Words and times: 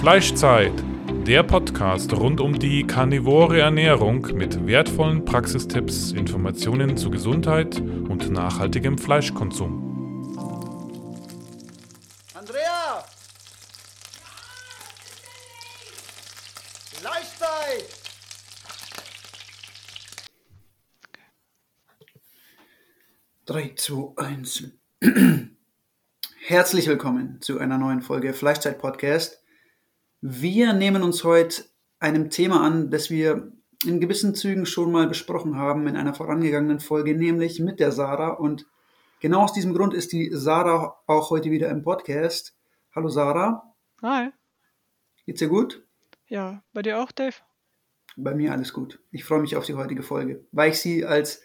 Fleischzeit, 0.00 0.72
der 1.26 1.42
Podcast 1.42 2.14
rund 2.14 2.40
um 2.40 2.58
die 2.58 2.86
karnivore 2.86 3.60
Ernährung 3.60 4.22
mit 4.32 4.66
wertvollen 4.66 5.26
Praxistipps, 5.26 6.12
Informationen 6.12 6.96
zu 6.96 7.10
Gesundheit 7.10 7.78
und 7.78 8.30
nachhaltigem 8.30 8.96
Fleischkonsum. 8.96 10.38
Andrea! 12.32 13.04
Fleischzeit! 16.94 17.84
Drei, 23.44 23.74
zwei, 23.76 24.12
eins. 24.16 24.64
Herzlich 26.46 26.86
willkommen 26.86 27.42
zu 27.42 27.58
einer 27.58 27.76
neuen 27.76 28.00
Folge 28.00 28.32
Fleischzeit 28.32 28.78
Podcast. 28.78 29.40
Wir 30.22 30.74
nehmen 30.74 31.02
uns 31.02 31.24
heute 31.24 31.64
einem 31.98 32.28
Thema 32.28 32.62
an, 32.62 32.90
das 32.90 33.08
wir 33.08 33.52
in 33.86 34.00
gewissen 34.00 34.34
Zügen 34.34 34.66
schon 34.66 34.92
mal 34.92 35.06
besprochen 35.06 35.56
haben 35.56 35.86
in 35.86 35.96
einer 35.96 36.12
vorangegangenen 36.12 36.80
Folge, 36.80 37.16
nämlich 37.16 37.58
mit 37.58 37.80
der 37.80 37.90
Sarah. 37.90 38.34
Und 38.34 38.66
genau 39.20 39.44
aus 39.44 39.54
diesem 39.54 39.72
Grund 39.72 39.94
ist 39.94 40.12
die 40.12 40.28
Sarah 40.30 41.00
auch 41.06 41.30
heute 41.30 41.50
wieder 41.50 41.70
im 41.70 41.82
Podcast. 41.82 42.54
Hallo 42.94 43.08
Sarah. 43.08 43.74
Hi. 44.02 44.28
Geht's 45.24 45.38
dir 45.38 45.48
gut? 45.48 45.86
Ja, 46.26 46.62
bei 46.74 46.82
dir 46.82 46.98
auch, 46.98 47.12
Dave? 47.12 47.36
Bei 48.18 48.34
mir 48.34 48.52
alles 48.52 48.74
gut. 48.74 49.02
Ich 49.12 49.24
freue 49.24 49.40
mich 49.40 49.56
auf 49.56 49.64
die 49.64 49.74
heutige 49.74 50.02
Folge, 50.02 50.44
weil 50.52 50.72
ich 50.72 50.80
sie 50.80 51.06
als 51.06 51.40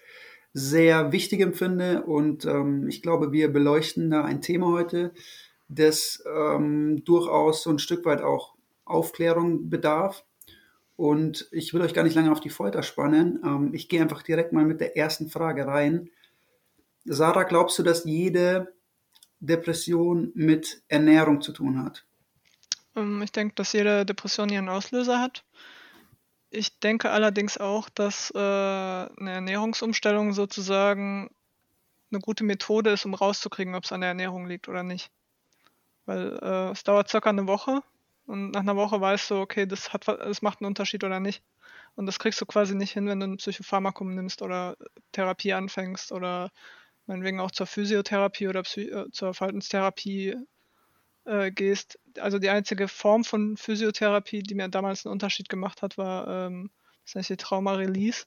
sehr 0.51 1.13
wichtig 1.13 1.39
empfinde 1.39 2.03
und 2.03 2.43
ähm, 2.43 2.89
ich 2.89 3.01
glaube, 3.01 3.31
wir 3.31 3.53
beleuchten 3.53 4.09
da 4.09 4.25
ein 4.25 4.41
Thema 4.41 4.67
heute, 4.67 5.13
das 5.69 6.21
ähm, 6.29 7.05
durchaus 7.05 7.63
so 7.63 7.69
ein 7.69 7.79
Stück 7.79 8.03
weit 8.03 8.21
auch 8.21 8.54
Aufklärung 8.85 9.69
bedarf. 9.69 10.23
Und 10.95 11.47
ich 11.51 11.73
will 11.73 11.81
euch 11.81 11.93
gar 11.93 12.03
nicht 12.03 12.15
lange 12.15 12.31
auf 12.31 12.39
die 12.39 12.49
Folter 12.49 12.83
spannen. 12.83 13.41
Ähm, 13.43 13.73
ich 13.73 13.89
gehe 13.89 14.01
einfach 14.01 14.21
direkt 14.21 14.53
mal 14.53 14.63
mit 14.63 14.79
der 14.79 14.95
ersten 14.95 15.27
Frage 15.29 15.67
rein. 15.67 16.09
Sarah, 17.03 17.43
glaubst 17.43 17.77
du, 17.77 17.83
dass 17.83 18.05
jede 18.05 18.73
Depression 19.39 20.31
mit 20.33 20.81
Ernährung 20.87 21.41
zu 21.41 21.51
tun 21.51 21.83
hat? 21.83 22.05
Ähm, 22.95 23.21
ich 23.21 23.31
denke, 23.31 23.55
dass 23.55 23.73
jede 23.73 24.05
Depression 24.05 24.49
ihren 24.49 24.69
Auslöser 24.69 25.19
hat. 25.19 25.43
Ich 26.49 26.79
denke 26.79 27.11
allerdings 27.11 27.57
auch, 27.57 27.89
dass 27.89 28.31
äh, 28.33 28.39
eine 28.39 29.31
Ernährungsumstellung 29.31 30.31
sozusagen 30.31 31.29
eine 32.11 32.21
gute 32.21 32.45
Methode 32.45 32.91
ist, 32.91 33.05
um 33.05 33.13
rauszukriegen, 33.13 33.75
ob 33.75 33.83
es 33.83 33.91
an 33.91 34.01
der 34.01 34.09
Ernährung 34.09 34.47
liegt 34.47 34.69
oder 34.69 34.83
nicht. 34.83 35.11
Weil 36.05 36.39
äh, 36.41 36.71
es 36.71 36.83
dauert 36.83 37.09
circa 37.09 37.29
eine 37.29 37.47
Woche 37.47 37.81
und 38.25 38.51
nach 38.51 38.61
einer 38.61 38.75
Woche 38.75 38.99
weißt 38.99 39.31
du, 39.31 39.35
okay, 39.35 39.65
das, 39.65 39.93
hat, 39.93 40.07
das 40.07 40.41
macht 40.41 40.61
einen 40.61 40.67
Unterschied 40.67 41.03
oder 41.03 41.19
nicht. 41.19 41.43
Und 41.95 42.07
das 42.07 42.19
kriegst 42.19 42.41
du 42.41 42.45
quasi 42.45 42.75
nicht 42.75 42.91
hin, 42.91 43.07
wenn 43.07 43.19
du 43.19 43.27
ein 43.27 43.37
Psychopharmakum 43.37 44.13
nimmst 44.13 44.41
oder 44.41 44.75
Therapie 45.11 45.53
anfängst 45.53 46.11
oder 46.11 46.51
meinetwegen 47.05 47.39
auch 47.39 47.51
zur 47.51 47.67
Physiotherapie 47.67 48.47
oder 48.47 48.63
Psy 48.63 48.89
äh, 48.89 49.11
zur 49.11 49.33
Verhaltenstherapie 49.33 50.35
äh, 51.25 51.51
gehst. 51.51 51.99
Also 52.19 52.39
die 52.39 52.49
einzige 52.49 52.87
Form 52.87 53.23
von 53.23 53.57
Physiotherapie, 53.57 54.43
die 54.43 54.55
mir 54.55 54.67
damals 54.69 55.05
einen 55.05 55.13
Unterschied 55.13 55.47
gemacht 55.47 55.81
hat, 55.81 55.97
war 55.97 56.27
ähm, 56.27 56.71
das 57.05 57.15
nennt 57.15 57.27
sich 57.27 57.37
Trauma-Release. 57.37 58.25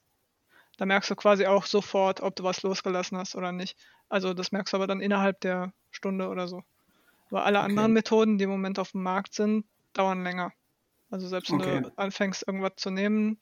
Da 0.77 0.85
merkst 0.85 1.11
du 1.11 1.15
quasi 1.15 1.45
auch 1.45 1.65
sofort, 1.65 2.21
ob 2.21 2.37
du 2.37 2.43
was 2.43 2.63
losgelassen 2.63 3.17
hast 3.17 3.35
oder 3.35 3.51
nicht. 3.51 3.77
Also 4.07 4.33
das 4.33 4.53
merkst 4.53 4.73
du 4.73 4.77
aber 4.77 4.87
dann 4.87 5.01
innerhalb 5.01 5.41
der 5.41 5.73
Stunde 5.91 6.29
oder 6.29 6.47
so. 6.47 6.63
Aber 7.29 7.45
alle 7.45 7.59
okay. 7.59 7.67
anderen 7.67 7.91
Methoden, 7.91 8.37
die 8.37 8.45
im 8.45 8.49
Moment 8.49 8.79
auf 8.79 8.93
dem 8.93 9.03
Markt 9.03 9.33
sind, 9.33 9.65
dauern 9.93 10.23
länger. 10.23 10.53
Also 11.09 11.27
selbst 11.27 11.51
wenn 11.51 11.61
okay. 11.61 11.81
du 11.81 11.91
anfängst, 11.97 12.47
irgendwas 12.47 12.73
zu 12.77 12.91
nehmen, 12.91 13.39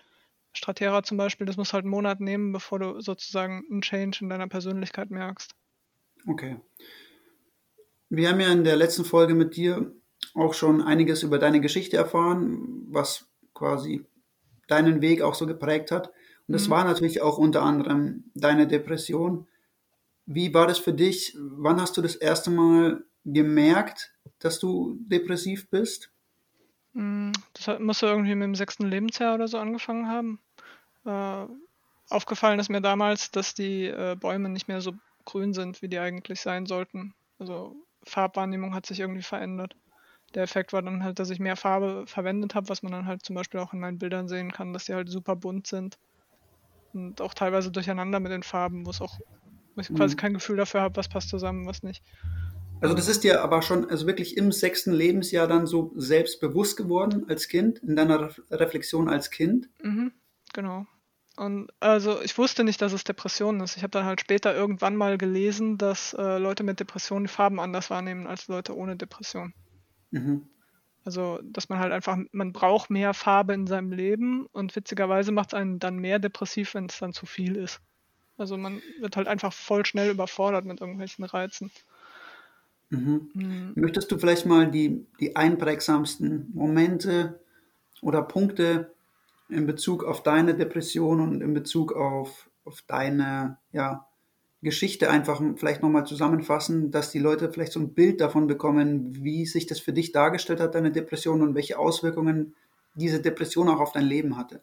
Stratera 0.53 1.03
zum 1.03 1.17
Beispiel, 1.17 1.45
das 1.45 1.57
muss 1.57 1.73
halt 1.73 1.83
einen 1.83 1.91
Monat 1.91 2.19
nehmen, 2.19 2.51
bevor 2.51 2.79
du 2.79 3.01
sozusagen 3.01 3.63
einen 3.69 3.81
Change 3.81 4.19
in 4.21 4.29
deiner 4.29 4.47
Persönlichkeit 4.47 5.11
merkst. 5.11 5.53
Okay. 6.25 6.57
Wir 8.09 8.29
haben 8.29 8.39
ja 8.39 8.51
in 8.51 8.63
der 8.63 8.77
letzten 8.77 9.05
Folge 9.05 9.35
mit 9.35 9.55
dir 9.55 9.93
auch 10.33 10.53
schon 10.53 10.81
einiges 10.81 11.23
über 11.23 11.39
deine 11.39 11.61
Geschichte 11.61 11.97
erfahren, 11.97 12.85
was 12.89 13.27
quasi 13.53 14.05
deinen 14.67 15.01
Weg 15.01 15.21
auch 15.21 15.35
so 15.35 15.45
geprägt 15.45 15.91
hat. 15.91 16.07
Und 16.47 16.53
das 16.53 16.67
mhm. 16.67 16.71
war 16.71 16.83
natürlich 16.85 17.21
auch 17.21 17.37
unter 17.37 17.63
anderem 17.63 18.25
deine 18.33 18.67
Depression. 18.67 19.47
Wie 20.25 20.53
war 20.53 20.67
das 20.67 20.79
für 20.79 20.93
dich? 20.93 21.35
Wann 21.37 21.81
hast 21.81 21.97
du 21.97 22.01
das 22.01 22.15
erste 22.15 22.49
Mal 22.49 23.03
gemerkt, 23.25 24.13
dass 24.39 24.59
du 24.59 24.97
depressiv 24.99 25.69
bist? 25.69 26.11
Mm, 26.97 27.31
das 27.53 27.79
muss 27.79 28.01
irgendwie 28.01 28.33
mit 28.33 28.45
dem 28.45 28.55
sechsten 28.55 28.87
Lebensjahr 28.87 29.35
oder 29.35 29.47
so 29.47 29.59
angefangen 29.59 30.07
haben. 30.07 30.39
Äh, 31.05 31.45
aufgefallen 32.09 32.59
ist 32.59 32.69
mir 32.69 32.81
damals, 32.81 33.29
dass 33.29 33.53
die 33.53 33.85
äh, 33.85 34.15
Bäume 34.19 34.49
nicht 34.49 34.67
mehr 34.67 34.81
so 34.81 34.93
grün 35.23 35.53
sind, 35.53 35.83
wie 35.83 35.89
die 35.89 35.99
eigentlich 35.99 36.41
sein 36.41 36.65
sollten. 36.65 37.13
Also 37.37 37.75
Farbwahrnehmung 38.03 38.73
hat 38.73 38.87
sich 38.87 38.99
irgendwie 38.99 39.21
verändert. 39.21 39.75
Der 40.33 40.41
Effekt 40.41 40.73
war 40.73 40.81
dann 40.81 41.03
halt, 41.03 41.19
dass 41.19 41.29
ich 41.29 41.39
mehr 41.39 41.55
Farbe 41.55 42.05
verwendet 42.07 42.55
habe, 42.55 42.67
was 42.69 42.81
man 42.81 42.91
dann 42.91 43.05
halt 43.05 43.23
zum 43.23 43.35
Beispiel 43.35 43.59
auch 43.59 43.73
in 43.73 43.79
meinen 43.79 43.99
Bildern 43.99 44.27
sehen 44.27 44.51
kann, 44.51 44.73
dass 44.73 44.85
die 44.85 44.95
halt 44.95 45.09
super 45.09 45.35
bunt 45.35 45.67
sind. 45.67 45.99
Und 46.93 47.21
auch 47.21 47.35
teilweise 47.35 47.71
durcheinander 47.71 48.19
mit 48.19 48.31
den 48.31 48.43
Farben, 48.43 48.87
wo 48.87 48.89
es 48.89 49.01
auch 49.01 49.19
wo 49.75 49.81
ich 49.81 49.93
quasi 49.93 50.15
mhm. 50.15 50.19
kein 50.19 50.33
Gefühl 50.33 50.57
dafür 50.57 50.81
habe, 50.81 50.95
was 50.95 51.07
passt 51.07 51.29
zusammen, 51.29 51.67
was 51.67 51.83
nicht. 51.83 52.01
Also 52.79 52.93
das 52.93 53.07
ist 53.07 53.23
dir 53.23 53.41
aber 53.41 53.61
schon 53.61 53.89
also 53.89 54.05
wirklich 54.05 54.37
im 54.37 54.51
sechsten 54.51 54.91
Lebensjahr 54.91 55.47
dann 55.47 55.65
so 55.65 55.91
selbstbewusst 55.95 56.77
geworden 56.77 57.25
als 57.27 57.47
Kind, 57.47 57.79
in 57.79 57.95
deiner 57.95 58.29
Reflexion 58.51 59.09
als 59.09 59.31
Kind? 59.31 59.69
Mhm, 59.81 60.11
genau. 60.53 60.85
Und 61.37 61.71
also 61.79 62.21
ich 62.21 62.37
wusste 62.37 62.63
nicht, 62.63 62.81
dass 62.81 62.93
es 62.93 63.03
Depression 63.03 63.59
ist. 63.61 63.77
Ich 63.77 63.83
habe 63.83 63.91
dann 63.91 64.05
halt 64.05 64.21
später 64.21 64.55
irgendwann 64.55 64.95
mal 64.95 65.17
gelesen, 65.17 65.77
dass 65.77 66.13
äh, 66.13 66.37
Leute 66.37 66.63
mit 66.63 66.79
Depressionen 66.79 67.27
Farben 67.27 67.59
anders 67.59 67.89
wahrnehmen 67.89 68.27
als 68.27 68.47
Leute 68.47 68.75
ohne 68.75 68.95
Depression. 68.95 69.53
Mhm. 70.11 70.47
Also, 71.03 71.39
dass 71.43 71.69
man 71.69 71.79
halt 71.79 71.93
einfach, 71.93 72.17
man 72.31 72.53
braucht 72.53 72.89
mehr 72.89 73.13
Farbe 73.13 73.53
in 73.53 73.65
seinem 73.65 73.91
Leben 73.91 74.45
und 74.51 74.75
witzigerweise 74.75 75.31
macht 75.31 75.49
es 75.49 75.53
einen 75.53 75.79
dann 75.79 75.97
mehr 75.99 76.19
depressiv, 76.19 76.73
wenn 76.73 76.87
es 76.87 76.99
dann 76.99 77.13
zu 77.13 77.25
viel 77.25 77.55
ist. 77.55 77.79
Also 78.37 78.57
man 78.57 78.81
wird 78.99 79.15
halt 79.15 79.27
einfach 79.27 79.53
voll 79.53 79.85
schnell 79.85 80.11
überfordert 80.11 80.65
mit 80.65 80.81
irgendwelchen 80.81 81.23
Reizen. 81.23 81.71
Mhm. 82.89 83.29
Mhm. 83.33 83.71
Möchtest 83.75 84.11
du 84.11 84.17
vielleicht 84.17 84.45
mal 84.45 84.69
die, 84.69 85.05
die 85.19 85.35
einprägsamsten 85.35 86.51
Momente 86.53 87.39
oder 88.01 88.21
Punkte 88.21 88.93
in 89.49 89.65
Bezug 89.65 90.03
auf 90.03 90.23
deine 90.23 90.55
Depression 90.55 91.21
und 91.21 91.41
in 91.41 91.53
Bezug 91.53 91.93
auf, 91.93 92.49
auf 92.65 92.81
deine 92.87 93.57
ja, 93.71 94.07
Geschichte 94.61 95.09
einfach 95.09 95.41
vielleicht 95.55 95.81
nochmal 95.81 96.05
zusammenfassen, 96.05 96.91
dass 96.91 97.11
die 97.11 97.19
Leute 97.19 97.51
vielleicht 97.51 97.73
so 97.73 97.79
ein 97.79 97.93
Bild 97.93 98.21
davon 98.21 98.47
bekommen, 98.47 99.23
wie 99.23 99.45
sich 99.45 99.67
das 99.67 99.79
für 99.79 99.93
dich 99.93 100.11
dargestellt 100.11 100.59
hat, 100.59 100.75
deine 100.75 100.91
Depression 100.91 101.41
und 101.41 101.55
welche 101.55 101.77
Auswirkungen 101.77 102.55
diese 102.95 103.21
Depression 103.21 103.69
auch 103.69 103.79
auf 103.79 103.91
dein 103.91 104.05
Leben 104.05 104.37
hatte? 104.37 104.61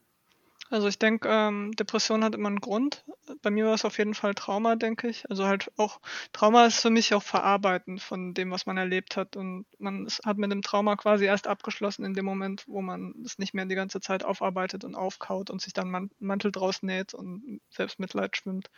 Also 0.70 0.88
ich 0.88 0.98
denke, 0.98 1.28
ähm, 1.30 1.72
Depression 1.72 2.24
hat 2.24 2.34
immer 2.34 2.48
einen 2.48 2.60
Grund. 2.60 3.04
Bei 3.42 3.50
mir 3.50 3.66
war 3.66 3.74
es 3.74 3.84
auf 3.84 3.98
jeden 3.98 4.14
Fall 4.14 4.34
Trauma, 4.34 4.76
denke 4.76 5.08
ich. 5.08 5.28
Also 5.30 5.46
halt 5.46 5.70
auch, 5.76 6.00
Trauma 6.32 6.66
ist 6.66 6.80
für 6.80 6.90
mich 6.90 7.14
auch 7.14 7.22
Verarbeiten 7.22 7.98
von 7.98 8.34
dem, 8.34 8.50
was 8.50 8.66
man 8.66 8.76
erlebt 8.76 9.16
hat. 9.16 9.36
Und 9.36 9.66
man 9.78 10.08
hat 10.24 10.38
mit 10.38 10.50
dem 10.50 10.62
Trauma 10.62 10.96
quasi 10.96 11.26
erst 11.26 11.46
abgeschlossen 11.46 12.04
in 12.04 12.14
dem 12.14 12.24
Moment, 12.24 12.64
wo 12.66 12.80
man 12.80 13.14
es 13.24 13.38
nicht 13.38 13.54
mehr 13.54 13.66
die 13.66 13.74
ganze 13.74 14.00
Zeit 14.00 14.24
aufarbeitet 14.24 14.84
und 14.84 14.94
aufkaut 14.94 15.50
und 15.50 15.60
sich 15.60 15.74
dann 15.74 16.10
Mantel 16.18 16.50
draus 16.50 16.82
näht 16.82 17.14
und 17.14 17.60
Selbstmitleid 17.70 18.36
schwimmt. 18.36 18.70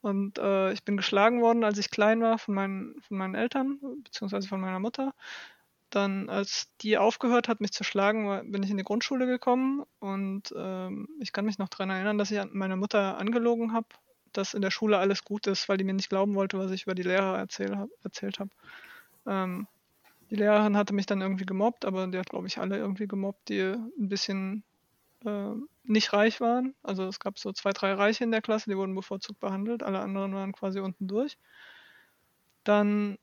Und 0.00 0.38
äh, 0.38 0.72
ich 0.72 0.82
bin 0.84 0.96
geschlagen 0.96 1.40
worden, 1.40 1.62
als 1.62 1.78
ich 1.78 1.90
klein 1.90 2.20
war, 2.20 2.38
von 2.38 2.54
meinen, 2.54 3.00
von 3.06 3.16
meinen 3.16 3.36
Eltern, 3.36 3.78
beziehungsweise 4.02 4.48
von 4.48 4.60
meiner 4.60 4.80
Mutter 4.80 5.14
dann, 5.94 6.28
als 6.28 6.68
die 6.80 6.96
aufgehört 6.98 7.48
hat, 7.48 7.60
mich 7.60 7.72
zu 7.72 7.84
schlagen, 7.84 8.50
bin 8.50 8.62
ich 8.62 8.70
in 8.70 8.78
die 8.78 8.82
Grundschule 8.82 9.26
gekommen 9.26 9.84
und 10.00 10.52
ähm, 10.56 11.08
ich 11.20 11.32
kann 11.32 11.44
mich 11.44 11.58
noch 11.58 11.68
daran 11.68 11.90
erinnern, 11.90 12.18
dass 12.18 12.30
ich 12.30 12.40
meine 12.52 12.76
Mutter 12.76 13.18
angelogen 13.18 13.72
habe, 13.72 13.86
dass 14.32 14.54
in 14.54 14.62
der 14.62 14.70
Schule 14.70 14.98
alles 14.98 15.24
gut 15.24 15.46
ist, 15.46 15.68
weil 15.68 15.76
die 15.76 15.84
mir 15.84 15.92
nicht 15.92 16.08
glauben 16.08 16.34
wollte, 16.34 16.58
was 16.58 16.70
ich 16.70 16.84
über 16.84 16.94
die 16.94 17.02
Lehrer 17.02 17.38
erzähl, 17.38 17.88
erzählt 18.02 18.38
habe. 18.38 18.50
Ähm, 19.26 19.66
die 20.30 20.36
Lehrerin 20.36 20.78
hatte 20.78 20.94
mich 20.94 21.04
dann 21.04 21.20
irgendwie 21.20 21.44
gemobbt, 21.44 21.84
aber 21.84 22.06
die 22.06 22.18
hat, 22.18 22.30
glaube 22.30 22.46
ich, 22.46 22.58
alle 22.58 22.78
irgendwie 22.78 23.06
gemobbt, 23.06 23.50
die 23.50 23.60
ein 23.60 24.08
bisschen 24.08 24.64
äh, 25.26 25.52
nicht 25.84 26.14
reich 26.14 26.40
waren. 26.40 26.74
Also 26.82 27.04
es 27.04 27.20
gab 27.20 27.38
so 27.38 27.52
zwei, 27.52 27.72
drei 27.72 27.92
Reiche 27.92 28.24
in 28.24 28.30
der 28.30 28.40
Klasse, 28.40 28.70
die 28.70 28.76
wurden 28.76 28.94
bevorzugt 28.94 29.40
behandelt, 29.40 29.82
alle 29.82 30.00
anderen 30.00 30.34
waren 30.34 30.52
quasi 30.52 30.80
unten 30.80 31.06
durch. 31.06 31.36
Dann 32.64 33.18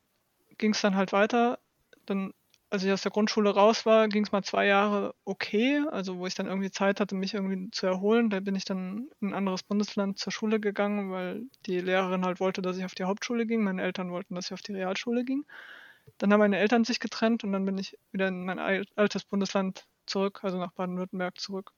ging 0.58 0.72
es 0.72 0.80
dann 0.80 0.94
halt 0.94 1.12
weiter. 1.12 1.58
Dann 2.06 2.32
als 2.70 2.84
ich 2.84 2.92
aus 2.92 3.02
der 3.02 3.10
Grundschule 3.10 3.50
raus 3.50 3.84
war, 3.84 4.08
ging 4.08 4.24
es 4.24 4.32
mal 4.32 4.44
zwei 4.44 4.66
Jahre 4.66 5.14
okay, 5.24 5.82
also 5.90 6.18
wo 6.18 6.26
ich 6.26 6.34
dann 6.36 6.46
irgendwie 6.46 6.70
Zeit 6.70 7.00
hatte, 7.00 7.16
mich 7.16 7.34
irgendwie 7.34 7.70
zu 7.72 7.86
erholen. 7.86 8.30
Da 8.30 8.38
bin 8.38 8.54
ich 8.54 8.64
dann 8.64 9.08
in 9.20 9.28
ein 9.28 9.34
anderes 9.34 9.64
Bundesland 9.64 10.18
zur 10.18 10.32
Schule 10.32 10.60
gegangen, 10.60 11.10
weil 11.10 11.42
die 11.66 11.80
Lehrerin 11.80 12.24
halt 12.24 12.38
wollte, 12.38 12.62
dass 12.62 12.78
ich 12.78 12.84
auf 12.84 12.94
die 12.94 13.04
Hauptschule 13.04 13.44
ging. 13.44 13.64
Meine 13.64 13.82
Eltern 13.82 14.12
wollten, 14.12 14.36
dass 14.36 14.46
ich 14.46 14.52
auf 14.52 14.62
die 14.62 14.72
Realschule 14.72 15.24
ging. 15.24 15.44
Dann 16.18 16.32
haben 16.32 16.40
meine 16.40 16.58
Eltern 16.58 16.84
sich 16.84 17.00
getrennt 17.00 17.42
und 17.44 17.52
dann 17.52 17.64
bin 17.64 17.76
ich 17.76 17.98
wieder 18.12 18.28
in 18.28 18.44
mein 18.44 18.58
altes 18.58 19.24
Bundesland 19.24 19.86
zurück, 20.06 20.40
also 20.42 20.58
nach 20.58 20.72
Baden-Württemberg 20.72 21.40
zurück. 21.40 21.72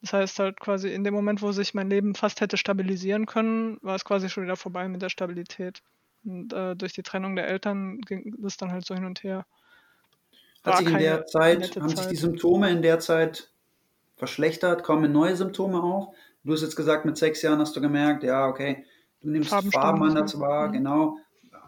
Das 0.00 0.12
heißt 0.12 0.38
halt 0.40 0.60
quasi 0.60 0.92
in 0.92 1.04
dem 1.04 1.14
Moment, 1.14 1.40
wo 1.40 1.52
sich 1.52 1.72
mein 1.72 1.88
Leben 1.88 2.14
fast 2.14 2.40
hätte 2.40 2.56
stabilisieren 2.56 3.26
können, 3.26 3.78
war 3.82 3.94
es 3.94 4.04
quasi 4.04 4.28
schon 4.28 4.44
wieder 4.44 4.56
vorbei 4.56 4.88
mit 4.88 5.02
der 5.02 5.08
Stabilität. 5.08 5.82
Und 6.24 6.52
äh, 6.52 6.74
durch 6.74 6.92
die 6.92 7.02
Trennung 7.02 7.36
der 7.36 7.48
Eltern 7.48 8.00
ging 8.00 8.34
es 8.44 8.56
dann 8.56 8.72
halt 8.72 8.84
so 8.84 8.94
hin 8.94 9.04
und 9.04 9.22
her. 9.22 9.46
Hat 10.66 10.78
sich 10.78 10.88
in 10.88 10.98
der 10.98 11.26
Zeit, 11.26 11.76
haben 11.76 11.88
Zeit. 11.88 11.98
sich 11.98 12.06
die 12.08 12.16
Symptome 12.16 12.70
in 12.70 12.82
der 12.82 12.98
Zeit 12.98 13.50
verschlechtert? 14.16 14.82
Kommen 14.82 15.12
neue 15.12 15.36
Symptome 15.36 15.82
auf? 15.82 16.14
Du 16.44 16.52
hast 16.52 16.62
jetzt 16.62 16.76
gesagt, 16.76 17.04
mit 17.04 17.16
sechs 17.16 17.42
Jahren 17.42 17.58
hast 17.58 17.74
du 17.76 17.80
gemerkt, 17.80 18.22
ja, 18.22 18.46
okay, 18.46 18.84
du 19.20 19.30
nimmst 19.30 19.50
Farben 19.50 20.02
anders 20.02 20.38
wahr, 20.38 20.68
mhm. 20.68 20.72
genau. 20.72 21.18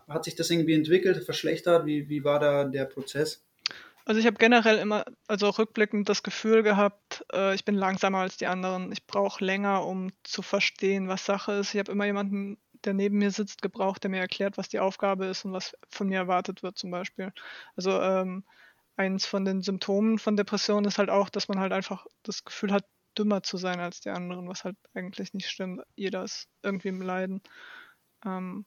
Hat 0.09 0.25
sich 0.25 0.37
das 0.37 0.50
irgendwie 0.50 0.75
entwickelt, 0.75 1.25
verschlechtert? 1.25 1.85
Wie, 1.85 2.09
wie 2.09 2.25
war 2.25 2.39
da 2.39 2.65
der 2.65 2.87
Prozess? 2.87 3.45
Also 4.06 4.21
ich 4.21 4.27
habe 4.27 4.39
generell 4.39 4.79
immer, 4.79 5.05
also 5.27 5.49
auch 5.49 5.59
rückblickend 5.59 6.09
das 6.09 6.23
Gefühl 6.23 6.62
gehabt, 6.62 7.27
äh, 7.31 7.55
ich 7.55 7.67
bin 7.67 7.75
langsamer 7.75 8.19
als 8.19 8.39
die 8.39 8.47
anderen. 8.47 8.91
Ich 8.91 9.06
brauche 9.06 9.45
länger, 9.45 9.85
um 9.85 10.11
zu 10.23 10.41
verstehen, 10.41 11.09
was 11.09 11.27
Sache 11.27 11.53
ist. 11.53 11.75
Ich 11.75 11.79
habe 11.79 11.93
immer 11.93 12.06
jemanden, 12.06 12.56
der 12.85 12.95
neben 12.95 13.19
mir 13.19 13.31
sitzt, 13.31 13.61
gebraucht, 13.61 14.03
der 14.03 14.11
mir 14.11 14.21
erklärt, 14.21 14.56
was 14.56 14.71
die 14.71 14.79
Aufgabe 14.81 15.27
ist 15.27 15.45
und 15.45 15.53
was 15.53 15.77
von 15.91 16.09
mir 16.09 16.21
erwartet 16.21 16.62
wird 16.62 16.79
zum 16.79 16.91
Beispiel. 16.91 17.35
Also 17.77 18.00
ähm, 18.00 18.45
eins 18.99 19.25
von 19.27 19.45
den 19.45 19.62
Symptomen 19.62 20.19
von 20.19 20.37
Depression 20.37 20.85
ist 20.85 20.99
halt 20.99 21.11
auch, 21.11 21.29
dass 21.29 21.49
man 21.49 21.61
halt 21.61 21.73
einfach 21.73 22.06
das 22.23 22.45
Gefühl 22.45 22.73
hat, 22.73 22.85
dümmer 23.17 23.43
zu 23.43 23.56
sein 23.56 23.81
als 23.81 24.00
die 24.00 24.11
anderen, 24.11 24.49
was 24.49 24.65
halt 24.65 24.77
eigentlich 24.95 25.35
nicht 25.35 25.49
stimmt. 25.49 25.83
Jeder 25.97 26.25
ist 26.25 26.49
irgendwie 26.62 26.89
im 26.89 27.03
Leiden. 27.03 27.41
Ähm, 28.25 28.65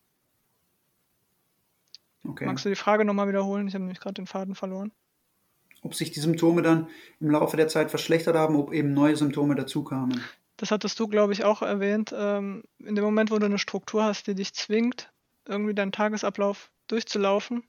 okay. 2.25 2.45
Magst 2.45 2.65
du 2.65 2.69
die 2.69 2.75
Frage 2.75 3.05
nochmal 3.05 3.27
wiederholen? 3.27 3.67
Ich 3.67 3.73
habe 3.73 3.83
nämlich 3.83 3.99
gerade 3.99 4.15
den 4.15 4.27
Faden 4.27 4.55
verloren. 4.55 4.91
Ob 5.83 5.95
sich 5.95 6.11
die 6.11 6.19
Symptome 6.19 6.61
dann 6.61 6.87
im 7.19 7.31
Laufe 7.31 7.57
der 7.57 7.67
Zeit 7.67 7.89
verschlechtert 7.89 8.35
haben, 8.35 8.55
ob 8.55 8.71
eben 8.71 8.93
neue 8.93 9.15
Symptome 9.15 9.55
dazukamen. 9.55 10.21
Das 10.57 10.69
hattest 10.69 10.99
du, 10.99 11.07
glaube 11.07 11.33
ich, 11.33 11.43
auch 11.43 11.61
erwähnt. 11.61 12.13
Ähm, 12.15 12.63
in 12.79 12.95
dem 12.95 13.03
Moment, 13.03 13.31
wo 13.31 13.39
du 13.39 13.47
eine 13.47 13.57
Struktur 13.57 14.03
hast, 14.03 14.27
die 14.27 14.35
dich 14.35 14.53
zwingt, 14.53 15.11
irgendwie 15.47 15.73
deinen 15.73 15.91
Tagesablauf 15.91 16.71
durchzulaufen, 16.87 17.63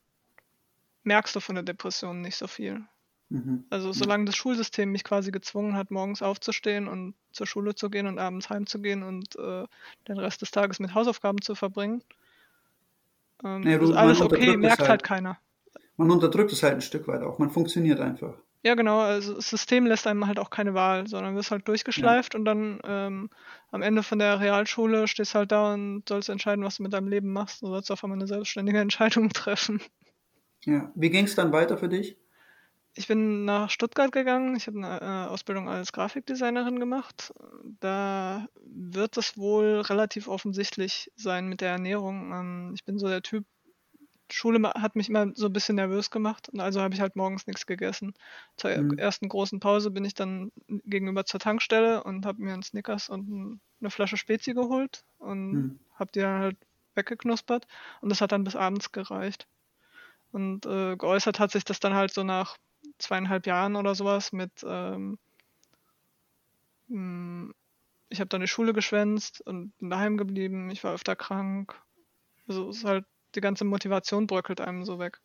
merkst 1.04 1.34
du 1.34 1.40
von 1.40 1.54
der 1.54 1.64
Depression 1.64 2.20
nicht 2.20 2.36
so 2.36 2.46
viel. 2.46 2.82
Mhm. 3.28 3.64
Also 3.70 3.92
solange 3.92 4.26
das 4.26 4.36
Schulsystem 4.36 4.92
mich 4.92 5.04
quasi 5.04 5.30
gezwungen 5.30 5.74
hat, 5.74 5.90
morgens 5.90 6.22
aufzustehen 6.22 6.86
und 6.86 7.14
zur 7.32 7.46
Schule 7.46 7.74
zu 7.74 7.88
gehen 7.88 8.06
und 8.06 8.18
abends 8.18 8.50
heimzugehen 8.50 9.02
und 9.02 9.36
äh, 9.36 9.64
den 10.08 10.18
Rest 10.18 10.42
des 10.42 10.50
Tages 10.50 10.80
mit 10.80 10.94
Hausaufgaben 10.94 11.40
zu 11.40 11.54
verbringen, 11.54 12.02
ähm, 13.42 13.62
ja, 13.62 13.78
du, 13.78 13.90
ist 13.90 13.96
alles 13.96 14.20
okay, 14.20 14.56
merkt 14.56 14.80
halt, 14.80 14.90
halt 14.90 15.02
keiner. 15.02 15.38
Man 15.96 16.10
unterdrückt 16.10 16.52
es 16.52 16.62
halt 16.62 16.74
ein 16.74 16.80
Stück 16.82 17.08
weit 17.08 17.22
auch, 17.22 17.38
man 17.38 17.50
funktioniert 17.50 18.00
einfach. 18.00 18.34
Ja, 18.64 18.74
genau. 18.76 19.00
Also 19.00 19.34
das 19.34 19.50
System 19.50 19.86
lässt 19.86 20.06
einem 20.06 20.26
halt 20.26 20.38
auch 20.38 20.50
keine 20.50 20.72
Wahl, 20.72 21.08
sondern 21.08 21.34
wirst 21.34 21.50
halt 21.50 21.66
durchgeschleift 21.66 22.34
ja. 22.34 22.38
und 22.38 22.44
dann 22.44 22.78
ähm, 22.84 23.30
am 23.72 23.82
Ende 23.82 24.04
von 24.04 24.20
der 24.20 24.38
Realschule 24.38 25.08
stehst 25.08 25.34
halt 25.34 25.50
da 25.50 25.74
und 25.74 26.08
sollst 26.08 26.28
entscheiden, 26.28 26.64
was 26.64 26.76
du 26.76 26.84
mit 26.84 26.92
deinem 26.92 27.08
Leben 27.08 27.32
machst. 27.32 27.62
Du 27.62 27.66
sollst 27.66 27.90
auf 27.90 28.04
einmal 28.04 28.18
eine 28.18 28.28
selbstständige 28.28 28.78
Entscheidung 28.80 29.30
treffen. 29.30 29.80
Ja, 30.64 30.92
wie 30.94 31.10
ging 31.10 31.24
es 31.24 31.34
dann 31.34 31.52
weiter 31.52 31.76
für 31.76 31.88
dich? 31.88 32.16
Ich 32.94 33.08
bin 33.08 33.44
nach 33.44 33.70
Stuttgart 33.70 34.12
gegangen. 34.12 34.54
Ich 34.54 34.66
habe 34.66 34.78
eine 34.78 35.00
äh, 35.00 35.28
Ausbildung 35.28 35.68
als 35.68 35.92
Grafikdesignerin 35.92 36.78
gemacht. 36.78 37.32
Da 37.80 38.46
wird 38.64 39.16
es 39.16 39.38
wohl 39.38 39.80
relativ 39.80 40.28
offensichtlich 40.28 41.10
sein 41.16 41.48
mit 41.48 41.62
der 41.62 41.70
Ernährung. 41.70 42.32
Ähm, 42.32 42.72
ich 42.74 42.84
bin 42.84 42.98
so 42.98 43.08
der 43.08 43.22
Typ, 43.22 43.46
Schule 44.32 44.72
hat 44.74 44.96
mich 44.96 45.08
immer 45.08 45.30
so 45.34 45.46
ein 45.46 45.52
bisschen 45.52 45.76
nervös 45.76 46.10
gemacht 46.10 46.48
und 46.48 46.60
also 46.60 46.80
habe 46.80 46.94
ich 46.94 47.00
halt 47.00 47.16
morgens 47.16 47.46
nichts 47.46 47.66
gegessen. 47.66 48.14
Zur 48.56 48.76
mhm. 48.76 48.98
ersten 48.98 49.28
großen 49.28 49.60
Pause 49.60 49.90
bin 49.90 50.04
ich 50.04 50.14
dann 50.14 50.52
gegenüber 50.84 51.24
zur 51.24 51.40
Tankstelle 51.40 52.02
und 52.02 52.24
habe 52.24 52.42
mir 52.42 52.54
einen 52.54 52.62
Snickers 52.62 53.08
und 53.08 53.60
eine 53.80 53.90
Flasche 53.90 54.16
Spezi 54.16 54.54
geholt 54.54 55.04
und 55.18 55.52
mhm. 55.52 55.80
habe 55.94 56.10
die 56.12 56.20
dann 56.20 56.40
halt 56.40 56.56
weggeknuspert 56.94 57.66
und 58.00 58.08
das 58.08 58.20
hat 58.20 58.32
dann 58.32 58.44
bis 58.44 58.56
abends 58.56 58.92
gereicht. 58.92 59.46
Und 60.32 60.66
äh, 60.66 60.96
geäußert 60.96 61.38
hat 61.38 61.52
sich 61.52 61.64
das 61.64 61.78
dann 61.78 61.94
halt 61.94 62.12
so 62.12 62.24
nach 62.24 62.56
zweieinhalb 62.98 63.46
Jahren 63.46 63.76
oder 63.76 63.94
sowas 63.94 64.32
mit, 64.32 64.50
ähm, 64.66 65.18
hm, 66.88 67.54
ich 68.08 68.20
habe 68.20 68.28
dann 68.28 68.40
die 68.40 68.48
Schule 68.48 68.72
geschwänzt 68.72 69.40
und 69.46 69.76
bin 69.78 69.90
daheim 69.90 70.16
geblieben, 70.16 70.70
ich 70.70 70.82
war 70.84 70.94
öfter 70.94 71.16
krank. 71.16 71.74
Also 72.48 72.68
es 72.68 72.78
ist 72.78 72.84
halt, 72.84 73.04
die 73.34 73.40
ganze 73.40 73.64
Motivation 73.64 74.26
bröckelt 74.26 74.60
einem 74.60 74.84
so 74.84 74.98
weg. 74.98 75.20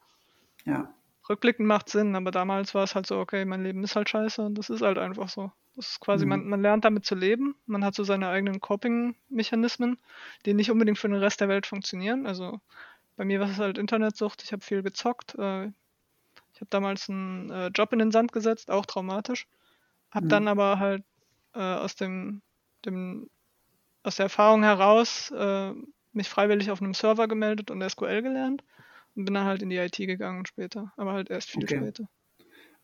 Ja. 0.66 0.94
Rückblickend 1.30 1.68
macht 1.68 1.90
Sinn, 1.90 2.16
aber 2.16 2.32
damals 2.32 2.74
war 2.74 2.84
es 2.84 2.96
halt 2.96 3.06
so, 3.06 3.20
okay, 3.20 3.44
mein 3.44 3.64
Leben 3.64 3.84
ist 3.84 3.96
halt 3.96 4.10
scheiße 4.10 4.42
und 4.42 4.56
das 4.56 4.70
ist 4.70 4.82
halt 4.82 4.98
einfach 4.98 5.28
so. 5.28 5.52
Das 5.76 5.90
ist 5.90 6.00
quasi, 6.00 6.26
mhm. 6.26 6.30
man, 6.30 6.48
man 6.48 6.62
lernt 6.62 6.86
damit 6.86 7.06
zu 7.06 7.16
leben, 7.16 7.56
man 7.66 7.84
hat 7.84 7.96
so 7.96 8.04
seine 8.04 8.30
eigenen 8.30 8.62
Coping-Mechanismen, 8.62 10.00
die 10.46 10.54
nicht 10.54 10.72
unbedingt 10.72 10.98
für 10.98 11.10
den 11.10 11.18
Rest 11.18 11.42
der 11.42 11.50
Welt 11.50 11.68
funktionieren. 11.68 12.26
Also 12.26 12.60
bei 13.18 13.26
mir 13.26 13.40
war 13.40 13.50
es 13.50 13.58
halt 13.58 13.78
Internetsucht, 13.78 14.44
ich 14.44 14.54
habe 14.54 14.64
viel 14.64 14.84
gezockt. 14.84 15.36
Äh, 15.38 15.66
ich 16.54 16.62
habe 16.62 16.70
damals 16.70 17.10
einen 17.10 17.50
äh, 17.50 17.68
Job 17.68 17.92
in 17.92 18.00
den 18.00 18.12
Sand 18.12 18.32
gesetzt, 18.32 18.72
auch 18.72 18.86
traumatisch. 18.86 19.48
Habe 20.12 20.26
mhm. 20.26 20.30
dann 20.30 20.48
aber 20.48 20.80
halt 20.80 21.04
äh, 21.54 21.60
aus 21.60 21.96
dem, 21.96 22.42
dem, 22.86 23.30
aus 24.04 24.16
der 24.16 24.26
Erfahrung 24.26 24.64
heraus 24.64 25.32
äh, 25.32 25.74
mich 26.14 26.30
freiwillig 26.30 26.72
auf 26.72 26.82
einem 26.82 26.94
Server 26.94 27.28
gemeldet 27.28 27.72
und 27.72 27.88
SQL 27.88 28.22
gelernt 28.22 28.64
und 29.16 29.26
bin 29.26 29.34
dann 29.34 29.46
halt 29.46 29.62
in 29.62 29.70
die 29.70 29.78
IT 29.78 29.98
gegangen 29.98 30.46
später, 30.46 30.94
aber 30.96 31.14
halt 31.14 31.30
erst 31.30 31.50
viel 31.50 31.64
okay. 31.64 31.78
später. 31.78 32.10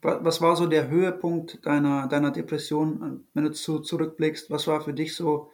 Was 0.01 0.41
war 0.41 0.57
so 0.57 0.67
der 0.67 0.89
Höhepunkt 0.89 1.65
deiner, 1.65 2.07
deiner 2.07 2.31
Depression, 2.31 3.25
wenn 3.33 3.45
du 3.45 3.51
zu, 3.51 3.79
zurückblickst? 3.79 4.51
Was 4.51 4.67
war 4.67 4.81
für 4.81 4.93
dich 4.93 5.15
so 5.15 5.49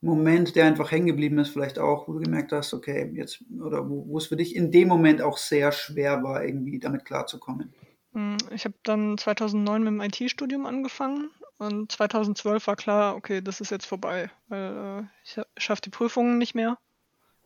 Moment, 0.00 0.54
der 0.56 0.66
einfach 0.66 0.90
hängen 0.90 1.06
geblieben 1.06 1.38
ist, 1.38 1.50
vielleicht 1.50 1.78
auch, 1.78 2.06
wo 2.06 2.12
du 2.12 2.20
gemerkt 2.20 2.52
hast, 2.52 2.74
okay, 2.74 3.10
jetzt, 3.14 3.42
oder 3.60 3.88
wo, 3.88 4.06
wo 4.06 4.18
es 4.18 4.26
für 4.26 4.36
dich 4.36 4.54
in 4.54 4.70
dem 4.70 4.88
Moment 4.88 5.22
auch 5.22 5.38
sehr 5.38 5.72
schwer 5.72 6.22
war, 6.22 6.44
irgendwie 6.44 6.78
damit 6.78 7.04
klarzukommen? 7.04 7.72
Hm, 8.12 8.36
ich 8.50 8.64
habe 8.64 8.74
dann 8.82 9.18
2009 9.18 9.82
mit 9.82 9.92
dem 9.92 10.00
IT-Studium 10.00 10.66
angefangen 10.66 11.30
und 11.58 11.90
2012 11.90 12.66
war 12.66 12.76
klar, 12.76 13.16
okay, 13.16 13.40
das 13.40 13.60
ist 13.60 13.70
jetzt 13.70 13.86
vorbei, 13.86 14.30
weil 14.48 14.76
äh, 14.76 15.02
ich 15.24 15.40
schaffe 15.56 15.82
die 15.82 15.90
Prüfungen 15.90 16.38
nicht 16.38 16.54
mehr. 16.54 16.78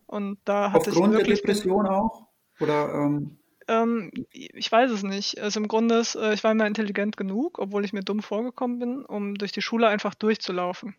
Und 0.05 0.39
da 0.43 0.73
hatte 0.73 0.89
Aufgrund 0.89 1.13
ich 1.13 1.19
wirklich 1.19 1.41
der 1.41 1.53
Depression 1.53 1.87
auch? 1.87 2.27
Oder, 2.59 2.93
ähm 2.93 3.37
ähm, 3.67 4.11
ich 4.31 4.69
weiß 4.71 4.91
es 4.91 5.03
nicht. 5.03 5.39
Also 5.39 5.59
im 5.59 5.67
Grunde 5.67 5.99
ist, 5.99 6.15
äh, 6.15 6.33
ich 6.33 6.43
war 6.43 6.51
immer 6.51 6.67
intelligent 6.67 7.15
genug, 7.15 7.59
obwohl 7.59 7.85
ich 7.85 7.93
mir 7.93 8.03
dumm 8.03 8.21
vorgekommen 8.21 8.79
bin, 8.79 9.05
um 9.05 9.35
durch 9.35 9.51
die 9.51 9.61
Schule 9.61 9.87
einfach 9.87 10.13
durchzulaufen. 10.15 10.95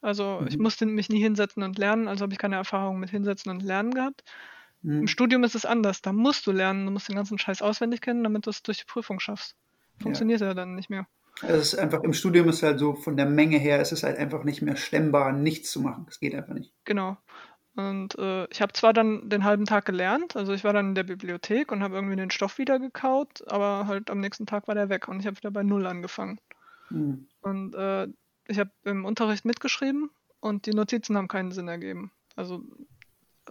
Also 0.00 0.44
ich 0.46 0.56
mhm. 0.56 0.62
musste 0.62 0.86
mich 0.86 1.08
nie 1.08 1.20
hinsetzen 1.20 1.62
und 1.62 1.78
lernen, 1.78 2.08
also 2.08 2.22
habe 2.22 2.32
ich 2.32 2.38
keine 2.38 2.56
Erfahrung 2.56 3.00
mit 3.00 3.10
Hinsetzen 3.10 3.50
und 3.50 3.62
Lernen 3.62 3.92
gehabt. 3.92 4.22
Mhm. 4.82 5.00
Im 5.00 5.06
Studium 5.08 5.44
ist 5.44 5.54
es 5.54 5.66
anders. 5.66 6.02
Da 6.02 6.12
musst 6.12 6.46
du 6.46 6.52
lernen, 6.52 6.86
du 6.86 6.92
musst 6.92 7.08
den 7.08 7.16
ganzen 7.16 7.38
Scheiß 7.38 7.62
auswendig 7.62 8.00
kennen, 8.00 8.22
damit 8.22 8.46
du 8.46 8.50
es 8.50 8.62
durch 8.62 8.78
die 8.78 8.84
Prüfung 8.84 9.18
schaffst. 9.18 9.56
Funktioniert 10.00 10.40
ja, 10.40 10.48
ja 10.48 10.54
dann 10.54 10.74
nicht 10.74 10.90
mehr. 10.90 11.06
Es 11.42 11.72
ist 11.72 11.78
einfach, 11.78 12.02
im 12.02 12.12
Studium 12.12 12.48
ist 12.48 12.62
halt 12.62 12.78
so, 12.78 12.94
von 12.94 13.16
der 13.16 13.26
Menge 13.26 13.58
her 13.58 13.80
ist 13.80 13.92
es 13.92 14.02
halt 14.02 14.18
einfach 14.18 14.44
nicht 14.44 14.62
mehr 14.62 14.76
stemmbar, 14.76 15.32
nichts 15.32 15.70
zu 15.70 15.80
machen. 15.80 16.06
Es 16.08 16.18
geht 16.18 16.34
einfach 16.34 16.54
nicht. 16.54 16.72
Genau. 16.84 17.16
Und 17.76 18.18
äh, 18.18 18.46
ich 18.50 18.60
habe 18.60 18.72
zwar 18.72 18.92
dann 18.92 19.28
den 19.28 19.44
halben 19.44 19.64
Tag 19.64 19.84
gelernt, 19.84 20.34
also 20.34 20.52
ich 20.52 20.64
war 20.64 20.72
dann 20.72 20.88
in 20.88 20.94
der 20.96 21.04
Bibliothek 21.04 21.70
und 21.70 21.80
habe 21.80 21.94
irgendwie 21.94 22.16
den 22.16 22.32
Stoff 22.32 22.58
wieder 22.58 22.80
gekaut, 22.80 23.46
aber 23.46 23.86
halt 23.86 24.10
am 24.10 24.18
nächsten 24.18 24.46
Tag 24.46 24.66
war 24.66 24.74
der 24.74 24.88
weg 24.88 25.06
und 25.06 25.20
ich 25.20 25.26
habe 25.28 25.36
wieder 25.36 25.52
bei 25.52 25.62
Null 25.62 25.86
angefangen. 25.86 26.40
Mhm. 26.90 27.28
Und 27.40 27.76
äh, 27.76 28.08
ich 28.48 28.58
habe 28.58 28.70
im 28.84 29.04
Unterricht 29.04 29.44
mitgeschrieben 29.44 30.10
und 30.40 30.66
die 30.66 30.72
Notizen 30.72 31.16
haben 31.16 31.28
keinen 31.28 31.52
Sinn 31.52 31.68
ergeben. 31.68 32.10
Also 32.34 32.62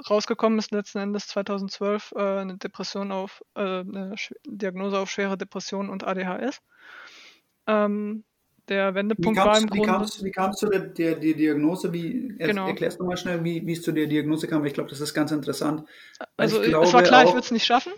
rausgekommen 0.09 0.59
ist 0.59 0.71
letzten 0.71 0.99
Endes 0.99 1.27
2012 1.27 2.13
äh, 2.15 2.19
eine 2.19 2.57
Depression 2.57 3.11
auf, 3.11 3.43
äh, 3.55 3.61
eine 3.61 4.15
Diagnose 4.45 4.99
auf 4.99 5.09
schwere 5.09 5.37
Depression 5.37 5.89
und 5.89 6.03
ADHS. 6.05 6.61
Ähm, 7.67 8.23
der 8.69 8.95
Wendepunkt 8.95 9.39
war 9.39 9.57
im 9.57 9.67
Grunde. 9.67 10.05
Wie 10.21 10.31
kam 10.31 10.51
es 10.51 10.57
zu 10.57 10.67
der, 10.67 10.81
der, 10.81 11.15
der, 11.15 11.33
Diagnose? 11.35 11.93
Wie, 11.93 12.35
genau. 12.37 12.67
Erklärst 12.67 12.99
du 12.99 13.05
mal 13.05 13.15
schnell, 13.15 13.41
wie, 13.43 13.65
wie 13.65 13.71
es 13.71 13.81
zu 13.81 13.93
der 13.93 14.07
Diagnose 14.07 14.45
kam? 14.47 14.65
Ich 14.65 14.73
glaube, 14.73 14.89
das 14.89 14.99
ist 14.99 15.13
ganz 15.13 15.31
interessant. 15.31 15.87
Also, 16.35 16.61
es 16.61 16.73
war 16.73 17.01
klar, 17.03 17.23
auch, 17.23 17.27
ich 17.27 17.33
würde 17.33 17.45
es 17.45 17.51
nicht 17.51 17.65
schaffen. 17.65 17.93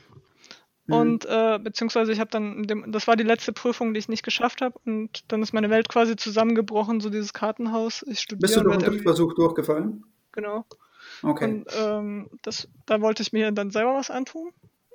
Mhm. 0.90 0.96
Und 0.96 1.26
äh, 1.26 1.60
beziehungsweise 1.60 2.12
ich 2.12 2.20
habe 2.20 2.32
dann, 2.32 2.64
dem, 2.64 2.92
das 2.92 3.08
war 3.08 3.16
die 3.16 3.24
letzte 3.24 3.54
Prüfung, 3.54 3.94
die 3.94 4.00
ich 4.00 4.10
nicht 4.10 4.24
geschafft 4.24 4.62
habe. 4.62 4.78
Und 4.86 5.24
dann 5.32 5.42
ist 5.42 5.54
meine 5.54 5.70
Welt 5.70 5.88
quasi 5.88 6.16
zusammengebrochen, 6.16 7.00
so 7.00 7.10
dieses 7.10 7.34
Kartenhaus. 7.34 8.04
Ich 8.08 8.20
studiere. 8.20 8.42
Bist 8.42 8.56
du 8.56 8.62
durch 8.62 8.78
den 8.78 9.00
Versuch 9.02 9.34
durchgefallen? 9.36 10.04
Genau. 10.32 10.66
Okay. 11.22 11.46
Und 11.46 11.66
ähm, 11.78 12.30
das, 12.42 12.68
da 12.86 13.02
wollte 13.02 13.22
ich 13.22 13.34
mir 13.34 13.52
dann 13.52 13.72
selber 13.72 13.96
was 13.96 14.10
antun. 14.10 14.52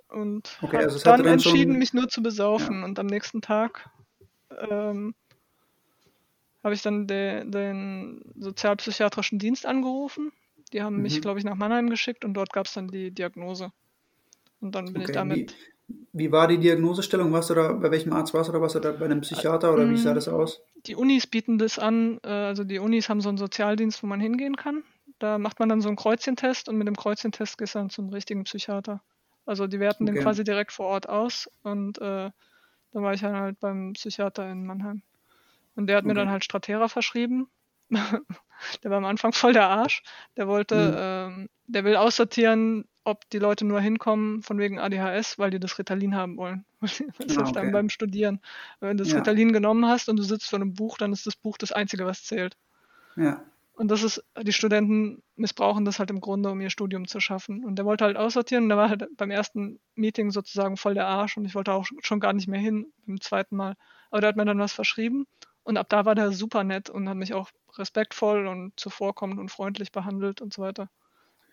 Und 0.08 0.58
okay, 0.62 0.78
also 0.78 0.98
dann, 0.98 1.22
dann 1.22 1.32
entschieden, 1.34 1.72
schon... 1.72 1.78
mich 1.78 1.92
nur 1.92 2.08
zu 2.08 2.22
besaufen. 2.22 2.80
Ja. 2.80 2.84
Und 2.84 2.98
am 2.98 3.06
nächsten 3.06 3.40
Tag 3.40 3.88
ähm, 4.70 5.14
habe 6.62 6.74
ich 6.74 6.82
dann 6.82 7.06
de, 7.06 7.44
den 7.44 8.22
sozialpsychiatrischen 8.36 9.38
Dienst 9.38 9.66
angerufen. 9.66 10.32
Die 10.72 10.82
haben 10.82 10.96
mhm. 10.96 11.02
mich, 11.02 11.20
glaube 11.20 11.38
ich, 11.38 11.44
nach 11.44 11.56
Mannheim 11.56 11.90
geschickt 11.90 12.24
und 12.24 12.34
dort 12.34 12.52
gab 12.52 12.66
es 12.66 12.74
dann 12.74 12.88
die 12.88 13.10
Diagnose. 13.10 13.70
Und 14.60 14.74
dann 14.74 14.86
bin 14.86 14.96
okay. 14.96 15.04
ich 15.10 15.14
damit. 15.14 15.54
Wie 16.12 16.32
war 16.32 16.48
die 16.48 16.58
Diagnosestellung? 16.58 17.32
Warst 17.32 17.50
du 17.50 17.54
da, 17.54 17.72
bei 17.72 17.90
welchem 17.90 18.12
Arzt 18.12 18.34
warst 18.34 18.48
du 18.48 18.52
da? 18.52 18.60
Warst 18.60 18.74
du 18.74 18.80
da 18.80 18.92
bei 18.92 19.04
einem 19.04 19.20
Psychiater 19.20 19.74
oder 19.74 19.88
wie 19.90 19.96
sah 19.96 20.14
das 20.14 20.28
aus? 20.28 20.62
Die 20.86 20.94
Unis 20.94 21.26
bieten 21.26 21.58
das 21.58 21.78
an, 21.78 22.18
äh, 22.22 22.28
also 22.28 22.64
die 22.64 22.78
Unis 22.78 23.08
haben 23.08 23.20
so 23.20 23.28
einen 23.28 23.38
Sozialdienst, 23.38 24.02
wo 24.02 24.06
man 24.06 24.20
hingehen 24.20 24.56
kann. 24.56 24.84
Da 25.18 25.38
macht 25.38 25.58
man 25.60 25.68
dann 25.68 25.80
so 25.80 25.88
einen 25.88 25.96
Kreuzchentest 25.96 26.68
und 26.68 26.76
mit 26.76 26.86
dem 26.86 26.96
Kreuzchentest 26.96 27.56
gehst 27.58 27.74
du 27.74 27.78
dann 27.78 27.90
zum 27.90 28.08
richtigen 28.10 28.44
Psychiater. 28.44 29.02
Also 29.46 29.66
die 29.66 29.80
werten 29.80 30.06
den 30.06 30.14
Okay. 30.14 30.24
quasi 30.24 30.44
direkt 30.44 30.72
vor 30.72 30.86
Ort 30.86 31.08
aus 31.08 31.48
und 31.62 31.98
äh, 31.98 32.30
dann 32.92 33.02
war 33.02 33.14
ich 33.14 33.20
dann 33.20 33.36
halt 33.36 33.60
beim 33.60 33.92
Psychiater 33.94 34.50
in 34.50 34.66
Mannheim. 34.66 35.02
Und 35.76 35.86
der 35.88 35.96
hat 35.98 36.04
mir 36.04 36.12
Okay. 36.12 36.20
dann 36.20 36.30
halt 36.30 36.44
Stratera 36.44 36.88
verschrieben. 36.88 37.48
der 37.90 38.90
war 38.90 38.98
am 38.98 39.04
Anfang 39.04 39.32
voll 39.32 39.52
der 39.52 39.68
Arsch. 39.68 40.02
Der 40.36 40.48
wollte, 40.48 40.74
Mhm. 40.74 40.96
ähm, 40.98 41.48
der 41.66 41.84
will 41.84 41.96
aussortieren, 41.96 42.84
ob 43.04 43.28
die 43.30 43.38
Leute 43.38 43.64
nur 43.66 43.80
hinkommen 43.80 44.42
von 44.42 44.58
wegen 44.58 44.78
ADHS, 44.78 45.38
weil 45.38 45.50
die 45.50 45.60
das 45.60 45.78
Ritalin 45.78 46.14
haben 46.14 46.36
wollen. 46.36 46.64
Das 47.18 47.36
Ah, 47.36 47.36
hilft 47.36 47.56
einem 47.56 47.70
okay. 47.70 47.72
beim 47.72 47.88
Studieren. 47.90 48.40
Wenn 48.80 48.96
du 48.96 49.02
das 49.04 49.10
Ja. 49.12 49.16
Ritalin 49.16 49.52
genommen 49.52 49.86
hast 49.86 50.08
und 50.08 50.16
du 50.16 50.22
sitzt 50.22 50.48
vor 50.50 50.58
einem 50.60 50.74
Buch, 50.74 50.98
dann 50.98 51.12
ist 51.12 51.26
das 51.26 51.36
Buch 51.36 51.58
das 51.58 51.72
Einzige, 51.72 52.06
was 52.06 52.24
zählt. 52.24 52.56
Ja, 53.16 53.44
Und 53.76 53.88
das 53.88 54.02
ist, 54.04 54.22
die 54.40 54.52
Studenten 54.52 55.22
missbrauchen 55.36 55.84
das 55.84 55.98
halt 55.98 56.10
im 56.10 56.20
Grunde, 56.20 56.50
um 56.50 56.60
ihr 56.60 56.70
Studium 56.70 57.08
zu 57.08 57.18
schaffen. 57.20 57.64
Und 57.64 57.76
der 57.76 57.84
wollte 57.84 58.04
halt 58.04 58.16
aussortieren 58.16 58.64
und 58.64 58.68
der 58.68 58.78
war 58.78 58.88
halt 58.88 59.08
beim 59.16 59.30
ersten 59.32 59.80
Meeting 59.96 60.30
sozusagen 60.30 60.76
voll 60.76 60.94
der 60.94 61.06
Arsch 61.08 61.36
und 61.36 61.44
ich 61.44 61.54
wollte 61.56 61.72
auch 61.72 61.86
schon 62.02 62.20
gar 62.20 62.32
nicht 62.32 62.46
mehr 62.48 62.60
hin 62.60 62.92
beim 63.06 63.20
zweiten 63.20 63.56
Mal. 63.56 63.74
Aber 64.10 64.20
der 64.20 64.28
hat 64.28 64.36
mir 64.36 64.44
dann 64.44 64.60
was 64.60 64.72
verschrieben 64.72 65.26
und 65.64 65.76
ab 65.76 65.88
da 65.88 66.04
war 66.04 66.14
der 66.14 66.30
super 66.32 66.62
nett 66.62 66.88
und 66.88 67.08
hat 67.08 67.16
mich 67.16 67.34
auch 67.34 67.50
respektvoll 67.76 68.46
und 68.46 68.78
zuvorkommend 68.78 69.40
und 69.40 69.50
freundlich 69.50 69.90
behandelt 69.90 70.40
und 70.40 70.52
so 70.54 70.62
weiter. 70.62 70.88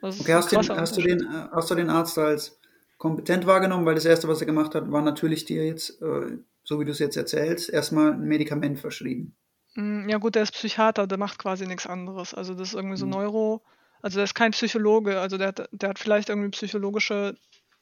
Okay. 0.02 0.34
Hast, 0.34 0.52
den, 0.52 0.60
hast, 0.60 0.98
du 0.98 1.02
den, 1.02 1.20
äh, 1.22 1.48
hast 1.52 1.70
du 1.72 1.76
den 1.76 1.90
Arzt 1.90 2.18
als 2.18 2.60
kompetent 2.98 3.46
wahrgenommen? 3.46 3.86
Weil 3.86 3.96
das 3.96 4.06
Erste, 4.06 4.28
was 4.28 4.42
er 4.42 4.48
gemacht 4.48 4.74
hat, 4.76 4.92
war 4.92 5.02
natürlich 5.02 5.46
dir 5.46 5.66
jetzt, 5.66 6.02
äh, 6.02 6.38
so 6.64 6.80
wie 6.80 6.86
du 6.86 6.92
es 6.92 7.00
jetzt 7.00 7.18
erzählst, 7.18 7.70
erstmal 7.70 8.14
ein 8.14 8.22
Medikament 8.22 8.80
verschrieben. 8.80 9.36
Mm, 9.76 10.10
Ja 10.10 10.18
gut, 10.18 10.36
der 10.36 10.44
ist 10.44 10.54
Psychiater, 10.54 11.08
der 11.08 11.18
macht 11.18 11.38
quasi 11.40 11.66
nichts 11.68 11.88
anderes. 11.88 12.34
Also 12.34 12.54
das 12.54 12.70
ist 12.70 12.74
irgendwie 12.76 12.98
so 12.98 13.06
Mhm. 13.06 13.12
Neuro, 13.12 13.62
also 14.02 14.16
der 14.18 14.26
ist 14.26 14.34
kein 14.36 14.52
Psychologe, 14.52 15.20
also 15.20 15.38
der 15.38 15.50
hat, 15.50 15.70
der 15.72 15.90
hat 15.90 16.00
vielleicht 16.00 16.30
irgendwie 16.30 16.50
psychologische 16.50 17.38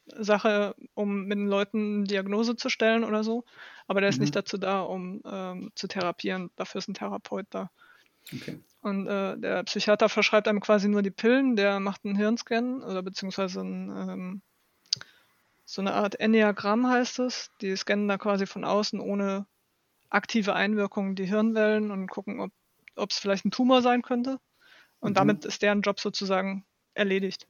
Sache, 0.06 0.74
um 0.94 1.24
mit 1.26 1.38
den 1.38 1.48
Leuten 1.48 1.96
eine 1.98 2.04
Diagnose 2.04 2.56
zu 2.56 2.68
stellen 2.70 3.04
oder 3.04 3.24
so, 3.24 3.44
aber 3.88 4.00
der 4.00 4.10
ist 4.10 4.18
Mhm. 4.18 4.22
nicht 4.22 4.36
dazu 4.36 4.58
da, 4.58 4.82
um 4.82 5.22
ähm, 5.24 5.72
zu 5.76 5.88
therapieren. 5.88 6.50
Dafür 6.56 6.80
ist 6.80 6.88
ein 6.88 6.94
Therapeut 6.94 7.46
da. 7.50 7.70
Okay. 8.34 8.60
Und 8.82 9.06
äh, 9.06 9.38
der 9.38 9.62
Psychiater 9.64 10.08
verschreibt 10.08 10.48
einem 10.48 10.60
quasi 10.60 10.88
nur 10.88 11.02
die 11.02 11.10
Pillen, 11.10 11.56
der 11.56 11.80
macht 11.80 12.04
einen 12.04 12.16
Hirnscan 12.16 12.82
oder 12.82 13.02
beziehungsweise 13.02 13.60
ein, 13.60 13.90
ähm, 13.90 14.42
so 15.64 15.80
eine 15.80 15.94
Art 15.94 16.18
Enneagramm 16.20 16.86
heißt 16.88 17.18
es. 17.20 17.50
Die 17.60 17.74
scannen 17.76 18.08
da 18.08 18.18
quasi 18.18 18.46
von 18.46 18.64
außen 18.64 19.00
ohne 19.00 19.46
aktive 20.10 20.54
Einwirkung 20.54 21.16
die 21.16 21.26
Hirnwellen 21.26 21.90
und 21.90 22.08
gucken, 22.08 22.52
ob 22.96 23.10
es 23.10 23.18
vielleicht 23.18 23.44
ein 23.46 23.50
Tumor 23.52 23.82
sein 23.82 24.02
könnte. 24.02 24.38
Und 25.00 25.10
Mhm. 25.12 25.14
damit 25.16 25.44
ist 25.46 25.62
deren 25.62 25.82
Job 25.82 26.00
sozusagen 26.00 26.66
erledigt. 26.94 27.48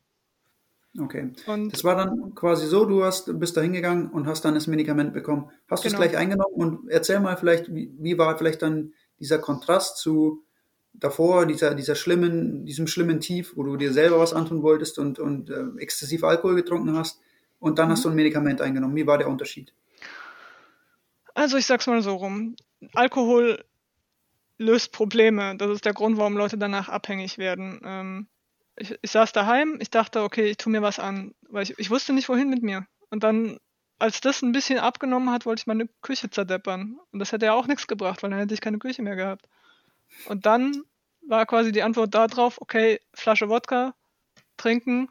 Okay. 0.99 1.33
Und 1.47 1.73
Das 1.73 1.85
war 1.85 1.95
dann 1.95 2.35
quasi 2.35 2.67
so, 2.67 2.85
du 2.85 3.05
hast, 3.05 3.39
bist 3.39 3.57
da 3.57 3.61
hingegangen 3.61 4.11
und 4.11 4.27
hast 4.27 4.45
dann 4.45 4.55
das 4.55 4.67
Medikament 4.67 5.13
bekommen. 5.13 5.51
Hast 5.69 5.85
du 5.85 5.89
es 5.89 5.93
Genau. 5.93 6.05
gleich 6.05 6.17
eingenommen 6.17 6.53
und 6.55 6.89
erzähl 6.91 7.21
mal 7.21 7.37
vielleicht, 7.37 7.73
wie, 7.73 7.95
wie 7.99 8.19
war 8.19 8.37
vielleicht 8.37 8.63
dann 8.63 8.93
dieser 9.21 9.39
Kontrast 9.39 9.99
zu 9.99 10.45
davor, 10.93 11.47
dieser, 11.47 11.75
dieser 11.75 11.95
schlimmen, 11.95 12.65
diesem 12.65 12.87
schlimmen 12.87 13.21
Tief, 13.21 13.57
wo 13.57 13.63
du 13.63 13.77
dir 13.77 13.93
selber 13.93 14.19
was 14.19 14.33
antun 14.33 14.63
wolltest 14.63 14.99
und, 14.99 15.19
und 15.19 15.51
äh, 15.51 15.65
exzessiv 15.79 16.25
Alkohol 16.25 16.57
getrunken 16.57 16.97
hast 16.97 17.21
und 17.59 17.79
dann 17.79 17.91
hast 17.91 18.05
du 18.05 18.09
ein 18.09 18.15
Medikament 18.15 18.61
eingenommen. 18.61 18.97
Wie 18.97 19.07
war 19.07 19.19
der 19.19 19.29
Unterschied? 19.29 19.73
Also 21.35 21.57
ich 21.57 21.67
sag's 21.67 21.87
mal 21.87 22.03
so 22.03 22.17
rum. 22.17 22.57
Alkohol 22.95 23.65
löst 24.59 24.93
Probleme. 24.93 25.57
Das 25.57 25.71
ist 25.71 25.85
der 25.85 25.95
Grund, 25.95 26.19
warum 26.19 26.37
Leute 26.37 26.59
danach 26.59 26.89
abhängig 26.89 27.39
werden. 27.39 27.81
Ähm, 27.85 28.27
ich, 28.77 28.97
ich 29.01 29.11
saß 29.11 29.33
daheim, 29.33 29.79
ich 29.81 29.91
dachte, 29.91 30.23
okay, 30.23 30.51
ich 30.51 30.57
tu 30.57 30.71
mir 30.71 30.83
was 30.83 30.99
an, 30.99 31.35
weil 31.49 31.65
ich, 31.65 31.79
ich 31.79 31.91
wusste 31.91 32.13
nicht, 32.13 32.29
wohin 32.29 32.51
mit 32.51 32.63
mir. 32.63 32.87
Und 33.11 33.25
dann, 33.25 33.59
als 33.99 34.21
das 34.21 34.43
ein 34.43 34.53
bisschen 34.53 34.79
abgenommen 34.79 35.31
hat, 35.31 35.47
wollte 35.47 35.61
ich 35.61 35.67
meine 35.67 35.89
Küche 36.03 36.31
zerdeppern. 36.31 36.99
Und 37.11 37.19
das 37.19 37.33
hätte 37.33 37.47
ja 37.47 37.55
auch 37.55 37.67
nichts 37.67 37.87
gebracht, 37.87 38.23
weil 38.23 38.31
dann 38.31 38.39
hätte 38.39 38.55
ich 38.55 38.61
keine 38.61 38.79
Küche 38.79 39.03
mehr 39.03 39.17
gehabt. 39.17 39.47
Und 40.27 40.47
dann 40.47 40.83
war 41.27 41.47
quasi 41.47 41.73
die 41.73 41.83
Antwort 41.83 42.15
darauf, 42.15 42.61
okay, 42.61 43.01
Flasche 43.15 43.49
Wodka, 43.49 43.95
trinken, 44.57 45.09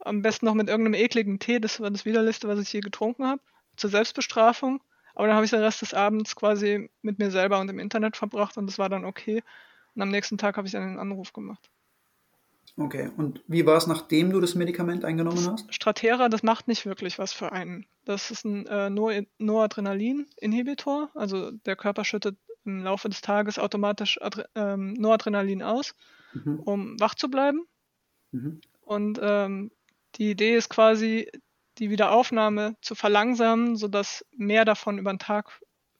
am 0.00 0.22
besten 0.22 0.46
noch 0.46 0.54
mit 0.54 0.68
irgendeinem 0.68 0.94
ekligen 0.94 1.38
Tee, 1.38 1.60
das 1.60 1.80
war 1.80 1.90
das 1.90 2.04
Widerlichste, 2.04 2.48
was 2.48 2.58
ich 2.58 2.72
je 2.72 2.80
getrunken 2.80 3.26
habe, 3.26 3.40
zur 3.76 3.90
Selbstbestrafung. 3.90 4.82
Aber 5.14 5.26
dann 5.26 5.36
habe 5.36 5.44
ich 5.44 5.50
den 5.50 5.60
Rest 5.62 5.80
des 5.80 5.94
Abends 5.94 6.34
quasi 6.34 6.90
mit 7.02 7.18
mir 7.18 7.30
selber 7.30 7.60
und 7.60 7.68
im 7.70 7.78
Internet 7.78 8.16
verbracht 8.16 8.56
und 8.58 8.66
das 8.66 8.78
war 8.78 8.88
dann 8.88 9.04
okay. 9.04 9.42
Und 9.94 10.02
am 10.02 10.10
nächsten 10.10 10.38
Tag 10.38 10.56
habe 10.56 10.66
ich 10.66 10.72
dann 10.72 10.82
einen 10.82 10.98
Anruf 10.98 11.32
gemacht. 11.32 11.70
Okay. 12.76 13.10
Und 13.16 13.40
wie 13.46 13.64
war 13.64 13.76
es, 13.76 13.86
nachdem 13.86 14.30
du 14.30 14.40
das 14.40 14.56
Medikament 14.56 15.04
eingenommen 15.04 15.48
hast? 15.48 15.72
Stratera, 15.72 16.28
das 16.28 16.42
macht 16.42 16.66
nicht 16.66 16.84
wirklich 16.84 17.20
was 17.20 17.32
für 17.32 17.52
einen. 17.52 17.86
Das 18.04 18.32
ist 18.32 18.44
ein 18.44 18.66
äh, 18.66 18.90
Nor- 18.90 19.24
Noradrenalin-Inhibitor. 19.38 21.10
Also 21.14 21.52
der 21.52 21.76
Körper 21.76 22.04
schüttet 22.04 22.36
im 22.64 22.82
Laufe 22.82 23.08
des 23.08 23.20
Tages 23.20 23.58
automatisch 23.58 24.20
Adre 24.22 24.48
ähm, 24.54 24.94
Noradrenalin 24.94 25.62
aus, 25.62 25.94
Mhm. 26.32 26.60
um 26.60 27.00
wach 27.00 27.14
zu 27.14 27.28
bleiben. 27.30 27.64
Mhm. 28.32 28.60
Und 28.82 29.20
ähm, 29.22 29.70
die 30.16 30.30
Idee 30.30 30.56
ist 30.56 30.68
quasi, 30.68 31.30
die 31.78 31.90
Wiederaufnahme 31.90 32.76
zu 32.82 32.94
verlangsamen, 32.94 33.76
sodass 33.76 34.24
mehr 34.36 34.64
davon 34.64 34.98
über 34.98 35.12
den 35.12 35.18
Tag 35.18 35.50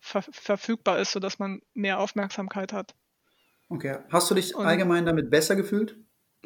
ver 0.01 0.23
verfügbar 0.31 0.99
ist, 0.99 1.13
sodass 1.13 1.39
man 1.39 1.63
mehr 1.73 1.99
Aufmerksamkeit 1.99 2.73
hat. 2.73 2.95
Okay. 3.69 3.99
Hast 4.11 4.31
du 4.31 4.35
dich 4.35 4.55
Und- 4.55 4.67
allgemein 4.67 5.07
damit 5.07 5.31
besser 5.31 5.57
gefühlt? 5.57 5.97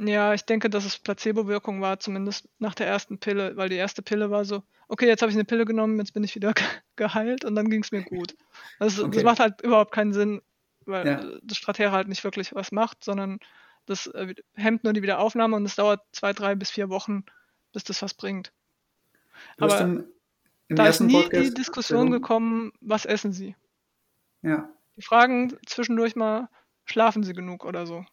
Ja, 0.01 0.33
ich 0.35 0.45
denke, 0.45 0.71
dass 0.71 0.85
es 0.85 0.99
Placebo-Wirkung 0.99 1.81
war, 1.81 1.99
zumindest 1.99 2.49
nach 2.59 2.75
der 2.75 2.87
ersten 2.87 3.19
Pille, 3.19 3.57
weil 3.57 3.69
die 3.69 3.77
erste 3.77 4.01
Pille 4.03 4.31
war 4.31 4.45
so, 4.45 4.63
okay, 4.87 5.07
jetzt 5.09 5.23
habe 5.23 5.31
ich 5.31 5.37
eine 5.37 5.45
Pille 5.45 5.65
genommen, 5.65 5.99
jetzt 5.99 6.15
bin 6.15 6.23
ich 6.25 6.35
wieder 6.35 6.53
ge- 6.53 6.65
geheilt 6.97 7.45
und 7.45 7.55
dann 7.57 7.69
ging 7.69 7.83
es 7.83 7.91
mir 7.91 8.03
gut. 8.03 8.37
Das, 8.79 8.99
Okay. 9.01 9.11
das 9.17 9.25
macht 9.25 9.41
halt 9.41 9.61
überhaupt 9.63 9.93
keinen 9.93 10.13
Sinn, 10.13 10.41
weil 10.87 11.07
Ja. 11.07 11.25
das 11.43 11.59
Stratera 11.59 11.93
halt 11.93 12.09
nicht 12.09 12.23
wirklich 12.23 12.55
was 12.55 12.71
macht, 12.71 13.03
sondern 13.03 13.41
das 13.87 14.07
äh, 14.09 14.35
hemmt 14.55 14.85
nur 14.85 14.93
die 14.93 15.03
Wiederaufnahme 15.03 15.57
und 15.57 15.65
es 15.65 15.75
dauert 15.77 16.03
zwei, 16.13 16.33
drei 16.33 16.55
bis 16.55 16.71
vier 16.71 16.91
Wochen, 16.91 17.25
bis 17.73 17.83
das 17.85 18.01
was 18.03 18.15
bringt. 18.15 18.53
Du 19.57 19.65
Aber 19.65 19.81
im, 19.81 20.05
im 20.69 20.77
Da 20.77 20.87
ist 20.87 21.01
nie 21.01 21.13
Podcast 21.13 21.45
die 21.51 21.55
Diskussion 21.55 22.11
gekommen, 22.11 22.73
was 22.81 23.05
essen 23.05 23.33
Sie? 23.33 23.57
Ja. 24.43 24.69
Die 24.97 25.03
fragen 25.03 25.57
zwischendurch 25.67 26.15
mal, 26.17 26.49
schlafen 26.85 27.23
Sie 27.25 27.33
genug 27.33 27.65
oder 27.65 27.87
so? 27.87 28.05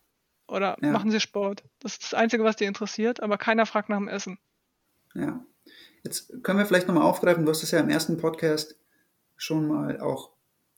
Oder 0.48 0.78
Ja. 0.82 0.92
machen 0.92 1.12
Sie 1.12 1.20
Sport? 1.20 1.64
Das 1.80 1.94
ist 1.94 2.04
das 2.04 2.14
Einzige, 2.14 2.44
was 2.44 2.56
die 2.56 2.66
interessiert, 2.66 3.22
aber 3.22 3.38
keiner 3.38 3.66
fragt 3.66 3.90
nach 3.90 3.98
dem 3.98 4.08
Essen. 4.08 4.38
Ja. 5.14 5.44
Jetzt 6.04 6.44
können 6.44 6.60
wir 6.60 6.66
vielleicht 6.66 6.88
nochmal 6.88 7.04
aufgreifen, 7.04 7.46
du 7.46 7.52
hast 7.52 7.64
es 7.64 7.72
ja 7.72 7.80
im 7.80 7.90
ersten 7.90 8.18
Podcast 8.18 8.78
schon 9.38 9.68
mal 9.68 10.00
auch 10.00 10.32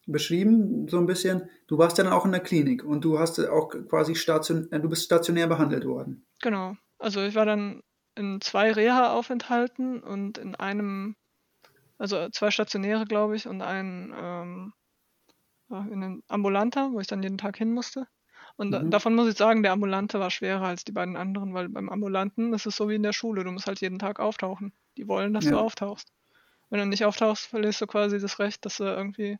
beschrieben, 0.05 0.87
so 0.87 0.97
ein 0.97 1.05
bisschen. 1.05 1.49
Du 1.67 1.77
warst 1.77 1.97
ja 1.97 2.05
dann 2.05 2.13
auch 2.13 2.25
in 2.25 2.31
der 2.31 2.39
Klinik 2.39 2.83
und 2.83 3.03
du 3.03 3.19
hast 3.19 3.39
auch 3.39 3.69
quasi 3.89 4.15
station, 4.15 4.71
äh, 4.71 4.79
du 4.79 4.87
bist 4.89 5.03
stationär 5.03 5.47
behandelt 5.47 5.85
worden. 5.85 6.25
Genau. 6.41 6.77
Also 6.97 7.21
ich 7.21 7.35
war 7.35 7.45
dann 7.45 7.83
in 8.15 8.39
zwei 8.41 8.71
Reha-Aufenthalten 8.71 10.01
und 10.01 10.37
in 10.37 10.55
einem, 10.55 11.15
also 11.97 12.29
zwei 12.29 12.51
stationäre, 12.51 13.05
glaube 13.05 13.35
ich, 13.35 13.47
und 13.47 13.61
ein 13.61 14.13
ähm, 14.17 14.73
ja, 15.69 15.81
in 15.91 16.03
einem 16.03 16.23
ambulanter, 16.27 16.91
wo 16.93 16.99
ich 16.99 17.07
dann 17.07 17.21
jeden 17.21 17.37
Tag 17.37 17.57
hin 17.57 17.73
musste. 17.73 18.07
Und 18.57 18.71
Mhm. 18.71 18.91
davon 18.91 19.15
muss 19.15 19.29
ich 19.29 19.37
sagen, 19.37 19.63
der 19.63 19.71
ambulante 19.71 20.19
war 20.19 20.31
schwerer 20.31 20.65
als 20.67 20.83
die 20.83 20.91
beiden 20.91 21.15
anderen, 21.15 21.53
weil 21.53 21.69
beim 21.69 21.89
ambulanten 21.89 22.53
ist 22.53 22.65
es 22.65 22.75
so 22.75 22.89
wie 22.89 22.95
in 22.95 23.03
der 23.03 23.13
Schule, 23.13 23.43
du 23.45 23.51
musst 23.51 23.67
halt 23.67 23.81
jeden 23.81 23.99
Tag 23.99 24.19
auftauchen. 24.19 24.73
Die 24.97 25.07
wollen, 25.07 25.33
dass 25.33 25.47
du 25.47 25.55
Ja. 25.55 25.57
auftauchst. 25.57 26.11
Wenn 26.69 26.79
du 26.79 26.85
nicht 26.87 27.05
auftauchst, 27.05 27.47
verlierst 27.47 27.81
du 27.81 27.87
quasi 27.87 28.19
das 28.19 28.39
Recht, 28.39 28.65
dass 28.65 28.77
du 28.77 28.85
irgendwie 28.85 29.39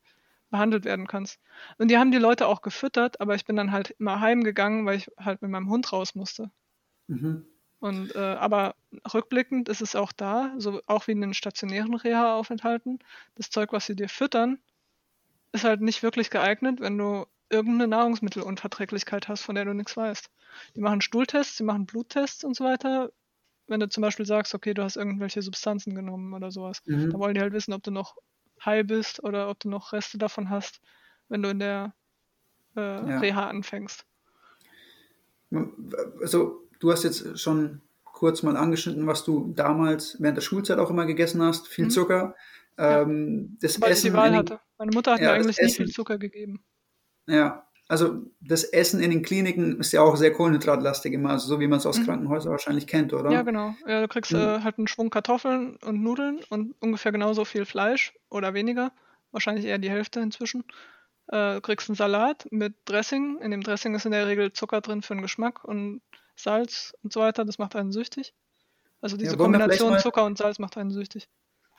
behandelt 0.52 0.86
werden 0.86 1.08
kannst. 1.08 1.40
Und 1.78 1.90
die 1.90 1.98
haben 1.98 2.12
die 2.12 2.18
Leute 2.20 2.48
auch 2.48 2.62
gefüttert, 2.62 3.22
aber 3.22 3.36
ich 3.36 3.46
bin 3.46 3.56
dann 3.58 3.72
halt 3.74 3.92
immer 4.00 4.22
heimgegangen, 4.22 4.86
weil 4.86 4.98
ich 4.98 5.10
halt 5.20 5.42
mit 5.42 5.52
meinem 5.52 5.70
Hund 5.70 5.92
raus 5.94 6.16
musste. 6.16 6.52
Mhm. 7.10 7.48
Und 7.80 8.16
äh, 8.16 8.20
aber 8.20 8.76
rückblickend 9.14 9.70
ist 9.70 9.82
es 9.82 9.96
auch 9.96 10.12
da, 10.12 10.54
so 10.58 10.82
auch 10.88 11.08
wie 11.08 11.12
in 11.12 11.22
den 11.22 11.34
stationären 11.34 11.94
Reha-Aufenthalten, 11.96 13.00
das 13.36 13.50
Zeug, 13.52 13.72
was 13.74 13.86
sie 13.86 13.96
dir 13.96 14.10
füttern, 14.10 14.60
ist 15.54 15.64
halt 15.66 15.82
nicht 15.82 16.04
wirklich 16.04 16.30
geeignet, 16.32 16.80
wenn 16.82 16.98
du 16.98 17.28
irgendeine 17.50 17.88
Nahrungsmittelunverträglichkeit 17.88 19.28
hast, 19.28 19.42
von 19.42 19.56
der 19.56 19.66
du 19.66 19.74
nichts 19.74 19.96
weißt. 19.96 20.30
Die 20.76 20.82
machen 20.82 21.02
Stuhltests, 21.02 21.58
sie 21.58 21.64
machen 21.64 21.86
Bluttests 21.86 22.44
und 22.44 22.56
so 22.56 22.66
weiter. 22.66 23.12
Wenn 23.68 23.80
du 23.80 23.90
zum 23.90 24.02
Beispiel 24.02 24.26
sagst, 24.26 24.54
okay, 24.54 24.74
du 24.74 24.84
hast 24.84 24.96
irgendwelche 24.96 25.42
Substanzen 25.42 25.94
genommen 25.94 26.34
oder 26.34 26.52
sowas, 26.52 26.82
Mhm. 26.86 27.12
dann 27.12 27.20
wollen 27.20 27.36
die 27.36 27.42
halt 27.42 27.54
wissen, 27.54 27.74
ob 27.74 27.84
du 27.84 27.92
noch 27.92 28.16
high 28.66 28.86
bist 28.86 29.24
oder 29.24 29.50
ob 29.50 29.60
du 29.60 29.70
noch 29.70 29.94
Reste 29.94 30.18
davon 30.18 30.50
hast, 30.50 30.80
wenn 31.30 31.42
du 31.44 31.50
in 31.50 31.60
der 31.60 31.94
äh, 32.76 32.80
Ja. 32.80 33.20
Reha 33.20 33.50
anfängst. 33.50 34.06
Also, 36.22 36.68
du 36.80 36.92
hast 36.92 37.04
jetzt 37.04 37.40
schon 37.40 37.82
kurz 38.04 38.44
mal 38.44 38.58
angeschnitten, 38.58 39.08
was 39.08 39.24
du 39.24 39.54
damals 39.56 40.18
während 40.20 40.38
der 40.38 40.42
Schulzeit 40.42 40.80
auch 40.80 40.90
immer 40.90 41.06
gegessen 41.06 41.42
hast. 41.42 41.68
Viel 41.68 41.86
mhm. 41.86 41.90
Zucker. 41.92 42.36
Ähm, 42.78 43.58
das 43.62 43.80
Weil 43.82 43.92
Essen 43.92 44.08
ich 44.08 44.12
die 44.12 44.18
Wahl 44.18 44.36
hatte. 44.36 44.60
Meine 44.78 44.92
Mutter 44.94 45.14
hat 45.14 45.22
ja, 45.22 45.30
mir 45.30 45.34
eigentlich 45.36 45.58
nie 45.58 45.70
viel 45.70 45.90
Zucker 45.90 46.18
gegeben. 46.18 46.64
Ja, 47.28 47.68
also 47.90 48.22
das 48.42 48.64
Essen 48.64 49.02
in 49.02 49.12
den 49.12 49.22
Kliniken 49.22 49.80
ist 49.80 49.94
ja 49.94 50.02
auch 50.02 50.18
sehr 50.18 50.34
kohlenhydratlastig 50.34 51.14
immer, 51.14 51.30
also 51.32 51.48
so 51.48 51.60
wie 51.60 51.68
man 51.68 51.80
es 51.80 51.86
aus 51.86 52.00
mhm. 52.00 52.06
Krankenhäusern 52.06 52.52
wahrscheinlich 52.52 52.86
kennt, 52.86 53.14
oder? 53.14 53.32
Ja, 53.32 53.44
genau. 53.44 53.76
Ja, 53.86 54.02
du 54.02 54.08
kriegst 54.08 54.34
mhm. 54.34 54.40
äh, 54.40 54.62
halt 54.62 54.78
einen 54.78 54.88
Schwung 54.88 55.10
Kartoffeln 55.10 55.78
und 55.78 56.02
Nudeln 56.02 56.42
und 56.50 56.76
ungefähr 56.82 57.12
genauso 57.12 57.46
viel 57.46 57.66
Fleisch 57.66 58.14
oder 58.30 58.54
weniger. 58.54 58.92
Wahrscheinlich 59.32 59.66
eher 59.66 59.78
die 59.78 59.90
Hälfte 59.90 60.20
inzwischen. 60.20 60.66
Äh, 61.28 61.56
du 61.56 61.62
kriegst 61.62 61.90
einen 61.90 61.96
Salat 61.96 62.48
mit 62.52 62.76
Dressing. 62.86 63.40
In 63.42 63.52
dem 63.52 63.62
Dressing 63.62 63.96
ist 63.96 64.06
in 64.06 64.12
der 64.12 64.28
Regel 64.28 64.52
Zucker 64.52 64.82
drin 64.82 65.02
für 65.02 65.16
den 65.16 65.22
Geschmack 65.22 65.64
und 65.64 66.02
Salz 66.36 66.94
und 67.04 67.14
so 67.14 67.22
weiter. 67.22 67.46
Das 67.46 67.58
macht 67.58 67.76
einen 67.76 67.92
süchtig. 67.92 68.34
Also 69.00 69.16
diese 69.16 69.32
ja, 69.32 69.38
Kombination 69.38 69.98
Zucker 70.00 70.26
und 70.26 70.38
Salz 70.38 70.60
macht 70.60 70.78
einen 70.78 70.92
süchtig. 70.92 71.30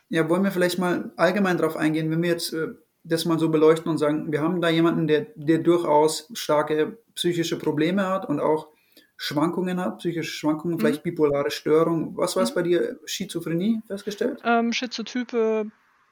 Ja, 0.08 0.28
wollen 0.28 0.44
wir 0.44 0.52
vielleicht 0.52 0.78
mal 0.78 1.12
allgemein 1.16 1.58
darauf 1.58 1.76
eingehen, 1.76 2.10
wenn 2.10 2.22
wir 2.22 2.30
jetzt 2.30 2.52
äh, 2.54 2.68
das 3.08 3.24
mal 3.24 3.38
so 3.38 3.48
beleuchten 3.48 3.90
und 3.90 3.98
sagen, 3.98 4.30
wir 4.30 4.42
haben 4.42 4.60
da 4.60 4.68
jemanden, 4.68 5.06
der, 5.06 5.26
der 5.34 5.58
durchaus 5.58 6.28
starke 6.34 6.98
psychische 7.14 7.58
Probleme 7.58 8.06
hat 8.06 8.28
und 8.28 8.40
auch 8.40 8.68
Schwankungen 9.16 9.80
hat, 9.80 9.98
psychische 9.98 10.30
Schwankungen, 10.30 10.76
mhm. 10.76 10.80
vielleicht 10.80 11.02
bipolare 11.02 11.50
Störung. 11.50 12.16
Was 12.16 12.36
war 12.36 12.44
es 12.44 12.50
mhm. 12.50 12.54
bei 12.54 12.62
dir? 12.62 13.00
Schizophrenie 13.04 13.82
festgestellt? 13.86 14.40
Ähm, 14.44 14.72
Schizotype, 14.72 15.66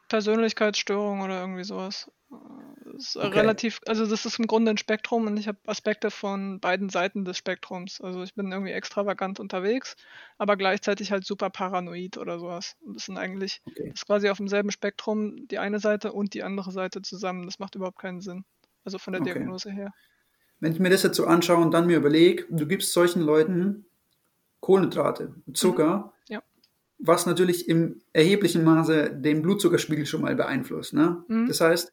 Persönlichkeitsstörung 0.08 1.20
oder 1.20 1.40
irgendwie 1.40 1.64
sowas. 1.64 2.10
Das 2.28 3.08
ist 3.08 3.16
okay. 3.16 3.28
relativ, 3.28 3.80
also 3.86 4.06
das 4.06 4.24
ist 4.26 4.38
im 4.38 4.46
Grunde 4.46 4.70
ein 4.70 4.78
Spektrum 4.78 5.26
und 5.26 5.36
ich 5.36 5.48
habe 5.48 5.58
Aspekte 5.66 6.10
von 6.10 6.60
beiden 6.60 6.88
Seiten 6.88 7.24
des 7.24 7.36
Spektrums. 7.36 8.00
Also 8.00 8.22
ich 8.22 8.34
bin 8.34 8.52
irgendwie 8.52 8.72
extravagant 8.72 9.40
unterwegs, 9.40 9.96
aber 10.38 10.56
gleichzeitig 10.56 11.12
halt 11.12 11.24
super 11.24 11.50
paranoid 11.50 12.16
oder 12.16 12.38
sowas. 12.38 12.76
Und 12.80 12.94
das 12.96 13.06
sind 13.06 13.18
eigentlich, 13.18 13.60
okay. 13.66 13.90
das 13.90 14.00
ist 14.00 14.06
quasi 14.06 14.28
auf 14.28 14.38
demselben 14.38 14.70
Spektrum 14.70 15.46
die 15.48 15.58
eine 15.58 15.78
Seite 15.78 16.12
und 16.12 16.34
die 16.34 16.42
andere 16.42 16.72
Seite 16.72 17.02
zusammen. 17.02 17.44
Das 17.44 17.58
macht 17.58 17.74
überhaupt 17.74 17.98
keinen 17.98 18.20
Sinn. 18.20 18.44
Also 18.84 18.98
von 18.98 19.12
der 19.12 19.22
okay. 19.22 19.34
Diagnose 19.34 19.70
her. 19.70 19.92
Wenn 20.60 20.72
ich 20.72 20.78
mir 20.78 20.90
das 20.90 21.02
jetzt 21.02 21.16
so 21.16 21.26
anschaue 21.26 21.62
und 21.62 21.72
dann 21.72 21.86
mir 21.86 21.98
überlege, 21.98 22.46
du 22.48 22.66
gibst 22.66 22.92
solchen 22.92 23.20
Leuten 23.20 23.84
Kohlenhydrate, 24.60 25.34
Zucker, 25.52 26.12
mhm. 26.28 26.34
ja. 26.34 26.42
was 26.98 27.26
natürlich 27.26 27.68
im 27.68 28.00
erheblichen 28.12 28.64
Maße 28.64 29.10
den 29.14 29.42
Blutzuckerspiegel 29.42 30.06
schon 30.06 30.22
mal 30.22 30.34
beeinflusst. 30.34 30.94
Ne? 30.94 31.24
Mhm. 31.28 31.46
Das 31.48 31.60
heißt, 31.60 31.92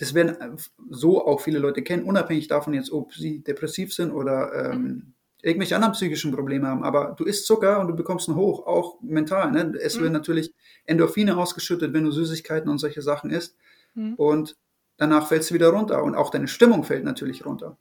das 0.00 0.14
werden 0.14 0.56
so 0.88 1.26
auch 1.26 1.42
viele 1.42 1.58
Leute 1.58 1.82
kennen, 1.82 2.04
unabhängig 2.04 2.48
davon 2.48 2.72
jetzt, 2.72 2.90
ob 2.90 3.12
sie 3.12 3.42
depressiv 3.44 3.92
sind 3.92 4.12
oder 4.12 4.72
ähm, 4.72 4.82
mhm. 4.82 5.14
irgendwelche 5.42 5.76
anderen 5.76 5.92
psychischen 5.92 6.32
Probleme 6.32 6.68
haben. 6.68 6.84
Aber 6.84 7.14
du 7.18 7.24
isst 7.24 7.44
Zucker 7.44 7.80
und 7.80 7.88
du 7.88 7.94
bekommst 7.94 8.26
einen 8.26 8.38
Hoch, 8.38 8.66
auch 8.66 8.98
mental. 9.02 9.52
Ne? 9.52 9.74
Es 9.78 9.98
mhm. 9.98 10.04
werden 10.04 10.12
natürlich 10.14 10.54
Endorphine 10.86 11.36
ausgeschüttet, 11.36 11.92
wenn 11.92 12.04
du 12.04 12.12
Süßigkeiten 12.12 12.70
und 12.70 12.78
solche 12.78 13.02
Sachen 13.02 13.30
isst. 13.30 13.58
Mhm. 13.92 14.14
Und 14.14 14.56
danach 14.96 15.28
fällst 15.28 15.50
du 15.50 15.54
wieder 15.54 15.68
runter 15.68 16.02
und 16.02 16.14
auch 16.14 16.30
deine 16.30 16.48
Stimmung 16.48 16.82
fällt 16.82 17.04
natürlich 17.04 17.44
runter. 17.44 17.76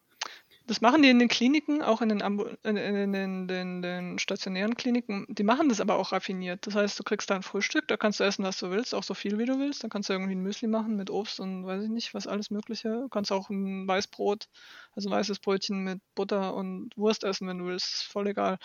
Das 0.69 0.81
machen 0.81 1.01
die 1.01 1.09
in 1.09 1.17
den 1.17 1.29
Kliniken, 1.29 1.81
auch 1.81 1.99
in 2.03 2.09
den, 2.09 2.19
in, 2.19 2.77
in, 2.77 3.49
in, 3.49 3.81
den, 3.81 4.19
stationären 4.19 4.75
Kliniken. 4.75 5.25
Die 5.27 5.41
machen 5.41 5.67
das 5.67 5.81
aber 5.81 5.95
auch 5.95 6.11
raffiniert. 6.11 6.67
Das 6.67 6.75
heißt, 6.75 6.99
du 6.99 7.01
kriegst 7.01 7.27
da 7.31 7.35
ein 7.35 7.41
Frühstück, 7.41 7.87
da 7.87 7.97
kannst 7.97 8.19
du 8.19 8.23
essen, 8.23 8.45
was 8.45 8.59
du 8.59 8.69
willst, 8.69 8.93
auch 8.93 9.01
so 9.01 9.15
viel 9.15 9.39
wie 9.39 9.45
du 9.45 9.57
willst. 9.57 9.83
Dann 9.83 9.89
kannst 9.89 10.09
du 10.09 10.13
irgendwie 10.13 10.35
ein 10.35 10.43
Müsli 10.43 10.67
machen 10.67 10.95
mit 10.95 11.09
Obst 11.09 11.39
und 11.39 11.65
weiß 11.65 11.85
ich 11.85 11.89
nicht, 11.89 12.13
was 12.13 12.27
alles 12.27 12.51
Mögliche. 12.51 12.89
Du 12.89 13.09
kannst 13.09 13.31
auch 13.31 13.49
ein 13.49 13.87
Weißbrot, 13.87 14.47
also 14.95 15.09
ein 15.09 15.11
weißes 15.11 15.39
Brötchen 15.39 15.79
mit 15.83 16.01
Butter 16.13 16.53
und 16.53 16.95
Wurst 16.95 17.23
essen, 17.23 17.47
wenn 17.47 17.57
du 17.57 17.65
willst. 17.65 18.03
Voll 18.03 18.27
egal. 18.27 18.59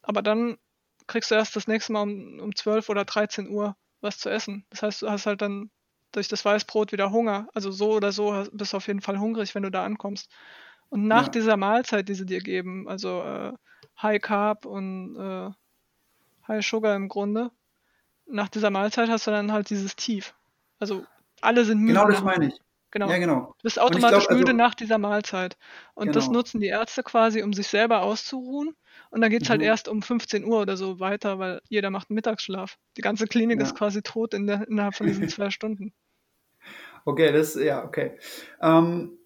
Aber 0.00 0.22
dann 0.22 0.56
kriegst 1.06 1.30
du 1.30 1.34
erst 1.34 1.54
das 1.54 1.66
nächste 1.66 1.92
Mal 1.92 2.04
um, 2.04 2.40
um 2.40 2.56
12 2.56 2.88
oder 2.88 3.04
13 3.04 3.50
Uhr 3.50 3.76
was 4.00 4.16
zu 4.16 4.30
essen. 4.30 4.64
Das 4.70 4.82
heißt, 4.82 5.02
du 5.02 5.10
hast 5.10 5.26
halt 5.26 5.42
dann 5.42 5.70
durch 6.12 6.28
das 6.28 6.46
Weißbrot 6.46 6.92
wieder 6.92 7.10
Hunger. 7.10 7.48
Also 7.52 7.70
so 7.70 7.92
oder 7.92 8.10
so 8.10 8.42
bist 8.52 8.72
du 8.72 8.78
auf 8.78 8.86
jeden 8.86 9.02
Fall 9.02 9.18
hungrig, 9.18 9.54
wenn 9.54 9.64
du 9.64 9.70
da 9.70 9.84
ankommst. 9.84 10.30
Und 10.92 11.06
nach 11.06 11.22
ja. 11.24 11.30
dieser 11.30 11.56
Mahlzeit, 11.56 12.06
die 12.10 12.14
sie 12.14 12.26
dir 12.26 12.40
geben, 12.40 12.86
also 12.86 13.22
äh, 13.22 13.52
High 14.02 14.20
Carb 14.20 14.66
und 14.66 15.16
äh, 15.16 15.50
High 16.46 16.62
Sugar 16.62 16.94
im 16.94 17.08
Grunde, 17.08 17.50
nach 18.26 18.50
dieser 18.50 18.68
Mahlzeit 18.68 19.08
hast 19.08 19.26
du 19.26 19.30
dann 19.30 19.52
halt 19.52 19.70
dieses 19.70 19.96
Tief. 19.96 20.34
Also 20.78 21.06
alle 21.40 21.64
sind 21.64 21.78
müde. 21.78 21.94
Genau, 21.94 22.08
das 22.10 22.22
meine 22.22 22.48
ich. 22.48 22.60
Genau. 22.90 23.08
Ja, 23.08 23.16
genau. 23.16 23.54
Du 23.56 23.62
bist 23.62 23.80
automatisch 23.80 24.26
glaub, 24.26 24.38
müde 24.38 24.50
also, 24.50 24.58
nach 24.58 24.74
dieser 24.74 24.98
Mahlzeit. 24.98 25.56
Und 25.94 26.08
genau. 26.08 26.14
das 26.14 26.28
nutzen 26.28 26.60
die 26.60 26.66
Ärzte 26.66 27.02
quasi, 27.02 27.42
um 27.42 27.54
sich 27.54 27.68
selber 27.68 28.02
auszuruhen. 28.02 28.76
Und 29.08 29.22
dann 29.22 29.30
geht 29.30 29.44
es 29.44 29.48
halt 29.48 29.60
mhm. 29.60 29.64
halt 29.64 29.72
erst 29.72 29.88
um 29.88 30.02
15 30.02 30.44
Uhr 30.44 30.60
oder 30.60 30.76
so 30.76 31.00
weiter, 31.00 31.38
weil 31.38 31.62
jeder 31.70 31.88
macht 31.88 32.10
einen 32.10 32.16
Mittagsschlaf. 32.16 32.76
Die 32.98 33.00
ganze 33.00 33.26
Klinik 33.26 33.60
ja. 33.60 33.64
ist 33.64 33.74
quasi 33.74 34.02
tot 34.02 34.34
in 34.34 34.46
der, 34.46 34.68
innerhalb 34.68 34.94
von 34.94 35.06
diesen 35.06 35.26
zwei 35.30 35.48
Stunden. 35.48 35.94
Okay, 37.06 37.32
das, 37.32 37.54
ja, 37.54 37.82
okay. 37.82 38.18
Ähm, 38.60 39.18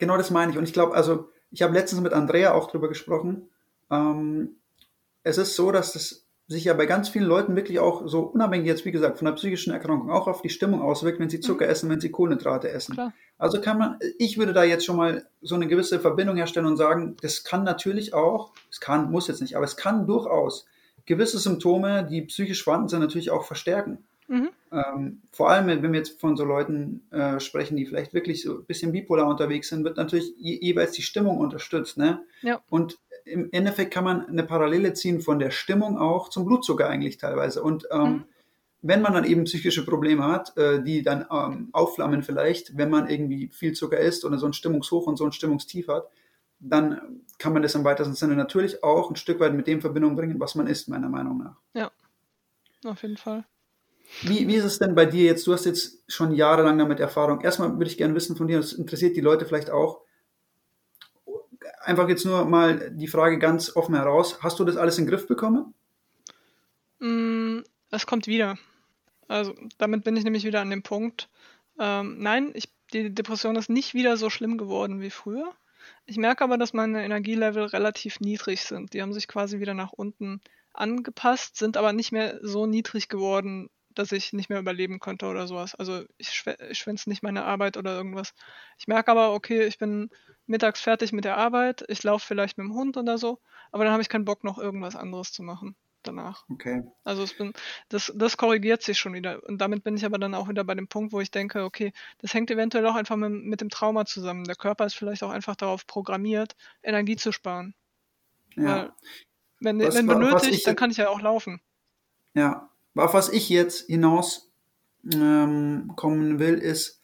genau 0.00 0.16
das 0.16 0.32
meine 0.32 0.50
ich. 0.50 0.58
Und 0.58 0.64
ich 0.64 0.72
glaube, 0.72 0.96
also 0.96 1.28
ich 1.52 1.62
habe 1.62 1.72
letztens 1.74 2.00
mit 2.00 2.12
Andrea 2.12 2.52
auch 2.52 2.68
drüber 2.68 2.88
gesprochen. 2.88 3.48
Ähm, 3.90 4.56
es 5.22 5.38
ist 5.38 5.54
so, 5.54 5.70
dass 5.70 5.92
das 5.92 6.26
sich 6.48 6.64
ja 6.64 6.74
bei 6.74 6.86
ganz 6.86 7.08
vielen 7.08 7.26
Leuten 7.26 7.54
wirklich 7.54 7.78
auch 7.78 8.08
so 8.08 8.22
unabhängig 8.22 8.66
jetzt, 8.66 8.84
wie 8.84 8.90
gesagt, 8.90 9.18
von 9.18 9.26
der 9.26 9.34
psychischen 9.34 9.72
Erkrankung 9.72 10.10
auch 10.10 10.26
auf 10.26 10.42
die 10.42 10.48
Stimmung 10.48 10.82
auswirkt, 10.82 11.20
wenn 11.20 11.30
sie 11.30 11.38
Zucker 11.38 11.66
mhm. 11.66 11.70
essen, 11.70 11.90
wenn 11.90 12.00
sie 12.00 12.10
Kohlenhydrate 12.10 12.68
essen. 12.68 12.94
Klar. 12.94 13.12
Also 13.38 13.60
kann 13.60 13.78
man, 13.78 13.98
ich 14.18 14.36
würde 14.36 14.52
da 14.52 14.64
jetzt 14.64 14.84
schon 14.84 14.96
mal 14.96 15.26
so 15.42 15.54
eine 15.54 15.68
gewisse 15.68 16.00
Verbindung 16.00 16.36
herstellen 16.36 16.66
und 16.66 16.76
sagen, 16.76 17.16
das 17.22 17.44
kann 17.44 17.62
natürlich 17.62 18.14
auch, 18.14 18.52
es 18.68 18.80
kann, 18.80 19.12
muss 19.12 19.28
jetzt 19.28 19.40
nicht, 19.40 19.54
aber 19.54 19.64
es 19.64 19.76
kann 19.76 20.08
durchaus 20.08 20.66
gewisse 21.06 21.38
Symptome, 21.38 22.04
die 22.04 22.22
psychisch 22.22 22.64
vorhanden 22.64 22.88
sind, 22.88 23.00
natürlich 23.00 23.30
auch 23.30 23.44
verstärken. 23.44 24.04
Mhm. 24.30 24.50
Ähm, 24.70 25.22
vor 25.32 25.50
allem, 25.50 25.66
wenn 25.66 25.82
wir 25.82 25.98
jetzt 25.98 26.20
von 26.20 26.36
so 26.36 26.44
Leuten 26.44 27.02
äh, 27.10 27.40
sprechen, 27.40 27.76
die 27.76 27.84
vielleicht 27.84 28.14
wirklich 28.14 28.42
so 28.42 28.58
ein 28.58 28.64
bisschen 28.64 28.92
bipolar 28.92 29.26
unterwegs 29.26 29.68
sind, 29.68 29.82
wird 29.82 29.96
natürlich 29.96 30.32
je, 30.38 30.56
jeweils 30.60 30.92
die 30.92 31.02
Stimmung 31.02 31.38
unterstützt. 31.38 31.98
Ne? 31.98 32.22
Ja. 32.42 32.62
Und 32.70 32.96
im 33.24 33.48
Endeffekt 33.50 33.92
kann 33.92 34.04
man 34.04 34.24
eine 34.26 34.44
Parallele 34.44 34.94
ziehen 34.94 35.20
von 35.20 35.40
der 35.40 35.50
Stimmung 35.50 35.98
auch 35.98 36.28
zum 36.28 36.44
Blutzucker 36.44 36.88
eigentlich 36.88 37.18
teilweise. 37.18 37.60
Und 37.60 37.88
ähm, 37.90 38.02
mhm. 38.02 38.24
wenn 38.82 39.02
man 39.02 39.14
dann 39.14 39.24
eben 39.24 39.44
psychische 39.44 39.84
Probleme 39.84 40.24
hat, 40.24 40.56
äh, 40.56 40.80
die 40.80 41.02
dann 41.02 41.26
ähm, 41.28 41.70
aufflammen 41.72 42.22
vielleicht, 42.22 42.78
wenn 42.78 42.88
man 42.88 43.08
irgendwie 43.08 43.48
viel 43.48 43.72
Zucker 43.72 43.98
isst 43.98 44.24
oder 44.24 44.38
so 44.38 44.46
ein 44.46 44.52
Stimmungshoch 44.52 45.08
und 45.08 45.16
so 45.16 45.24
ein 45.24 45.32
Stimmungstief 45.32 45.88
hat, 45.88 46.08
dann 46.60 47.22
kann 47.38 47.52
man 47.52 47.62
das 47.62 47.74
im 47.74 47.82
weitesten 47.82 48.14
Sinne 48.14 48.36
natürlich 48.36 48.84
auch 48.84 49.10
ein 49.10 49.16
Stück 49.16 49.40
weit 49.40 49.54
mit 49.54 49.66
dem 49.66 49.80
Verbindung 49.80 50.14
bringen, 50.14 50.38
was 50.38 50.54
man 50.54 50.68
isst, 50.68 50.88
meiner 50.88 51.08
Meinung 51.08 51.38
nach. 51.38 51.56
Ja, 51.74 51.90
auf 52.84 53.02
jeden 53.02 53.16
Fall. 53.16 53.44
Wie, 54.22 54.46
wie 54.48 54.56
ist 54.56 54.64
es 54.64 54.78
denn 54.78 54.94
bei 54.94 55.06
dir 55.06 55.24
jetzt? 55.24 55.46
Du 55.46 55.52
hast 55.52 55.64
jetzt 55.64 56.02
schon 56.08 56.32
jahrelang 56.32 56.78
damit 56.78 57.00
Erfahrung. 57.00 57.40
Erstmal 57.40 57.72
würde 57.72 57.90
ich 57.90 57.96
gerne 57.96 58.14
wissen 58.14 58.36
von 58.36 58.48
dir, 58.48 58.58
das 58.58 58.72
interessiert 58.72 59.16
die 59.16 59.20
Leute 59.20 59.46
vielleicht 59.46 59.70
auch. 59.70 60.02
Einfach 61.80 62.08
jetzt 62.08 62.26
nur 62.26 62.44
mal 62.44 62.90
die 62.90 63.08
Frage 63.08 63.38
ganz 63.38 63.74
offen 63.74 63.94
heraus. 63.94 64.42
Hast 64.42 64.58
du 64.58 64.64
das 64.64 64.76
alles 64.76 64.98
in 64.98 65.04
den 65.04 65.10
Griff 65.10 65.26
bekommen? 65.26 65.74
Mm, 66.98 67.60
es 67.90 68.06
kommt 68.06 68.26
wieder. 68.26 68.58
Also 69.28 69.54
damit 69.78 70.04
bin 70.04 70.16
ich 70.16 70.24
nämlich 70.24 70.44
wieder 70.44 70.60
an 70.60 70.70
dem 70.70 70.82
Punkt. 70.82 71.28
Ähm, 71.78 72.18
nein, 72.18 72.50
ich, 72.54 72.68
die 72.92 73.14
Depression 73.14 73.56
ist 73.56 73.70
nicht 73.70 73.94
wieder 73.94 74.16
so 74.16 74.28
schlimm 74.28 74.58
geworden 74.58 75.00
wie 75.00 75.10
früher. 75.10 75.54
Ich 76.04 76.18
merke 76.18 76.44
aber, 76.44 76.58
dass 76.58 76.72
meine 76.72 77.04
Energielevel 77.04 77.64
relativ 77.64 78.20
niedrig 78.20 78.62
sind. 78.62 78.92
Die 78.92 79.00
haben 79.00 79.12
sich 79.12 79.28
quasi 79.28 79.60
wieder 79.60 79.74
nach 79.74 79.92
unten 79.92 80.40
angepasst, 80.72 81.56
sind 81.56 81.76
aber 81.76 81.92
nicht 81.92 82.12
mehr 82.12 82.38
so 82.42 82.66
niedrig 82.66 83.08
geworden, 83.08 83.70
dass 83.94 84.12
ich 84.12 84.32
nicht 84.32 84.48
mehr 84.48 84.58
überleben 84.60 85.00
könnte 85.00 85.26
oder 85.26 85.46
sowas. 85.46 85.74
Also 85.74 86.04
ich, 86.16 86.44
ich 86.70 86.78
schwänze 86.78 87.08
nicht 87.08 87.22
meine 87.22 87.44
Arbeit 87.44 87.76
oder 87.76 87.96
irgendwas. 87.96 88.34
Ich 88.78 88.88
merke 88.88 89.10
aber, 89.10 89.32
okay, 89.34 89.64
ich 89.66 89.78
bin 89.78 90.10
mittags 90.46 90.80
fertig 90.80 91.12
mit 91.12 91.24
der 91.24 91.36
Arbeit, 91.36 91.84
ich 91.88 92.02
laufe 92.02 92.26
vielleicht 92.26 92.58
mit 92.58 92.66
dem 92.66 92.74
Hund 92.74 92.96
oder 92.96 93.18
so, 93.18 93.40
aber 93.72 93.84
dann 93.84 93.92
habe 93.92 94.02
ich 94.02 94.08
keinen 94.08 94.24
Bock, 94.24 94.44
noch 94.44 94.58
irgendwas 94.58 94.96
anderes 94.96 95.32
zu 95.32 95.42
machen 95.42 95.76
danach. 96.02 96.44
Okay. 96.48 96.82
Also 97.04 97.26
bin, 97.36 97.52
das, 97.88 98.12
das 98.14 98.36
korrigiert 98.36 98.82
sich 98.82 98.98
schon 98.98 99.12
wieder. 99.12 99.42
Und 99.46 99.58
damit 99.58 99.84
bin 99.84 99.96
ich 99.96 100.04
aber 100.04 100.18
dann 100.18 100.34
auch 100.34 100.48
wieder 100.48 100.64
bei 100.64 100.74
dem 100.74 100.88
Punkt, 100.88 101.12
wo 101.12 101.20
ich 101.20 101.30
denke, 101.30 101.64
okay, 101.64 101.92
das 102.18 102.32
hängt 102.32 102.50
eventuell 102.50 102.86
auch 102.86 102.94
einfach 102.94 103.16
mit, 103.16 103.30
mit 103.30 103.60
dem 103.60 103.68
Trauma 103.68 104.06
zusammen. 104.06 104.44
Der 104.44 104.56
Körper 104.56 104.86
ist 104.86 104.94
vielleicht 104.94 105.22
auch 105.22 105.30
einfach 105.30 105.56
darauf 105.56 105.86
programmiert, 105.86 106.56
Energie 106.82 107.16
zu 107.16 107.32
sparen. 107.32 107.74
Ja. 108.56 108.64
Weil, 108.64 108.92
wenn, 109.60 109.80
was, 109.80 109.94
wenn 109.94 110.06
benötigt, 110.06 110.54
ich, 110.54 110.62
dann 110.62 110.76
kann 110.76 110.90
ich 110.90 110.96
ja 110.96 111.10
auch 111.10 111.20
laufen. 111.20 111.60
Ja, 112.32 112.69
auf 112.96 113.14
was 113.14 113.28
ich 113.28 113.48
jetzt 113.48 113.86
hinaus 113.86 114.50
ähm, 115.12 115.92
kommen 115.96 116.38
will, 116.38 116.54
ist 116.54 117.00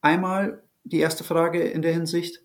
einmal 0.00 0.62
die 0.84 1.00
erste 1.00 1.24
Frage 1.24 1.62
in 1.62 1.82
der 1.82 1.92
Hinsicht, 1.92 2.42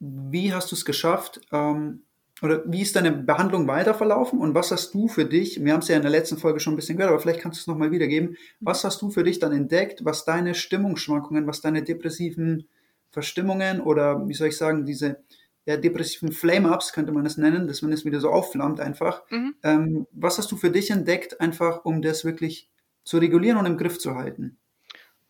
wie 0.00 0.52
hast 0.52 0.70
du 0.70 0.76
es 0.76 0.84
geschafft, 0.84 1.40
ähm, 1.52 2.02
oder 2.40 2.62
wie 2.66 2.82
ist 2.82 2.94
deine 2.94 3.10
Behandlung 3.10 3.66
weiter 3.66 3.94
verlaufen 3.94 4.38
und 4.38 4.54
was 4.54 4.70
hast 4.70 4.94
du 4.94 5.08
für 5.08 5.24
dich, 5.24 5.64
wir 5.64 5.72
haben 5.72 5.80
es 5.80 5.88
ja 5.88 5.96
in 5.96 6.02
der 6.02 6.10
letzten 6.10 6.36
Folge 6.36 6.60
schon 6.60 6.74
ein 6.74 6.76
bisschen 6.76 6.96
gehört, 6.96 7.12
aber 7.12 7.20
vielleicht 7.20 7.40
kannst 7.40 7.58
du 7.58 7.62
es 7.62 7.66
nochmal 7.66 7.90
wiedergeben, 7.90 8.36
was 8.60 8.84
hast 8.84 9.02
du 9.02 9.10
für 9.10 9.24
dich 9.24 9.40
dann 9.40 9.52
entdeckt, 9.52 10.04
was 10.04 10.24
deine 10.24 10.54
Stimmungsschwankungen, 10.54 11.48
was 11.48 11.60
deine 11.60 11.82
depressiven 11.82 12.68
Verstimmungen 13.10 13.80
oder 13.80 14.28
wie 14.28 14.34
soll 14.34 14.48
ich 14.48 14.56
sagen, 14.56 14.86
diese 14.86 15.18
ja, 15.68 15.76
depressiven 15.76 16.32
Flame-Ups, 16.32 16.94
könnte 16.94 17.12
man 17.12 17.26
es 17.26 17.36
nennen, 17.36 17.66
dass 17.66 17.82
man 17.82 17.92
es 17.92 18.06
wieder 18.06 18.20
so 18.20 18.30
aufflammt 18.30 18.80
einfach. 18.80 19.22
Mhm. 19.28 19.54
Ähm, 19.62 20.06
was 20.12 20.38
hast 20.38 20.50
du 20.50 20.56
für 20.56 20.70
dich 20.70 20.90
entdeckt, 20.90 21.42
einfach 21.42 21.84
um 21.84 22.00
das 22.00 22.24
wirklich 22.24 22.70
zu 23.04 23.18
regulieren 23.18 23.58
und 23.58 23.66
im 23.66 23.76
Griff 23.76 23.98
zu 23.98 24.14
halten? 24.14 24.56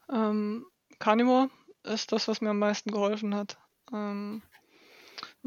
Ähm, 0.08 0.64
Carnivore 1.00 1.50
ist 1.82 2.12
das, 2.12 2.28
was 2.28 2.40
mir 2.40 2.50
am 2.50 2.60
meisten 2.60 2.92
geholfen 2.92 3.34
hat. 3.34 3.58
Ähm, 3.92 4.42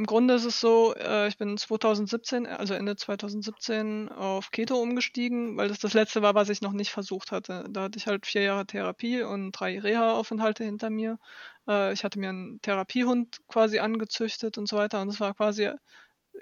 Im 0.02 0.08
Grunde 0.08 0.34
ist 0.34 0.46
es 0.46 0.60
so, 0.60 0.96
äh, 0.96 1.28
ich 1.28 1.38
bin 1.38 1.56
2017, 1.60 2.48
also 2.48 2.74
Ende 2.74 2.96
2017 2.96 4.10
auf 4.10 4.50
Keto 4.50 4.82
umgestiegen, 4.82 5.58
weil 5.58 5.68
das 5.68 5.78
das 5.78 5.94
letzte 5.94 6.24
war, 6.24 6.34
was 6.34 6.50
ich 6.50 6.62
noch 6.62 6.72
nicht 6.72 6.90
versucht 6.90 7.32
hatte. 7.32 7.66
Da 7.70 7.84
hatte 7.84 8.00
ich 8.00 8.08
halt 8.08 8.26
vier 8.26 8.42
Jahre 8.42 8.66
Therapie 8.66 9.22
und 9.22 9.52
drei 9.52 9.80
Reha-Aufenthalte 9.80 10.64
hinter 10.64 10.90
mir. 10.90 11.20
Äh, 11.68 11.94
ich 11.94 12.04
hatte 12.04 12.18
mir 12.18 12.30
einen 12.30 12.60
Therapiehund 12.64 13.42
quasi 13.48 13.78
angezüchtet 13.78 14.58
und 14.58 14.68
so 14.68 14.76
weiter 14.76 15.04
und 15.04 15.10
es 15.10 15.20
war 15.20 15.36
quasi, 15.36 15.70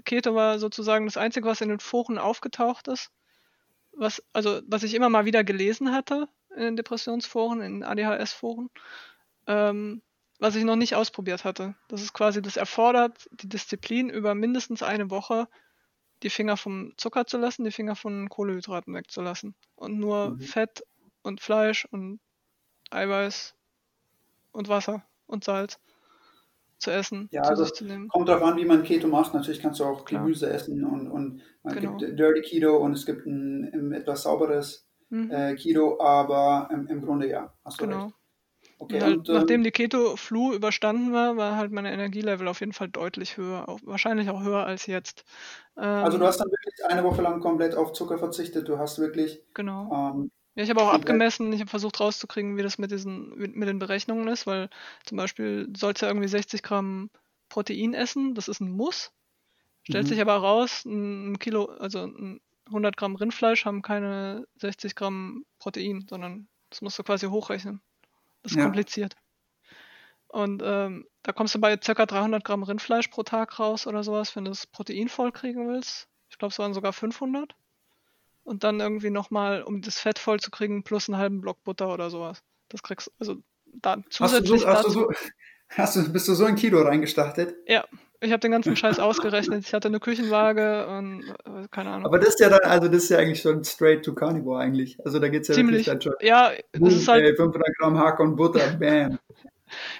Keto 0.06 0.34
war 0.36 0.58
sozusagen 0.58 1.04
das 1.04 1.18
Einzige, 1.18 1.46
was 1.46 1.60
in 1.60 1.68
den 1.68 1.82
Foren 1.82 2.18
aufgetaucht 2.18 2.88
ist. 2.88 3.12
Was, 3.92 4.24
also, 4.32 4.62
was 4.68 4.84
ich 4.84 4.94
immer 4.94 5.10
mal 5.10 5.26
wieder 5.26 5.44
gelesen 5.44 5.92
hatte 5.92 6.30
in 6.56 6.62
den 6.62 6.76
Depressionsforen, 6.78 7.60
in 7.60 7.84
ADHS-Foren. 7.84 8.70
Ähm, 9.48 10.02
was 10.40 10.56
ich 10.56 10.64
noch 10.64 10.78
nicht 10.78 10.96
ausprobiert 10.96 11.44
hatte. 11.44 11.76
Das 11.90 12.02
ist 12.02 12.14
quasi, 12.14 12.42
das 12.42 12.58
erfordert 12.58 13.30
die 13.32 13.50
Disziplin 13.50 14.10
über 14.10 14.34
mindestens 14.34 14.82
eine 14.82 15.10
Woche, 15.12 15.48
die 16.24 16.30
Finger 16.30 16.58
vom 16.58 16.94
Zucker 16.98 17.28
zu 17.28 17.38
lassen, 17.38 17.66
die 17.66 17.72
Finger 17.72 17.96
von 17.96 18.30
Kohlehydraten 18.30 18.94
wegzulassen. 18.94 19.56
Und 19.76 20.00
nur 20.00 20.32
mhm. 20.32 20.40
Fett 20.40 20.84
und 21.22 21.42
Fleisch 21.42 21.86
und 21.92 22.20
Eiweiß 22.90 23.56
und 24.52 24.70
Wasser 24.70 25.06
und 25.28 25.44
Salz 25.44 25.80
zu 26.78 26.92
essen, 26.92 27.28
ja, 27.32 27.44
zu 27.44 27.50
also 27.50 27.64
sich 27.66 27.74
zu 27.74 27.86
nehmen. 27.86 28.08
Kommt 28.08 28.30
darauf 28.30 28.44
an, 28.44 28.58
wie 28.58 28.66
man 28.66 28.84
Keto 28.84 29.08
macht. 29.08 29.34
Natürlich 29.34 29.62
kannst 29.62 29.82
du 29.82 29.84
auch 29.84 30.06
Klar. 30.06 30.24
Gemüse 30.24 30.50
essen 30.50 30.86
und, 30.86 31.12
und 31.12 31.42
man 31.64 31.76
genau. 31.76 31.98
gibt 31.98 32.18
Dirty 32.18 32.42
Keto 32.42 32.78
und 32.78 32.94
es 32.94 33.06
gibt 33.06 33.26
ein, 33.26 33.70
ein 33.74 33.92
etwas 33.92 34.24
sauberes 34.24 34.88
mhm. 35.10 35.30
äh, 35.30 35.56
Keto, 35.56 36.00
aber 36.00 36.70
im, 36.72 36.88
im 36.88 37.02
Grunde 37.02 37.30
ja, 37.30 37.54
hast 37.66 37.82
du 37.82 37.86
genau. 37.86 38.06
recht. 38.06 38.16
Okay, 38.82 39.02
halt, 39.02 39.18
und, 39.18 39.30
nachdem 39.30 39.60
ähm, 39.60 39.64
die 39.66 39.72
Keto-Flu 39.72 40.54
überstanden 40.54 41.12
war, 41.12 41.36
war 41.36 41.58
halt 41.58 41.72
meine 41.72 41.92
Energielevel 41.92 42.48
auf 42.48 42.62
jeden 42.62 42.72
Fall 42.72 42.88
deutlich 42.88 43.36
höher, 43.36 43.68
auch, 43.68 43.80
wahrscheinlich 43.84 44.30
auch 44.30 44.42
höher 44.42 44.66
als 44.66 44.86
jetzt. 44.86 45.26
Ähm, 45.78 45.84
also 45.84 46.18
du 46.18 46.26
hast 46.26 46.38
dann 46.38 46.48
wirklich 46.50 46.86
eine 46.88 47.04
Woche 47.04 47.22
lang 47.22 47.42
komplett 47.42 47.76
auf 47.76 47.92
Zucker 47.92 48.18
verzichtet, 48.18 48.70
du 48.70 48.78
hast 48.78 48.98
wirklich... 48.98 49.42
Genau. 49.54 50.14
Ähm, 50.16 50.32
ja, 50.56 50.64
ich 50.64 50.70
habe 50.70 50.82
auch 50.82 50.94
abgemessen, 50.94 51.52
ich 51.52 51.60
habe 51.60 51.70
versucht 51.70 52.00
rauszukriegen, 52.00 52.56
wie 52.58 52.64
das 52.64 52.78
mit 52.78 52.92
diesen, 52.92 53.38
mit, 53.38 53.56
mit 53.56 53.68
den 53.68 53.80
Berechnungen 53.80 54.30
ist, 54.30 54.48
weil 54.48 54.70
zum 55.04 55.18
Beispiel 55.18 55.68
sollst 55.76 56.02
du 56.02 56.06
ja 56.06 56.12
irgendwie 56.12 56.30
60 56.30 56.64
Gramm 56.64 57.10
Protein 57.50 57.94
essen, 57.94 58.34
das 58.34 58.48
ist 58.48 58.62
ein 58.62 58.72
Muss. 58.72 59.12
Stellt 59.84 60.06
mhm. 60.06 60.10
sich 60.10 60.22
aber 60.22 60.36
raus, 60.38 60.86
ein 60.86 61.38
Kilo, 61.40 61.66
also 61.66 62.00
ein 62.00 62.40
100 62.68 62.96
Gramm 62.96 63.16
Rindfleisch 63.16 63.66
haben 63.66 63.82
keine 63.82 64.48
60 64.56 64.96
Gramm 64.96 65.44
Protein, 65.60 66.06
sondern 66.10 66.48
das 66.70 66.82
musst 66.82 66.98
du 66.98 67.04
quasi 67.04 67.28
hochrechnen. 67.28 67.82
Das 68.44 68.52
ist 68.52 68.58
ja. 68.58 68.64
kompliziert. 68.64 69.16
Und 70.28 70.62
ähm, 70.64 71.08
da 71.24 71.32
kommst 71.32 71.56
du 71.56 71.60
bei 71.60 71.76
ca. 71.76 72.06
300 72.06 72.44
Gramm 72.44 72.64
Rindfleisch 72.64 73.08
pro 73.08 73.24
Tag 73.24 73.60
raus 73.60 73.88
oder 73.88 74.04
sowas, 74.04 74.36
wenn 74.36 74.46
du 74.46 74.52
das 74.52 74.68
Protein 74.68 75.10
voll 75.10 75.32
kriegen 75.32 75.68
willst. 75.68 76.08
Ich 76.30 76.38
glaube, 76.38 76.52
es 76.52 76.60
waren 76.60 76.74
sogar 76.74 76.94
500. 76.94 77.56
Und 78.44 78.64
dann 78.64 78.80
irgendwie 78.80 79.10
nochmal, 79.10 79.64
um 79.64 79.82
das 79.82 80.00
Fett 80.00 80.20
voll 80.20 80.40
zu 80.40 80.52
kriegen, 80.52 80.84
plus 80.84 81.10
einen 81.10 81.18
halben 81.18 81.42
Block 81.42 81.64
Butter 81.64 81.92
oder 81.92 82.10
sowas. 82.10 82.44
Das 82.70 82.84
kriegst 82.84 83.08
du, 83.08 83.12
also 83.20 83.36
da 83.66 83.98
zusätzlich 84.10 84.66
hast 84.66 84.86
du, 84.86 84.90
so, 84.90 85.08
hast 85.10 85.16
du, 85.16 85.24
so, 85.24 85.32
hast 85.70 85.96
du 85.96 86.14
bist 86.14 86.28
du 86.28 86.34
so 86.36 86.46
ein 86.46 86.56
Kilo 86.56 86.82
reingestartet? 86.82 87.56
Ja, 87.68 87.86
ich 88.22 88.32
habe 88.32 88.40
den 88.40 88.52
ganzen 88.52 88.76
Scheiß 88.76 89.00
ausgerechnet. 89.00 89.66
Ich 89.66 89.74
hatte 89.74 89.88
eine 89.88 90.00
Küchenwaage 90.00 90.88
und 90.88 91.24
äh, 91.46 91.68
keine 91.72 91.92
Ahnung. 91.92 92.06
Aber 92.06 92.20
das 92.20 92.30
ist 92.30 92.40
ja 92.40 92.50
dann, 92.50 92.62
also 92.62 92.88
das 92.88 93.04
ist 93.04 93.10
ja 93.10 93.20
eigentlich 93.20 93.42
schon 93.42 93.64
straight 93.64 94.04
to 94.04 94.14
Carnivore 94.14 94.62
eigentlich. 94.62 94.98
Also 95.06 95.20
da 95.20 95.30
geht 95.30 95.44
es 95.44 95.48
ja 95.50 95.54
Ziemlich. 95.54 95.88
wirklich 95.88 96.02
dann 96.02 96.02
schon. 96.02 96.14
Ja, 96.22 96.52
das 96.74 96.94
ist 96.94 97.08
halt. 97.08 97.24
Ey, 97.24 97.36
500 97.36 97.68
Gramm 97.78 97.98
Hack 97.98 98.20
und 98.20 98.36
Butter, 98.36 98.60
bam. 98.80 99.20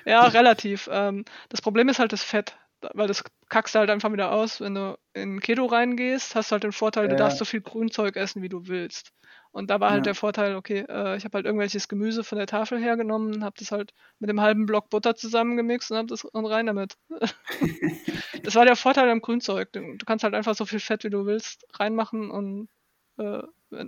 ja, 0.06 0.24
relativ. 0.26 0.90
Ähm, 0.92 1.24
das 1.50 1.62
Problem 1.62 1.88
ist 1.88 2.00
halt 2.00 2.12
das 2.12 2.24
Fett, 2.24 2.58
weil 2.94 3.08
das 3.08 3.24
kackst 3.48 3.76
du 3.76 3.80
halt 3.80 3.90
einfach 3.90 4.12
wieder 4.12 4.32
aus. 4.32 4.60
Wenn 4.60 4.76
du 4.76 4.98
in 5.14 5.40
Keto 5.40 5.66
reingehst, 5.66 6.36
hast 6.36 6.52
du 6.52 6.54
halt 6.54 6.64
den 6.64 6.72
Vorteil, 6.74 7.08
du 7.08 7.16
darfst 7.16 7.38
so 7.38 7.46
viel 7.46 7.62
Grünzeug 7.62 8.18
essen, 8.18 8.42
wie 8.42 8.50
du 8.50 8.68
willst. 8.68 9.14
Und 9.52 9.70
da 9.70 9.80
war 9.80 9.90
halt 9.90 10.02
ja. 10.02 10.12
der 10.12 10.16
Vorteil, 10.16 10.56
okay, 10.56 10.86
äh, 10.88 11.18
ich 11.18 11.26
habe 11.26 11.36
halt 11.36 11.46
irgendwelches 11.46 11.88
Gemüse 11.88 12.24
von 12.24 12.38
der 12.38 12.46
Tafel 12.46 12.80
hergenommen, 12.80 13.44
habe 13.44 13.56
das 13.58 13.72
halt 13.72 13.94
mit 14.20 14.30
dem 14.30 14.42
halben 14.42 14.68
Block 14.68 14.90
Butter 14.90 15.16
zusammengemixt 15.16 15.90
und 15.92 15.98
habe 15.98 16.08
das 16.08 16.24
und 16.24 16.46
rein 16.46 16.68
damit. 16.68 16.98
das 18.44 18.56
war 18.56 18.66
der 18.66 18.76
Vorteil 18.76 19.10
am 19.10 19.22
Grünzeug. 19.22 19.72
Du, 19.72 19.80
du, 19.80 20.06
kannst 20.06 20.24
halt 20.24 20.36
einfach 20.36 20.56
so 20.56 20.66
viel 20.66 20.80
Fett, 20.80 21.04
wie 21.04 21.10
du 21.10 21.26
willst, 21.26 21.66
reinmachen 21.74 22.30
und 22.30 22.70
äh, 23.18 23.42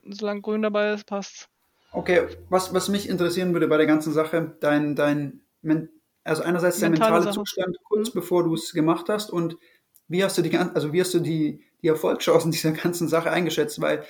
solange 0.06 0.41
Grün 0.41 0.63
dabei 0.63 0.93
ist, 0.93 1.06
passt. 1.06 1.47
Okay, 1.91 2.28
was, 2.50 2.74
was 2.74 2.89
mich 2.89 3.08
interessieren 3.08 3.54
würde 3.54 3.67
bei 3.67 3.78
der 3.78 3.86
ganzen 3.86 4.13
Sache, 4.13 4.56
dein, 4.62 4.95
dein 4.95 5.41
also 6.24 6.43
einerseits 6.43 6.80
der 6.80 6.89
mentale, 6.89 7.13
mentale 7.15 7.34
Zustand 7.36 7.78
kurz 7.84 8.10
mhm. 8.10 8.19
bevor 8.19 8.43
du 8.43 8.54
es 8.54 8.74
gemacht 8.74 9.10
hast 9.10 9.30
und 9.32 9.58
wie 10.08 10.24
hast 10.24 10.38
du 10.38 10.41
die 10.41 10.56
also 10.58 10.93
wie 10.93 11.02
hast 11.02 11.13
du 11.13 11.19
die, 11.19 11.63
die 11.82 11.88
Erfolgschancen 11.88 12.52
dieser 12.52 12.71
ganzen 12.71 13.08
Sache 13.08 13.32
eingeschätzt? 13.32 13.82
Weil 13.82 14.04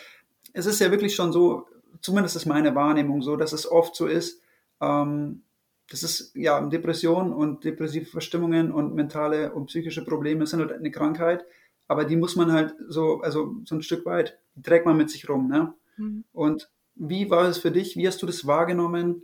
es 0.53 0.65
ist 0.65 0.79
ja 0.79 0.91
wirklich 0.91 1.15
schon 1.15 1.31
so, 1.31 1.67
zumindest 2.01 2.35
ist 2.35 2.45
meine 2.45 2.75
Wahrnehmung 2.75 3.21
so, 3.21 3.35
dass 3.35 3.53
es 3.53 3.69
oft 3.69 3.95
so 3.95 4.07
ist, 4.07 4.41
ähm, 4.81 5.43
das 5.89 6.03
ist 6.03 6.33
ja 6.35 6.61
Depression 6.61 7.33
und 7.33 7.65
depressive 7.65 8.05
Verstimmungen 8.05 8.71
und 8.71 8.95
mentale 8.95 9.51
und 9.53 9.65
psychische 9.65 10.05
Probleme 10.05 10.47
sind 10.47 10.61
halt 10.61 10.71
eine 10.71 10.91
Krankheit, 10.91 11.45
aber 11.87 12.05
die 12.05 12.15
muss 12.15 12.37
man 12.37 12.51
halt 12.51 12.73
so, 12.87 13.19
also 13.21 13.55
so 13.65 13.75
ein 13.75 13.81
Stück 13.81 14.05
weit, 14.05 14.39
die 14.55 14.61
trägt 14.61 14.85
man 14.85 14.95
mit 14.95 15.09
sich 15.09 15.27
rum, 15.27 15.49
ne? 15.49 15.73
Mhm. 15.97 16.23
Und 16.31 16.71
wie 16.95 17.29
war 17.29 17.47
es 17.49 17.57
für 17.57 17.71
dich? 17.71 17.97
Wie 17.97 18.07
hast 18.07 18.21
du 18.21 18.25
das 18.25 18.47
wahrgenommen? 18.47 19.23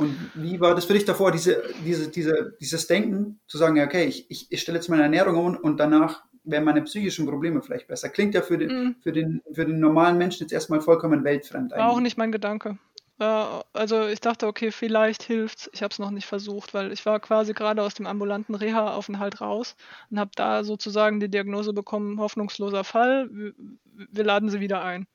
Und 0.00 0.14
wie 0.34 0.60
war 0.60 0.74
das 0.74 0.84
für 0.84 0.94
dich 0.94 1.04
davor, 1.04 1.30
diese, 1.30 1.62
diese, 1.84 2.10
diese, 2.10 2.56
dieses 2.60 2.86
Denken, 2.86 3.40
zu 3.46 3.56
sagen, 3.56 3.80
okay, 3.80 4.04
ich, 4.04 4.30
ich, 4.30 4.50
ich 4.50 4.60
stelle 4.60 4.78
jetzt 4.78 4.88
meine 4.88 5.04
Ernährung 5.04 5.36
um 5.36 5.56
und 5.56 5.78
danach 5.78 6.24
wären 6.46 6.64
meine 6.64 6.82
psychischen 6.82 7.26
Probleme 7.26 7.60
vielleicht 7.60 7.88
besser. 7.88 8.08
Klingt 8.08 8.34
ja 8.34 8.42
für 8.42 8.56
den, 8.56 8.68
mm. 8.68 8.96
für 9.02 9.12
den, 9.12 9.42
für 9.52 9.66
den 9.66 9.80
normalen 9.80 10.16
Menschen 10.16 10.44
jetzt 10.44 10.52
erstmal 10.52 10.80
vollkommen 10.80 11.24
weltfremd. 11.24 11.72
War 11.72 11.90
auch 11.90 12.00
nicht 12.00 12.16
mein 12.16 12.32
Gedanke. 12.32 12.78
Also 13.18 14.06
ich 14.08 14.20
dachte, 14.20 14.46
okay, 14.46 14.70
vielleicht 14.70 15.22
hilft's. 15.22 15.70
Ich 15.72 15.82
habe 15.82 15.90
es 15.90 15.98
noch 15.98 16.10
nicht 16.10 16.26
versucht, 16.26 16.74
weil 16.74 16.92
ich 16.92 17.06
war 17.06 17.18
quasi 17.18 17.54
gerade 17.54 17.82
aus 17.82 17.94
dem 17.94 18.06
ambulanten 18.06 18.54
Reha-Aufenthalt 18.54 19.40
raus 19.40 19.74
und 20.10 20.20
habe 20.20 20.32
da 20.34 20.64
sozusagen 20.64 21.18
die 21.18 21.30
Diagnose 21.30 21.72
bekommen, 21.72 22.20
hoffnungsloser 22.20 22.84
Fall, 22.84 23.30
wir 23.30 24.24
laden 24.24 24.50
sie 24.50 24.60
wieder 24.60 24.84
ein. 24.84 25.06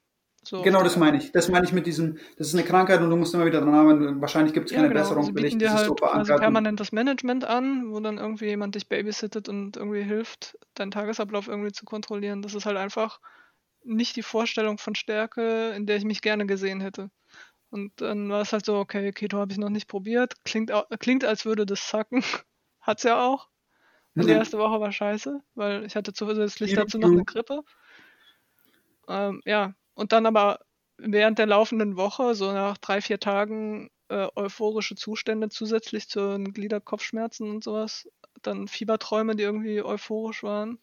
So 0.43 0.63
genau, 0.63 0.81
das 0.81 0.97
meine 0.97 1.17
ich. 1.17 1.31
Das 1.31 1.49
meine 1.49 1.65
ich 1.65 1.71
mit 1.71 1.85
diesem, 1.85 2.17
das 2.37 2.47
ist 2.47 2.55
eine 2.55 2.63
Krankheit 2.63 2.99
und 3.01 3.11
du 3.11 3.15
musst 3.15 3.33
immer 3.33 3.45
wieder 3.45 3.61
dran 3.61 3.75
arbeiten. 3.75 4.21
Wahrscheinlich 4.21 4.53
gibt 4.53 4.67
es 4.67 4.75
keine 4.75 4.87
ja, 4.87 4.91
genau. 4.91 5.01
Besserung 5.01 5.23
Sie 5.23 5.31
bieten 5.33 5.59
dir 5.59 5.71
halt 5.71 5.85
so 5.85 5.93
quasi 5.93 6.33
permanent 6.35 6.79
das 6.79 6.91
Management 6.91 7.45
an, 7.45 7.91
wo 7.91 7.99
dann 7.99 8.17
irgendwie 8.17 8.45
jemand 8.45 8.73
dich 8.73 8.89
babysittet 8.89 9.49
und 9.49 9.77
irgendwie 9.77 10.01
hilft, 10.01 10.57
deinen 10.73 10.89
Tagesablauf 10.89 11.47
irgendwie 11.47 11.71
zu 11.71 11.85
kontrollieren. 11.85 12.41
Das 12.41 12.55
ist 12.55 12.65
halt 12.65 12.77
einfach 12.77 13.19
nicht 13.83 14.15
die 14.15 14.23
Vorstellung 14.23 14.79
von 14.79 14.95
Stärke, 14.95 15.69
in 15.75 15.85
der 15.85 15.97
ich 15.97 16.05
mich 16.05 16.21
gerne 16.21 16.47
gesehen 16.47 16.81
hätte. 16.81 17.11
Und 17.69 18.01
dann 18.01 18.29
war 18.29 18.41
es 18.41 18.51
halt 18.51 18.65
so, 18.65 18.77
okay, 18.77 19.11
Keto 19.11 19.37
habe 19.37 19.51
ich 19.51 19.59
noch 19.59 19.69
nicht 19.69 19.87
probiert. 19.87 20.33
Klingt, 20.43 20.71
klingt 20.99 21.23
als 21.23 21.45
würde 21.45 21.65
das 21.65 21.87
sacken. 21.87 22.23
Hat's 22.81 23.03
ja 23.03 23.21
auch. 23.21 23.47
Die 24.13 24.29
erste 24.29 24.57
Woche 24.57 24.81
war 24.81 24.91
scheiße, 24.91 25.41
weil 25.55 25.85
ich 25.85 25.95
hatte 25.95 26.11
zusätzlich 26.11 26.73
dazu 26.73 26.97
noch 26.97 27.09
eine 27.09 27.23
Grippe. 27.23 27.61
Ähm, 29.07 29.41
ja, 29.45 29.73
und 29.93 30.11
dann 30.11 30.25
aber 30.25 30.59
während 30.97 31.39
der 31.39 31.47
laufenden 31.47 31.97
Woche, 31.97 32.35
so 32.35 32.51
nach 32.51 32.77
drei, 32.77 33.01
vier 33.01 33.19
Tagen, 33.19 33.89
äh, 34.09 34.27
euphorische 34.35 34.95
Zustände 34.95 35.49
zusätzlich 35.49 36.09
zu 36.09 36.37
Gliederkopfschmerzen 36.43 37.49
und 37.49 37.63
sowas. 37.63 38.07
Dann 38.41 38.67
Fieberträume, 38.67 39.35
die 39.35 39.43
irgendwie 39.43 39.81
euphorisch 39.81 40.43
waren. 40.43 40.79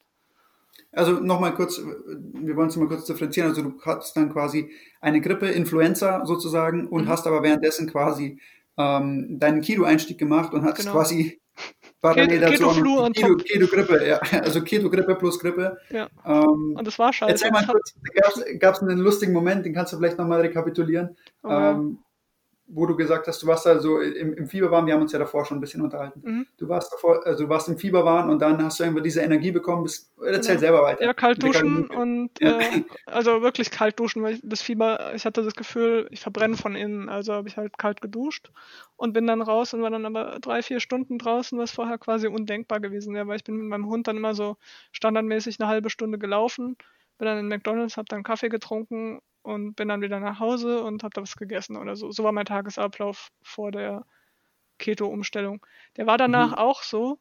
Also 0.93 1.13
nochmal 1.13 1.55
kurz, 1.55 1.79
wir 1.79 2.57
wollen 2.57 2.69
es 2.69 2.77
mal 2.77 2.89
kurz 2.89 3.05
differenzieren. 3.05 3.51
Also 3.51 3.63
du 3.63 3.81
hast 3.85 4.17
dann 4.17 4.33
quasi 4.33 4.71
eine 5.01 5.21
Grippe, 5.21 5.49
Influenza 5.49 6.25
sozusagen 6.25 6.89
und 6.89 7.05
mhm. 7.05 7.09
hast 7.09 7.27
aber 7.27 7.43
währenddessen 7.43 7.91
quasi 7.91 8.41
ähm, 8.77 9.39
deinen 9.39 9.61
Kilo-Einstieg 9.61 10.19
gemacht 10.19 10.55
und 10.55 10.63
hast 10.63 10.79
genau. 10.79 10.93
quasi 10.93 11.41
parallel 12.01 12.41
dazu 12.41 12.53
Keto-Flu 12.53 13.01
und 13.01 13.17
Keto, 13.17 13.37
Keto-Grippe, 13.37 14.07
ja. 14.07 14.21
Also 14.43 14.63
Keto-Grippe 14.63 15.15
plus 15.17 15.39
Grippe. 15.39 15.79
Ja. 15.91 16.09
Ähm, 16.25 16.77
und 16.77 16.87
das 16.87 16.99
war 16.99 17.13
scheiße. 17.13 17.33
Erzähl 17.33 17.51
mal 17.51 17.67
kurz, 17.67 17.95
gab 18.59 18.75
es 18.75 18.83
einen 18.83 18.99
lustigen 18.99 19.33
Moment, 19.33 19.65
den 19.65 19.75
kannst 19.75 19.93
du 19.93 19.97
vielleicht 19.97 20.19
nochmal 20.19 20.41
rekapitulieren. 20.41 21.17
Oh, 21.43 21.51
ähm, 21.51 21.99
wo 22.71 22.85
du 22.85 22.95
gesagt 22.95 23.27
hast, 23.27 23.43
du 23.43 23.47
warst 23.47 23.65
da 23.65 23.79
so 23.81 23.99
im, 24.01 24.35
im 24.35 24.47
Fieberwahn, 24.47 24.87
wir 24.87 24.93
haben 24.93 25.01
uns 25.01 25.13
ja 25.13 25.19
davor 25.19 25.47
schon 25.47 25.57
ein 25.57 25.61
bisschen 25.61 25.81
unterhalten. 25.81 26.21
Mhm. 26.23 26.47
Du 26.59 26.69
warst 26.69 26.93
davor, 26.93 27.27
also 27.27 27.45
du 27.45 27.51
warst 27.51 27.67
im 27.69 27.79
Fieberwahn 27.79 28.29
und 28.29 28.41
dann 28.41 28.63
hast 28.63 28.79
du 28.79 28.85
irgendwie 28.85 29.03
diese 29.03 29.23
Energie 29.23 29.51
bekommen. 29.51 29.85
Bist, 29.85 30.13
erzähl 30.19 30.57
genau. 30.57 30.61
selber 30.61 30.83
weiter. 30.83 31.03
Ja, 31.03 31.15
kalt 31.15 31.43
duschen 31.43 31.87
und 31.89 32.31
ja. 32.41 32.59
Äh, 32.59 32.85
also 33.07 33.41
wirklich 33.41 33.71
kalt 33.71 33.99
duschen, 33.99 34.23
weil 34.23 34.35
ich 34.35 34.41
das 34.45 34.61
Fieber, 34.61 35.15
ich 35.15 35.25
hatte 35.25 35.43
das 35.43 35.55
Gefühl, 35.55 36.09
ich 36.11 36.21
verbrenne 36.21 36.57
von 36.57 36.77
innen. 36.77 37.09
Also 37.09 37.33
habe 37.33 37.49
ich 37.49 37.57
halt 37.57 37.79
kalt 37.79 38.03
geduscht 38.03 38.51
und 38.97 39.15
bin 39.15 39.27
dann 39.27 39.41
raus 39.41 39.73
und 39.73 39.81
war 39.81 39.91
dann 39.91 40.05
aber 40.05 40.39
drei, 40.41 40.61
vier 40.61 40.81
Stunden 40.81 41.17
draußen, 41.17 41.59
was 41.59 41.71
vorher 41.71 41.97
quasi 41.97 42.27
undenkbar 42.29 42.81
gewesen 42.81 43.15
wäre, 43.15 43.27
weil 43.29 43.37
ich 43.37 43.45
bin 43.45 43.57
mit 43.57 43.67
meinem 43.67 43.87
Hund 43.87 44.09
dann 44.09 44.19
immer 44.19 44.35
so 44.35 44.59
standardmäßig 44.93 45.59
eine 45.59 45.71
halbe 45.71 45.89
Stunde 45.89 46.19
gelaufen, 46.19 46.77
bin 47.17 47.27
dann 47.27 47.39
in 47.39 47.49
McDonalds, 47.49 47.97
habe 47.97 48.09
dann 48.09 48.25
Kaffee 48.25 48.51
getrunken 48.51 49.21
und 49.49 49.77
bin 49.77 49.89
dann 49.89 50.03
wieder 50.03 50.21
nach 50.21 50.41
Hause 50.41 50.83
und 50.83 51.03
habe 51.03 51.15
da 51.15 51.23
was 51.23 51.37
gegessen 51.37 51.77
oder 51.77 51.97
so. 51.97 52.11
So 52.13 52.23
war 52.23 52.33
mein 52.33 52.45
Tagesablauf 52.45 53.31
vor 53.43 53.73
der 53.73 54.05
Keto-Umstellung. 54.79 55.65
Der 55.97 56.07
war 56.07 56.19
danach 56.19 56.51
mhm. 56.51 56.59
auch 56.59 56.83
so, 56.83 57.19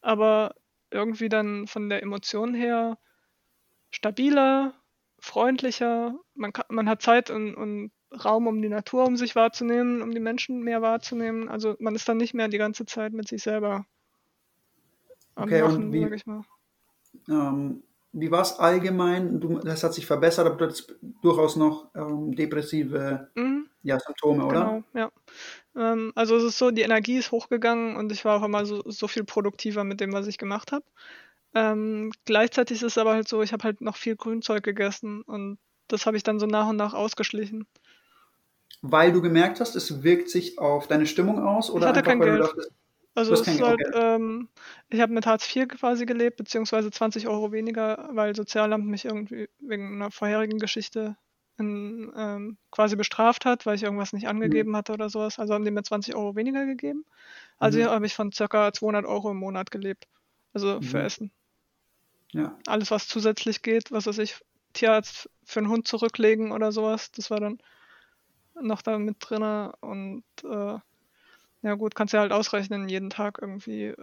aber 0.00 0.54
irgendwie 0.92 1.28
dann 1.28 1.66
von 1.66 1.88
der 1.88 2.00
Emotion 2.00 2.54
her 2.54 2.96
stabiler, 3.90 4.74
freundlicher. 5.18 6.14
Man, 6.34 6.52
kann, 6.52 6.66
man 6.68 6.88
hat 6.88 7.02
Zeit 7.02 7.28
und, 7.30 7.56
und 7.56 7.90
Raum, 8.24 8.46
um 8.46 8.62
die 8.62 8.68
Natur 8.68 9.04
um 9.04 9.16
sich 9.16 9.34
wahrzunehmen, 9.34 10.00
um 10.00 10.12
die 10.12 10.20
Menschen 10.20 10.62
mehr 10.62 10.80
wahrzunehmen. 10.80 11.48
Also 11.48 11.74
man 11.80 11.96
ist 11.96 12.08
dann 12.08 12.18
nicht 12.18 12.34
mehr 12.34 12.46
die 12.46 12.58
ganze 12.58 12.86
Zeit 12.86 13.12
mit 13.12 13.26
sich 13.26 13.42
selber 13.42 13.84
am 15.34 15.48
okay, 15.48 15.62
Machen, 15.62 15.90
sag 15.92 16.12
ich 16.12 16.26
mal. 16.26 16.42
Ähm, 17.28 17.82
wie 18.14 18.30
war 18.30 18.42
es 18.42 18.58
allgemein? 18.58 19.40
Du, 19.40 19.58
das 19.58 19.82
hat 19.82 19.92
sich 19.92 20.06
verbessert, 20.06 20.46
aber 20.46 20.56
du 20.56 20.64
hattest 20.64 20.94
durchaus 21.20 21.56
noch 21.56 21.90
ähm, 21.94 22.34
depressive 22.34 23.28
mhm. 23.34 23.66
ja, 23.82 23.98
Symptome, 23.98 24.46
oder? 24.46 24.60
Genau, 24.60 24.84
ja. 24.94 25.10
Ähm, 25.76 26.12
also 26.14 26.36
es 26.36 26.44
ist 26.44 26.58
so, 26.58 26.70
die 26.70 26.82
Energie 26.82 27.18
ist 27.18 27.32
hochgegangen 27.32 27.96
und 27.96 28.12
ich 28.12 28.24
war 28.24 28.40
auch 28.40 28.44
immer 28.44 28.64
so, 28.64 28.82
so 28.86 29.08
viel 29.08 29.24
produktiver 29.24 29.82
mit 29.82 30.00
dem, 30.00 30.12
was 30.12 30.28
ich 30.28 30.38
gemacht 30.38 30.70
habe. 30.70 30.84
Ähm, 31.54 32.12
gleichzeitig 32.24 32.78
ist 32.78 32.82
es 32.92 32.98
aber 32.98 33.14
halt 33.14 33.28
so, 33.28 33.42
ich 33.42 33.52
habe 33.52 33.64
halt 33.64 33.80
noch 33.80 33.96
viel 33.96 34.16
Grünzeug 34.16 34.62
gegessen 34.62 35.22
und 35.22 35.58
das 35.88 36.06
habe 36.06 36.16
ich 36.16 36.22
dann 36.22 36.38
so 36.38 36.46
nach 36.46 36.68
und 36.68 36.76
nach 36.76 36.94
ausgeschlichen. 36.94 37.66
Weil 38.80 39.12
du 39.12 39.22
gemerkt 39.22 39.60
hast, 39.60 39.74
es 39.74 40.02
wirkt 40.02 40.30
sich 40.30 40.58
auf 40.58 40.86
deine 40.86 41.06
Stimmung 41.06 41.40
aus? 41.40 41.70
Oder 41.70 41.86
ich 41.86 41.88
hatte 41.88 41.98
einfach, 41.98 42.10
kein 42.10 42.20
Geld. 42.20 42.40
Dachtest, 42.42 42.70
also 43.14 43.32
es 43.34 43.46
ist 43.46 43.62
halt, 43.62 43.80
ähm, 43.94 44.48
ich 44.90 45.00
habe 45.00 45.12
mit 45.12 45.26
Hartz 45.26 45.54
IV 45.54 45.68
quasi 45.68 46.04
gelebt, 46.04 46.36
beziehungsweise 46.36 46.90
20 46.90 47.28
Euro 47.28 47.52
weniger, 47.52 48.08
weil 48.12 48.34
Sozialamt 48.34 48.86
mich 48.86 49.04
irgendwie 49.04 49.48
wegen 49.60 49.94
einer 49.94 50.10
vorherigen 50.10 50.58
Geschichte 50.58 51.16
in, 51.56 52.12
ähm, 52.16 52.56
quasi 52.72 52.96
bestraft 52.96 53.44
hat, 53.44 53.66
weil 53.66 53.76
ich 53.76 53.84
irgendwas 53.84 54.12
nicht 54.12 54.26
angegeben 54.26 54.70
mhm. 54.70 54.76
hatte 54.76 54.92
oder 54.92 55.08
sowas. 55.08 55.38
Also 55.38 55.54
haben 55.54 55.64
die 55.64 55.70
mir 55.70 55.84
20 55.84 56.16
Euro 56.16 56.34
weniger 56.34 56.66
gegeben. 56.66 57.04
Also 57.58 57.78
mhm. 57.78 57.84
habe 57.84 58.06
ich 58.06 58.14
von 58.14 58.32
circa 58.32 58.72
200 58.72 59.04
Euro 59.04 59.30
im 59.30 59.36
Monat 59.36 59.70
gelebt. 59.70 60.08
Also 60.52 60.76
mhm. 60.76 60.82
für 60.82 61.00
Essen. 61.00 61.30
Ja. 62.32 62.58
Alles, 62.66 62.90
was 62.90 63.06
zusätzlich 63.06 63.62
geht, 63.62 63.92
was 63.92 64.06
weiß 64.06 64.18
ich, 64.18 64.36
Tierarzt 64.72 65.30
für 65.44 65.60
einen 65.60 65.68
Hund 65.68 65.86
zurücklegen 65.86 66.50
oder 66.50 66.72
sowas, 66.72 67.12
das 67.12 67.30
war 67.30 67.38
dann 67.38 67.58
noch 68.60 68.82
da 68.82 68.98
mit 68.98 69.16
drin 69.20 69.70
und 69.80 70.24
äh, 70.42 70.78
ja 71.64 71.74
gut, 71.74 71.94
kannst 71.94 72.12
du 72.12 72.18
halt 72.18 72.30
ausrechnen, 72.30 72.88
jeden 72.88 73.10
Tag 73.10 73.38
irgendwie 73.40 73.94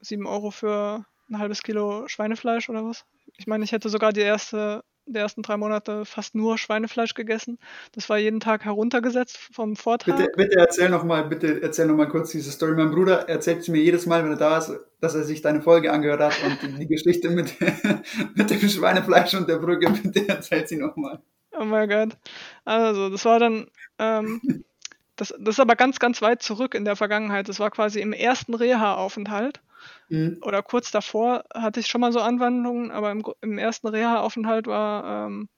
7 0.00 0.26
Euro 0.26 0.50
für 0.50 1.06
ein 1.30 1.38
halbes 1.38 1.62
Kilo 1.62 2.08
Schweinefleisch 2.08 2.68
oder 2.68 2.84
was. 2.84 3.04
Ich 3.36 3.46
meine, 3.46 3.64
ich 3.64 3.70
hätte 3.70 3.88
sogar 3.88 4.12
die 4.12 4.20
erste, 4.20 4.82
die 5.06 5.16
ersten 5.16 5.42
drei 5.42 5.56
Monate 5.56 6.04
fast 6.04 6.34
nur 6.34 6.58
Schweinefleisch 6.58 7.14
gegessen. 7.14 7.58
Das 7.92 8.10
war 8.10 8.18
jeden 8.18 8.40
Tag 8.40 8.64
heruntergesetzt 8.64 9.38
vom 9.38 9.76
Vortrag. 9.76 10.16
Bitte, 10.16 10.32
bitte 10.36 10.58
erzähl 10.58 10.88
noch 10.88 11.04
mal, 11.04 11.24
bitte 11.24 11.62
erzähl 11.62 11.86
noch 11.86 11.94
mal 11.94 12.08
kurz 12.08 12.32
diese 12.32 12.50
Story. 12.50 12.74
Mein 12.74 12.90
Bruder 12.90 13.28
erzählt 13.28 13.60
es 13.60 13.68
mir 13.68 13.80
jedes 13.80 14.06
Mal, 14.06 14.24
wenn 14.24 14.32
er 14.32 14.36
da 14.36 14.58
ist, 14.58 14.72
dass 15.00 15.14
er 15.14 15.22
sich 15.22 15.40
deine 15.40 15.62
Folge 15.62 15.92
angehört 15.92 16.20
hat 16.20 16.34
und 16.44 16.80
die, 16.80 16.88
Geschichte 16.88 17.30
mit, 17.30 17.54
mit 18.34 18.50
dem 18.50 18.68
Schweinefleisch 18.68 19.34
und 19.34 19.48
der 19.48 19.58
Brücke. 19.58 19.88
Bitte 20.02 20.28
erzähl 20.28 20.66
sie 20.66 20.76
noch 20.76 20.96
mal. 20.96 21.22
Oh 21.56 21.64
mein 21.64 21.88
Gott. 21.88 22.16
Also, 22.64 23.08
das 23.08 23.24
war 23.24 23.38
dann, 23.38 23.68
ähm, 24.00 24.40
das, 25.16 25.34
das 25.38 25.56
ist 25.56 25.60
aber 25.60 25.76
ganz, 25.76 25.98
ganz 25.98 26.22
weit 26.22 26.42
zurück 26.42 26.74
in 26.74 26.84
der 26.84 26.96
Vergangenheit. 26.96 27.48
Das 27.48 27.60
war 27.60 27.70
quasi 27.70 28.00
im 28.00 28.12
ersten 28.12 28.54
Reha-Aufenthalt. 28.54 29.60
Mhm. 30.08 30.38
Oder 30.42 30.62
kurz 30.62 30.90
davor 30.90 31.44
hatte 31.54 31.80
ich 31.80 31.86
schon 31.86 32.00
mal 32.00 32.12
so 32.12 32.20
Anwandlungen, 32.20 32.90
aber 32.90 33.10
im, 33.10 33.24
im 33.40 33.58
ersten 33.58 33.88
Reha-Aufenthalt 33.88 34.66
war, 34.66 35.26
ähm, 35.26 35.48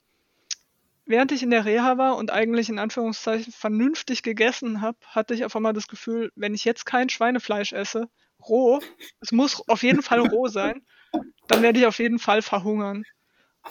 während 1.05 1.31
ich 1.31 1.43
in 1.43 1.49
der 1.49 1.65
Reha 1.65 1.97
war 1.97 2.17
und 2.17 2.31
eigentlich 2.31 2.69
in 2.69 2.79
Anführungszeichen 2.79 3.53
vernünftig 3.53 4.23
gegessen 4.23 4.81
habe, 4.81 4.97
hatte 5.07 5.33
ich 5.33 5.45
auf 5.45 5.55
einmal 5.55 5.73
das 5.73 5.87
Gefühl, 5.87 6.31
wenn 6.35 6.53
ich 6.53 6.65
jetzt 6.65 6.85
kein 6.85 7.09
Schweinefleisch 7.09 7.73
esse, 7.73 8.09
roh, 8.47 8.79
es 9.21 9.31
muss 9.31 9.67
auf 9.67 9.83
jeden 9.83 10.03
Fall 10.03 10.19
roh 10.19 10.47
sein, 10.47 10.85
dann 11.47 11.61
werde 11.61 11.79
ich 11.79 11.85
auf 11.85 11.99
jeden 11.99 12.19
Fall 12.19 12.41
verhungern. 12.41 13.03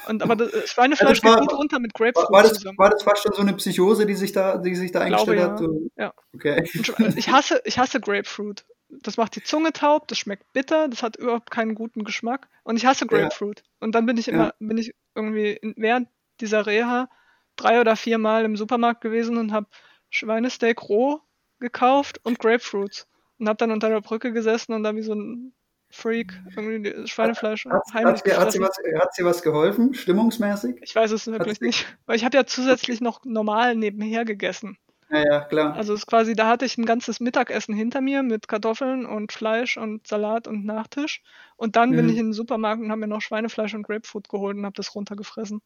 Und, 0.06 0.22
aber 0.22 0.36
das 0.36 0.52
äh, 0.52 0.66
Schweinefleisch 0.66 1.22
ja, 1.22 1.30
war, 1.30 1.40
geht 1.40 1.48
gut 1.48 1.58
runter 1.58 1.78
mit 1.78 1.94
Grapefruit 1.94 2.30
war, 2.30 2.42
das. 2.42 2.64
War 2.64 2.90
das 2.90 3.02
fast 3.02 3.22
schon 3.22 3.32
so 3.32 3.42
eine 3.42 3.54
Psychose, 3.54 4.06
die 4.06 4.14
sich 4.14 4.32
da, 4.32 4.58
die 4.58 4.74
sich 4.74 4.92
da 4.92 5.00
eingestellt 5.00 5.38
glaube, 5.38 5.52
hat? 5.52 5.90
Ja. 5.96 6.04
ja. 6.04 6.14
Okay. 6.34 6.68
Ich 7.16 7.30
hasse, 7.30 7.60
ich 7.64 7.78
hasse 7.78 8.00
Grapefruit. 8.00 8.64
Das 8.88 9.16
macht 9.16 9.34
die 9.34 9.42
Zunge 9.42 9.72
taub, 9.72 10.06
das 10.08 10.18
schmeckt 10.18 10.52
bitter, 10.52 10.88
das 10.88 11.02
hat 11.02 11.16
überhaupt 11.16 11.50
keinen 11.50 11.74
guten 11.74 12.04
Geschmack. 12.04 12.48
Und 12.62 12.76
ich 12.76 12.86
hasse 12.86 13.06
Grapefruit. 13.06 13.60
Ja. 13.60 13.66
Und 13.80 13.94
dann 13.94 14.06
bin 14.06 14.16
ich 14.16 14.28
immer, 14.28 14.54
bin 14.58 14.78
ich 14.78 14.94
irgendwie 15.14 15.58
während 15.76 16.08
dieser 16.40 16.66
Reha 16.66 17.08
drei 17.56 17.80
oder 17.80 17.96
vier 17.96 18.18
Mal 18.18 18.44
im 18.44 18.56
Supermarkt 18.56 19.00
gewesen 19.00 19.38
und 19.38 19.52
habe 19.52 19.66
Schweinesteak 20.10 20.82
roh 20.88 21.20
gekauft 21.58 22.20
und 22.22 22.38
Grapefruits. 22.38 23.08
Und 23.38 23.48
habe 23.48 23.56
dann 23.56 23.70
unter 23.70 23.88
der 23.88 24.00
Brücke 24.00 24.32
gesessen 24.32 24.72
und 24.72 24.82
da 24.82 24.94
wie 24.94 25.02
so 25.02 25.14
ein 25.14 25.52
Freak, 25.88 26.32
irgendwie 26.56 27.06
Schweinefleisch 27.06 27.66
hat, 27.66 27.82
heimlich 27.94 28.22
hat, 28.22 28.38
hat, 28.38 28.52
sie 28.52 28.60
was, 28.60 28.76
hat 28.98 29.14
sie 29.14 29.24
was 29.24 29.42
geholfen, 29.42 29.94
stimmungsmäßig? 29.94 30.76
Ich 30.82 30.94
weiß 30.94 31.12
es 31.12 31.26
wirklich 31.26 31.60
nicht. 31.60 31.86
Weil 32.06 32.16
ich 32.16 32.24
habe 32.24 32.36
ja 32.36 32.44
zusätzlich 32.44 33.00
noch 33.00 33.24
normal 33.24 33.76
nebenher 33.76 34.24
gegessen. 34.24 34.78
Ja, 35.10 35.24
ja, 35.24 35.40
klar. 35.40 35.74
Also 35.74 35.94
es 35.94 36.00
ist 36.00 36.06
quasi, 36.06 36.34
da 36.34 36.48
hatte 36.48 36.64
ich 36.64 36.76
ein 36.78 36.84
ganzes 36.84 37.20
Mittagessen 37.20 37.74
hinter 37.74 38.00
mir 38.00 38.22
mit 38.22 38.48
Kartoffeln 38.48 39.06
und 39.06 39.32
Fleisch 39.32 39.76
und 39.76 40.06
Salat 40.06 40.48
und 40.48 40.64
Nachtisch. 40.64 41.22
Und 41.56 41.76
dann 41.76 41.90
mhm. 41.90 41.96
bin 41.96 42.08
ich 42.08 42.16
in 42.16 42.26
den 42.26 42.32
Supermarkt 42.32 42.82
und 42.82 42.90
habe 42.90 43.00
mir 43.00 43.06
noch 43.06 43.22
Schweinefleisch 43.22 43.74
und 43.74 43.84
Grapefruit 43.84 44.28
geholt 44.28 44.56
und 44.56 44.64
habe 44.64 44.74
das 44.74 44.94
runtergefressen. 44.94 45.62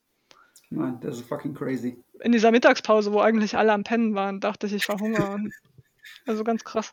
Mann, 0.69 1.01
das 1.01 1.17
ist 1.17 1.29
fucking 1.29 1.55
crazy. 1.55 2.03
In 2.21 2.33
dieser 2.33 2.53
Mittagspause, 2.53 3.13
wo 3.13 3.21
eigentlich 3.21 3.57
alle 3.57 3.73
am 3.73 3.83
Pennen 3.83 4.15
waren, 4.15 4.41
dachte 4.41 4.67
ich, 4.67 4.75
ich 4.75 4.85
verhungere. 4.85 5.39
also 6.27 6.45
ganz 6.45 6.63
krass. 6.63 6.93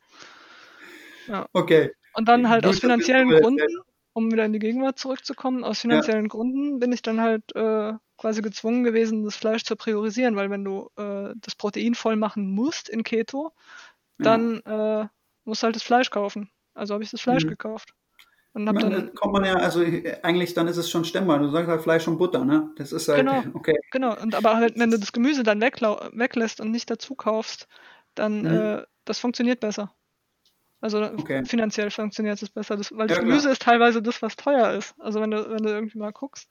Ja. 1.28 1.48
Okay. 1.54 1.92
Und 2.18 2.28
dann 2.28 2.50
halt 2.50 2.66
aus 2.66 2.80
finanziellen 2.80 3.30
Gründen, 3.30 3.68
um 4.14 4.32
wieder 4.32 4.44
in 4.44 4.52
die 4.52 4.60
Gegenwart 4.60 4.98
zurückzukommen, 4.98 5.64
aus 5.64 5.82
finanziellen 5.82 6.26
ja. 6.26 6.30
Gründen 6.30 6.80
bin 6.80 6.92
ich 6.92 7.04
dann 7.04 7.22
halt 7.22 7.56
äh, 7.56 7.94
quasi 8.18 8.42
gezwungen 8.42 8.84
gewesen, 8.84 9.24
das 9.24 9.36
Fleisch 9.36 9.64
zu 9.64 9.76
priorisieren, 9.76 10.36
weil 10.36 10.50
wenn 10.50 10.66
du 10.66 10.90
äh, 10.98 11.36
das 11.36 11.56
Protein 11.56 11.94
voll 11.94 12.16
machen 12.16 12.50
musst 12.50 12.90
in 12.90 13.04
Keto, 13.04 13.54
dann 14.18 14.64
ja. 14.66 15.02
äh, 15.02 15.08
musst 15.46 15.62
du 15.62 15.66
halt 15.66 15.76
das 15.76 15.84
Fleisch 15.84 16.10
kaufen. 16.10 16.50
Also 16.74 16.96
habe 16.96 17.04
ich 17.04 17.12
das 17.12 17.22
Fleisch 17.22 17.46
mhm. 17.46 17.50
gekauft. 17.50 17.94
Und 18.54 18.68
hab 18.68 18.74
meine, 18.74 18.90
dann, 18.90 19.14
kommt 19.14 19.34
man 19.34 19.46
ja, 19.46 19.54
also 19.54 19.86
eigentlich 20.24 20.56
dann 20.56 20.68
ist 20.68 20.78
es 20.78 20.90
schon 20.90 21.06
stemmbar. 21.06 21.38
Du 21.38 21.50
sagst 21.50 21.70
halt 21.70 21.84
Fleisch 21.84 22.08
und 22.08 22.18
Butter, 22.18 22.44
ne? 22.44 22.72
Das 22.78 22.92
ist 22.92 23.08
halt, 23.08 23.20
genau, 23.20 23.44
okay. 23.54 23.78
Genau, 23.92 24.20
und 24.20 24.34
aber 24.34 24.56
halt, 24.56 24.80
wenn 24.80 24.90
du 24.90 24.98
das 24.98 25.14
Gemüse 25.14 25.44
dann 25.44 25.62
weglässt 25.62 26.60
und 26.60 26.72
nicht 26.72 26.90
dazu 26.90 27.14
kaufst, 27.14 27.68
dann, 28.16 28.42
mhm. 28.42 28.48
äh, 28.48 28.84
das 29.06 29.20
funktioniert 29.20 29.60
besser. 29.60 29.94
Also 30.80 31.04
okay. 31.04 31.44
finanziell 31.46 31.90
funktioniert 31.90 32.42
es 32.42 32.50
besser, 32.50 32.78
das, 32.78 32.92
weil 32.96 33.08
das 33.08 33.20
Gemüse 33.20 33.42
klar. 33.42 33.54
ist 33.54 33.62
teilweise 33.64 34.02
das, 34.02 34.22
was 34.22 34.36
teuer 34.36 34.74
ist. 34.74 34.94
Also 35.00 35.22
wenn 35.22 35.32
du, 35.32 35.50
wenn 35.50 35.64
du 35.64 35.70
irgendwie 35.70 35.98
mal 35.98 36.12
guckst, 36.12 36.50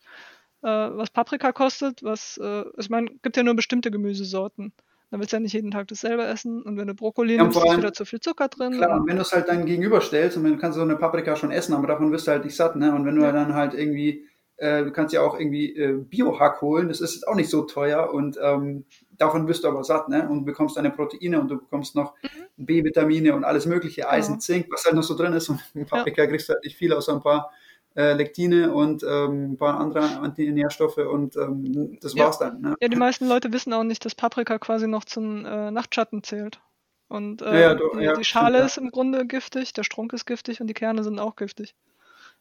äh, 0.62 0.68
was 0.68 1.10
Paprika 1.10 1.52
kostet, 1.52 2.02
was, 2.02 2.38
äh, 2.38 2.64
ich 2.76 2.90
meine, 2.90 3.08
gibt 3.22 3.36
ja 3.36 3.44
nur 3.44 3.54
bestimmte 3.54 3.90
Gemüsesorten. 3.90 4.72
Dann 5.10 5.20
willst 5.20 5.32
du 5.32 5.36
ja 5.36 5.40
nicht 5.40 5.52
jeden 5.52 5.70
Tag 5.70 5.86
dasselbe 5.86 6.24
essen 6.24 6.62
und 6.62 6.76
wenn 6.76 6.88
du 6.88 6.94
Brokkoli 6.94 7.36
ja, 7.36 7.42
nimmst, 7.42 7.56
ist 7.56 7.76
wieder 7.76 7.92
zu 7.92 8.04
viel 8.04 8.18
Zucker 8.18 8.48
drin. 8.48 8.72
Klar, 8.72 9.00
und 9.00 9.06
wenn 9.06 9.16
du 9.16 9.22
es 9.22 9.32
halt 9.32 9.48
dann 9.48 9.64
gegenüberstellst 9.64 10.36
und 10.36 10.42
dann 10.42 10.58
kannst 10.58 10.76
du 10.76 10.80
so 10.80 10.84
eine 10.84 10.96
Paprika 10.96 11.36
schon 11.36 11.52
essen, 11.52 11.74
aber 11.74 11.86
davon 11.86 12.10
wirst 12.10 12.26
du 12.26 12.32
halt 12.32 12.44
nicht 12.44 12.56
satt, 12.56 12.74
ne? 12.74 12.92
Und 12.92 13.04
wenn 13.04 13.14
du 13.14 13.22
ja. 13.22 13.30
dann 13.30 13.54
halt 13.54 13.74
irgendwie 13.74 14.26
äh, 14.58 14.84
du 14.84 14.92
kannst 14.92 15.12
ja 15.12 15.22
auch 15.22 15.38
irgendwie 15.38 15.76
äh, 15.76 15.92
Biohack 15.92 16.62
holen, 16.62 16.88
das 16.88 17.00
ist 17.00 17.14
jetzt 17.14 17.28
auch 17.28 17.34
nicht 17.34 17.50
so 17.50 17.62
teuer 17.62 18.12
und 18.12 18.38
ähm, 18.42 18.84
davon 19.18 19.48
wirst 19.48 19.64
du 19.64 19.68
aber 19.68 19.84
satt, 19.84 20.08
ne? 20.08 20.28
Und 20.28 20.44
bekommst 20.44 20.76
deine 20.76 20.90
Proteine 20.90 21.40
und 21.40 21.48
du 21.48 21.58
bekommst 21.58 21.94
noch 21.94 22.14
mhm. 22.22 22.64
B-Vitamine 22.64 23.34
und 23.34 23.44
alles 23.44 23.66
mögliche, 23.66 24.08
Eisen, 24.08 24.34
ja. 24.34 24.38
Zink, 24.40 24.66
was 24.70 24.84
halt 24.84 24.94
noch 24.94 25.02
so 25.02 25.16
drin 25.16 25.32
ist. 25.32 25.48
Und 25.48 25.60
in 25.74 25.86
Paprika 25.86 26.22
ja. 26.22 26.28
kriegst 26.28 26.48
du 26.48 26.54
halt 26.54 26.64
nicht 26.64 26.76
viel, 26.76 26.92
außer 26.92 27.12
ein 27.12 27.22
paar 27.22 27.50
äh, 27.96 28.12
Lektine 28.12 28.72
und 28.72 29.02
ähm, 29.02 29.52
ein 29.52 29.56
paar 29.56 29.80
andere 29.80 30.18
Antinährstoffe 30.20 30.98
und 30.98 31.36
ähm, 31.36 31.98
das 32.00 32.16
war's 32.16 32.38
dann. 32.38 32.60
Ne? 32.60 32.74
Ja, 32.80 32.88
die 32.88 32.96
meisten 32.96 33.26
Leute 33.28 33.52
wissen 33.52 33.72
auch 33.72 33.84
nicht, 33.84 34.04
dass 34.04 34.14
Paprika 34.14 34.58
quasi 34.58 34.86
noch 34.86 35.04
zum 35.04 35.44
äh, 35.44 35.70
Nachtschatten 35.70 36.22
zählt. 36.22 36.60
Und 37.08 37.40
äh, 37.40 37.62
ja, 37.62 37.74
du, 37.74 37.88
die, 37.98 38.10
die, 38.18 38.24
Schale 38.24 38.58
ist 38.64 38.78
im 38.78 38.90
Grunde 38.90 39.26
giftig, 39.26 39.72
der 39.72 39.84
Strunk 39.84 40.12
ist 40.12 40.26
giftig 40.26 40.60
und 40.60 40.66
die 40.66 40.74
Kerne 40.74 41.04
sind 41.04 41.18
auch 41.20 41.36
giftig. 41.36 41.74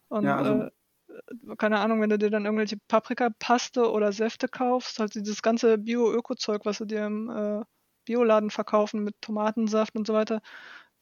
Und 0.09 0.27
also, 0.27 0.63
äh, 0.63 0.71
keine 1.57 1.79
Ahnung, 1.79 2.01
wenn 2.01 2.09
du 2.09 2.17
dir 2.17 2.29
dann 2.29 2.45
irgendwelche 2.45 2.77
Paprikapaste 2.87 3.91
oder 3.91 4.11
Säfte 4.11 4.47
kaufst, 4.47 4.99
halt 4.99 5.15
dieses 5.15 5.41
ganze 5.41 5.77
Bio-Öko-Zeug, 5.77 6.65
was 6.65 6.79
du 6.79 6.85
dir 6.85 7.05
im, 7.05 7.29
äh, 7.29 7.63
Bioladen 8.05 8.51
verkaufen 8.51 9.03
mit 9.03 9.15
Tomatensaft 9.21 9.95
und 9.95 10.05
so 10.07 10.13
weiter, 10.13 10.41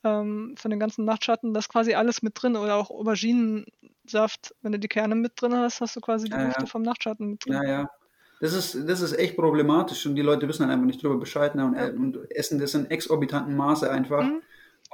ähm, 0.03 0.55
von 0.57 0.71
den 0.71 0.79
ganzen 0.79 1.05
Nachtschatten, 1.05 1.53
da 1.53 1.59
ist 1.59 1.69
quasi 1.69 1.93
alles 1.93 2.21
mit 2.21 2.33
drin. 2.41 2.55
Oder 2.55 2.75
auch 2.75 2.89
Auberginensaft, 2.89 4.53
wenn 4.61 4.71
du 4.71 4.79
die 4.79 4.87
Kerne 4.87 5.15
mit 5.15 5.33
drin 5.41 5.55
hast, 5.55 5.81
hast 5.81 5.95
du 5.95 6.01
quasi 6.01 6.25
die 6.27 6.31
Ja, 6.31 6.39
Hälfte 6.39 6.61
ja. 6.61 6.67
vom 6.67 6.81
Nachtschatten 6.81 7.31
mit 7.31 7.45
drin. 7.45 7.53
Ja, 7.53 7.63
ja. 7.63 7.89
Das 8.39 8.53
ist, 8.53 8.89
das 8.89 8.99
ist 8.99 9.13
echt 9.13 9.37
problematisch 9.37 10.05
und 10.05 10.15
die 10.15 10.21
Leute 10.21 10.47
wissen 10.49 10.63
dann 10.63 10.71
einfach 10.71 10.85
nicht 10.85 11.01
drüber 11.01 11.17
Bescheid 11.17 11.55
ne, 11.55 11.65
und, 11.65 11.75
Ja. 11.75 11.85
und 11.85 12.31
essen 12.31 12.59
das 12.59 12.73
in 12.73 12.89
exorbitanten 12.91 13.55
Maße 13.55 13.89
einfach. 13.89 14.23
Mhm. 14.23 14.41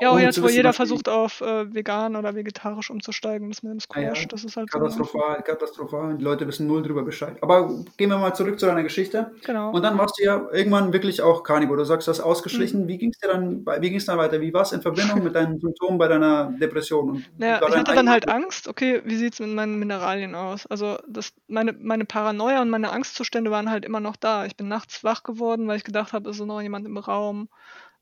Ja, 0.01 0.09
auch 0.09 0.13
ohne 0.13 0.23
jetzt, 0.23 0.41
wo 0.41 0.47
jeder 0.47 0.73
versucht, 0.73 1.09
auf 1.09 1.41
äh, 1.41 1.73
vegan 1.73 2.15
oder 2.15 2.35
vegetarisch 2.35 2.89
umzusteigen, 2.89 3.49
das 3.49 3.63
mit 3.63 3.73
dem 3.73 3.79
Ah 3.89 3.99
ja, 3.99 4.09
Squash, 4.15 4.27
das 4.29 4.43
ist 4.43 4.57
halt 4.57 4.71
so. 4.71 4.79
Katastrophal, 4.79 5.41
katastrophal. 5.43 6.17
Die 6.17 6.23
Leute 6.23 6.47
wissen 6.47 6.67
null 6.67 6.81
drüber 6.83 7.03
Bescheid. 7.03 7.37
Aber 7.41 7.67
gehen 7.97 8.09
wir 8.09 8.17
mal 8.17 8.33
zurück 8.33 8.59
zu 8.59 8.65
deiner 8.65 8.83
Geschichte. 8.83 9.31
Genau. 9.45 9.71
Und 9.71 9.83
dann 9.83 9.97
warst 9.97 10.19
du 10.19 10.23
ja 10.23 10.47
irgendwann 10.51 10.93
wirklich 10.93 11.21
auch 11.21 11.43
Carnivore. 11.43 11.77
Du 11.79 11.83
sagst, 11.85 12.07
du 12.07 12.11
hast 12.11 12.19
Mhm. 12.19 12.25
ausgeschlichen. 12.25 12.87
Wie 12.87 12.97
ging 12.97 13.09
es 13.11 13.17
dir 13.19 13.27
dann, 13.27 13.65
wie 13.65 13.89
ging 13.89 13.97
es 13.97 14.05
dann 14.05 14.17
weiter? 14.17 14.39
Wie 14.41 14.53
war 14.53 14.61
es 14.61 14.71
in 14.71 14.81
Verbindung 14.81 15.23
mit 15.23 15.35
deinen 15.35 15.59
Symptomen 15.59 15.97
bei 15.97 16.07
deiner 16.07 16.51
Depression? 16.59 17.09
Und 17.09 17.25
Naja, 17.37 17.59
ich 17.67 17.75
hatte 17.75 17.93
dann 17.95 18.09
halt 18.09 18.29
Angst, 18.29 18.67
okay, 18.67 19.01
wie 19.05 19.15
sieht's 19.15 19.39
mit 19.39 19.49
meinen 19.49 19.79
Mineralien 19.79 20.35
aus? 20.35 20.65
Also 20.67 20.97
das, 21.07 21.33
meine, 21.47 21.73
meine 21.73 22.05
Paranoia 22.05 22.61
und 22.61 22.69
meine 22.69 22.91
Angstzustände 22.91 23.51
waren 23.51 23.69
halt 23.69 23.85
immer 23.85 23.99
noch 23.99 24.15
da. 24.15 24.45
Ich 24.45 24.55
bin 24.55 24.67
nachts 24.67 25.03
wach 25.03 25.23
geworden, 25.23 25.67
weil 25.67 25.77
ich 25.77 25.83
gedacht 25.83 26.13
habe, 26.13 26.29
ist 26.29 26.39
noch 26.39 26.61
jemand 26.61 26.85
im 26.85 26.97
Raum. 26.97 27.49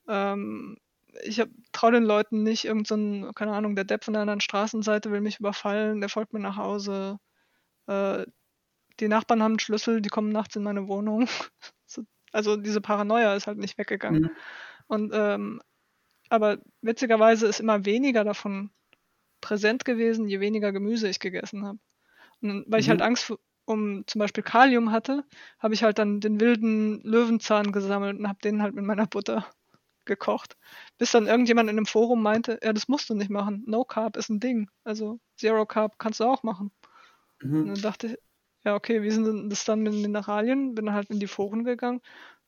Ähm, 0.08 0.78
ich 1.24 1.44
traue 1.72 1.92
den 1.94 2.04
Leuten 2.04 2.44
nicht, 2.44 2.66
irgend 2.66 2.88
so 2.88 2.96
ein, 2.96 3.34
keine 3.36 3.54
Ahnung, 3.54 3.76
der 3.76 3.86
Depp 3.86 4.04
von 4.04 4.14
der 4.14 4.22
anderen 4.22 4.42
Straßenseite 4.42 5.12
will 5.12 5.22
mich 5.22 5.40
überfallen, 5.40 6.00
der 6.02 6.10
folgt 6.10 6.34
mir 6.34 6.40
nach 6.40 6.58
Hause. 6.58 7.20
Äh, 7.88 8.26
die 9.00 9.08
Nachbarn 9.08 9.44
haben 9.44 9.54
einen 9.54 9.60
Schlüssel, 9.60 10.02
die 10.02 10.10
kommen 10.10 10.32
nachts 10.32 10.56
in 10.56 10.64
meine 10.64 10.88
Wohnung. 10.88 11.28
So- 11.86 12.04
Also 12.34 12.58
diese 12.58 12.82
Paranoia 12.82 13.36
ist 13.36 13.48
halt 13.48 13.58
nicht 13.60 13.78
weggegangen. 13.78 14.24
Mhm. 14.24 14.32
Und 14.88 15.12
ähm, 15.14 15.62
aber 16.30 16.60
witzigerweise 16.82 17.48
ist 17.48 17.60
immer 17.62 17.86
weniger 17.86 18.24
davon 18.24 18.72
präsent 19.42 19.86
gewesen, 19.86 20.28
je 20.28 20.40
weniger 20.40 20.72
Gemüse 20.72 21.08
ich 21.10 21.20
gegessen 21.20 21.66
habe. 21.66 21.80
Und 22.42 22.66
weil 22.68 22.82
ich 22.82 22.88
Mhm. 22.88 22.92
halt 22.92 23.02
Angst 23.04 23.34
um 23.66 24.06
zum 24.08 24.20
Beispiel 24.20 24.44
Kalium 24.44 24.92
hatte, 24.92 25.26
habe 25.60 25.74
ich 25.74 25.84
halt 25.84 26.00
dann 26.00 26.20
den 26.22 26.40
wilden 26.40 27.02
Löwenzahn 27.04 27.72
gesammelt 27.72 28.20
und 28.20 28.28
habe 28.28 28.40
den 28.44 28.62
halt 28.62 28.76
mit 28.76 28.86
meiner 28.86 29.08
Butter 29.08 29.46
gekocht. 30.08 30.58
Bis 30.98 31.12
dann 31.12 31.28
irgendjemand 31.28 31.70
in 31.70 31.78
einem 31.78 31.86
Forum 31.86 32.24
meinte, 32.24 32.60
ja, 32.64 32.74
das 32.74 32.88
musst 32.88 33.10
du 33.10 33.14
nicht 33.14 33.30
machen. 33.30 33.64
No 33.68 33.84
Carb 33.84 34.18
ist 34.18 34.30
ein 34.30 34.40
Ding. 34.40 34.70
Also 34.84 35.20
Zero 35.36 35.66
Carb 35.66 36.00
kannst 36.00 36.20
du 36.20 36.26
auch 36.26 36.44
machen. 36.44 36.72
Und 37.42 37.50
Mhm. 37.50 37.74
dann 37.76 37.82
dachte 37.82 38.08
ich, 38.08 38.18
ja, 38.64 38.76
okay, 38.76 39.02
wie 39.04 39.12
sind 39.12 39.50
das 39.50 39.64
dann 39.66 39.82
mit 39.82 39.94
Mineralien? 39.94 40.76
Bin 40.76 40.92
halt 40.92 41.10
in 41.10 41.20
die 41.20 41.28
Foren 41.28 41.64
gegangen 41.64 42.02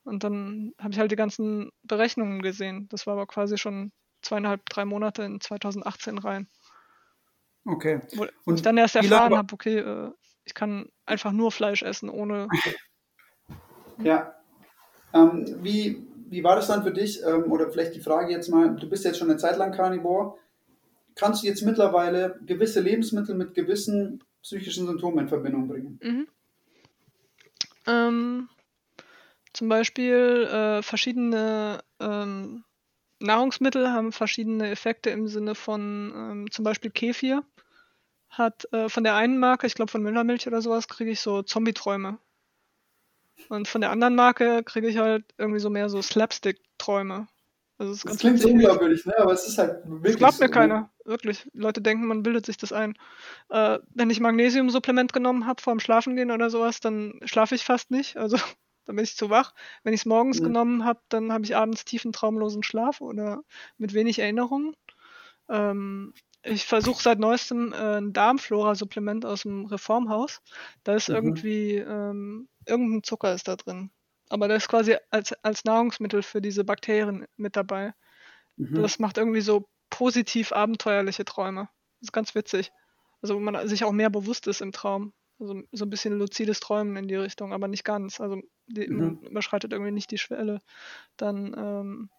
und 0.03 0.23
dann 0.23 0.73
habe 0.79 0.91
ich 0.91 0.99
halt 0.99 1.11
die 1.11 1.15
ganzen 1.15 1.71
Berechnungen 1.83 2.41
gesehen. 2.41 2.87
Das 2.89 3.05
war 3.05 3.13
aber 3.13 3.27
quasi 3.27 3.57
schon 3.57 3.91
zweieinhalb, 4.21 4.65
drei 4.65 4.85
Monate 4.85 5.23
in 5.23 5.39
2018 5.39 6.17
rein. 6.17 6.47
Okay. 7.65 8.01
Wo 8.13 8.25
Und 8.45 8.55
ich 8.55 8.61
dann 8.63 8.77
erst 8.77 8.95
erfahren 8.95 9.37
habe, 9.37 9.53
okay, 9.53 9.77
äh, 9.77 10.11
ich 10.45 10.53
kann 10.53 10.89
einfach 11.05 11.31
nur 11.31 11.51
Fleisch 11.51 11.83
essen, 11.83 12.09
ohne. 12.09 12.47
Ja. 13.97 14.33
Ähm, 15.13 15.63
wie, 15.63 16.08
wie 16.29 16.43
war 16.43 16.55
das 16.55 16.67
dann 16.67 16.83
für 16.83 16.91
dich? 16.91 17.23
Ähm, 17.23 17.51
oder 17.51 17.69
vielleicht 17.69 17.95
die 17.95 18.01
Frage 18.01 18.31
jetzt 18.31 18.49
mal, 18.49 18.75
du 18.75 18.89
bist 18.89 19.05
jetzt 19.05 19.17
schon 19.17 19.29
eine 19.29 19.39
Zeit 19.39 19.57
lang 19.57 19.71
Carnivore. 19.71 20.37
Kannst 21.15 21.43
du 21.43 21.47
jetzt 21.47 21.63
mittlerweile 21.63 22.39
gewisse 22.45 22.79
Lebensmittel 22.79 23.35
mit 23.35 23.53
gewissen 23.53 24.23
psychischen 24.41 24.87
Symptomen 24.87 25.19
in 25.19 25.27
Verbindung 25.27 25.67
bringen? 25.67 25.99
Mhm. 26.01 26.27
Ähm, 27.87 28.49
zum 29.53 29.69
Beispiel 29.69 30.47
äh, 30.51 30.81
verschiedene 30.81 31.79
ähm, 31.99 32.63
Nahrungsmittel 33.19 33.91
haben 33.91 34.11
verschiedene 34.11 34.69
Effekte 34.69 35.09
im 35.09 35.27
Sinne 35.27 35.55
von 35.55 36.13
ähm, 36.15 36.51
zum 36.51 36.63
Beispiel 36.63 36.91
Kefir 36.91 37.43
hat 38.29 38.71
äh, 38.71 38.89
von 38.89 39.03
der 39.03 39.15
einen 39.15 39.39
Marke, 39.39 39.67
ich 39.67 39.73
glaube 39.73 39.91
von 39.91 40.03
Müllermilch 40.03 40.47
oder 40.47 40.61
sowas, 40.61 40.87
kriege 40.87 41.11
ich 41.11 41.19
so 41.19 41.41
Zombie-Träume. 41.41 42.19
Und 43.47 43.67
von 43.67 43.81
der 43.81 43.91
anderen 43.91 44.15
Marke 44.15 44.63
kriege 44.63 44.87
ich 44.87 44.97
halt 44.97 45.25
irgendwie 45.37 45.59
so 45.59 45.69
mehr 45.69 45.89
so 45.89 46.01
Slapstick-Träume. 46.01 47.27
Also 47.77 47.93
Das 47.93 48.03
ganz 48.05 48.19
klingt 48.19 48.39
so 48.41 48.49
unglaubwürdig, 48.49 49.05
ne? 49.05 49.17
aber 49.17 49.31
es 49.31 49.47
ist 49.47 49.57
halt 49.57 49.81
wirklich 49.85 50.11
Das 50.13 50.17
glaubt 50.19 50.39
mir 50.39 50.47
so, 50.47 50.51
ne? 50.53 50.53
keiner, 50.53 50.89
wirklich. 51.05 51.49
Leute 51.53 51.81
denken, 51.81 52.05
man 52.05 52.23
bildet 52.23 52.45
sich 52.45 52.57
das 52.57 52.73
ein. 52.73 52.95
Äh, 53.49 53.79
wenn 53.93 54.09
ich 54.09 54.19
Magnesiumsupplement 54.19 55.13
genommen 55.13 55.45
habe 55.47 55.61
vor 55.61 55.73
dem 55.73 55.79
Schlafengehen 55.79 56.31
oder 56.31 56.49
sowas, 56.49 56.81
dann 56.81 57.19
schlafe 57.23 57.55
ich 57.55 57.63
fast 57.63 57.89
nicht. 57.89 58.17
Also 58.17 58.37
dann 58.85 58.95
bin 58.97 59.03
ich 59.05 59.15
zu 59.15 59.29
wach. 59.29 59.53
Wenn 59.83 59.93
ich 59.93 60.01
es 60.01 60.05
morgens 60.05 60.39
Mhm. 60.39 60.43
genommen 60.43 60.85
habe, 60.85 60.99
dann 61.09 61.31
habe 61.31 61.45
ich 61.45 61.55
abends 61.55 61.85
tiefen 61.85 62.11
traumlosen 62.11 62.63
Schlaf 62.63 62.99
oder 63.01 63.43
mit 63.77 63.93
wenig 63.93 64.19
Erinnerungen. 64.19 64.75
Ähm, 65.49 66.13
ich 66.43 66.65
versuche 66.65 67.01
seit 67.01 67.19
neuestem 67.19 67.73
äh, 67.73 67.97
ein 67.97 68.13
Darmflora-Supplement 68.13 69.25
aus 69.25 69.43
dem 69.43 69.65
Reformhaus. 69.65 70.41
Da 70.83 70.95
ist 70.95 71.09
Mhm. 71.09 71.15
irgendwie 71.15 71.75
ähm, 71.75 72.47
irgendein 72.69 73.03
Zucker 73.03 73.33
ist 73.33 73.47
da 73.47 73.55
drin. 73.55 73.91
Aber 74.29 74.47
der 74.47 74.57
ist 74.57 74.69
quasi 74.69 74.95
als, 75.09 75.33
als 75.43 75.65
Nahrungsmittel 75.65 76.21
für 76.21 76.41
diese 76.41 76.63
Bakterien 76.63 77.25
mit 77.35 77.55
dabei. 77.55 77.93
Mhm. 78.57 78.75
Das 78.75 78.99
macht 78.99 79.17
irgendwie 79.17 79.41
so 79.41 79.67
positiv 79.89 80.51
abenteuerliche 80.51 81.25
Träume. 81.25 81.69
Das 81.99 82.09
ist 82.09 82.13
ganz 82.13 82.35
witzig. 82.35 82.71
Also 83.21 83.35
wo 83.35 83.39
man 83.39 83.67
sich 83.67 83.83
auch 83.83 83.91
mehr 83.91 84.09
bewusst 84.09 84.47
ist 84.47 84.61
im 84.61 84.71
Traum. 84.71 85.13
Also 85.39 85.61
so 85.71 85.85
ein 85.85 85.89
bisschen 85.89 86.17
luzides 86.17 86.59
Träumen 86.59 86.95
in 86.95 87.07
die 87.07 87.15
Richtung, 87.15 87.53
aber 87.53 87.67
nicht 87.67 87.83
ganz. 87.83 88.19
Also 88.21 88.41
die, 88.67 88.87
Mhm. 88.87 88.97
man 88.97 89.17
überschreitet 89.21 89.73
irgendwie 89.73 89.91
nicht 89.91 90.11
die 90.11 90.17
Schwelle. 90.17 90.61
Dann, 91.17 91.55
ähm, 91.57 92.09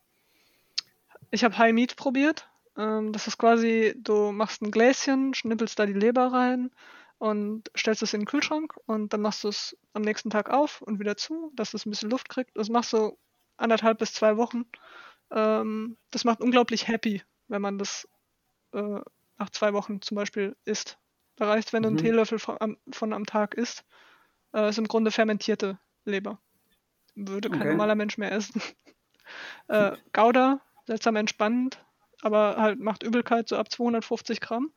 ich 1.30 1.44
habe 1.44 1.56
High 1.56 1.72
Meat 1.72 1.96
probiert. 1.96 2.48
Ähm, 2.76 3.12
das 3.12 3.28
ist 3.28 3.38
quasi, 3.38 3.94
du 3.96 4.32
machst 4.32 4.62
ein 4.62 4.70
Gläschen, 4.70 5.34
schnippelst 5.34 5.78
da 5.78 5.86
die 5.86 5.92
Leber 5.92 6.32
rein 6.32 6.70
und 7.20 7.70
stellst 7.76 8.02
es 8.02 8.14
in 8.14 8.22
den 8.22 8.26
Kühlschrank 8.26 8.74
und 8.86 9.12
dann 9.12 9.20
machst 9.20 9.44
du 9.44 9.48
es 9.48 9.76
am 9.92 10.02
nächsten 10.02 10.30
Tag 10.30 10.50
auf 10.50 10.80
und 10.82 11.00
wieder 11.00 11.18
zu, 11.18 11.52
dass 11.54 11.74
es 11.74 11.86
ein 11.86 11.90
bisschen 11.90 12.10
Luft 12.10 12.30
kriegt. 12.30 12.56
Das 12.56 12.70
machst 12.70 12.94
du 12.94 13.18
anderthalb 13.58 13.98
bis 13.98 14.14
zwei 14.14 14.38
Wochen. 14.38 14.64
Ähm, 15.30 15.98
das 16.10 16.24
macht 16.24 16.40
unglaublich 16.40 16.88
happy, 16.88 17.22
wenn 17.48 17.60
man 17.60 17.78
das 17.78 18.08
äh, 18.72 19.00
nach 19.38 19.50
zwei 19.50 19.74
Wochen 19.74 20.00
zum 20.00 20.16
Beispiel 20.16 20.56
isst. 20.64 20.98
Da 21.36 21.48
reicht, 21.48 21.74
wenn 21.74 21.82
du 21.82 21.88
einen 21.88 21.96
Mhm. 21.96 21.98
Teelöffel 21.98 22.38
von 22.38 22.56
am, 22.60 22.78
von 22.90 23.12
am 23.12 23.26
Tag 23.26 23.54
isst. 23.54 23.84
Äh, 24.54 24.70
ist 24.70 24.78
im 24.78 24.88
Grunde 24.88 25.10
fermentierte 25.10 25.78
Leber. 26.06 26.40
Würde 27.16 27.50
kein 27.50 27.66
Okay. 27.66 27.68
normaler 27.68 27.96
Mensch 27.96 28.18
mehr 28.18 28.32
essen. 28.32 28.62
äh, 29.68 29.96
Gouda, 30.14 30.60
seltsam 30.86 31.16
entspannend, 31.16 31.84
aber 32.22 32.56
halt 32.56 32.80
macht 32.80 33.02
Übelkeit 33.02 33.48
so 33.48 33.56
ab 33.58 33.70
250 33.70 34.40
Gramm. 34.40 34.72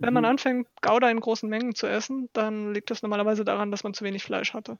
Wenn 0.00 0.14
man 0.14 0.24
Mhm. 0.24 0.30
anfängt, 0.30 0.68
Gouda 0.82 1.10
in 1.10 1.20
großen 1.20 1.48
Mengen 1.48 1.74
zu 1.74 1.86
essen, 1.86 2.28
dann 2.32 2.72
liegt 2.72 2.90
das 2.90 3.02
normalerweise 3.02 3.44
daran, 3.44 3.70
dass 3.70 3.84
man 3.84 3.94
zu 3.94 4.04
wenig 4.04 4.22
Fleisch 4.22 4.54
hatte. 4.54 4.78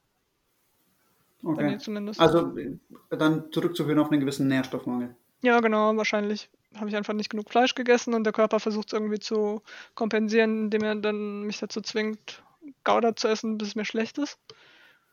Okay. 1.43 1.77
Also 2.17 2.57
äh, 2.57 2.77
dann 3.17 3.51
zurückzuführen 3.51 3.99
auf 3.99 4.11
einen 4.11 4.19
gewissen 4.19 4.47
Nährstoffmangel. 4.47 5.15
Ja, 5.43 5.59
genau, 5.59 5.95
wahrscheinlich 5.97 6.49
habe 6.77 6.89
ich 6.89 6.95
einfach 6.95 7.13
nicht 7.13 7.29
genug 7.29 7.49
Fleisch 7.49 7.75
gegessen 7.75 8.13
und 8.13 8.23
der 8.23 8.33
Körper 8.33 8.59
versucht 8.59 8.87
es 8.87 8.93
irgendwie 8.93 9.19
zu 9.19 9.61
kompensieren, 9.95 10.65
indem 10.65 10.83
er 10.83 10.95
dann 10.95 11.41
mich 11.41 11.59
dazu 11.59 11.81
zwingt, 11.81 12.43
Gouda 12.83 13.15
zu 13.15 13.27
essen, 13.27 13.57
bis 13.57 13.69
es 13.69 13.75
mir 13.75 13.85
schlecht 13.85 14.17
ist. 14.17 14.37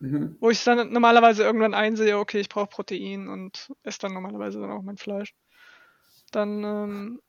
Mhm. 0.00 0.36
Wo 0.40 0.50
ich 0.50 0.62
dann 0.64 0.92
normalerweise 0.92 1.42
irgendwann 1.42 1.74
einsehe, 1.74 2.18
okay, 2.18 2.40
ich 2.40 2.48
brauche 2.48 2.68
Protein 2.68 3.28
und 3.28 3.72
esse 3.82 4.00
dann 4.00 4.12
normalerweise 4.14 4.60
dann 4.60 4.70
auch 4.70 4.82
mein 4.82 4.96
Fleisch. 4.96 5.34
Dann, 6.30 6.62
ähm, 6.62 7.20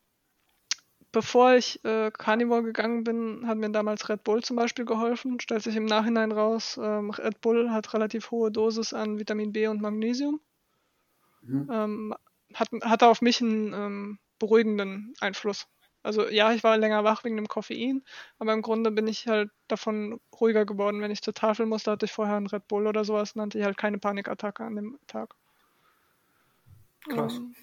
bevor 1.11 1.55
ich 1.55 1.83
äh, 1.85 2.11
Carnivore 2.11 2.63
gegangen 2.63 3.03
bin, 3.03 3.47
hat 3.47 3.57
mir 3.57 3.69
damals 3.69 4.09
Red 4.09 4.23
Bull 4.23 4.43
zum 4.43 4.55
Beispiel 4.55 4.85
geholfen. 4.85 5.39
Stellt 5.39 5.63
sich 5.63 5.75
im 5.75 5.85
Nachhinein 5.85 6.31
raus, 6.31 6.79
ähm, 6.81 7.11
Red 7.11 7.41
Bull 7.41 7.71
hat 7.71 7.93
relativ 7.93 8.31
hohe 8.31 8.51
Dosis 8.51 8.93
an 8.93 9.19
Vitamin 9.19 9.51
B 9.51 9.67
und 9.67 9.81
Magnesium. 9.81 10.39
Mhm. 11.41 11.69
Ähm, 11.71 12.15
hat, 12.53 12.69
hatte 12.81 13.07
auf 13.07 13.21
mich 13.21 13.41
einen 13.41 13.73
ähm, 13.73 14.19
beruhigenden 14.39 15.13
Einfluss. 15.19 15.67
Also 16.01 16.29
ja, 16.29 16.53
ich 16.53 16.63
war 16.63 16.77
länger 16.77 17.03
wach 17.03 17.23
wegen 17.23 17.35
dem 17.35 17.49
Koffein, 17.49 18.03
aber 18.37 18.53
im 18.53 18.61
Grunde 18.61 18.89
bin 18.89 19.07
ich 19.07 19.27
halt 19.27 19.51
davon 19.67 20.21
ruhiger 20.39 20.65
geworden. 20.65 21.01
Wenn 21.01 21.11
ich 21.11 21.21
zur 21.21 21.33
Tafel 21.33 21.65
musste, 21.65 21.91
hatte 21.91 22.05
ich 22.05 22.13
vorher 22.13 22.37
einen 22.37 22.47
Red 22.47 22.67
Bull 22.67 22.87
oder 22.87 23.03
sowas, 23.03 23.33
dann 23.33 23.43
hatte 23.43 23.59
ich 23.59 23.65
halt 23.65 23.77
keine 23.77 23.97
Panikattacke 23.97 24.63
an 24.63 24.75
dem 24.77 24.99
Tag. 25.07 25.35
Krass. 27.09 27.35
Ähm, 27.35 27.55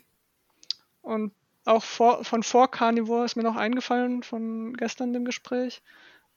und 1.02 1.32
auch 1.66 1.82
vor, 1.82 2.24
von 2.24 2.42
vor 2.42 2.70
Carnivore 2.70 3.24
ist 3.24 3.36
mir 3.36 3.42
noch 3.42 3.56
eingefallen, 3.56 4.22
von 4.22 4.74
gestern 4.74 5.12
dem 5.12 5.24
Gespräch. 5.24 5.82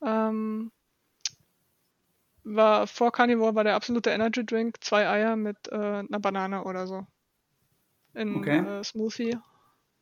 Ähm, 0.04 0.72
war 2.44 2.88
vor 2.88 3.12
Carnivore 3.12 3.56
war 3.56 3.64
der 3.64 3.76
absolute 3.76 4.10
Energy 4.10 4.46
Drink 4.46 4.84
zwei 4.84 5.08
Eier 5.08 5.36
mit 5.36 5.68
äh, 5.72 5.76
einer 5.76 6.20
Banane 6.20 6.64
oder 6.64 6.88
so. 6.88 7.06
In 8.14 8.38
Okay. 8.38 8.60
äh, 8.60 8.84
Smoothie. 8.84 9.38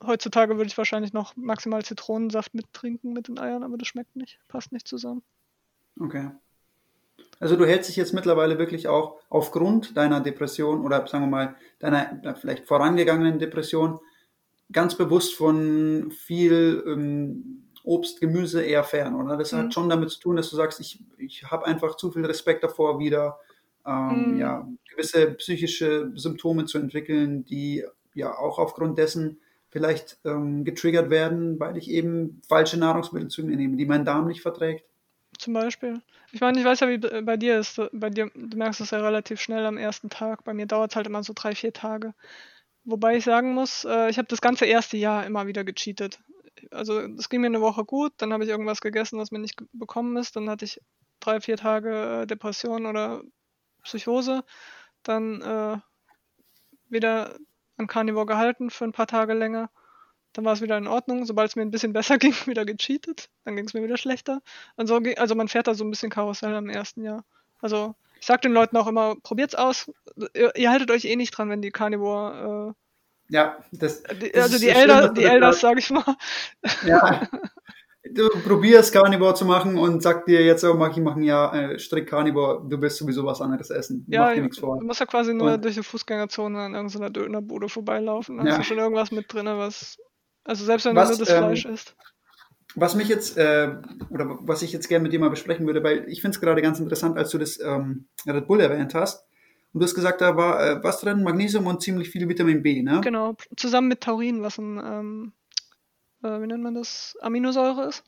Heutzutage 0.06 0.58
würde 0.58 0.68
ich 0.68 0.78
wahrscheinlich 0.78 1.12
noch 1.12 1.36
maximal 1.36 1.84
Zitronensaft 1.84 2.54
mittrinken 2.54 3.14
mit 3.14 3.28
den 3.28 3.40
Eiern, 3.40 3.64
aber 3.64 3.78
das 3.78 3.88
schmeckt 3.88 4.16
nicht, 4.16 4.40
passt 4.48 4.72
nicht 4.72 4.88
zusammen. 4.88 5.24
Okay. 6.00 6.32
Also 7.40 7.56
du 7.56 7.66
hältst 7.66 7.90
dich 7.90 7.96
jetzt 7.96 8.14
mittlerweile 8.14 8.60
wirklich 8.60 8.88
auch 8.88 9.20
aufgrund 9.30 9.98
deiner 9.98 10.22
Depression 10.22 10.86
oder 10.86 11.06
sagen 11.08 11.26
wir 11.26 11.30
mal 11.30 11.56
deiner 11.80 12.36
vielleicht 12.36 12.68
vorangegangenen 12.68 13.40
Depression 13.40 14.00
ganz 14.72 14.96
bewusst 14.96 15.36
von 15.36 16.12
viel 16.12 16.84
ähm, 16.88 17.64
Obst, 17.84 18.20
Gemüse 18.20 18.64
eher 18.64 18.84
fern, 18.84 19.16
oder? 19.16 19.38
Das 19.38 19.54
mhm. 19.54 19.58
hat 19.58 19.74
schon 19.74 19.90
damit 19.90 20.10
zu 20.12 20.20
tun, 20.20 20.36
dass 20.36 20.50
du 20.50 20.56
sagst, 20.56 20.80
ich, 20.80 21.04
ich 21.18 21.44
habe 21.46 21.66
einfach 21.66 21.96
zu 21.96 22.12
viel 22.12 22.26
Respekt 22.26 22.64
davor, 22.64 23.00
wieder 23.00 23.40
ähm, 23.86 24.34
mhm. 24.34 24.40
ja, 24.40 24.68
gewisse 24.90 25.32
psychische 25.36 26.12
Symptome 26.16 26.66
zu 26.66 26.78
entwickeln, 26.78 27.46
die 27.46 27.86
ja 28.14 28.38
auch 28.38 28.60
aufgrund 28.60 28.98
dessen 28.98 29.40
vielleicht 29.70 30.20
ähm, 30.26 30.66
getriggert 30.66 31.10
werden, 31.10 31.60
weil 31.60 31.78
ich 31.78 31.90
eben 31.90 32.42
falsche 32.48 32.78
Nahrungsmittel 32.78 33.30
zu 33.30 33.46
mir 33.46 33.56
nehme, 33.56 33.78
die 33.78 33.86
mein 33.86 34.06
Darm 34.06 34.28
nicht 34.28 34.42
verträgt. 34.42 34.86
Zum 35.38 35.54
Beispiel. 35.54 36.02
Ich 36.32 36.42
meine, 36.42 36.60
ich 36.60 36.66
weiß 36.66 36.80
ja, 36.80 36.90
wie 36.90 36.98
bei 36.98 37.38
dir 37.38 37.60
ist. 37.60 37.80
Bei 37.94 38.10
dir, 38.10 38.30
du 38.34 38.58
merkst 38.58 38.82
es 38.82 38.92
ja 38.92 39.00
relativ 39.00 39.40
schnell 39.40 39.66
am 39.66 39.78
ersten 39.78 40.10
Tag. 40.10 40.44
Bei 40.44 40.54
mir 40.54 40.66
dauert 40.66 40.92
es 40.92 40.96
halt 40.96 41.08
immer 41.08 41.24
so 41.24 41.34
drei, 41.36 41.54
vier 41.54 41.74
Tage. 41.74 42.14
Wobei 42.90 43.18
ich 43.18 43.26
sagen 43.26 43.54
muss, 43.54 43.84
äh, 43.84 44.10
ich 44.10 44.18
habe 44.18 44.30
das 44.30 44.40
ganze 44.40 44.66
erste 44.66 44.96
Jahr 44.96 45.26
immer 45.26 45.46
wieder 45.46 45.66
gecheatet. 45.66 46.20
Also 46.72 47.02
es 47.02 47.28
ging 47.28 47.42
mir 47.42 47.48
eine 47.48 47.60
Woche 47.60 47.84
gut, 47.84 48.14
dann 48.18 48.32
habe 48.32 48.46
ich 48.46 48.50
irgendwas 48.50 48.80
gegessen, 48.80 49.20
was 49.20 49.30
mir 49.30 49.40
nicht 49.40 49.62
bekommen 49.74 50.16
ist. 50.16 50.38
Dann 50.38 50.50
hatte 50.50 50.64
ich 50.64 50.80
drei, 51.20 51.42
vier 51.42 51.58
Tage 51.58 52.22
äh, 52.22 52.28
Depression 52.28 52.86
oder 52.86 53.24
Psychose. 53.84 54.46
Dann 55.04 55.42
äh, 55.42 55.78
wieder 56.88 57.38
an 57.76 57.88
Carnivore 57.88 58.26
gehalten 58.26 58.70
für 58.70 58.86
ein 58.86 58.94
paar 58.94 59.08
Tage 59.08 59.34
länger. 59.34 59.70
Dann 60.32 60.46
war 60.46 60.54
es 60.54 60.62
wieder 60.62 60.78
in 60.78 60.88
Ordnung. 60.88 61.26
Sobald 61.26 61.50
es 61.50 61.58
mir 61.58 61.64
ein 61.64 61.72
bisschen 61.72 61.92
besser 62.00 62.18
ging, 62.18 62.36
wieder 62.46 62.64
gecheatet. 62.64 63.30
Dann 63.44 63.58
ging 63.58 63.66
es 63.66 63.74
mir 63.74 63.84
wieder 63.84 63.98
schlechter. 63.98 64.42
Also, 64.78 65.02
also 65.18 65.36
man 65.36 65.50
fährt 65.50 65.68
da 65.68 65.74
so 65.74 65.84
ein 65.84 65.90
bisschen 65.90 66.10
Karussell 66.10 66.56
im 66.56 66.70
ersten 66.70 67.04
Jahr. 67.04 67.26
Also 67.60 67.96
ich 68.20 68.26
sag 68.26 68.42
den 68.42 68.54
Leuten 68.54 68.78
auch 68.78 68.88
immer, 68.88 69.16
probiert's 69.24 69.56
aus. 69.56 69.92
Ihr, 70.34 70.56
ihr 70.56 70.72
haltet 70.72 70.92
euch 70.92 71.06
eh 71.06 71.16
nicht 71.16 71.32
dran, 71.32 71.50
wenn 71.50 71.62
die 71.62 71.72
Carnivore. 71.72 72.76
Äh, 73.30 73.34
ja, 73.34 73.58
das, 73.72 74.04
das 74.04 74.44
also 74.44 74.60
die, 74.60 74.70
Elder, 74.70 75.10
die 75.10 75.24
Elders, 75.24 75.60
sag 75.60 75.78
ich 75.78 75.90
mal. 75.90 76.16
Ja. 76.86 77.28
Du 78.14 78.30
probierst 78.30 78.94
Carnivore 78.94 79.34
zu 79.34 79.46
machen 79.46 79.78
und 79.78 80.02
sag 80.02 80.26
dir 80.26 80.44
jetzt, 80.44 80.64
oh, 80.64 80.74
mach 80.76 80.92
ich 80.92 81.04
machen 81.04 81.24
ja 81.24 81.54
äh, 81.54 81.80
strikt 81.80 82.10
Carnivore, 82.10 82.64
du 82.68 82.82
wirst 82.82 82.98
sowieso 82.98 83.26
was 83.26 83.42
anderes 83.42 83.70
essen. 83.70 84.06
Ja, 84.08 84.26
Mach 84.26 84.34
dir 84.34 84.44
nichts 84.44 84.60
vor. 84.60 84.80
Du 84.80 84.86
musst 84.86 85.00
ja 85.00 85.06
quasi 85.06 85.34
nur 85.34 85.54
und, 85.54 85.64
durch 85.64 85.76
die 85.76 85.84
Fußgängerzone 85.84 86.60
an 86.60 86.74
irgendeiner 86.74 87.10
Dönerbude 87.10 87.70
vorbeilaufen. 87.70 88.38
Dann 88.38 88.48
ja. 88.48 88.54
hast 88.54 88.60
du 88.60 88.64
schon 88.64 88.78
irgendwas 88.78 89.12
mit 89.12 89.32
drin, 89.32 89.46
was. 89.46 89.98
Also 90.44 90.64
selbst 90.64 90.86
wenn 90.86 90.96
was, 90.96 91.10
du 91.10 91.18
nur 91.18 91.26
das 91.26 91.30
ähm, 91.30 91.44
Fleisch 91.44 91.66
isst. 91.66 91.96
Was 92.80 92.96
mich 92.96 93.08
jetzt, 93.08 93.38
äh, 93.38 93.76
oder 94.10 94.38
was 94.42 94.62
ich 94.62 94.72
jetzt 94.72 94.88
gerne 94.88 95.04
mit 95.04 95.12
dir 95.12 95.20
mal 95.20 95.30
besprechen 95.30 95.66
würde, 95.66 95.84
weil 95.84 96.06
ich 96.08 96.22
finde 96.22 96.36
es 96.36 96.42
gerade 96.42 96.62
ganz 96.62 96.80
interessant, 96.80 97.18
als 97.18 97.32
du 97.32 97.38
das 97.38 97.60
ähm, 97.60 98.06
Red 98.26 98.48
Bull 98.48 98.62
erwähnt 98.62 98.94
hast. 98.94 99.26
Und 99.74 99.82
du 99.82 99.86
hast 99.86 99.96
gesagt, 99.96 100.22
da 100.22 100.38
war 100.38 100.66
äh, 100.66 100.84
was 100.84 101.02
drin? 101.02 101.24
Magnesium 101.24 101.68
und 101.68 101.82
ziemlich 101.82 102.10
viel 102.10 102.30
Vitamin 102.30 102.64
B, 102.64 102.82
ne? 102.82 103.02
Genau, 103.04 103.36
zusammen 103.56 103.90
mit 103.90 104.02
Taurin, 104.02 104.42
was 104.42 104.58
ein 104.58 104.80
ähm, 104.84 105.34
äh, 106.24 106.42
wie 106.42 106.48
nennt 106.48 106.64
man 106.64 106.76
das, 106.76 107.18
Aminosäure 107.22 107.88
ist. 107.88 108.04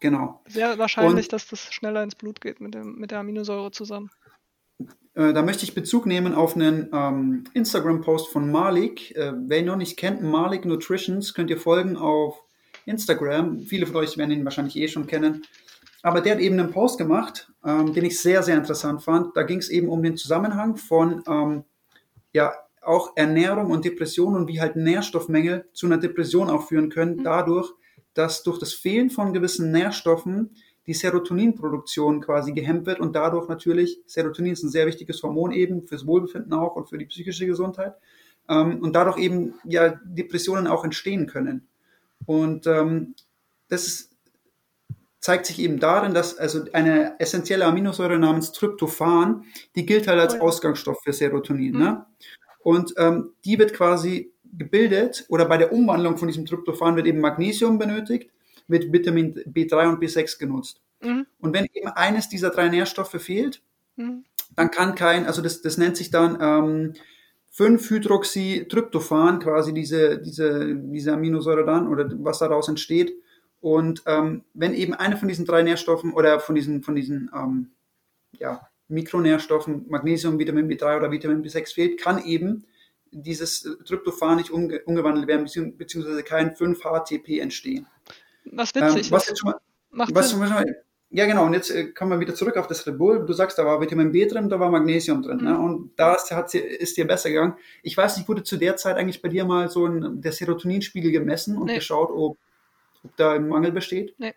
Genau. 0.00 0.42
Sehr 0.46 0.78
wahrscheinlich, 0.78 1.26
und, 1.26 1.32
dass 1.32 1.46
das 1.48 1.72
schneller 1.72 2.02
ins 2.02 2.14
Blut 2.14 2.40
geht 2.40 2.60
mit, 2.60 2.74
dem, 2.74 2.96
mit 2.96 3.10
der 3.10 3.20
Aminosäure 3.20 3.70
zusammen. 3.70 4.10
Äh, 5.14 5.32
da 5.32 5.42
möchte 5.42 5.64
ich 5.64 5.74
Bezug 5.74 6.06
nehmen 6.06 6.34
auf 6.34 6.56
einen 6.56 6.88
ähm, 6.92 7.44
Instagram-Post 7.52 8.28
von 8.28 8.50
Malik. 8.50 9.14
Äh, 9.14 9.32
wer 9.36 9.58
ihn 9.58 9.66
noch 9.66 9.76
nicht 9.76 9.98
kennt, 9.98 10.22
Malik 10.22 10.64
Nutritions, 10.64 11.34
könnt 11.34 11.50
ihr 11.50 11.58
folgen 11.58 11.96
auf 11.96 12.42
Instagram. 12.86 13.60
Viele 13.60 13.86
von 13.86 13.96
euch 13.96 14.16
werden 14.18 14.30
ihn 14.30 14.44
wahrscheinlich 14.44 14.76
eh 14.76 14.88
schon 14.88 15.06
kennen. 15.06 15.42
Aber 16.02 16.20
der 16.20 16.34
hat 16.34 16.40
eben 16.40 16.58
einen 16.58 16.70
Post 16.70 16.98
gemacht, 16.98 17.52
ähm, 17.64 17.92
den 17.92 18.04
ich 18.04 18.20
sehr, 18.20 18.42
sehr 18.42 18.56
interessant 18.56 19.02
fand. 19.02 19.36
Da 19.36 19.42
ging 19.42 19.58
es 19.58 19.68
eben 19.68 19.88
um 19.88 20.02
den 20.02 20.16
Zusammenhang 20.16 20.76
von 20.76 21.22
ähm, 21.26 21.64
ja, 22.32 22.52
auch 22.82 23.12
Ernährung 23.16 23.70
und 23.70 23.84
Depression 23.84 24.34
und 24.34 24.48
wie 24.48 24.60
halt 24.60 24.76
Nährstoffmängel 24.76 25.68
zu 25.72 25.86
einer 25.86 25.98
Depression 25.98 26.48
auch 26.48 26.66
führen 26.66 26.88
können, 26.88 27.16
mhm. 27.16 27.24
dadurch, 27.24 27.70
dass 28.14 28.42
durch 28.42 28.58
das 28.58 28.72
Fehlen 28.72 29.10
von 29.10 29.32
gewissen 29.32 29.70
Nährstoffen 29.70 30.50
die 30.86 30.94
Serotoninproduktion 30.94 32.20
quasi 32.20 32.52
gehemmt 32.52 32.86
wird 32.86 33.00
und 33.00 33.14
dadurch 33.14 33.48
natürlich, 33.48 34.00
Serotonin 34.06 34.52
ist 34.52 34.62
ein 34.62 34.70
sehr 34.70 34.86
wichtiges 34.86 35.22
Hormon 35.22 35.52
eben 35.52 35.86
fürs 35.86 36.06
Wohlbefinden 36.06 36.52
auch 36.52 36.74
und 36.74 36.88
für 36.88 36.98
die 36.98 37.04
psychische 37.04 37.46
Gesundheit 37.46 37.94
ähm, 38.48 38.80
und 38.80 38.94
dadurch 38.94 39.18
eben 39.18 39.54
ja 39.64 40.00
Depressionen 40.04 40.66
auch 40.66 40.84
entstehen 40.84 41.26
können. 41.26 41.68
Und 42.26 42.66
ähm, 42.66 43.14
das 43.68 44.10
zeigt 45.20 45.46
sich 45.46 45.58
eben 45.58 45.78
darin, 45.78 46.14
dass 46.14 46.38
also 46.38 46.64
eine 46.72 47.18
essentielle 47.20 47.66
Aminosäure 47.66 48.18
namens 48.18 48.52
Tryptophan, 48.52 49.44
die 49.76 49.84
gilt 49.84 50.08
halt 50.08 50.18
als 50.18 50.40
Ausgangsstoff 50.40 51.02
für 51.02 51.12
Serotonin. 51.12 51.72
Ne? 51.72 51.78
Mhm. 51.78 51.84
Ne? 51.84 52.06
Und 52.62 52.94
ähm, 52.96 53.32
die 53.44 53.58
wird 53.58 53.74
quasi 53.74 54.32
gebildet 54.52 55.26
oder 55.28 55.44
bei 55.44 55.56
der 55.56 55.72
Umwandlung 55.72 56.16
von 56.16 56.28
diesem 56.28 56.46
Tryptophan 56.46 56.96
wird 56.96 57.06
eben 57.06 57.20
Magnesium 57.20 57.78
benötigt, 57.78 58.30
wird 58.66 58.92
Vitamin 58.92 59.34
B3 59.34 59.88
und 59.88 60.02
B6 60.02 60.38
genutzt. 60.38 60.80
Mhm. 61.00 61.26
Und 61.38 61.54
wenn 61.54 61.66
eben 61.72 61.88
eines 61.88 62.28
dieser 62.28 62.50
drei 62.50 62.68
Nährstoffe 62.68 63.20
fehlt, 63.20 63.62
mhm. 63.96 64.24
dann 64.56 64.70
kann 64.70 64.94
kein, 64.94 65.26
also 65.26 65.42
das, 65.42 65.62
das 65.62 65.78
nennt 65.78 65.96
sich 65.96 66.10
dann 66.10 66.38
ähm, 66.40 66.94
5-Hydroxytryptophan, 67.60 69.40
quasi 69.40 69.74
diese, 69.74 70.18
diese, 70.18 70.74
diese 70.74 71.12
Aminosäure 71.12 71.64
dann 71.64 71.88
oder 71.88 72.10
was 72.24 72.38
daraus 72.38 72.68
entsteht. 72.68 73.12
Und 73.60 74.02
ähm, 74.06 74.44
wenn 74.54 74.72
eben 74.74 74.94
eine 74.94 75.18
von 75.18 75.28
diesen 75.28 75.44
drei 75.44 75.62
Nährstoffen 75.62 76.14
oder 76.14 76.40
von 76.40 76.54
diesen, 76.54 76.82
von 76.82 76.94
diesen 76.94 77.30
ähm, 77.34 77.72
ja, 78.32 78.66
Mikronährstoffen, 78.88 79.84
Magnesium, 79.88 80.38
Vitamin 80.38 80.68
B3 80.68 80.96
oder 80.96 81.10
Vitamin 81.10 81.44
B6 81.44 81.74
fehlt, 81.74 82.00
kann 82.00 82.24
eben 82.24 82.64
dieses 83.12 83.68
Tryptophan 83.84 84.38
nicht 84.38 84.50
umge 84.50 84.80
umgewandelt 84.84 85.26
werden, 85.26 85.44
beziehungsweise 85.76 86.22
kein 86.22 86.54
5-HTP 86.54 87.40
entstehen. 87.40 87.86
Was 88.44 88.74
witzig 88.74 89.06
ähm, 89.06 89.12
was 89.12 89.28
ist. 89.28 89.44
Mal, 89.44 89.56
Macht 89.90 90.14
was 90.14 90.30
Sinn. 90.30 90.38
Mal, 90.38 90.82
ja, 91.12 91.26
genau. 91.26 91.44
Und 91.44 91.54
jetzt 91.54 91.70
äh, 91.70 91.86
kommen 91.86 92.12
wir 92.12 92.20
wieder 92.20 92.34
zurück 92.34 92.56
auf 92.56 92.68
das 92.68 92.86
Red 92.86 92.96
Bull. 92.96 93.26
Du 93.26 93.32
sagst, 93.32 93.58
da 93.58 93.64
war 93.64 93.80
Vitamin 93.80 94.12
B 94.12 94.26
drin, 94.26 94.48
da 94.48 94.60
war 94.60 94.70
Magnesium 94.70 95.22
drin. 95.22 95.38
Ne? 95.38 95.50
Mhm. 95.50 95.56
Ne? 95.56 95.58
Und 95.58 95.90
da 95.96 96.14
ist, 96.14 96.30
hat, 96.30 96.54
ist 96.54 96.96
dir 96.96 97.06
besser 97.06 97.30
gegangen. 97.30 97.54
Ich 97.82 97.96
weiß 97.96 98.16
nicht, 98.16 98.28
wurde 98.28 98.44
zu 98.44 98.56
der 98.56 98.76
Zeit 98.76 98.96
eigentlich 98.96 99.20
bei 99.20 99.28
dir 99.28 99.44
mal 99.44 99.68
so 99.68 99.86
ein, 99.86 100.20
der 100.22 100.32
Serotoninspiegel 100.32 101.10
gemessen 101.10 101.58
und 101.58 101.66
nee. 101.66 101.76
geschaut, 101.76 102.10
ob, 102.10 102.38
ob 103.02 103.16
da 103.16 103.32
ein 103.32 103.48
Mangel 103.48 103.72
besteht? 103.72 104.14
Nee. 104.18 104.34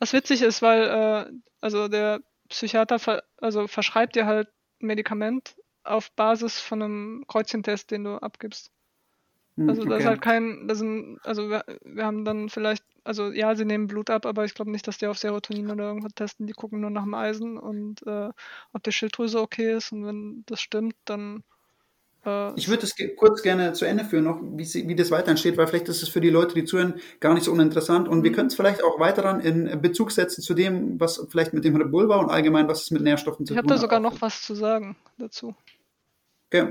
Was 0.00 0.12
witzig 0.12 0.42
ist, 0.42 0.62
weil 0.62 0.82
äh, 0.82 1.32
also 1.60 1.88
der 1.88 2.20
Psychiater 2.48 2.98
ver 2.98 3.22
also 3.38 3.66
verschreibt 3.68 4.16
dir 4.16 4.26
halt 4.26 4.48
ein 4.80 4.86
Medikament 4.86 5.56
auf 5.84 6.10
Basis 6.12 6.60
von 6.60 6.82
einem 6.82 7.24
Kreuzchentest, 7.28 7.90
den 7.90 8.04
du 8.04 8.16
abgibst. 8.16 8.70
Hm, 9.56 9.68
also 9.68 9.82
okay. 9.82 9.90
das 9.90 10.00
ist 10.00 10.06
halt 10.06 10.20
kein, 10.20 10.66
das 10.66 10.78
sind, 10.78 11.18
also 11.22 11.48
wir, 11.48 11.64
wir, 11.84 12.04
haben 12.04 12.24
dann 12.24 12.48
vielleicht, 12.48 12.84
also 13.04 13.30
ja, 13.30 13.54
sie 13.54 13.64
nehmen 13.64 13.86
Blut 13.86 14.10
ab, 14.10 14.26
aber 14.26 14.44
ich 14.44 14.54
glaube 14.54 14.70
nicht, 14.70 14.86
dass 14.86 14.98
die 14.98 15.06
auf 15.06 15.18
Serotonin 15.18 15.70
oder 15.70 15.84
irgendwas 15.84 16.14
testen, 16.14 16.46
die 16.46 16.52
gucken 16.52 16.80
nur 16.80 16.90
nach 16.90 17.04
dem 17.04 17.14
Eisen 17.14 17.58
und 17.58 18.04
äh, 18.06 18.30
ob 18.72 18.82
die 18.82 18.92
Schilddrüse 18.92 19.40
okay 19.40 19.74
ist 19.76 19.92
und 19.92 20.06
wenn 20.06 20.42
das 20.46 20.60
stimmt, 20.60 20.96
dann 21.04 21.44
äh, 22.26 22.54
ich 22.56 22.68
würde 22.68 22.82
das 22.82 22.94
kurz 23.16 23.42
gerne 23.42 23.72
zu 23.72 23.84
Ende 23.84 24.04
führen, 24.04 24.24
noch, 24.24 24.40
wie, 24.42 24.64
sie, 24.64 24.88
wie 24.88 24.96
das 24.96 25.10
weiter 25.10 25.28
entsteht, 25.28 25.56
weil 25.56 25.66
vielleicht 25.66 25.88
ist 25.88 26.02
es 26.02 26.08
für 26.08 26.20
die 26.20 26.30
Leute, 26.30 26.54
die 26.54 26.64
zuhören, 26.64 26.94
gar 27.20 27.34
nicht 27.34 27.44
so 27.44 27.52
uninteressant. 27.52 28.08
Und 28.08 28.22
wir 28.22 28.30
mhm. 28.30 28.34
können 28.34 28.48
es 28.48 28.54
vielleicht 28.54 28.82
auch 28.82 28.98
weiter 28.98 29.22
dann 29.22 29.40
in 29.40 29.80
Bezug 29.80 30.12
setzen 30.12 30.42
zu 30.42 30.54
dem, 30.54 30.98
was 30.98 31.26
vielleicht 31.30 31.52
mit 31.52 31.64
dem 31.64 31.76
Red 31.76 31.90
Bull 31.90 32.08
war 32.08 32.20
und 32.20 32.30
allgemein, 32.30 32.68
was 32.68 32.82
es 32.82 32.90
mit 32.90 33.02
Nährstoffen 33.02 33.46
zu 33.46 33.52
ich 33.52 33.60
tun 33.60 33.64
hat. 33.64 33.64
Ich 33.64 33.70
habe 33.70 33.80
da 33.80 33.80
sogar 33.80 34.00
noch 34.00 34.20
was 34.20 34.42
zu 34.42 34.54
sagen 34.54 34.96
dazu. 35.18 35.54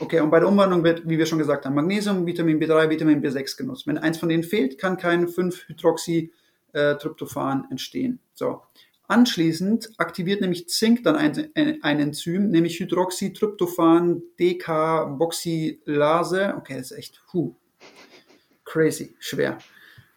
Okay, 0.00 0.18
und 0.20 0.30
bei 0.30 0.40
der 0.40 0.48
Umwandlung 0.48 0.82
wird, 0.82 1.08
wie 1.08 1.18
wir 1.18 1.26
schon 1.26 1.38
gesagt 1.38 1.66
haben, 1.66 1.74
Magnesium, 1.74 2.26
Vitamin 2.26 2.60
B3, 2.60 2.90
Vitamin 2.90 3.22
B6 3.22 3.56
genutzt. 3.56 3.86
Wenn 3.86 3.98
eins 3.98 4.18
von 4.18 4.28
denen 4.28 4.42
fehlt, 4.42 4.76
kann 4.78 4.96
kein 4.96 5.28
5-Hydroxytryptophan 5.28 7.68
entstehen. 7.70 8.18
So. 8.34 8.62
Anschließend 9.06 9.90
aktiviert 9.98 10.40
nämlich 10.40 10.66
Zink 10.68 11.04
dann 11.04 11.16
ein, 11.16 11.50
ein 11.82 12.00
Enzym, 12.00 12.50
nämlich 12.50 12.80
Hydroxytryptophan 12.80 14.22
Decarboxylase. 14.38 16.54
Okay, 16.56 16.78
das 16.78 16.90
ist 16.90 16.98
echt, 16.98 17.22
puh, 17.30 17.54
crazy, 18.64 19.14
schwer. 19.18 19.58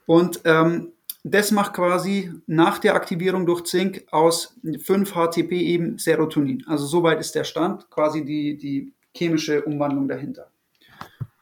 Und 0.05 0.39
ähm, 0.45 0.93
das 1.23 1.51
macht 1.51 1.73
quasi 1.73 2.31
nach 2.45 2.79
der 2.79 2.95
Aktivierung 2.95 3.45
durch 3.45 3.65
Zink 3.65 4.05
aus 4.11 4.55
5-HTP 4.63 5.51
eben 5.51 5.97
Serotonin. 5.97 6.63
Also 6.67 6.85
soweit 6.85 7.19
ist 7.19 7.35
der 7.35 7.43
Stand, 7.43 7.89
quasi 7.89 8.23
die, 8.23 8.57
die 8.57 8.93
chemische 9.13 9.63
Umwandlung 9.63 10.07
dahinter. 10.07 10.49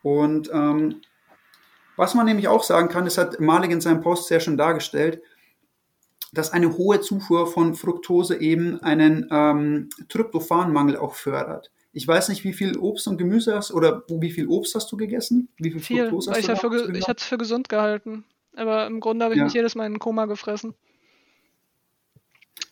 Und 0.02 0.50
ähm, 0.52 1.02
was 1.96 2.16
man 2.16 2.26
nämlich 2.26 2.48
auch 2.48 2.64
sagen 2.64 2.89
kann, 2.89 3.06
das 3.06 3.18
hat 3.18 3.39
Malik 3.39 3.72
in 3.72 3.82
seinem 3.82 4.02
Post 4.02 4.28
sehr 4.28 4.39
schön 4.39 4.58
dargestellt, 4.58 5.22
dass 6.36 6.51
eine 6.51 6.77
hohe 6.77 7.01
Zufuhr 7.01 7.47
von 7.47 7.73
Fructose 7.73 8.39
eben 8.39 8.79
einen 8.81 9.27
ähm, 9.31 9.89
Tryptophanmangel 10.09 10.97
auch 10.97 11.15
fördert. 11.15 11.71
Ich 11.93 12.07
weiß 12.07 12.29
nicht, 12.29 12.43
wie 12.43 12.53
viel 12.53 12.77
Obst 12.77 13.07
und 13.07 13.17
Gemüse 13.17 13.55
hast 13.55 13.71
oder 13.71 14.03
wie 14.09 14.29
viel 14.29 14.47
Obst 14.47 14.75
hast 14.75 14.91
du 14.91 14.97
gegessen? 14.97 15.47
Wie 15.57 15.71
viel, 15.71 15.79
viel 15.79 16.01
Fructose 16.03 16.31
hast 16.31 16.39
ich 16.39 16.47
du 16.47 16.55
für, 16.55 16.95
Ich 16.95 17.07
hatte 17.07 17.21
es 17.21 17.27
für 17.27 17.38
gesund 17.38 17.69
gehalten. 17.69 18.25
Aber 18.55 18.86
im 18.88 18.99
Grunde 18.99 19.23
habe 19.25 19.33
ich 19.33 19.39
ja. 19.39 19.45
mich 19.45 19.53
jedes 19.53 19.75
Mal 19.75 19.86
in 19.86 19.99
Koma 19.99 20.25
gefressen. 20.25 20.73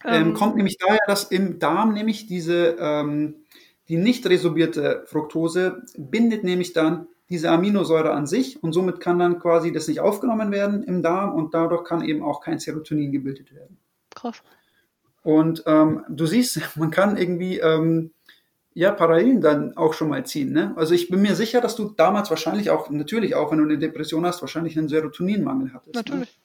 Ähm, 0.05 0.27
ähm, 0.27 0.33
kommt 0.33 0.55
nämlich 0.55 0.77
daher, 0.77 0.99
dass 1.07 1.25
im 1.25 1.59
Darm 1.59 1.93
nämlich 1.93 2.27
diese, 2.27 2.75
ähm, 2.79 3.35
die 3.87 3.97
nicht 3.97 4.25
resorbierte 4.27 5.03
Fructose 5.07 5.83
bindet 5.97 6.43
nämlich 6.43 6.73
dann 6.73 7.07
diese 7.29 7.49
Aminosäure 7.49 8.11
an 8.11 8.27
sich 8.27 8.61
und 8.61 8.73
somit 8.73 8.99
kann 8.99 9.19
dann 9.19 9.39
quasi 9.39 9.71
das 9.71 9.87
nicht 9.87 9.99
aufgenommen 9.99 10.51
werden 10.51 10.83
im 10.83 11.01
Darm 11.01 11.33
und 11.33 11.53
dadurch 11.53 11.83
kann 11.83 12.03
eben 12.03 12.23
auch 12.23 12.41
kein 12.41 12.59
Serotonin 12.59 13.11
gebildet 13.11 13.53
werden. 13.53 13.77
Krass. 14.13 14.43
Und 15.23 15.63
ähm, 15.65 16.03
du 16.09 16.25
siehst, 16.25 16.59
man 16.75 16.91
kann 16.91 17.17
irgendwie 17.17 17.59
ähm, 17.59 18.11
ja 18.73 18.91
Parallelen 18.91 19.41
dann 19.41 19.77
auch 19.77 19.93
schon 19.93 20.09
mal 20.09 20.25
ziehen. 20.25 20.51
Ne? 20.51 20.73
Also 20.75 20.93
ich 20.93 21.09
bin 21.09 21.21
mir 21.21 21.35
sicher, 21.35 21.61
dass 21.61 21.75
du 21.75 21.89
damals 21.89 22.29
wahrscheinlich 22.29 22.69
auch, 22.69 22.89
natürlich 22.89 23.35
auch, 23.35 23.51
wenn 23.51 23.59
du 23.59 23.63
eine 23.63 23.77
Depression 23.77 24.25
hast, 24.25 24.41
wahrscheinlich 24.41 24.77
einen 24.77 24.89
Serotoninmangel 24.89 25.73
hattest. 25.73 25.95
Ne? 25.95 26.01
Natürlich. 26.03 26.39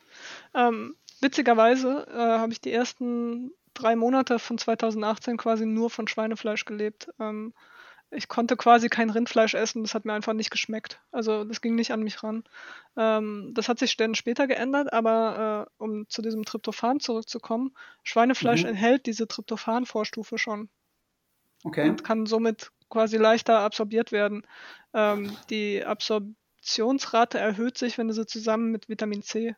Ne? 0.55 0.69
Ähm, 0.69 0.95
witzigerweise 1.21 2.07
äh, 2.09 2.19
habe 2.19 2.53
ich 2.53 2.61
die 2.61 2.73
ersten 2.73 3.53
drei 3.75 3.97
Monate 3.97 4.39
von 4.39 4.59
2018 4.59 5.37
quasi 5.37 5.67
nur 5.67 5.91
von 5.91 6.09
Schweinefleisch 6.09 6.65
gelebt. 6.65 7.09
Ähm, 7.19 7.53
ich 8.11 8.29
konnte 8.29 8.57
quasi 8.57 8.89
kein 8.89 9.11
Rindfleisch 9.11 9.55
essen, 9.55 9.83
das 9.83 9.95
hat 9.95 10.05
mir 10.05 10.15
einfach 10.15 10.33
nicht 10.33 10.51
geschmeckt. 10.51 11.01
Also 11.11 11.45
das 11.45 11.61
ging 11.61 11.75
nicht 11.75 11.93
an 11.93 12.03
mich 12.03 12.23
ran. 12.23 12.45
Ähm, 12.97 13.53
das 13.55 13.69
hat 13.69 13.79
sich 13.79 13.97
dann 13.97 14.15
später 14.15 14.47
geändert, 14.47 14.93
aber 14.93 15.69
äh, 15.69 15.83
um 15.83 16.09
zu 16.09 16.23
diesem 16.23 16.45
Tryptophan 16.45 17.01
zurückzukommen, 17.01 17.75
Schweinefleisch 18.03 18.63
mhm. 18.63 18.71
enthält 18.71 19.07
diese 19.07 19.29
Tryptophan-Vorstufe 19.29 20.39
schon. 20.39 20.71
Okay. 21.65 21.91
Und 21.91 22.05
kann 22.05 22.27
somit 22.27 22.73
quasi 22.89 23.19
leichter 23.19 23.59
absorbiert 23.61 24.13
werden. 24.13 24.47
Ähm, 24.95 25.37
die 25.51 25.85
Absorptionsrate 25.85 27.39
erhöht 27.39 27.77
sich, 27.77 27.99
wenn 27.99 28.09
du 28.09 28.15
sie 28.15 28.27
zusammen 28.27 28.71
mit 28.71 28.89
Vitamin 28.89 29.23
C. 29.23 29.55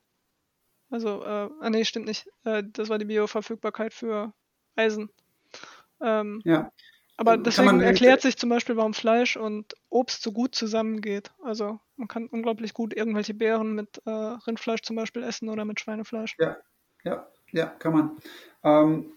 Also, 0.91 1.23
äh, 1.23 1.49
ah 1.61 1.71
nee, 1.71 1.85
stimmt 1.85 2.07
nicht. 2.07 2.29
Äh, 2.45 2.65
das 2.73 2.89
war 2.89 2.99
die 2.99 3.05
Bioverfügbarkeit 3.05 3.95
für 3.95 4.33
Eisen. 4.75 5.11
Ähm, 6.03 6.41
ja. 6.45 6.73
Aber 7.21 7.37
deswegen 7.37 7.83
erklärt 7.83 8.23
sich 8.23 8.39
zum 8.39 8.49
Beispiel, 8.49 8.79
warum 8.79 8.95
Fleisch 8.95 9.37
und 9.37 9.75
Obst 9.91 10.23
so 10.23 10.33
gut 10.33 10.55
zusammengeht. 10.55 11.31
Also 11.45 11.79
man 11.97 12.09
kann 12.09 12.27
unglaublich 12.29 12.73
gut 12.73 12.97
irgendwelche 12.97 13.35
Beeren 13.35 13.75
mit 13.75 14.01
äh, 14.07 14.11
Rindfleisch 14.11 14.81
zum 14.81 14.97
Beispiel 14.97 15.23
essen 15.23 15.51
oder 15.51 15.67
mit 15.67 15.79
Schweinefleisch. 15.81 16.35
Ja, 16.39 16.57
ja, 17.05 17.27
ja, 17.53 17.67
kann 17.67 17.93
man. 17.93 18.11
Ähm, 18.65 19.13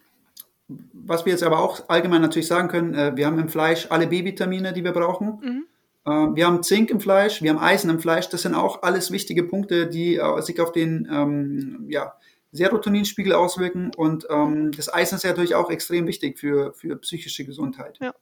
was 0.91 1.23
wir 1.23 1.31
jetzt 1.31 1.43
aber 1.43 1.59
auch 1.59 1.87
allgemein 1.87 2.21
natürlich 2.21 2.47
sagen 2.47 2.67
können, 2.67 2.93
äh, 2.93 3.15
wir 3.15 3.25
haben 3.25 3.39
im 3.39 3.47
Fleisch 3.47 3.87
alle 3.89 4.07
B-Vitamine, 4.07 4.73
die 4.73 4.83
wir 4.83 4.91
brauchen. 4.91 5.39
Mhm. 5.41 5.65
Äh, 6.05 6.35
wir 6.35 6.45
haben 6.45 6.61
Zink 6.61 6.89
im 6.89 6.99
Fleisch, 6.99 7.41
wir 7.41 7.51
haben 7.51 7.59
Eisen 7.59 7.89
im 7.89 8.01
Fleisch. 8.01 8.27
Das 8.27 8.41
sind 8.41 8.53
auch 8.53 8.83
alles 8.83 9.11
wichtige 9.11 9.43
Punkte, 9.43 9.87
die 9.87 10.17
äh, 10.17 10.41
sich 10.41 10.59
auf 10.59 10.73
den 10.73 11.07
ähm, 11.09 11.85
ja, 11.87 12.15
Serotoninspiegel 12.53 13.33
auswirken 13.33 13.91
und 13.97 14.27
ähm, 14.29 14.71
das 14.71 14.93
Eisen 14.93 15.15
ist 15.15 15.23
ja 15.23 15.31
natürlich 15.31 15.55
auch 15.55 15.71
extrem 15.71 16.05
wichtig 16.05 16.37
für, 16.37 16.71
für 16.73 16.95
psychische 16.97 17.45
Gesundheit. 17.45 17.97
Ja. 17.99 18.13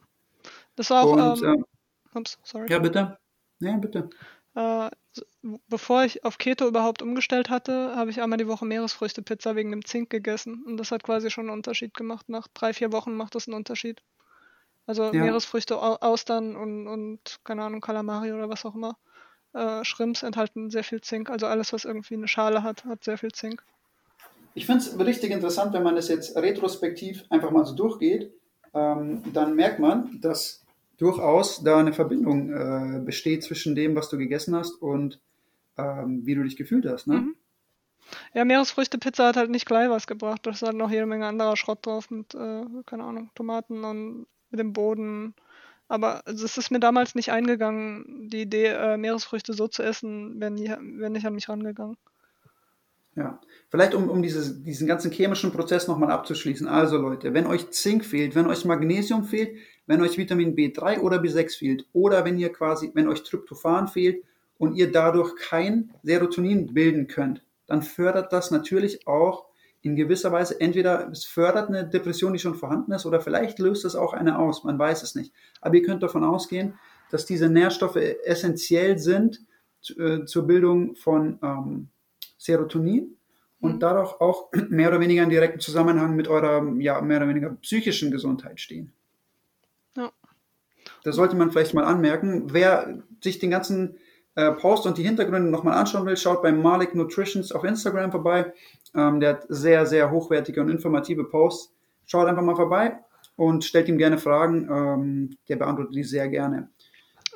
Das 0.78 0.90
war 0.90 1.04
auch. 1.04 1.12
Und, 1.12 1.44
ähm, 1.44 1.66
äh, 2.16 2.18
ups, 2.18 2.40
sorry. 2.44 2.72
Ja, 2.72 2.80
bitte. 2.80 3.18
Ja, 3.60 3.76
bitte. 3.78 4.10
Äh, 4.56 4.90
bevor 5.68 6.06
ich 6.06 6.24
auf 6.24 6.38
Keto 6.38 6.66
überhaupt 6.66 7.02
umgestellt 7.02 7.50
hatte, 7.50 7.94
habe 7.96 8.10
ich 8.10 8.22
einmal 8.22 8.38
die 8.38 8.48
Woche 8.48 8.66
Meeresfrüchte-Pizza 8.66 9.56
wegen 9.58 9.72
dem 9.72 9.84
Zink 9.84 10.10
gegessen. 10.10 10.64
Und 10.66 10.78
das 10.78 10.92
hat 10.92 11.04
quasi 11.04 11.30
schon 11.30 11.46
einen 11.46 11.58
Unterschied 11.58 11.94
gemacht. 11.94 12.30
Nach 12.30 12.48
drei, 12.54 12.74
vier 12.74 12.94
Wochen 12.94 13.14
macht 13.16 13.36
das 13.36 13.48
einen 13.48 13.56
Unterschied. 13.56 14.02
Also 14.86 15.04
ja. 15.04 15.24
Meeresfrüchte, 15.24 15.78
Austern 15.78 16.56
und, 16.56 16.88
und, 16.88 17.40
keine 17.44 17.64
Ahnung, 17.64 17.82
Kalamari 17.82 18.32
oder 18.32 18.50
was 18.50 18.66
auch 18.66 18.76
immer. 18.76 18.98
Äh, 19.54 19.84
Shrimps 19.84 20.24
enthalten 20.24 20.70
sehr 20.70 20.86
viel 20.86 21.02
Zink. 21.02 21.30
Also 21.30 21.48
alles, 21.48 21.74
was 21.74 21.84
irgendwie 21.84 22.16
eine 22.16 22.30
Schale 22.30 22.64
hat, 22.64 22.86
hat 22.86 23.04
sehr 23.04 23.18
viel 23.18 23.34
Zink 23.34 23.64
ich 24.54 24.66
finde 24.66 24.82
es 24.82 25.00
richtig 25.00 25.32
interessant, 25.32 25.74
wenn 25.74 25.84
man 25.84 25.96
das 25.96 26.08
jetzt 26.08 26.36
retrospektiv 26.36 27.24
einfach 27.30 27.52
mal 27.52 27.66
so 27.66 27.76
durchgeht, 27.76 28.32
ähm, 28.74 29.24
dann 29.34 29.56
merkt 29.56 29.80
man, 29.80 30.20
dass 30.22 30.64
durchaus 30.98 31.64
da 31.64 31.80
eine 31.80 31.94
Verbindung 31.94 32.52
äh, 32.52 33.00
besteht 33.00 33.44
zwischen 33.44 33.76
dem, 33.76 33.96
was 33.96 34.10
du 34.10 34.18
gegessen 34.18 34.56
hast 34.56 34.82
und 34.82 35.20
ähm, 35.78 36.26
wie 36.26 36.36
du 36.36 36.44
dich 36.44 36.58
gefühlt 36.58 36.86
hast. 36.86 37.08
Ne? 37.08 37.16
Mhm. 37.16 37.36
Ja, 38.34 38.46
Meeresfrüchte-Pizza 38.46 39.28
hat 39.28 39.38
halt 39.38 39.50
nicht 39.50 39.66
gleich 39.66 39.90
was 39.90 40.06
gebracht. 40.06 40.42
Da 40.44 40.52
ist 40.52 40.62
halt 40.62 40.76
noch 40.76 40.92
jede 40.92 41.06
Menge 41.06 41.28
anderer 41.28 41.56
Schrott 41.56 41.86
drauf 41.86 42.10
mit, 42.12 42.36
äh, 42.36 42.66
keine 42.86 43.04
Ahnung, 43.04 43.32
Tomaten 43.36 43.84
und 43.84 44.28
mit 44.50 44.60
dem 44.60 44.74
Boden. 44.74 45.34
Aber 45.88 46.22
es 46.26 46.58
ist 46.58 46.72
mir 46.72 46.80
damals 46.80 47.16
nicht 47.16 47.32
eingegangen, 47.32 48.30
die 48.30 48.42
Idee, 48.42 48.68
äh, 48.68 48.98
Meeresfrüchte 48.98 49.54
so 49.54 49.68
zu 49.68 49.84
essen, 49.84 50.40
wäre 50.40 50.54
wär 50.56 51.10
nicht 51.10 51.26
an 51.26 51.34
mich 51.34 51.50
rangegangen. 51.50 51.98
Ja, 53.16 53.42
vielleicht 53.70 53.94
um, 53.94 54.10
um 54.10 54.22
dieses, 54.22 54.64
diesen 54.64 54.88
ganzen 54.88 55.12
chemischen 55.12 55.52
Prozess 55.52 55.88
nochmal 55.88 56.12
abzuschließen. 56.12 56.68
Also 56.68 56.98
Leute, 56.98 57.34
wenn 57.34 57.46
euch 57.46 57.70
Zink 57.72 58.06
fehlt, 58.06 58.36
wenn 58.36 58.48
euch 58.48 58.64
Magnesium 58.64 59.26
fehlt, 59.26 59.58
wenn 59.86 60.02
euch 60.02 60.18
Vitamin 60.18 60.56
B3 60.56 61.00
oder 61.00 61.18
B6 61.18 61.58
fehlt 61.58 61.86
oder 61.92 62.24
wenn 62.24 62.40
ihr 62.40 62.54
quasi, 62.54 62.92
wenn 62.94 63.10
euch 63.10 63.24
Tryptophan 63.24 63.90
fehlt 63.90 64.24
und 64.58 64.76
ihr 64.76 64.92
dadurch 64.92 65.36
kein 65.36 65.92
Serotonin 66.04 66.74
bilden 66.74 67.08
könnt, 67.08 67.44
dann 67.68 67.82
fördert 67.82 68.32
das 68.32 68.50
natürlich 68.50 69.06
auch 69.08 69.52
in 69.82 69.96
gewisser 69.96 70.32
Weise 70.32 70.62
entweder 70.62 71.10
es 71.10 71.26
fördert 71.26 71.70
eine 71.70 71.88
Depression, 71.88 72.34
die 72.34 72.40
schon 72.40 72.56
vorhanden 72.56 72.92
ist, 72.92 73.06
oder 73.06 73.20
vielleicht 73.20 73.60
löst 73.60 73.84
es 73.84 73.96
auch 73.96 74.14
eine 74.14 74.38
aus. 74.38 74.64
Man 74.64 74.78
weiß 74.78 75.04
es 75.04 75.16
nicht. 75.16 75.34
Aber 75.60 75.76
ihr 75.76 75.84
könnt 75.84 76.04
davon 76.04 76.24
ausgehen, 76.24 76.76
dass 77.10 77.26
diese 77.26 77.50
Nährstoffe 77.50 77.98
essentiell 77.98 79.00
sind 79.00 79.42
äh, 79.98 80.24
zur 80.26 80.46
Bildung 80.46 80.96
von 80.96 81.40
ähm, 81.42 81.90
Serotonin 82.42 83.16
und 83.60 83.76
mhm. 83.76 83.80
dadurch 83.80 84.20
auch 84.20 84.50
mehr 84.70 84.90
oder 84.90 85.00
weniger 85.00 85.24
in 85.24 85.30
direkten 85.30 85.60
Zusammenhang 85.60 86.16
mit 86.16 86.28
eurer, 86.28 86.66
ja, 86.80 87.00
mehr 87.02 87.18
oder 87.18 87.28
weniger 87.28 87.52
psychischen 87.62 88.12
Gesundheit 88.12 88.60
stehen. 88.60 88.92
Ja. 89.96 90.12
Das 91.04 91.16
sollte 91.16 91.36
man 91.36 91.52
vielleicht 91.52 91.74
mal 91.74 91.84
anmerken. 91.84 92.52
Wer 92.52 93.04
sich 93.24 93.38
den 93.38 93.52
ganzen 93.52 93.98
äh, 94.36 94.52
Post 94.54 94.88
und 94.88 94.98
die 94.98 95.04
Hintergründe 95.04 95.52
nochmal 95.52 95.78
anschauen 95.78 96.06
will, 96.06 96.18
schaut 96.18 96.42
bei 96.42 96.52
Malik 96.52 96.96
Nutritions 96.96 97.52
auf 97.52 97.64
Instagram 97.64 98.12
vorbei. 98.12 98.54
Ähm, 98.96 99.20
der 99.20 99.30
hat 99.30 99.46
sehr, 99.50 99.86
sehr 99.86 100.10
hochwertige 100.10 100.62
und 100.62 100.70
informative 100.70 101.26
Posts. 101.26 101.74
Schaut 102.06 102.28
einfach 102.28 102.44
mal 102.44 102.56
vorbei 102.56 102.98
und 103.36 103.64
stellt 103.64 103.88
ihm 103.88 104.00
gerne 104.00 104.18
Fragen. 104.18 104.68
Ähm, 104.70 105.38
der 105.48 105.58
beantwortet 105.58 105.94
die 105.94 106.04
sehr 106.04 106.28
gerne. 106.28 106.70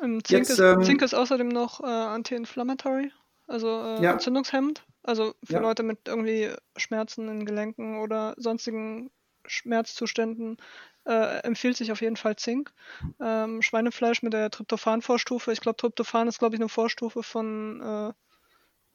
Ähm, 0.02 0.24
Zink, 0.24 0.40
Jetzt, 0.40 0.50
ist, 0.50 0.60
ähm, 0.60 0.82
Zink, 0.82 1.04
ist, 1.04 1.14
außerdem 1.14 1.50
noch 1.50 1.82
äh, 1.82 1.86
anti-inflammatory, 1.86 3.12
also 3.48 3.68
äh, 3.68 4.02
ja. 4.02 4.14
entzündungshemmend. 4.14 4.84
Also 5.06 5.36
für 5.44 5.54
ja. 5.54 5.60
Leute 5.60 5.84
mit 5.84 6.08
irgendwie 6.08 6.52
Schmerzen 6.76 7.30
in 7.30 7.46
Gelenken 7.46 8.00
oder 8.00 8.34
sonstigen 8.38 9.12
Schmerzzuständen 9.46 10.58
äh, 11.06 11.40
empfiehlt 11.44 11.78
sich 11.78 11.92
auf 11.92 12.02
jeden 12.02 12.16
Fall 12.16 12.36
Zink. 12.36 12.74
Ähm, 13.22 13.62
Schweinefleisch 13.62 14.24
mit 14.24 14.34
der 14.34 14.50
Tryptophan-Vorstufe. 14.50 15.52
Ich 15.52 15.62
glaube, 15.62 15.78
Tryptophan 15.78 16.28
ist, 16.28 16.40
glaube 16.40 16.56
ich, 16.56 16.62
eine 16.62 16.70
Vorstufe 16.70 17.22
von 17.22 17.82
äh, 17.82 18.14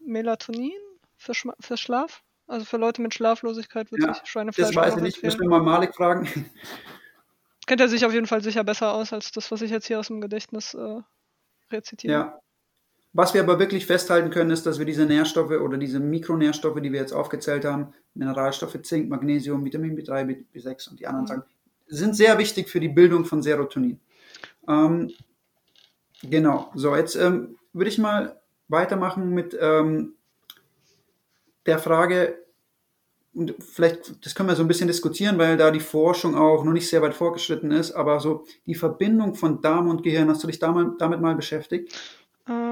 Melatonin 0.00 0.72
für, 1.16 1.34
Schma 1.34 1.54
für 1.60 1.76
Schlaf. 1.76 2.24
Also 2.48 2.64
für 2.64 2.78
Leute 2.78 3.00
mit 3.00 3.14
Schlaflosigkeit 3.14 3.92
würde 3.92 4.06
ja, 4.06 4.14
sich 4.14 4.26
Schweinefleisch 4.26 4.74
Das 4.74 4.76
weiß 4.76 4.96
ich 4.96 5.02
nicht, 5.02 5.22
müssen 5.22 5.40
wir 5.40 5.48
mal 5.48 5.62
Malik 5.62 5.94
fragen. 5.94 6.28
Kennt 7.68 7.80
er 7.80 7.88
sich 7.88 8.04
auf 8.04 8.12
jeden 8.12 8.26
Fall 8.26 8.42
sicher 8.42 8.64
besser 8.64 8.92
aus 8.92 9.12
als 9.12 9.30
das, 9.30 9.52
was 9.52 9.62
ich 9.62 9.70
jetzt 9.70 9.86
hier 9.86 10.00
aus 10.00 10.08
dem 10.08 10.20
Gedächtnis 10.20 10.74
äh, 10.74 11.00
rezitiere. 11.70 12.12
Ja, 12.12 12.40
was 13.12 13.34
wir 13.34 13.42
aber 13.42 13.58
wirklich 13.58 13.86
festhalten 13.86 14.30
können, 14.30 14.50
ist, 14.50 14.66
dass 14.66 14.78
wir 14.78 14.86
diese 14.86 15.04
Nährstoffe 15.04 15.50
oder 15.50 15.76
diese 15.78 15.98
Mikronährstoffe, 15.98 16.80
die 16.80 16.92
wir 16.92 17.00
jetzt 17.00 17.12
aufgezählt 17.12 17.64
haben, 17.64 17.92
Mineralstoffe, 18.14 18.80
Zink, 18.82 19.08
Magnesium, 19.08 19.64
Vitamin 19.64 19.98
B3, 19.98 20.44
B6 20.54 20.90
und 20.90 21.00
die 21.00 21.06
anderen 21.06 21.24
mhm. 21.24 21.28
sagen, 21.28 21.42
sind 21.88 22.14
sehr 22.14 22.38
wichtig 22.38 22.68
für 22.68 22.78
die 22.78 22.88
Bildung 22.88 23.24
von 23.24 23.42
Serotonin. 23.42 23.98
Ähm, 24.68 25.10
genau, 26.22 26.70
so 26.74 26.94
jetzt 26.94 27.16
ähm, 27.16 27.56
würde 27.72 27.90
ich 27.90 27.98
mal 27.98 28.40
weitermachen 28.68 29.30
mit 29.30 29.56
ähm, 29.60 30.14
der 31.66 31.80
Frage, 31.80 32.36
und 33.32 33.54
vielleicht, 33.60 34.24
das 34.24 34.34
können 34.34 34.48
wir 34.48 34.56
so 34.56 34.62
ein 34.62 34.68
bisschen 34.68 34.88
diskutieren, 34.88 35.38
weil 35.38 35.56
da 35.56 35.70
die 35.70 35.80
Forschung 35.80 36.34
auch 36.34 36.64
noch 36.64 36.72
nicht 36.72 36.88
sehr 36.88 37.02
weit 37.02 37.14
vorgeschritten 37.14 37.70
ist, 37.70 37.92
aber 37.92 38.18
so 38.18 38.44
die 38.66 38.74
Verbindung 38.74 39.34
von 39.34 39.60
Darm 39.60 39.88
und 39.88 40.02
Gehirn, 40.02 40.28
hast 40.28 40.42
du 40.42 40.48
dich 40.48 40.58
damit, 40.58 41.00
damit 41.00 41.20
mal 41.20 41.36
beschäftigt? 41.36 41.92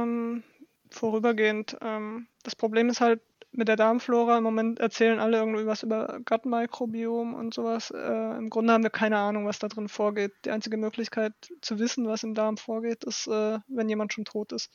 Ähm, 0.09 0.43
vorübergehend. 0.91 1.77
Ähm, 1.83 2.29
das 2.43 2.57
Problem 2.57 2.89
ist 2.89 3.01
halt 3.01 3.21
mit 3.51 3.69
der 3.69 3.77
Darmflora, 3.77 4.39
im 4.39 4.45
Moment 4.45 4.79
erzählen 4.79 5.19
alle 5.19 5.39
irgendwie 5.39 5.67
was 5.67 5.83
über 5.83 6.21
Gut-Mikrobiom 6.25 7.35
und 7.35 7.55
sowas. 7.55 7.91
Äh, 7.91 8.37
Im 8.37 8.51
Grunde 8.51 8.73
haben 8.73 8.83
wir 8.83 8.91
keine 8.91 9.19
Ahnung, 9.19 9.47
was 9.47 9.59
da 9.59 9.69
drin 9.69 9.89
vorgeht. 9.89 10.33
Die 10.45 10.51
einzige 10.51 10.77
Möglichkeit 10.77 11.33
zu 11.61 11.79
wissen, 11.79 12.07
was 12.07 12.23
im 12.23 12.35
Darm 12.35 12.57
vorgeht, 12.57 13.05
ist, 13.05 13.27
äh, 13.27 13.59
wenn 13.69 13.89
jemand 13.89 14.13
schon 14.13 14.25
tot 14.25 14.53
ist. 14.53 14.71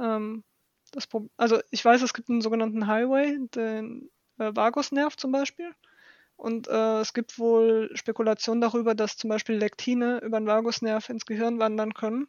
Ähm, 0.00 0.42
also 1.36 1.60
ich 1.70 1.84
weiß, 1.84 2.02
es 2.02 2.14
gibt 2.14 2.30
einen 2.30 2.40
sogenannten 2.40 2.86
Highway, 2.86 3.38
den 3.54 4.10
äh, 4.38 4.50
Vagusnerv 4.54 5.16
zum 5.16 5.32
Beispiel. 5.32 5.70
Und 6.36 6.68
äh, 6.68 7.00
es 7.00 7.12
gibt 7.14 7.38
wohl 7.38 7.90
Spekulationen 7.94 8.60
darüber, 8.60 8.94
dass 8.94 9.16
zum 9.16 9.28
Beispiel 9.28 9.56
Lektine 9.56 10.20
über 10.22 10.38
den 10.38 10.46
Vagusnerv 10.46 11.08
ins 11.08 11.26
Gehirn 11.26 11.58
wandern 11.58 11.94
können 11.94 12.28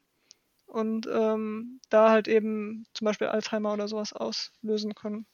und 0.68 1.08
ähm, 1.12 1.80
da 1.90 2.12
halt 2.12 2.28
eben 2.28 2.86
zum 2.94 3.06
Beispiel 3.06 3.28
Alzheimer 3.28 3.74
oder 3.74 3.88
sowas 3.88 4.14
auslösen 4.14 4.94
können. 4.94 5.26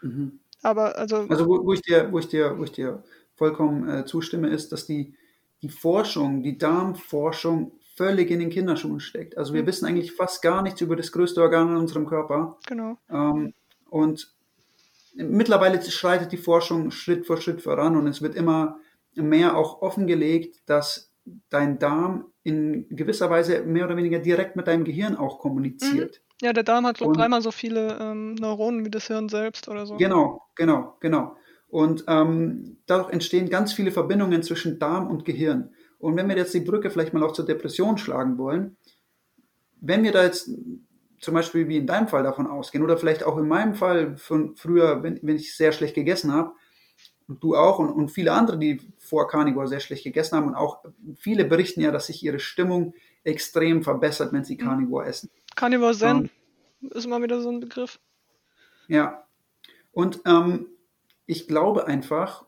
Mhm. 0.00 0.40
Aber 0.62 0.96
also. 0.96 1.26
Also 1.28 1.46
wo, 1.46 1.64
wo, 1.64 1.72
ich 1.72 1.82
dir, 1.82 2.10
wo 2.10 2.18
ich 2.18 2.28
dir, 2.28 2.58
wo 2.58 2.64
ich 2.64 2.72
dir 2.72 3.02
vollkommen 3.34 3.88
äh, 3.88 4.04
zustimme, 4.04 4.48
ist, 4.48 4.72
dass 4.72 4.86
die, 4.86 5.14
die 5.62 5.68
Forschung, 5.68 6.42
die 6.42 6.58
Darmforschung 6.58 7.72
völlig 7.96 8.30
in 8.30 8.38
den 8.38 8.50
Kinderschuhen 8.50 9.00
steckt. 9.00 9.36
Also 9.36 9.54
wir 9.54 9.62
mhm. 9.62 9.66
wissen 9.66 9.86
eigentlich 9.86 10.12
fast 10.12 10.40
gar 10.42 10.62
nichts 10.62 10.80
über 10.80 10.96
das 10.96 11.12
größte 11.12 11.42
Organ 11.42 11.70
in 11.70 11.76
unserem 11.76 12.06
Körper. 12.06 12.56
Genau. 12.66 12.96
Ähm, 13.10 13.54
und 13.90 14.32
mittlerweile 15.14 15.82
schreitet 15.82 16.32
die 16.32 16.36
Forschung 16.36 16.90
Schritt 16.90 17.26
für 17.26 17.40
Schritt 17.40 17.62
voran 17.62 17.96
und 17.96 18.06
es 18.06 18.22
wird 18.22 18.36
immer 18.36 18.78
mehr 19.14 19.56
auch 19.56 19.82
offengelegt, 19.82 20.62
dass 20.66 21.12
dein 21.50 21.78
Darm 21.78 22.26
in 22.48 22.86
gewisser 22.90 23.28
Weise 23.28 23.62
mehr 23.62 23.84
oder 23.84 23.96
weniger 23.96 24.18
direkt 24.18 24.56
mit 24.56 24.66
deinem 24.66 24.84
Gehirn 24.84 25.16
auch 25.16 25.38
kommuniziert. 25.38 26.20
Mhm. 26.20 26.46
Ja, 26.46 26.52
der 26.52 26.62
Darm 26.62 26.86
hat, 26.86 26.98
glaube 26.98 27.12
ich, 27.12 27.18
dreimal 27.18 27.42
so 27.42 27.50
viele 27.50 27.98
ähm, 28.00 28.34
Neuronen 28.34 28.84
wie 28.84 28.90
das 28.90 29.06
Hirn 29.08 29.28
selbst 29.28 29.68
oder 29.68 29.86
so. 29.86 29.96
Genau, 29.96 30.42
genau, 30.54 30.96
genau. 31.00 31.36
Und 31.68 32.04
ähm, 32.08 32.78
dadurch 32.86 33.12
entstehen 33.12 33.50
ganz 33.50 33.72
viele 33.72 33.90
Verbindungen 33.90 34.42
zwischen 34.42 34.78
Darm 34.78 35.08
und 35.08 35.24
Gehirn. 35.24 35.74
Und 35.98 36.16
wenn 36.16 36.28
wir 36.28 36.36
jetzt 36.36 36.54
die 36.54 36.60
Brücke 36.60 36.90
vielleicht 36.90 37.12
mal 37.12 37.22
auch 37.22 37.32
zur 37.32 37.44
Depression 37.44 37.98
schlagen 37.98 38.38
wollen, 38.38 38.76
wenn 39.80 40.04
wir 40.04 40.12
da 40.12 40.22
jetzt 40.22 40.50
zum 41.20 41.34
Beispiel 41.34 41.68
wie 41.68 41.76
in 41.76 41.86
deinem 41.86 42.08
Fall 42.08 42.22
davon 42.22 42.46
ausgehen 42.46 42.84
oder 42.84 42.96
vielleicht 42.96 43.24
auch 43.24 43.36
in 43.36 43.48
meinem 43.48 43.74
Fall 43.74 44.16
von 44.16 44.56
früher, 44.56 45.02
wenn, 45.02 45.18
wenn 45.22 45.36
ich 45.36 45.56
sehr 45.56 45.72
schlecht 45.72 45.94
gegessen 45.94 46.32
habe, 46.32 46.52
und 47.28 47.44
du 47.44 47.54
auch 47.54 47.78
und, 47.78 47.90
und 47.90 48.08
viele 48.08 48.32
andere, 48.32 48.58
die 48.58 48.80
vor 48.98 49.28
Carnivore 49.28 49.68
sehr 49.68 49.80
schlecht 49.80 50.04
gegessen 50.04 50.36
haben 50.36 50.48
und 50.48 50.54
auch 50.54 50.84
viele 51.16 51.44
berichten 51.44 51.80
ja, 51.82 51.92
dass 51.92 52.06
sich 52.06 52.22
ihre 52.22 52.40
Stimmung 52.40 52.94
extrem 53.22 53.82
verbessert, 53.82 54.32
wenn 54.32 54.44
sie 54.44 54.54
mhm. 54.54 54.60
Carnivore 54.60 55.06
essen. 55.06 55.30
Carnivore 55.54 55.94
Zen 55.94 56.30
ähm, 56.82 56.90
ist 56.90 57.04
immer 57.04 57.22
wieder 57.22 57.40
so 57.40 57.50
ein 57.50 57.60
Begriff. 57.60 58.00
Ja. 58.88 59.24
Und 59.92 60.20
ähm, 60.26 60.66
ich 61.26 61.46
glaube 61.46 61.86
einfach, 61.86 62.46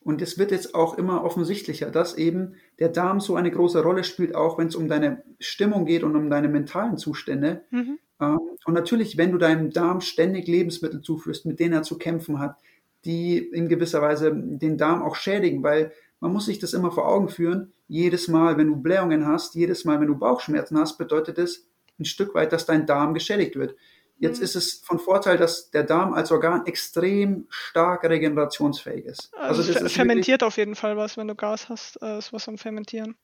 und 0.00 0.22
es 0.22 0.38
wird 0.38 0.50
jetzt 0.50 0.74
auch 0.74 0.96
immer 0.98 1.24
offensichtlicher, 1.24 1.90
dass 1.90 2.16
eben 2.16 2.56
der 2.78 2.88
Darm 2.88 3.20
so 3.20 3.36
eine 3.36 3.50
große 3.50 3.82
Rolle 3.82 4.02
spielt, 4.02 4.34
auch 4.34 4.58
wenn 4.58 4.68
es 4.68 4.74
um 4.74 4.88
deine 4.88 5.22
Stimmung 5.38 5.84
geht 5.84 6.02
und 6.02 6.16
um 6.16 6.30
deine 6.30 6.48
mentalen 6.48 6.96
Zustände. 6.96 7.64
Mhm. 7.70 7.98
Ähm, 8.20 8.40
und 8.64 8.74
natürlich, 8.74 9.18
wenn 9.18 9.32
du 9.32 9.38
deinem 9.38 9.70
Darm 9.70 10.00
ständig 10.00 10.46
Lebensmittel 10.46 11.02
zuführst, 11.02 11.44
mit 11.44 11.60
denen 11.60 11.74
er 11.74 11.82
zu 11.82 11.98
kämpfen 11.98 12.38
hat, 12.38 12.56
die 13.04 13.38
in 13.38 13.68
gewisser 13.68 14.00
Weise 14.02 14.32
den 14.34 14.78
Darm 14.78 15.02
auch 15.02 15.16
schädigen, 15.16 15.62
weil 15.62 15.92
man 16.20 16.32
muss 16.32 16.46
sich 16.46 16.58
das 16.58 16.72
immer 16.72 16.92
vor 16.92 17.08
Augen 17.08 17.28
führen. 17.28 17.72
Jedes 17.88 18.28
Mal, 18.28 18.56
wenn 18.56 18.68
du 18.68 18.76
Blähungen 18.76 19.26
hast, 19.26 19.54
jedes 19.54 19.84
Mal, 19.84 20.00
wenn 20.00 20.06
du 20.06 20.16
Bauchschmerzen 20.16 20.78
hast, 20.78 20.96
bedeutet 20.96 21.38
es 21.38 21.66
ein 21.98 22.04
Stück 22.04 22.34
weit, 22.34 22.52
dass 22.52 22.64
dein 22.64 22.86
Darm 22.86 23.12
geschädigt 23.14 23.56
wird. 23.56 23.74
Jetzt 24.18 24.38
mhm. 24.38 24.44
ist 24.44 24.54
es 24.54 24.74
von 24.84 25.00
Vorteil, 25.00 25.36
dass 25.36 25.70
der 25.70 25.82
Darm 25.82 26.14
als 26.14 26.30
Organ 26.30 26.64
extrem 26.66 27.46
stark 27.48 28.04
regenerationsfähig 28.04 29.04
ist. 29.04 29.34
Also, 29.34 29.62
also 29.62 29.84
es 29.84 29.92
fermentiert 29.92 30.44
auf 30.44 30.56
jeden 30.58 30.76
Fall 30.76 30.96
was, 30.96 31.16
wenn 31.16 31.26
du 31.26 31.34
Gas 31.34 31.68
hast, 31.68 32.00
äh, 32.00 32.18
ist 32.18 32.32
was 32.32 32.48
am 32.48 32.56
Fermentieren. 32.56 33.16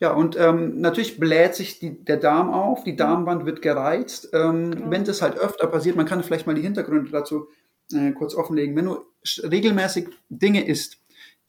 Ja, 0.00 0.12
und 0.12 0.36
ähm, 0.36 0.80
natürlich 0.80 1.20
bläht 1.20 1.54
sich 1.54 1.78
die, 1.78 2.04
der 2.04 2.16
Darm 2.16 2.52
auf, 2.52 2.82
die 2.82 2.96
Darmwand 2.96 3.46
wird 3.46 3.62
gereizt. 3.62 4.30
Ähm, 4.32 4.72
genau. 4.72 4.90
Wenn 4.90 5.04
das 5.04 5.22
halt 5.22 5.38
öfter 5.38 5.68
passiert, 5.68 5.94
man 5.94 6.06
kann 6.06 6.24
vielleicht 6.24 6.48
mal 6.48 6.56
die 6.56 6.62
Hintergründe 6.62 7.12
dazu 7.12 7.48
äh, 7.94 8.12
kurz 8.12 8.34
offenlegen. 8.34 8.76
Wenn 8.76 8.86
du 8.86 8.98
regelmäßig 9.42 10.08
Dinge 10.28 10.66
isst, 10.66 10.98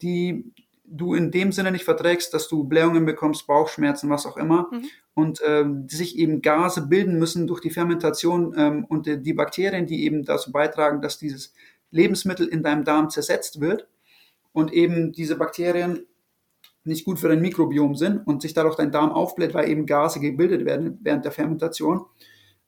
die 0.02 0.52
du 0.88 1.14
in 1.14 1.30
dem 1.30 1.52
Sinne 1.52 1.72
nicht 1.72 1.84
verträgst, 1.84 2.32
dass 2.32 2.48
du 2.48 2.64
Blähungen 2.64 3.04
bekommst, 3.06 3.46
Bauchschmerzen, 3.46 4.08
was 4.08 4.26
auch 4.26 4.36
immer, 4.36 4.68
mhm. 4.70 4.84
und 5.14 5.40
ähm, 5.44 5.88
sich 5.88 6.16
eben 6.16 6.42
Gase 6.42 6.86
bilden 6.86 7.18
müssen 7.18 7.46
durch 7.46 7.60
die 7.60 7.70
Fermentation 7.70 8.54
ähm, 8.56 8.84
und 8.84 9.06
die, 9.06 9.20
die 9.20 9.34
Bakterien, 9.34 9.86
die 9.86 10.04
eben 10.04 10.24
dazu 10.24 10.52
beitragen, 10.52 11.02
dass 11.02 11.18
dieses 11.18 11.52
Lebensmittel 11.90 12.46
in 12.46 12.62
deinem 12.62 12.84
Darm 12.84 13.10
zersetzt 13.10 13.60
wird 13.60 13.88
und 14.52 14.72
eben 14.72 15.12
diese 15.12 15.36
Bakterien 15.36 16.06
nicht 16.84 17.04
gut 17.04 17.18
für 17.18 17.28
dein 17.28 17.40
Mikrobiom 17.40 17.96
sind 17.96 18.26
und 18.26 18.42
sich 18.42 18.54
dadurch 18.54 18.76
dein 18.76 18.92
Darm 18.92 19.10
aufbläht, 19.10 19.54
weil 19.54 19.68
eben 19.68 19.86
Gase 19.86 20.20
gebildet 20.20 20.64
werden 20.64 20.98
während 21.02 21.24
der 21.24 21.32
Fermentation, 21.32 22.06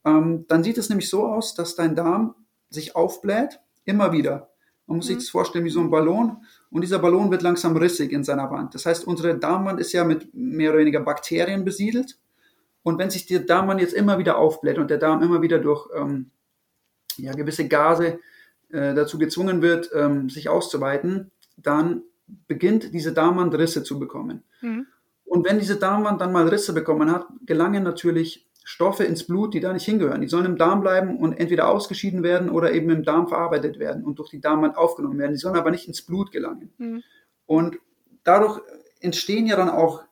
ähm, 0.05 0.45
dann 0.49 0.65
sieht 0.65 0.79
es 0.79 0.89
nämlich 0.89 1.09
so 1.09 1.27
aus, 1.27 1.55
dass 1.55 1.77
dein 1.77 1.95
Darm 1.95 2.35
sich 2.69 2.97
aufbläht, 2.97 3.61
immer 3.89 4.13
wieder. 4.13 4.51
Man 4.87 4.99
muss 4.99 5.07
mhm. 5.07 5.15
sich 5.15 5.17
das 5.19 5.29
vorstellen 5.31 5.65
wie 5.65 5.71
so 5.71 5.81
ein 5.81 5.91
Ballon 5.91 6.45
und 6.71 6.83
dieser 6.83 6.99
Ballon 6.99 7.31
wird 7.31 7.43
langsam 7.43 7.77
rissig 7.77 8.13
in 8.13 8.25
seiner 8.25 8.51
Wand. 8.51 8.75
Das 8.75 8.87
heißt, 8.87 9.07
unsere 9.07 9.39
Darmwand 9.39 9.81
ist 9.81 9.93
ja 9.93 10.05
mit 10.05 10.33
mehr 10.35 10.71
oder 10.71 10.81
weniger 10.81 11.01
Bakterien 11.01 11.65
besiedelt. 11.65 12.19
Und 12.83 12.99
wenn 12.99 13.11
sich 13.11 13.27
die 13.27 13.45
Darmwand 13.45 13.81
jetzt 13.81 13.93
immer 13.93 14.19
wieder 14.19 14.39
aufbläht 14.39 14.79
und 14.79 14.91
der 14.91 14.99
Darm 14.99 15.23
immer 15.23 15.43
wieder 15.43 15.59
durch 15.59 15.89
ähm, 15.95 16.31
ja, 17.17 17.33
gewisse 17.33 17.69
Gase 17.69 18.21
äh, 18.71 18.95
dazu 18.95 19.19
gezwungen 19.19 19.61
wird, 19.63 19.91
ähm, 19.95 20.31
sich 20.31 20.49
auszuweiten, 20.49 21.31
dann 21.57 22.03
beginnt 22.47 22.95
diese 22.95 23.13
Darmwand 23.13 23.55
Risse 23.55 23.83
zu 23.83 23.99
bekommen. 23.99 24.43
Mhm. 24.61 24.87
Und 25.25 25.47
wenn 25.47 25.59
diese 25.59 25.77
Darmwand 25.77 26.21
dann 26.21 26.33
mal 26.33 26.49
Risse 26.49 26.73
bekommen 26.73 27.11
hat, 27.13 27.27
gelangen 27.45 27.83
natürlich 27.83 28.48
Stoffe 28.71 29.05
ins 29.05 29.25
Blut, 29.25 29.55
die 29.55 29.61
da 29.61 29.73
nicht 29.73 29.87
hingehören. 29.87 30.21
Die 30.21 30.29
sollen 30.29 30.45
im 30.45 30.59
Darm 30.59 30.83
bleiben 30.83 31.17
und 31.17 31.33
entweder 31.33 31.71
ausgeschieden 31.71 32.23
werden 32.23 32.51
oder 32.51 32.75
eben 32.75 32.91
im 32.91 33.03
Darm 33.03 33.27
verarbeitet 33.27 33.79
werden 33.79 34.05
und 34.05 34.19
durch 34.19 34.29
die 34.29 34.43
Darmwand 34.43 34.77
aufgenommen 34.77 35.19
werden. 35.19 35.33
Die 35.33 35.39
sollen 35.39 35.57
aber 35.57 35.71
nicht 35.71 35.89
ins 35.89 36.03
Blut 36.03 36.33
gelangen. 36.33 36.71
Mhm. 36.77 37.03
Und 37.47 37.79
dadurch 38.25 38.61
entstehen 39.01 39.47
ja 39.47 39.57
dann 39.57 39.71
auch 39.71 40.03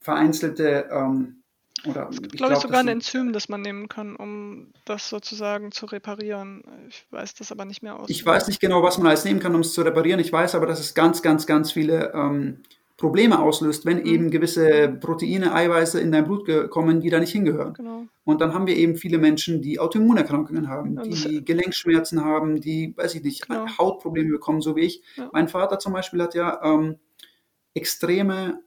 vereinzelte 0.00 0.88
ähm, 0.90 1.44
oder 1.86 2.08
ich 2.10 2.18
glaube 2.18 2.36
glaub, 2.36 2.56
sogar 2.62 2.80
ein 2.80 2.88
Enzym, 2.88 3.32
das 3.32 3.48
man 3.48 3.60
nehmen 3.60 3.88
kann, 3.88 4.16
um 4.16 4.72
das 4.84 5.08
sozusagen 5.08 5.70
zu 5.70 5.86
reparieren. 5.86 6.64
Ich 6.88 7.06
weiß 7.10 7.34
das 7.34 7.52
aber 7.52 7.64
nicht 7.64 7.84
mehr 7.84 8.00
aus. 8.00 8.10
Ich 8.10 8.26
weiß 8.26 8.48
nicht 8.48 8.58
genau, 8.58 8.82
was 8.82 8.98
man 8.98 9.06
alles 9.06 9.24
nehmen 9.24 9.38
kann, 9.38 9.54
um 9.54 9.60
es 9.60 9.74
zu 9.74 9.82
reparieren. 9.82 10.18
Ich 10.18 10.32
weiß 10.32 10.56
aber, 10.56 10.66
dass 10.66 10.80
es 10.80 10.94
ganz, 10.94 11.22
ganz, 11.22 11.46
ganz 11.46 11.70
viele 11.70 12.12
ähm, 12.14 12.64
Probleme 13.02 13.40
auslöst, 13.40 13.84
wenn 13.84 13.98
mhm. 13.98 14.06
eben 14.06 14.30
gewisse 14.30 14.88
Proteine, 14.88 15.52
Eiweiße 15.52 16.00
in 16.00 16.12
dein 16.12 16.24
Blut 16.24 16.48
kommen, 16.70 17.00
die 17.00 17.10
da 17.10 17.18
nicht 17.18 17.32
hingehören. 17.32 17.74
Genau. 17.74 18.04
Und 18.22 18.40
dann 18.40 18.54
haben 18.54 18.68
wir 18.68 18.76
eben 18.76 18.94
viele 18.94 19.18
Menschen, 19.18 19.60
die 19.60 19.80
Autoimmunerkrankungen 19.80 20.68
haben, 20.68 21.02
die 21.02 21.44
Gelenkschmerzen 21.44 22.24
haben, 22.24 22.60
die, 22.60 22.94
weiß 22.96 23.16
ich 23.16 23.24
nicht, 23.24 23.48
genau. 23.48 23.66
Hautprobleme 23.76 24.30
bekommen, 24.30 24.60
so 24.60 24.76
wie 24.76 24.82
ich. 24.82 25.02
Ja. 25.16 25.28
Mein 25.32 25.48
Vater 25.48 25.80
zum 25.80 25.92
Beispiel 25.92 26.22
hat 26.22 26.36
ja 26.36 26.60
ähm, 26.62 27.00
extreme 27.74 28.60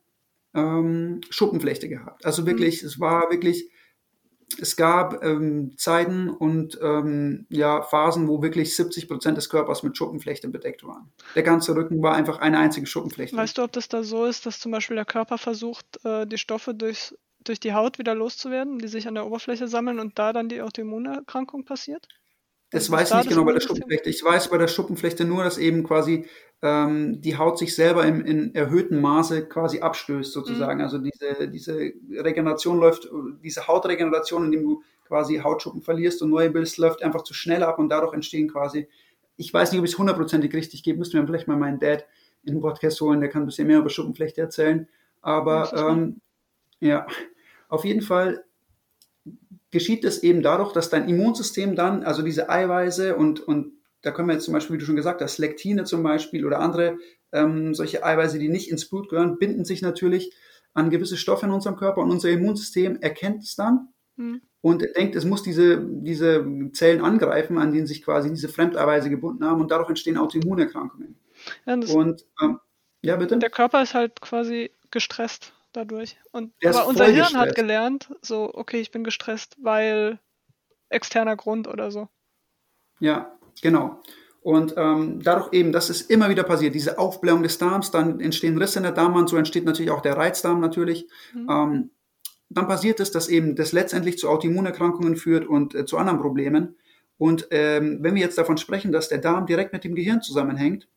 ähm, 0.53 1.21
Schuppenflechte 1.29 1.87
gehabt. 1.87 2.25
Also 2.25 2.45
wirklich, 2.45 2.81
mhm. 2.81 2.89
es 2.89 2.99
war 2.99 3.31
wirklich 3.31 3.69
es 4.59 4.75
gab 4.75 5.23
ähm, 5.23 5.73
Zeiten 5.77 6.29
und 6.29 6.79
ähm, 6.81 7.45
ja, 7.49 7.81
Phasen, 7.81 8.27
wo 8.27 8.41
wirklich 8.41 8.75
70 8.75 9.07
Prozent 9.07 9.37
des 9.37 9.49
Körpers 9.49 9.83
mit 9.83 9.97
Schuppenflechte 9.97 10.47
bedeckt 10.47 10.83
waren. 10.83 11.11
Der 11.35 11.43
ganze 11.43 11.75
Rücken 11.75 12.01
war 12.01 12.15
einfach 12.15 12.39
eine 12.39 12.59
einzige 12.59 12.85
Schuppenflechte. 12.85 13.35
Weißt 13.35 13.57
du, 13.57 13.63
ob 13.63 13.71
das 13.71 13.87
da 13.87 14.03
so 14.03 14.25
ist, 14.25 14.45
dass 14.45 14.59
zum 14.59 14.71
Beispiel 14.71 14.95
der 14.95 15.05
Körper 15.05 15.37
versucht, 15.37 15.85
äh, 16.05 16.25
die 16.25 16.37
Stoffe 16.37 16.73
durch, 16.73 17.15
durch 17.43 17.59
die 17.59 17.73
Haut 17.73 17.99
wieder 17.99 18.15
loszuwerden, 18.15 18.79
die 18.79 18.87
sich 18.87 19.07
an 19.07 19.15
der 19.15 19.25
Oberfläche 19.25 19.67
sammeln 19.67 19.99
und 19.99 20.17
da 20.19 20.31
dann 20.31 20.49
die 20.49 20.61
Autoimmunerkrankung 20.61 21.65
passiert? 21.65 22.07
Das 22.75 22.91
weiß 22.91 23.09
ich 23.09 23.15
nicht 23.15 23.29
genau 23.29 23.45
bei 23.45 23.53
der 23.53 23.61
Schuppenflechte. 23.61 24.09
Ich 24.09 24.23
weiß 24.23 24.49
bei 24.49 24.57
der 24.57 24.67
Schuppenflechte 24.67 25.23
nur, 25.25 25.43
dass 25.43 25.57
eben 25.57 25.83
quasi 25.83 26.25
ähm, 26.61 27.21
die 27.21 27.37
Haut 27.37 27.57
sich 27.57 27.73
selber 27.73 28.05
im, 28.05 28.25
in 28.25 28.53
erhöhtem 28.53 29.01
Maße 29.01 29.45
quasi 29.47 29.79
abstößt, 29.79 30.33
sozusagen. 30.33 30.79
Mhm. 30.79 30.83
Also 30.83 30.97
diese, 30.97 31.47
diese 31.47 31.93
Regeneration 32.11 32.79
läuft, 32.79 33.09
diese 33.43 33.67
Hautregeneration, 33.67 34.45
indem 34.45 34.63
du 34.63 34.83
quasi 35.07 35.37
Hautschuppen 35.37 35.81
verlierst 35.81 36.21
und 36.21 36.31
neue 36.31 36.49
bildest, 36.49 36.77
läuft 36.77 37.01
einfach 37.01 37.23
zu 37.23 37.33
schnell 37.33 37.63
ab 37.63 37.79
und 37.79 37.89
dadurch 37.89 38.13
entstehen 38.13 38.49
quasi, 38.49 38.87
ich 39.37 39.53
weiß 39.53 39.71
nicht, 39.71 39.79
ob 39.79 39.85
ich 39.85 39.91
es 39.91 39.97
hundertprozentig 39.97 40.53
richtig 40.53 40.83
gebe, 40.83 40.99
müssten 40.99 41.17
wir 41.17 41.25
vielleicht 41.25 41.47
mal 41.47 41.57
meinen 41.57 41.79
Dad 41.79 42.05
in 42.43 42.55
den 42.55 42.61
Podcast 42.61 42.99
holen, 43.01 43.21
der 43.21 43.29
kann 43.29 43.43
ein 43.43 43.47
bisschen 43.47 43.67
mehr 43.67 43.79
über 43.79 43.89
Schuppenflechte 43.89 44.41
erzählen. 44.41 44.87
Aber 45.21 45.71
ähm, 45.73 46.21
ja, 46.79 47.07
auf 47.69 47.85
jeden 47.85 48.01
Fall 48.01 48.44
geschieht 49.75 50.05
es 50.05 50.23
eben 50.23 50.41
dadurch, 50.41 50.71
dass 50.71 50.89
dein 50.89 51.09
Immunsystem 51.09 51.75
dann, 51.75 52.03
also 52.03 52.21
diese 52.21 52.49
Eiweiße 52.49 53.13
und, 53.13 53.41
und 53.41 53.73
da 54.03 54.11
können 54.11 54.29
wir 54.29 54.35
jetzt 54.35 54.45
zum 54.45 54.53
Beispiel, 54.53 54.75
wie 54.75 54.79
du 54.79 54.85
schon 54.85 54.95
gesagt 54.95 55.21
hast, 55.21 55.37
Lektine 55.37 55.83
zum 55.83 56.01
Beispiel 56.01 56.45
oder 56.45 56.61
andere 56.61 56.97
ähm, 57.33 57.73
solche 57.73 58.01
Eiweiße, 58.01 58.39
die 58.39 58.47
nicht 58.47 58.71
ins 58.71 58.89
Blut 58.89 59.09
gehören, 59.09 59.37
binden 59.37 59.65
sich 59.65 59.81
natürlich 59.81 60.33
an 60.73 60.91
gewisse 60.91 61.17
Stoffe 61.17 61.45
in 61.45 61.51
unserem 61.51 61.75
Körper 61.75 61.99
und 61.99 62.09
unser 62.09 62.29
Immunsystem 62.29 63.01
erkennt 63.01 63.43
es 63.43 63.57
dann 63.57 63.89
mhm. 64.15 64.41
und 64.61 64.81
denkt, 64.95 65.13
es 65.17 65.25
muss 65.25 65.43
diese, 65.43 65.85
diese 65.85 66.45
Zellen 66.71 67.01
angreifen, 67.01 67.57
an 67.57 67.73
denen 67.73 67.85
sich 67.85 68.01
quasi 68.01 68.29
diese 68.29 68.47
Fremdeiweiße 68.47 69.09
gebunden 69.09 69.43
haben 69.43 69.59
und 69.59 69.71
dadurch 69.71 69.89
entstehen 69.89 70.17
Autoimmunerkrankungen. 70.17 71.19
Ja, 71.65 71.73
und 71.73 72.25
ähm, 72.41 72.59
ja, 73.01 73.17
bitte? 73.17 73.37
Der 73.39 73.49
Körper 73.49 73.83
ist 73.83 73.93
halt 73.93 74.21
quasi 74.21 74.71
gestresst 74.89 75.53
dadurch. 75.75 76.17
Und, 76.31 76.53
aber 76.63 76.87
unser 76.87 77.05
Hirn 77.05 77.37
hat 77.37 77.55
gelernt, 77.55 78.13
so, 78.21 78.51
okay, 78.53 78.79
ich 78.79 78.91
bin 78.91 79.03
gestresst, 79.03 79.57
weil 79.61 80.19
externer 80.89 81.35
Grund 81.35 81.67
oder 81.67 81.91
so. 81.91 82.09
Ja, 82.99 83.37
genau. 83.61 84.01
Und 84.41 84.75
ähm, 84.77 85.21
dadurch 85.23 85.53
eben, 85.53 85.71
dass 85.71 85.89
es 85.89 86.01
immer 86.01 86.29
wieder 86.29 86.43
passiert, 86.43 86.75
diese 86.75 86.99
Aufblähung 86.99 87.41
des 87.41 87.57
Darms, 87.57 87.89
dann 87.89 88.19
entstehen 88.19 88.57
Risse 88.57 88.77
in 88.77 88.83
der 88.83 88.91
Darmwand, 88.91 89.27
so 89.27 89.37
entsteht 89.37 89.65
natürlich 89.65 89.91
auch 89.91 90.01
der 90.01 90.17
Reizdarm 90.17 90.59
natürlich. 90.59 91.07
Mhm. 91.33 91.49
Ähm, 91.49 91.89
dann 92.49 92.67
passiert 92.67 92.99
es, 92.99 93.11
dass 93.11 93.27
eben 93.27 93.55
das 93.55 93.71
letztendlich 93.71 94.19
zu 94.19 94.29
Autoimmunerkrankungen 94.29 95.15
führt 95.15 95.47
und 95.47 95.73
äh, 95.73 95.85
zu 95.85 95.97
anderen 95.97 96.19
Problemen. 96.19 96.75
Und 97.17 97.47
ähm, 97.51 97.99
wenn 98.01 98.13
wir 98.15 98.21
jetzt 98.21 98.37
davon 98.37 98.57
sprechen, 98.57 98.91
dass 98.91 99.09
der 99.09 99.17
Darm 99.17 99.47
direkt 99.47 99.73
mit 99.73 99.83
dem 99.83 99.95
Gehirn 99.95 100.21
zusammenhängt, 100.21 100.87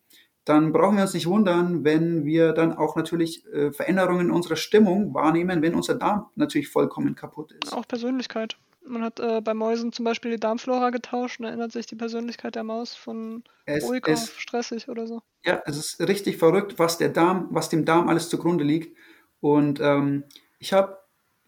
dann 0.49 0.73
brauchen 0.73 0.97
wir 0.97 1.03
uns 1.03 1.15
nicht 1.15 1.27
wundern, 1.27 1.85
wenn 1.85 2.25
wir 2.25 2.53
dann 2.53 2.73
auch 2.77 2.97
natürlich 2.97 3.47
äh, 3.53 3.73
Veränderungen 3.73 4.27
in 4.27 4.31
unserer 4.33 4.57
Stimmung 4.57 5.13
wahrnehmen, 5.15 5.63
wenn 5.63 5.75
unser 5.75 5.95
Darm 5.95 6.27
natürlich 6.37 6.69
vollkommen 6.69 7.15
kaputt 7.15 7.53
ist. 7.53 7.73
Auch 7.73 7.87
Persönlichkeit. 7.87 8.57
Man 8.87 9.03
hat 9.03 9.21
äh, 9.21 9.41
bei 9.43 9.53
Mäusen 9.53 9.93
zum 9.93 10.05
Beispiel 10.05 10.31
die 10.31 10.41
Darmflora 10.41 10.91
getauscht 10.91 11.41
und 11.41 11.47
ändert 11.47 11.73
sich 11.73 11.87
die 11.87 11.97
Persönlichkeit 11.97 12.55
der 12.55 12.65
Maus 12.65 12.95
von 12.95 13.45
es, 13.67 13.85
ruhig 13.85 14.03
es, 14.07 14.23
auf 14.23 14.41
stressig 14.41 14.89
oder 14.89 15.07
so. 15.07 15.21
Ja, 15.45 15.63
es 15.67 15.77
ist 15.77 16.01
richtig 16.01 16.39
verrückt, 16.39 16.79
was 16.79 16.97
der 16.97 17.11
Darm, 17.11 17.49
was 17.51 17.69
dem 17.69 17.85
Darm 17.85 18.09
alles 18.09 18.29
zugrunde 18.31 18.65
liegt. 18.65 18.97
Und 19.41 19.81
ähm, 19.81 20.25
ich 20.59 20.73
habe 20.73 20.98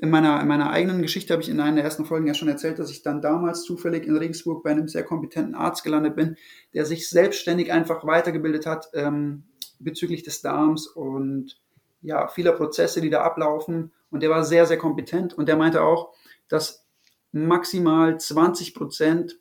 in 0.00 0.08
meiner, 0.08 0.40
in 0.40 0.48
meiner 0.48 0.70
eigenen 0.70 1.02
Geschichte 1.02 1.32
habe 1.32 1.42
ich 1.42 1.50
in 1.50 1.60
einer 1.60 1.76
der 1.76 1.84
ersten 1.84 2.06
Folgen 2.06 2.26
ja 2.26 2.32
schon 2.32 2.48
erzählt, 2.48 2.78
dass 2.78 2.90
ich 2.90 3.02
dann 3.02 3.20
damals 3.20 3.62
zufällig 3.62 4.06
in 4.06 4.16
Regensburg 4.16 4.62
bei 4.62 4.70
einem 4.70 4.88
sehr 4.88 5.04
kompetenten 5.04 5.54
Arzt 5.54 5.84
gelandet 5.84 6.16
bin, 6.16 6.36
der 6.72 6.86
sich 6.86 7.10
selbstständig 7.10 7.70
einfach 7.70 8.06
weitergebildet 8.06 8.64
hat 8.64 8.88
ähm, 8.94 9.44
bezüglich 9.78 10.22
des 10.22 10.40
Darms 10.40 10.86
und 10.86 11.60
ja, 12.00 12.28
vieler 12.28 12.52
Prozesse, 12.52 13.02
die 13.02 13.10
da 13.10 13.22
ablaufen. 13.22 13.92
Und 14.10 14.22
der 14.22 14.30
war 14.30 14.42
sehr, 14.42 14.64
sehr 14.64 14.78
kompetent 14.78 15.34
und 15.34 15.48
der 15.48 15.56
meinte 15.56 15.82
auch, 15.82 16.14
dass 16.48 16.86
maximal 17.32 18.18
20 18.18 18.74
Prozent 18.74 19.38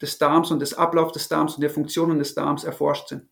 des 0.00 0.16
Darms 0.16 0.50
und 0.50 0.60
des 0.60 0.72
Ablaufs 0.72 1.12
des 1.12 1.28
Darms 1.28 1.54
und 1.54 1.60
der 1.60 1.70
Funktionen 1.70 2.18
des 2.18 2.34
Darms 2.34 2.64
erforscht 2.64 3.08
sind. 3.08 3.28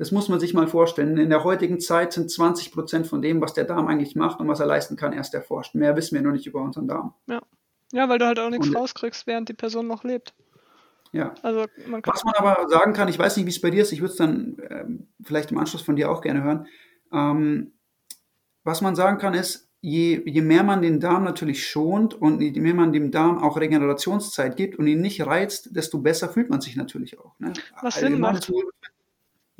Das 0.00 0.12
muss 0.12 0.30
man 0.30 0.40
sich 0.40 0.54
mal 0.54 0.66
vorstellen. 0.66 1.18
In 1.18 1.28
der 1.28 1.44
heutigen 1.44 1.78
Zeit 1.78 2.14
sind 2.14 2.30
20 2.30 2.72
Prozent 2.72 3.06
von 3.06 3.20
dem, 3.20 3.42
was 3.42 3.52
der 3.52 3.64
Darm 3.64 3.86
eigentlich 3.86 4.16
macht 4.16 4.40
und 4.40 4.48
was 4.48 4.58
er 4.58 4.64
leisten 4.64 4.96
kann, 4.96 5.12
erst 5.12 5.34
erforscht. 5.34 5.74
Mehr 5.74 5.94
wissen 5.94 6.14
wir 6.14 6.22
noch 6.22 6.32
nicht 6.32 6.46
über 6.46 6.62
unseren 6.62 6.88
Darm. 6.88 7.12
Ja, 7.26 7.42
ja 7.92 8.08
weil 8.08 8.18
du 8.18 8.24
halt 8.24 8.38
auch 8.38 8.48
nichts 8.48 8.68
und, 8.68 8.76
rauskriegst, 8.76 9.26
während 9.26 9.50
die 9.50 9.52
Person 9.52 9.86
noch 9.86 10.02
lebt. 10.02 10.32
Ja. 11.12 11.34
Also 11.42 11.66
man 11.86 12.00
was 12.06 12.24
man 12.24 12.32
aber 12.38 12.66
sagen 12.70 12.94
kann, 12.94 13.08
ich 13.08 13.18
weiß 13.18 13.36
nicht, 13.36 13.44
wie 13.44 13.50
es 13.50 13.60
bei 13.60 13.68
dir 13.68 13.82
ist, 13.82 13.92
ich 13.92 14.00
würde 14.00 14.12
es 14.12 14.16
dann 14.16 14.56
ähm, 14.70 15.08
vielleicht 15.22 15.50
im 15.50 15.58
Anschluss 15.58 15.82
von 15.82 15.96
dir 15.96 16.10
auch 16.10 16.22
gerne 16.22 16.44
hören. 16.44 16.66
Ähm, 17.12 17.74
was 18.64 18.80
man 18.80 18.96
sagen 18.96 19.18
kann, 19.18 19.34
ist, 19.34 19.68
je, 19.82 20.22
je 20.24 20.40
mehr 20.40 20.62
man 20.62 20.80
den 20.80 21.00
Darm 21.00 21.24
natürlich 21.24 21.68
schont 21.68 22.14
und 22.14 22.40
je 22.40 22.58
mehr 22.58 22.72
man 22.72 22.94
dem 22.94 23.10
Darm 23.10 23.36
auch 23.36 23.58
Regenerationszeit 23.58 24.56
gibt 24.56 24.78
und 24.78 24.86
ihn 24.86 25.02
nicht 25.02 25.26
reizt, 25.26 25.76
desto 25.76 25.98
besser 25.98 26.30
fühlt 26.30 26.48
man 26.48 26.62
sich 26.62 26.76
natürlich 26.76 27.18
auch. 27.18 27.38
Ne? 27.38 27.52
Was 27.82 27.96
Sinn 27.96 28.18
macht. 28.18 28.50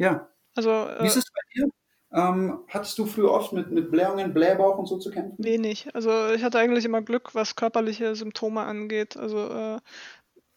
Ja. 0.00 0.30
Also, 0.56 0.70
äh, 0.70 1.02
Wie 1.02 1.06
ist 1.06 1.16
es 1.16 1.30
bei 1.30 1.40
dir? 1.54 1.68
Ähm, 2.12 2.64
hattest 2.68 2.98
du 2.98 3.04
früher 3.04 3.30
oft 3.30 3.52
mit, 3.52 3.70
mit 3.70 3.90
Blähungen, 3.90 4.32
Blähbauch 4.32 4.78
und 4.78 4.86
so 4.86 4.98
zu 4.98 5.10
kämpfen? 5.10 5.44
Wenig. 5.44 5.94
Also 5.94 6.30
ich 6.30 6.42
hatte 6.42 6.58
eigentlich 6.58 6.86
immer 6.86 7.02
Glück, 7.02 7.34
was 7.34 7.54
körperliche 7.54 8.16
Symptome 8.16 8.62
angeht. 8.62 9.18
Also 9.18 9.48
äh, 9.48 9.78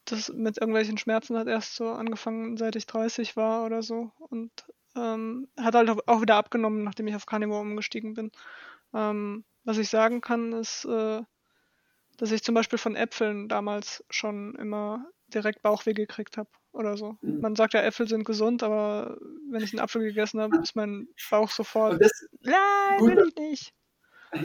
das 0.06 0.30
mit 0.30 0.60
irgendwelchen 0.60 0.98
Schmerzen 0.98 1.38
hat 1.38 1.48
erst 1.48 1.76
so 1.76 1.90
angefangen, 1.90 2.56
seit 2.56 2.78
ich 2.78 2.88
30 2.88 3.36
war 3.36 3.66
oder 3.66 3.84
so. 3.84 4.12
Und 4.30 4.52
ähm, 4.96 5.50
hat 5.60 5.76
halt 5.76 5.92
auch 6.08 6.22
wieder 6.22 6.38
abgenommen, 6.38 6.84
nachdem 6.86 7.08
ich 7.08 7.16
auf 7.16 7.26
Carnivore 7.26 7.62
umgestiegen 7.62 8.14
bin. 8.14 8.32
Ähm, 8.94 9.44
was 9.66 9.78
ich 9.78 9.90
sagen 9.90 10.22
kann, 10.22 10.54
ist, 10.54 10.86
äh, 10.86 11.22
dass 12.18 12.32
ich 12.32 12.44
zum 12.44 12.56
Beispiel 12.56 12.80
von 12.80 12.96
Äpfeln 12.96 13.50
damals 13.50 14.06
schon 14.10 14.56
immer 14.56 15.06
direkt 15.34 15.62
Bauchweh 15.62 15.94
gekriegt 15.94 16.38
habe 16.38 16.50
oder 16.72 16.98
so. 16.98 17.18
Mhm. 17.22 17.42
Man 17.42 17.56
sagt 17.56 17.74
ja, 17.74 17.82
Äpfel 17.82 18.08
sind 18.08 18.26
gesund, 18.26 18.64
aber 18.64 19.18
wenn 19.50 19.64
ich 19.64 19.74
einen 19.74 19.80
Apfel 19.80 20.04
gegessen 20.04 20.42
habe, 20.42 20.58
ist 20.58 20.76
mein 20.76 21.08
Bauch 21.30 21.50
sofort. 21.50 22.02
Das, 22.02 22.12
Nein, 22.42 22.98
gut, 22.98 23.16
will 23.16 23.28
ich 23.28 23.40
nicht. 23.40 23.74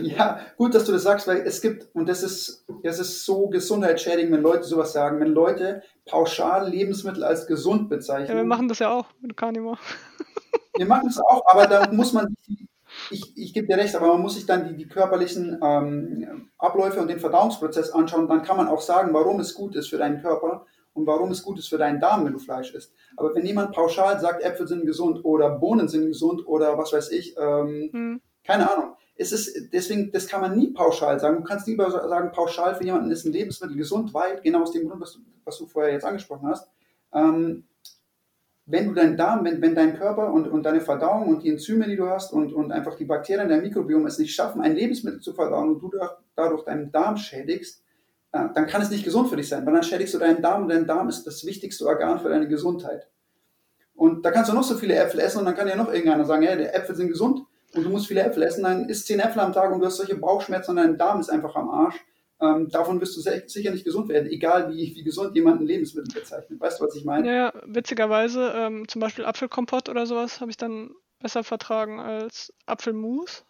Ja, 0.03 0.41
gut, 0.59 0.75
dass 0.75 0.85
du 0.85 0.93
das 0.93 1.03
sagst, 1.03 1.27
weil 1.27 1.39
es 1.39 1.63
gibt, 1.63 1.89
und 1.95 2.09
das 2.09 2.23
ist, 2.23 2.67
das 2.83 2.99
ist 2.99 3.25
so 3.25 3.49
gesundheitsschädigend, 3.49 4.33
wenn 4.33 4.43
Leute 4.43 4.65
sowas 4.65 4.93
sagen, 4.93 5.19
wenn 5.19 5.29
Leute 5.29 5.83
pauschal 6.05 6.69
Lebensmittel 6.69 7.25
als 7.25 7.47
gesund 7.47 7.89
bezeichnen. 7.89 8.29
Ja, 8.29 8.37
wir 8.37 8.45
machen 8.45 8.69
das 8.69 8.81
ja 8.81 8.91
auch 8.91 9.07
mit 9.21 9.37
Carnivore. 9.37 9.79
Wir 10.77 10.87
machen 10.87 11.09
es 11.09 11.19
auch, 11.19 11.43
aber 11.51 11.67
da 11.67 11.91
muss 11.91 12.13
man 12.13 12.37
ich, 13.11 13.37
ich 13.37 13.55
gebe 13.55 13.67
dir 13.67 13.77
recht, 13.77 13.95
aber 13.95 14.09
man 14.09 14.21
muss 14.21 14.35
sich 14.35 14.47
dann 14.47 14.69
die, 14.69 14.77
die 14.77 14.89
körperlichen 14.89 15.59
ähm, 15.63 16.51
Abläufe 16.59 17.01
und 17.01 17.09
den 17.09 17.21
Verdauungsprozess 17.21 17.91
anschauen. 17.91 18.29
Dann 18.29 18.43
kann 18.43 18.57
man 18.57 18.69
auch 18.69 18.81
sagen, 18.81 19.13
warum 19.15 19.41
es 19.41 19.55
gut 19.55 19.75
ist 19.77 19.89
für 19.89 19.99
deinen 19.99 20.21
Körper 20.21 20.67
und 20.99 21.07
warum 21.07 21.31
es 21.31 21.43
gut 21.43 21.59
ist 21.59 21.69
für 21.69 21.79
deinen 21.79 22.01
Darm, 22.01 22.25
wenn 22.25 22.33
du 22.33 22.41
Fleisch 22.41 22.75
isst. 22.75 22.93
Aber 23.17 23.35
wenn 23.35 23.47
jemand 23.47 23.73
pauschal 23.73 24.19
sagt, 24.19 24.43
Äpfel 24.43 24.67
sind 24.67 24.85
gesund 24.85 25.25
oder 25.25 25.51
Bohnen 25.51 25.89
sind 25.89 26.07
gesund 26.07 26.47
oder 26.47 26.77
was 26.77 26.93
weiß 26.93 27.13
ich, 27.13 27.37
ähm, 27.39 27.91
hm. 27.93 28.21
keine 28.45 28.71
Ahnung. 28.71 28.97
Es 29.15 29.33
ist, 29.33 29.73
deswegen, 29.73 30.13
das 30.13 30.27
kann 30.29 30.41
man 30.41 30.57
nie 30.57 30.69
pauschal 30.69 31.19
sagen. 31.19 31.39
Du 31.39 31.45
kannst 31.45 31.67
lieber 31.67 31.91
sagen, 31.91 32.31
pauschal 32.33 32.75
für 32.75 32.85
jemanden 32.85 33.11
ist 33.11 33.25
ein 33.25 33.33
Lebensmittel 33.33 33.77
gesund, 33.77 34.13
weil, 34.13 34.41
genau 34.43 34.63
aus 34.63 34.73
dem 34.73 34.89
Grund, 34.89 35.01
was 35.01 35.13
du, 35.13 35.21
was 35.45 35.59
du 35.59 35.67
vorher 35.67 35.93
jetzt 35.93 36.05
angesprochen 36.05 36.49
hast, 36.49 36.69
ähm, 37.13 37.65
wenn 38.67 38.89
du 38.89 38.95
deinen 38.95 39.17
Darm, 39.17 39.45
wenn, 39.45 39.63
wenn 39.63 39.75
dein 39.75 39.97
Körper 39.97 40.33
und, 40.33 40.47
und 40.47 40.65
deine 40.65 40.81
Verdauung 40.81 41.29
und 41.29 41.43
die 41.43 41.49
Enzyme, 41.49 41.87
die 41.87 41.97
du 41.97 42.07
hast 42.09 42.33
und, 42.33 42.53
und 42.53 42.71
einfach 42.71 42.97
die 42.97 43.07
Bakterien, 43.07 43.49
dein 43.49 43.63
Mikrobiom 43.63 44.05
es 44.07 44.19
nicht 44.19 44.35
schaffen, 44.35 44.61
ein 44.61 44.75
Lebensmittel 44.75 45.21
zu 45.21 45.33
verdauen 45.33 45.71
und 45.71 45.81
du 45.81 45.91
dadurch 46.37 46.65
deinen 46.65 46.93
Darm 46.93 47.17
schädigst, 47.17 47.83
dann 48.33 48.67
kann 48.67 48.83
es 48.83 48.91
nicht 48.91 49.05
gesund 49.05 49.31
für 49.31 49.37
dich 49.37 49.49
sein, 49.49 49.65
weil 49.65 49.75
dann 49.75 49.83
schädigst 49.83 50.15
du 50.15 50.19
deinen 50.19 50.43
Darm 50.43 50.63
und 50.63 50.69
dein 50.69 50.87
Darm 50.87 51.09
ist 51.09 51.25
das 51.25 51.45
wichtigste 51.47 51.87
Organ 51.87 52.21
für 52.21 52.29
deine 52.29 52.49
Gesundheit. 52.49 53.09
Und 53.95 54.25
da 54.25 54.31
kannst 54.31 54.51
du 54.51 54.55
noch 54.55 54.63
so 54.63 54.77
viele 54.77 54.95
Äpfel 54.95 55.21
essen 55.21 55.39
und 55.39 55.47
dann 55.47 55.57
kann 55.57 55.67
ja 55.67 55.77
noch 55.77 55.93
irgendeiner 55.93 56.25
sagen, 56.25 56.43
ja, 56.43 56.55
die 56.55 56.65
Äpfel 56.65 56.95
sind 56.95 57.09
gesund 57.09 57.41
und 57.75 57.85
du 57.85 57.91
musst 57.91 58.07
viele 58.07 58.23
Äpfel 58.23 58.43
essen, 58.43 58.63
dann 58.63 58.89
isst 58.89 59.07
zehn 59.07 59.19
Äpfel 59.19 59.41
am 59.41 59.53
Tag 59.53 59.73
und 59.73 59.81
du 59.81 59.87
hast 59.87 59.97
solche 59.97 60.17
Bauchschmerzen 60.17 60.73
und 60.73 60.77
dein 60.77 60.99
Darm 60.99 61.21
ist 61.21 61.31
einfach 61.31 61.57
am 61.57 61.71
Arsch 61.71 62.05
ähm, 62.41 62.69
davon 62.71 63.01
wirst 63.01 63.17
du 63.17 63.21
sicher 63.21 63.71
nicht 63.73 63.85
gesund 63.85 64.09
werden, 64.09 64.31
egal 64.31 64.73
wie, 64.73 64.95
wie 64.95 65.03
gesund 65.03 65.35
jemand 65.35 65.61
ein 65.61 65.67
Lebensmittel 65.67 66.21
bezeichnet. 66.21 66.61
Weißt 66.61 66.81
du, 66.81 66.85
was 66.85 66.95
ich 66.95 67.05
meine? 67.05 67.35
Ja, 67.35 67.53
witzigerweise, 67.67 68.53
ähm, 68.55 68.87
zum 68.87 69.01
Beispiel 69.01 69.25
Apfelkompott 69.25 69.89
oder 69.89 70.07
sowas 70.07 70.41
habe 70.41 70.51
ich 70.51 70.57
dann 70.57 70.91
besser 71.21 71.43
vertragen 71.43 71.99
als 71.99 72.53
Apfelmus. 72.67 73.45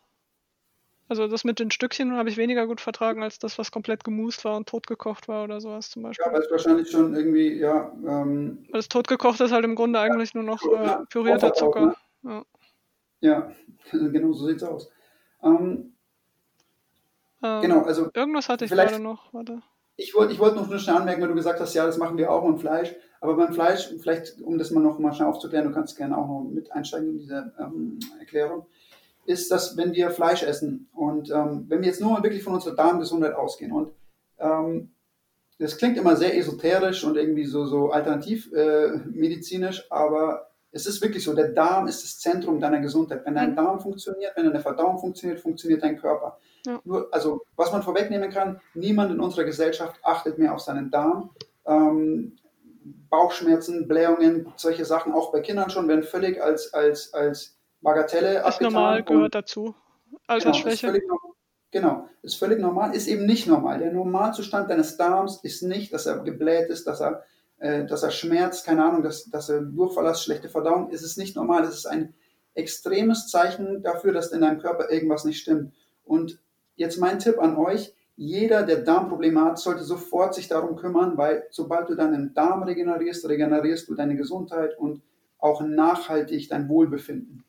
Also 1.09 1.26
das 1.26 1.44
mit 1.44 1.59
den 1.59 1.70
Stückchen 1.70 2.16
habe 2.16 2.28
ich 2.28 2.36
weniger 2.36 2.66
gut 2.66 2.80
vertragen 2.80 3.22
als 3.22 3.38
das, 3.38 3.59
was 3.59 3.70
komplett 3.70 4.04
gemust 4.04 4.44
war 4.44 4.56
und 4.56 4.68
totgekocht 4.68 5.26
war 5.26 5.44
oder 5.44 5.61
sowas 5.61 5.88
zum 5.88 6.02
Beispiel. 6.02 6.24
Ja, 6.26 6.32
weil 6.32 6.42
es 6.42 6.50
wahrscheinlich 6.50 6.90
schon 6.90 7.14
irgendwie, 7.14 7.59
ja. 7.59 7.92
Ähm, 8.06 8.66
weil 8.70 8.78
das 8.80 8.88
totgekocht 8.88 9.40
ist 9.40 9.52
halt 9.52 9.64
im 9.64 9.74
Grunde 9.74 10.00
eigentlich 10.00 10.34
nur 10.34 10.44
noch 10.44 10.62
äh, 10.62 11.04
pürierter 11.11 11.54
Zucker. 11.54 11.96
Auch, 12.22 12.28
ne? 12.28 12.44
ja. 13.20 13.30
ja, 13.30 13.52
genau 14.09 14.32
so 14.32 14.46
sieht 14.46 14.59
es 14.59 14.64
aus. 14.64 14.90
Ähm, 15.42 15.94
ähm, 17.42 17.62
genau, 17.62 17.82
also. 17.82 18.11
Irgendwas 18.12 18.48
hatte 18.48 18.66
ich 18.66 18.70
gerade 18.70 18.98
noch, 18.98 19.32
warte. 19.32 19.62
Ich 19.96 20.14
wollte 20.14 20.32
ich 20.32 20.38
wollt 20.38 20.54
noch 20.54 20.66
schnell 20.78 20.96
anmerken, 20.96 21.22
weil 21.22 21.28
du 21.28 21.34
gesagt 21.34 21.59
hast, 21.59 21.74
ja, 21.74 21.86
das 21.86 21.98
machen 21.98 22.18
wir 22.18 22.30
auch 22.30 22.46
mit 22.48 22.61
Fleisch. 22.61 22.94
Aber 23.20 23.34
beim 23.34 23.52
Fleisch, 23.52 23.92
vielleicht, 24.00 24.40
um 24.42 24.59
das 24.59 24.70
mal 24.70 24.80
noch 24.80 24.98
mal 24.98 25.12
schnell 25.12 25.28
aufzuklären, 25.28 25.66
du 25.66 25.74
kannst 25.74 25.96
gerne 25.96 26.16
auch 26.16 26.28
noch 26.28 26.44
mit 26.48 26.70
einsteigen 26.70 27.11
in 27.11 27.18
diese 27.18 27.52
ähm, 27.59 27.98
Erklärung, 28.20 28.66
ist, 29.29 29.51
dass 29.51 29.76
wenn 29.76 29.93
wir 29.93 30.11
Fleisch 30.11 30.43
essen 30.43 30.89
und 30.93 31.31
ähm, 31.31 31.66
wenn 31.68 31.81
wir 31.81 31.89
jetzt 31.89 32.01
nur 32.01 32.12
mal 32.12 32.22
wirklich 32.22 32.43
von 32.43 32.55
unserer 32.55 32.74
Darmgesundheit 32.74 33.35
ausgehen 33.35 33.72
und 33.72 33.93
ähm, 34.39 34.91
das 35.59 35.76
klingt 35.76 35.99
immer 35.99 36.16
sehr 36.16 36.37
esoterisch 36.37 37.05
und 37.05 37.16
irgendwie 37.16 37.45
so, 37.45 37.66
so 37.66 37.91
alternativ 37.91 38.53
äh, 38.53 38.97
medizinisch, 39.11 39.87
aber 39.91 40.49
es 40.70 40.87
ist 40.87 41.03
wirklich 41.03 41.24
so, 41.24 41.35
der 41.35 41.49
Darm 41.49 41.89
ist 41.89 42.05
das 42.05 42.18
Zentrum 42.20 42.61
deiner 42.61 42.81
Gesundheit. 42.81 43.24
Wenn 43.24 43.35
dein 43.35 43.53
mhm. 43.53 43.57
Darm 43.57 43.81
funktioniert, 43.81 44.33
wenn 44.37 44.47
deine 44.47 44.61
Verdauung 44.61 44.99
funktioniert, 44.99 45.41
funktioniert 45.41 45.83
dein 45.83 45.99
Körper. 45.99 46.39
Ja. 46.66 46.81
Nur, 46.85 47.09
also, 47.11 47.43
was 47.57 47.72
man 47.72 47.83
vorwegnehmen 47.83 48.31
kann, 48.31 48.61
niemand 48.74 49.11
in 49.11 49.20
unserer 49.20 49.45
Gesellschaft 49.45 49.99
achtet 50.03 50.39
mehr 50.39 50.55
auf 50.55 50.61
seinen 50.61 50.91
Darm. 50.91 51.31
Ähm, 51.66 52.37
Bauchschmerzen, 53.11 53.89
Blähungen, 53.89 54.53
solche 54.57 54.85
Sachen, 54.85 55.12
auch 55.12 55.33
bei 55.33 55.41
Kindern 55.41 55.70
schon, 55.70 55.89
werden 55.89 56.03
völlig 56.03 56.43
als, 56.43 56.72
als, 56.74 57.12
als 57.14 57.57
Bagatelle 57.81 58.39
ist 58.39 58.45
abgetan. 58.45 58.72
normal, 58.72 59.03
gehört 59.03 59.35
dazu. 59.35 59.74
Altersschwäche. 60.26 60.87
Genau, 60.87 60.97
ist 60.97 61.05
völlig, 61.09 61.24
genau, 61.70 62.09
ist 62.22 62.37
völlig 62.37 62.59
normal, 62.61 62.95
ist 62.95 63.07
eben 63.07 63.26
nicht 63.26 63.47
normal. 63.47 63.79
Der 63.79 63.93
Normalzustand 63.93 64.70
deines 64.70 64.97
Darms 64.97 65.41
ist 65.43 65.62
nicht, 65.62 65.93
dass 65.93 66.07
er 66.07 66.18
gebläht 66.20 66.68
ist, 66.68 66.87
dass 66.87 67.01
er, 67.01 67.22
äh, 67.59 67.85
dass 67.87 68.03
er 68.03 68.11
schmerzt, 68.11 68.66
keine 68.66 68.85
Ahnung, 68.85 69.03
dass, 69.03 69.24
dass 69.26 69.49
er 69.49 69.62
Durchfall 69.62 70.07
hat, 70.07 70.18
schlechte 70.18 70.49
Verdauung. 70.49 70.91
Es 70.93 71.03
ist 71.03 71.18
nicht 71.18 71.37
normal. 71.37 71.64
Es 71.64 71.74
ist 71.74 71.87
ein 71.87 72.14
extremes 72.55 73.29
Zeichen 73.29 73.83
dafür, 73.83 74.12
dass 74.12 74.33
in 74.33 74.41
deinem 74.41 74.61
Körper 74.61 74.91
irgendwas 74.91 75.24
nicht 75.24 75.41
stimmt. 75.41 75.72
Und 76.05 76.41
jetzt 76.76 76.99
mein 76.99 77.18
Tipp 77.18 77.39
an 77.39 77.57
euch, 77.57 77.95
jeder, 78.16 78.64
der 78.64 78.79
Darmprobleme 78.79 79.43
hat, 79.43 79.59
sollte 79.59 79.85
sofort 79.85 80.35
sich 80.35 80.49
darum 80.49 80.74
kümmern, 80.74 81.16
weil 81.16 81.47
sobald 81.51 81.89
du 81.89 81.95
deinen 81.95 82.35
Darm 82.35 82.64
regenerierst, 82.64 83.29
regenerierst 83.29 83.89
du 83.89 83.95
deine 83.95 84.16
Gesundheit 84.16 84.76
und 84.76 85.03
auch 85.39 85.61
nachhaltig 85.61 86.49
dein 86.49 86.68
Wohlbefinden. 86.68 87.45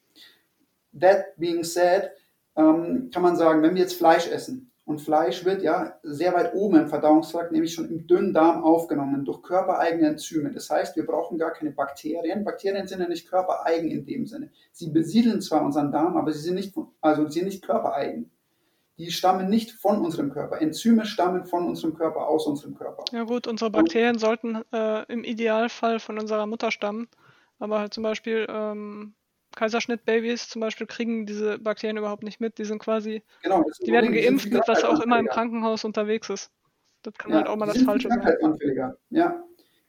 That 0.98 1.38
being 1.38 1.64
said, 1.64 2.12
ähm, 2.56 3.10
kann 3.14 3.24
man 3.24 3.36
sagen, 3.36 3.62
wenn 3.62 3.76
wir 3.76 3.82
jetzt 3.82 3.98
Fleisch 3.98 4.28
essen 4.28 4.70
Und 4.90 5.02
Fleisch 5.02 5.46
wird 5.46 5.62
ja 5.62 6.00
sehr 6.02 6.34
weit 6.34 6.56
oben 6.56 6.78
im 6.78 6.88
Verdauungstrakt, 6.88 7.52
nämlich 7.52 7.76
schon 7.76 7.92
im 7.92 8.08
dünnen 8.08 8.34
Darm 8.34 8.64
aufgenommen 8.64 9.24
durch 9.24 9.44
körpereigene 9.44 10.08
Enzyme. 10.08 10.52
Das 10.52 10.68
heißt, 10.72 10.96
wir 10.96 11.06
brauchen 11.06 11.38
gar 11.38 11.52
keine 11.52 11.70
Bakterien. 11.70 12.44
Bakterien 12.44 12.88
sind 12.88 13.00
ja 13.00 13.08
nicht 13.08 13.30
körpereigen 13.30 13.92
in 13.92 14.04
dem 14.08 14.26
Sinne. 14.26 14.50
Sie 14.72 14.90
besiedeln 14.90 15.42
zwar 15.42 15.64
unseren 15.64 15.92
Darm, 15.92 16.18
aber 16.18 16.32
sie 16.32 16.40
sind 16.40 16.56
nicht, 16.56 16.76
also 17.02 17.28
sie 17.28 17.34
sind 17.34 17.46
nicht 17.46 17.64
körpereigen. 17.64 18.32
Die 18.98 19.12
stammen 19.12 19.48
nicht 19.48 19.74
von 19.74 20.02
unserem 20.02 20.32
Körper. 20.32 20.60
Enzyme 20.60 21.06
stammen 21.06 21.46
von 21.46 21.68
unserem 21.68 21.94
Körper, 21.94 22.28
aus 22.28 22.48
unserem 22.48 22.74
Körper. 22.74 23.06
Ja 23.12 23.26
gut, 23.26 23.46
unsere 23.46 23.70
Bakterien 23.70 24.18
sollten 24.18 24.64
äh, 24.74 25.04
im 25.04 25.24
Idealfall 25.24 26.00
von 26.00 26.18
unserer 26.18 26.48
Mutter 26.48 26.72
stammen. 26.72 27.08
Aber 27.60 27.78
halt 27.78 27.94
zum 27.94 28.02
Beispiel 28.02 28.48
ähm, 28.50 29.14
Kaiserschnittbabys 29.60 30.47
zum 30.47 30.62
Beispiel 30.62 30.88
kriegen 30.88 31.26
diese 31.26 31.60
Bakterien 31.60 31.97
überhaupt 31.97 32.24
nicht 32.24 32.39
mit. 32.39 32.57
Die 32.60 32.64
sind 32.64 32.80
quasi, 32.80 33.24
genau, 33.43 33.66
die 33.86 33.91
werden 33.91 34.14
geimpft 34.14 34.49
mit 34.49 34.66
was 34.70 34.86
auch 34.86 35.01
immer 35.01 35.20
im 35.20 35.28
Krankenhaus 35.28 35.84
unterwegs 35.84 36.30
ist. 36.30 36.49
Das 37.03 37.14
kann 37.16 37.32
ja, 37.32 37.39
halt 37.39 37.47
auch 37.47 37.57
mal 37.57 37.66
das 37.66 37.82
Falsche 37.82 38.07
sein. 38.07 38.93
Ja, 39.10 39.43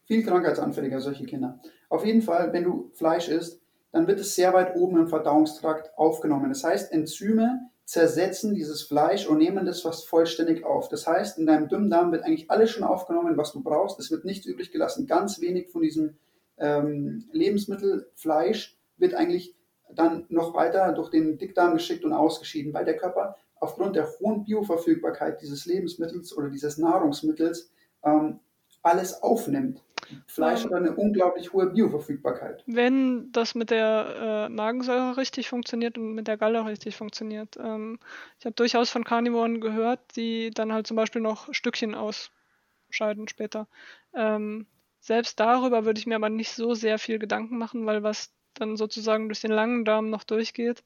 viel 0.06 0.24
krankheitsanfälliger, 0.24 1.00
solche 1.00 1.24
Kinder. 1.24 1.60
Auf 1.88 2.04
jeden 2.04 2.20
Fall, 2.20 2.52
wenn 2.52 2.64
du 2.64 2.90
Fleisch 2.94 3.28
isst, 3.28 3.60
dann 3.92 4.08
wird 4.08 4.18
es 4.18 4.34
sehr 4.34 4.52
weit 4.54 4.74
oben 4.74 4.98
im 4.98 5.06
Verdauungstrakt 5.06 5.96
aufgenommen. 5.96 6.48
Das 6.48 6.64
heißt, 6.64 6.92
Enzyme 6.92 7.70
zersetzen 7.84 8.56
dieses 8.56 8.82
Fleisch 8.82 9.28
und 9.28 9.38
nehmen 9.38 9.66
das 9.66 9.82
fast 9.82 10.08
vollständig 10.08 10.64
auf. 10.64 10.88
Das 10.88 11.06
heißt, 11.06 11.38
in 11.38 11.46
deinem 11.46 11.68
Dünndarm 11.68 12.10
wird 12.10 12.24
eigentlich 12.24 12.50
alles 12.50 12.70
schon 12.70 12.82
aufgenommen, 12.82 13.36
was 13.36 13.52
du 13.52 13.62
brauchst. 13.62 14.00
Es 14.00 14.10
wird 14.10 14.24
nichts 14.24 14.46
übrig 14.46 14.72
gelassen. 14.72 15.06
Ganz 15.06 15.40
wenig 15.40 15.70
von 15.70 15.82
diesem 15.82 16.16
ähm, 16.58 17.28
Lebensmittel, 17.30 18.10
Fleisch, 18.16 18.76
wird 18.96 19.14
eigentlich 19.14 19.54
dann 19.95 20.26
noch 20.28 20.55
weiter 20.55 20.93
durch 20.93 21.11
den 21.11 21.38
Dickdarm 21.38 21.74
geschickt 21.74 22.05
und 22.05 22.12
ausgeschieden, 22.12 22.72
weil 22.72 22.84
der 22.84 22.97
Körper 22.97 23.36
aufgrund 23.57 23.97
der 23.97 24.09
hohen 24.18 24.45
Bioverfügbarkeit 24.45 25.41
dieses 25.43 25.66
Lebensmittels 25.66 26.36
oder 26.36 26.49
dieses 26.49 26.78
Nahrungsmittels 26.78 27.70
ähm, 28.03 28.41
alles 28.82 29.22
aufnimmt. 29.22 29.82
Fleisch 30.26 30.64
hat 30.64 30.72
eine 30.72 30.97
unglaublich 30.97 31.53
hohe 31.53 31.66
Bioverfügbarkeit. 31.66 32.64
Wenn 32.66 33.30
das 33.32 33.55
mit 33.55 33.70
der 33.70 34.49
äh, 34.49 34.49
Magensäure 34.49 35.16
richtig 35.16 35.49
funktioniert 35.49 35.99
und 35.99 36.14
mit 36.14 36.26
der 36.26 36.36
Galle 36.36 36.64
richtig 36.64 36.97
funktioniert. 36.97 37.57
Ähm, 37.62 37.99
ich 38.38 38.47
habe 38.47 38.55
durchaus 38.55 38.91
von 38.91 39.05
Karnivoren 39.05 39.61
gehört, 39.61 40.01
die 40.16 40.51
dann 40.51 40.72
halt 40.72 40.86
zum 40.86 40.97
Beispiel 40.97 41.22
noch 41.22 41.53
Stückchen 41.53 41.95
ausscheiden 41.95 43.28
später. 43.28 43.68
Ähm, 44.14 44.66
selbst 45.01 45.38
darüber 45.38 45.84
würde 45.84 45.99
ich 45.99 46.07
mir 46.07 46.16
aber 46.16 46.28
nicht 46.28 46.53
so 46.53 46.74
sehr 46.74 46.99
viel 46.99 47.18
Gedanken 47.18 47.57
machen, 47.57 47.86
weil 47.86 48.03
was 48.03 48.32
dann 48.55 48.76
sozusagen 48.76 49.28
durch 49.28 49.40
den 49.40 49.51
langen 49.53 49.84
Darm 49.84 50.11
noch 50.11 50.24
durchgeht, 50.24 50.82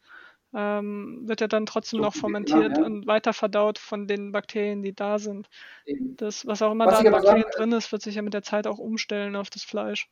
ähm, 0.55 1.23
wird 1.25 1.41
er 1.41 1.49
dann 1.49 1.67
trotzdem 1.67 2.01
noch 2.01 2.15
fermentiert 2.15 2.79
ja. 2.79 2.85
und 2.85 3.07
weiter 3.07 3.33
verdaut 3.33 3.79
von 3.79 4.07
den 4.07 4.31
Bakterien, 4.31 4.83
die 4.83 4.95
da 4.95 5.19
sind. 5.19 5.49
Eben. 5.85 6.17
Das, 6.17 6.47
was 6.47 6.63
auch 6.63 6.73
immer 6.73 6.87
was 6.87 7.01
da 7.01 7.01
an 7.01 7.13
Bakterien 7.13 7.43
sagen, 7.43 7.55
drin 7.57 7.73
ist, 7.73 7.91
wird 7.91 8.03
sich 8.03 8.15
ja 8.15 8.23
mit 8.23 8.35
der 8.35 8.43
Zeit 8.43 8.67
auch 8.67 8.79
umstellen 8.79 9.35
auf 9.35 9.51
das 9.51 9.65
Fleisch. 9.65 10.09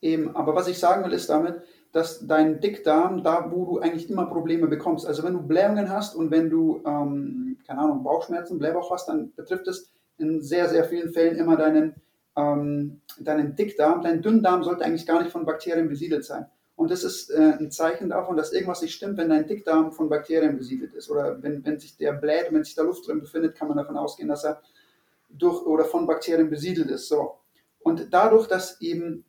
Eben, 0.00 0.34
aber 0.34 0.54
was 0.54 0.68
ich 0.68 0.78
sagen 0.78 1.04
will, 1.04 1.12
ist 1.12 1.28
damit, 1.28 1.62
dass 1.92 2.26
dein 2.26 2.60
Dickdarm, 2.60 3.22
da 3.22 3.50
wo 3.50 3.64
du 3.64 3.78
eigentlich 3.78 4.10
immer 4.10 4.26
Probleme 4.26 4.66
bekommst, 4.66 5.06
also 5.06 5.22
wenn 5.22 5.34
du 5.34 5.42
Blähungen 5.42 5.90
hast 5.90 6.16
und 6.16 6.30
wenn 6.30 6.50
du, 6.50 6.82
ähm, 6.84 7.58
keine 7.66 7.80
Ahnung, 7.80 8.02
Bauchschmerzen, 8.02 8.58
Blähbauch 8.58 8.90
hast, 8.90 9.08
dann 9.08 9.32
betrifft 9.34 9.68
es 9.68 9.92
in 10.18 10.42
sehr, 10.42 10.68
sehr 10.68 10.84
vielen 10.84 11.12
Fällen 11.12 11.36
immer 11.36 11.56
deinen 11.56 11.94
ähm, 12.36 13.00
deinen 13.18 13.54
Dickdarm, 13.56 14.02
dein 14.02 14.22
Dünndarm 14.22 14.64
sollte 14.64 14.84
eigentlich 14.84 15.06
gar 15.06 15.22
nicht 15.22 15.32
von 15.32 15.44
Bakterien 15.44 15.88
besiedelt 15.88 16.24
sein. 16.24 16.46
Und 16.76 16.90
das 16.90 17.04
ist 17.04 17.30
äh, 17.30 17.56
ein 17.58 17.70
Zeichen 17.70 18.08
davon, 18.08 18.36
dass 18.36 18.52
irgendwas 18.52 18.82
nicht 18.82 18.94
stimmt, 18.94 19.16
wenn 19.16 19.28
dein 19.28 19.46
Dickdarm 19.46 19.92
von 19.92 20.08
Bakterien 20.08 20.58
besiedelt 20.58 20.94
ist. 20.94 21.08
Oder 21.08 21.40
wenn, 21.42 21.64
wenn 21.64 21.78
sich 21.78 21.96
der 21.96 22.12
bläht 22.12 22.52
wenn 22.52 22.64
sich 22.64 22.74
da 22.74 22.82
Luft 22.82 23.06
drin 23.06 23.20
befindet, 23.20 23.54
kann 23.54 23.68
man 23.68 23.76
davon 23.76 23.96
ausgehen, 23.96 24.28
dass 24.28 24.44
er 24.44 24.60
durch 25.28 25.64
oder 25.64 25.84
von 25.84 26.06
Bakterien 26.06 26.50
besiedelt 26.50 26.90
ist. 26.90 27.08
So. 27.08 27.38
Und 27.80 28.12
dadurch, 28.12 28.48
dass 28.48 28.80
eben, 28.80 29.24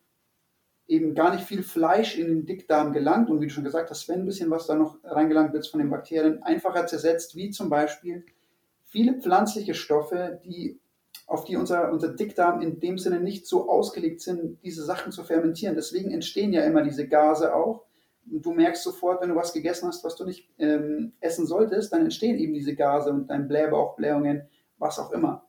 eben 0.88 1.14
gar 1.14 1.34
nicht 1.34 1.46
viel 1.46 1.62
Fleisch 1.62 2.18
in 2.18 2.28
den 2.28 2.46
Dickdarm 2.48 2.94
gelangt 2.94 3.30
und 3.30 3.42
wie 3.42 3.48
du 3.48 3.54
schon 3.54 3.64
gesagt 3.64 3.92
hast, 3.92 4.10
wenn 4.10 4.22
ein 4.22 4.26
bisschen 4.26 4.50
was 4.50 4.66
da 4.66 4.74
noch 4.76 4.98
reingelangt 5.04 5.54
wird 5.54 5.68
von 5.68 5.80
den 5.80 5.92
Bakterien, 5.92 6.42
einfacher 6.42 6.88
zersetzt, 6.88 7.36
wie 7.36 7.52
zum 7.52 7.70
Beispiel 7.70 8.26
viele 8.86 9.20
pflanzliche 9.20 9.76
Stoffe, 9.76 10.40
die 10.46 10.80
auf 11.28 11.44
die 11.44 11.56
unser, 11.56 11.92
unser 11.92 12.10
Dickdarm 12.14 12.62
in 12.62 12.80
dem 12.80 12.98
Sinne 12.98 13.20
nicht 13.20 13.48
so 13.48 13.70
ausgelegt 13.70 14.22
sind, 14.22 14.62
diese 14.64 14.84
Sachen 14.84 15.12
zu 15.12 15.24
fermentieren. 15.24 15.76
Deswegen 15.76 16.12
entstehen 16.12 16.54
ja 16.54 16.64
immer 16.64 16.84
diese 16.84 17.08
Gase 17.08 17.56
auch. 17.56 17.86
Und 18.32 18.46
du 18.46 18.52
merkst 18.52 18.84
sofort, 18.84 19.22
wenn 19.22 19.30
du 19.30 19.36
was 19.36 19.54
gegessen 19.54 19.88
hast, 19.88 20.04
was 20.04 20.16
du 20.16 20.26
nicht 20.26 20.50
ähm, 20.58 21.14
essen 21.20 21.46
solltest, 21.46 21.94
dann 21.94 22.02
entstehen 22.02 22.38
eben 22.38 22.54
diese 22.54 22.76
Gase 22.76 23.12
und 23.12 23.28
dein 23.28 23.48
Blähbauch, 23.48 23.96
Blähungen, 23.96 24.48
was 24.78 25.00
auch 25.00 25.12
immer. 25.12 25.46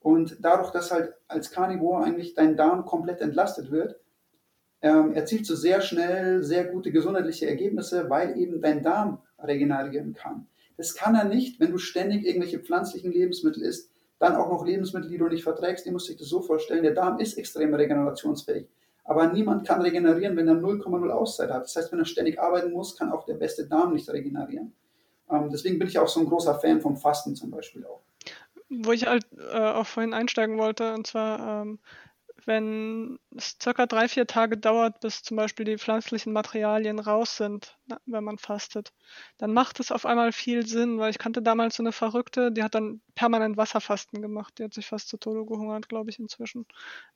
Und 0.00 0.36
dadurch, 0.40 0.70
dass 0.70 0.92
halt 0.92 1.14
als 1.26 1.50
Carnivore 1.50 2.04
eigentlich 2.04 2.34
dein 2.34 2.56
Darm 2.56 2.84
komplett 2.84 3.20
entlastet 3.20 3.70
wird, 3.70 3.98
ähm, 4.82 5.12
erzielst 5.14 5.50
du 5.50 5.56
sehr 5.56 5.80
schnell 5.80 6.44
sehr 6.44 6.64
gute 6.64 6.92
gesundheitliche 6.92 7.48
Ergebnisse, 7.48 8.08
weil 8.08 8.38
eben 8.38 8.60
dein 8.60 8.82
Darm 8.82 9.22
regenerieren 9.38 10.14
kann. 10.14 10.46
Das 10.76 10.94
kann 10.94 11.14
er 11.14 11.24
nicht, 11.24 11.58
wenn 11.58 11.72
du 11.72 11.78
ständig 11.78 12.24
irgendwelche 12.24 12.60
pflanzlichen 12.60 13.10
Lebensmittel 13.10 13.62
isst, 13.62 13.90
dann 14.18 14.36
auch 14.36 14.48
noch 14.48 14.64
Lebensmittel, 14.64 15.10
die 15.10 15.18
du 15.18 15.28
nicht 15.28 15.44
verträgst, 15.44 15.84
die 15.84 15.90
musst 15.90 16.08
du 16.08 16.14
das 16.14 16.28
so 16.28 16.40
vorstellen. 16.40 16.82
Der 16.82 16.94
Darm 16.94 17.18
ist 17.18 17.36
extrem 17.36 17.74
regenerationsfähig. 17.74 18.66
Aber 19.04 19.26
niemand 19.28 19.66
kann 19.66 19.82
regenerieren, 19.82 20.36
wenn 20.36 20.48
er 20.48 20.54
0,0 20.54 21.08
Auszeit 21.10 21.50
hat. 21.50 21.64
Das 21.64 21.76
heißt, 21.76 21.92
wenn 21.92 22.00
er 22.00 22.06
ständig 22.06 22.40
arbeiten 22.40 22.72
muss, 22.72 22.96
kann 22.96 23.12
auch 23.12 23.24
der 23.24 23.34
beste 23.34 23.66
Darm 23.66 23.92
nicht 23.92 24.08
regenerieren. 24.10 24.72
Ähm, 25.30 25.48
deswegen 25.50 25.78
bin 25.78 25.88
ich 25.88 25.98
auch 25.98 26.08
so 26.08 26.20
ein 26.20 26.26
großer 26.26 26.58
Fan 26.58 26.80
vom 26.80 26.96
Fasten 26.96 27.36
zum 27.36 27.50
Beispiel 27.50 27.84
auch. 27.84 28.00
Wo 28.68 28.90
ich 28.90 29.06
halt 29.06 29.26
äh, 29.52 29.58
auch 29.58 29.86
vorhin 29.86 30.12
einsteigen 30.12 30.58
wollte, 30.58 30.92
und 30.94 31.06
zwar 31.06 31.62
ähm, 31.62 31.78
wenn 32.46 33.18
es 33.36 33.56
circa 33.60 33.86
drei, 33.86 34.06
vier 34.06 34.26
Tage 34.26 34.56
dauert, 34.56 35.00
bis 35.00 35.22
zum 35.22 35.36
Beispiel 35.36 35.64
die 35.66 35.78
pflanzlichen 35.78 36.32
Materialien 36.32 37.00
raus 37.00 37.36
sind, 37.36 37.76
wenn 38.06 38.22
man 38.22 38.38
fastet, 38.38 38.92
dann 39.36 39.52
macht 39.52 39.80
es 39.80 39.90
auf 39.90 40.06
einmal 40.06 40.30
viel 40.30 40.64
Sinn, 40.64 40.98
weil 40.98 41.10
ich 41.10 41.18
kannte 41.18 41.42
damals 41.42 41.76
so 41.76 41.82
eine 41.82 41.90
Verrückte, 41.90 42.52
die 42.52 42.62
hat 42.62 42.76
dann 42.76 43.00
permanent 43.16 43.56
Wasserfasten 43.56 44.22
gemacht. 44.22 44.58
Die 44.58 44.64
hat 44.64 44.74
sich 44.74 44.86
fast 44.86 45.08
zu 45.08 45.16
Tode 45.16 45.44
gehungert, 45.44 45.88
glaube 45.88 46.10
ich, 46.10 46.20
inzwischen. 46.20 46.66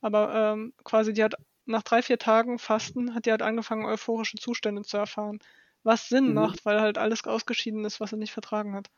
Aber 0.01 0.35
ähm, 0.35 0.73
quasi, 0.83 1.13
die 1.13 1.23
hat 1.23 1.35
nach 1.65 1.83
drei, 1.83 2.01
vier 2.01 2.19
Tagen 2.19 2.59
Fasten, 2.59 3.15
hat 3.15 3.25
die 3.25 3.31
halt 3.31 3.41
angefangen, 3.41 3.85
euphorische 3.85 4.37
Zustände 4.37 4.81
zu 4.81 4.97
erfahren. 4.97 5.39
Was 5.83 6.09
Sinn 6.09 6.27
mhm. 6.27 6.33
macht, 6.33 6.65
weil 6.65 6.81
halt 6.81 6.97
alles 6.97 7.23
ausgeschieden 7.25 7.85
ist, 7.85 8.01
was 8.01 8.11
er 8.11 8.17
nicht 8.17 8.33
vertragen 8.33 8.75
hat. 8.75 8.89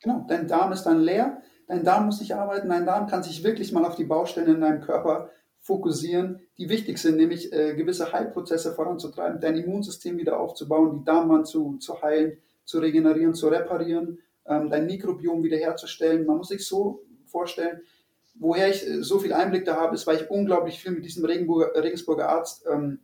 Genau, 0.00 0.24
dein 0.28 0.46
Darm 0.46 0.72
ist 0.72 0.84
dann 0.84 1.00
leer, 1.00 1.42
dein 1.66 1.84
Darm 1.84 2.06
muss 2.06 2.20
nicht 2.20 2.34
arbeiten, 2.34 2.68
dein 2.68 2.86
Darm 2.86 3.06
kann 3.06 3.22
sich 3.22 3.44
wirklich 3.44 3.72
mal 3.72 3.84
auf 3.84 3.96
die 3.96 4.04
Baustellen 4.04 4.56
in 4.56 4.60
deinem 4.60 4.80
Körper 4.80 5.30
fokussieren, 5.62 6.40
die 6.58 6.68
wichtig 6.68 6.98
sind, 6.98 7.16
nämlich 7.16 7.52
äh, 7.52 7.74
gewisse 7.74 8.12
Heilprozesse 8.12 8.74
voranzutreiben, 8.74 9.40
dein 9.40 9.56
Immunsystem 9.56 10.18
wieder 10.18 10.38
aufzubauen, 10.38 10.98
die 10.98 11.04
Darmwand 11.04 11.46
zu, 11.46 11.78
zu 11.78 12.02
heilen, 12.02 12.38
zu 12.64 12.80
regenerieren, 12.80 13.32
zu 13.32 13.48
reparieren, 13.48 14.18
ähm, 14.44 14.70
dein 14.70 14.86
Mikrobiom 14.86 15.42
wiederherzustellen. 15.44 16.26
Man 16.26 16.38
muss 16.38 16.48
sich 16.48 16.66
so 16.66 17.04
vorstellen, 17.26 17.80
woher 18.34 18.68
ich 18.68 18.86
äh, 18.86 19.02
so 19.02 19.20
viel 19.20 19.32
Einblick 19.32 19.64
da 19.64 19.76
habe, 19.76 19.94
ist, 19.94 20.06
weil 20.06 20.16
ich 20.16 20.30
unglaublich 20.30 20.80
viel 20.80 20.92
mit 20.92 21.04
diesem 21.04 21.24
Regenburger, 21.24 21.80
Regensburger 21.80 22.28
Arzt 22.28 22.66
ähm, 22.70 22.98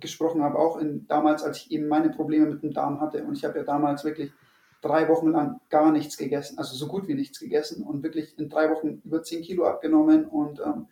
gesprochen 0.00 0.42
habe, 0.42 0.58
auch 0.58 0.78
in, 0.78 1.06
damals, 1.06 1.42
als 1.42 1.58
ich 1.58 1.70
eben 1.70 1.86
meine 1.86 2.08
Probleme 2.08 2.46
mit 2.46 2.62
dem 2.62 2.72
Darm 2.72 3.00
hatte. 3.00 3.22
Und 3.24 3.36
ich 3.36 3.44
habe 3.44 3.58
ja 3.58 3.64
damals 3.64 4.04
wirklich 4.04 4.32
drei 4.80 5.08
Wochen 5.08 5.30
lang 5.30 5.60
gar 5.68 5.92
nichts 5.92 6.16
gegessen, 6.16 6.56
also 6.56 6.76
so 6.76 6.86
gut 6.86 7.08
wie 7.08 7.14
nichts 7.14 7.40
gegessen 7.40 7.82
und 7.82 8.02
wirklich 8.02 8.38
in 8.38 8.48
drei 8.48 8.70
Wochen 8.70 9.02
über 9.04 9.22
10 9.22 9.42
Kilo 9.42 9.64
abgenommen 9.64 10.24
und 10.24 10.60
ähm, 10.60 10.86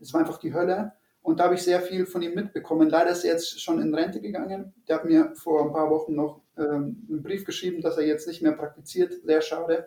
es 0.00 0.12
war 0.12 0.20
einfach 0.20 0.38
die 0.38 0.54
Hölle. 0.54 0.92
Und 1.22 1.38
da 1.38 1.44
habe 1.44 1.54
ich 1.54 1.62
sehr 1.62 1.82
viel 1.82 2.06
von 2.06 2.22
ihm 2.22 2.34
mitbekommen. 2.34 2.88
Leider 2.88 3.10
ist 3.10 3.24
er 3.24 3.32
jetzt 3.32 3.60
schon 3.60 3.80
in 3.80 3.94
Rente 3.94 4.20
gegangen. 4.20 4.72
Der 4.88 4.96
hat 4.96 5.04
mir 5.04 5.32
vor 5.34 5.64
ein 5.64 5.72
paar 5.72 5.90
Wochen 5.90 6.14
noch 6.14 6.40
ähm, 6.56 7.06
einen 7.08 7.22
Brief 7.22 7.44
geschrieben, 7.44 7.82
dass 7.82 7.98
er 7.98 8.06
jetzt 8.06 8.26
nicht 8.26 8.40
mehr 8.40 8.52
praktiziert. 8.52 9.12
Sehr 9.24 9.42
schade. 9.42 9.86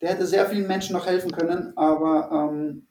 Der 0.00 0.10
hätte 0.10 0.26
sehr 0.26 0.44
vielen 0.46 0.66
Menschen 0.66 0.94
noch 0.94 1.06
helfen 1.06 1.32
können, 1.32 1.72
aber 1.76 2.30
ähm, 2.30 2.86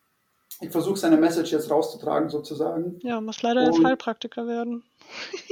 ich 0.62 0.72
versuche 0.72 0.98
seine 0.98 1.18
Message 1.18 1.52
jetzt 1.52 1.70
rauszutragen, 1.70 2.30
sozusagen. 2.30 3.00
Ja, 3.04 3.22
muss 3.22 3.44
leider 3.44 3.62
Und, 3.62 3.74
jetzt 3.74 3.86
Heilpraktiker 3.86 4.48
werden. 4.48 4.84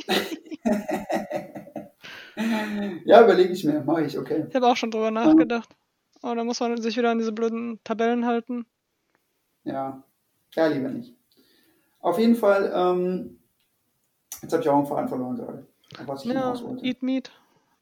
ja, 3.05 3.23
überlege 3.23 3.53
ich 3.53 3.63
mir, 3.63 3.83
mache 3.83 4.05
ich, 4.05 4.17
okay. 4.17 4.45
Ich 4.49 4.55
habe 4.55 4.67
auch 4.67 4.77
schon 4.77 4.89
drüber 4.89 5.11
nachgedacht. 5.11 5.69
Aber 6.23 6.35
da 6.35 6.43
muss 6.43 6.59
man 6.59 6.81
sich 6.81 6.97
wieder 6.97 7.11
an 7.11 7.19
diese 7.19 7.31
blöden 7.31 7.79
Tabellen 7.83 8.25
halten. 8.25 8.65
Ja, 9.63 10.03
ja, 10.55 10.67
lieber 10.67 10.89
nicht. 10.89 11.15
Auf 11.99 12.17
jeden 12.17 12.35
Fall, 12.35 12.71
ähm, 12.73 13.39
jetzt 14.41 14.51
habe 14.51 14.63
ich 14.63 14.69
auch 14.69 14.77
einen 14.77 14.87
Verein 14.87 15.07
verloren 15.07 15.37
gerade. 15.37 15.65
Was 16.05 16.25
ich 16.25 16.31
ja, 16.31 16.53
eat 16.81 17.03
meat, 17.03 17.31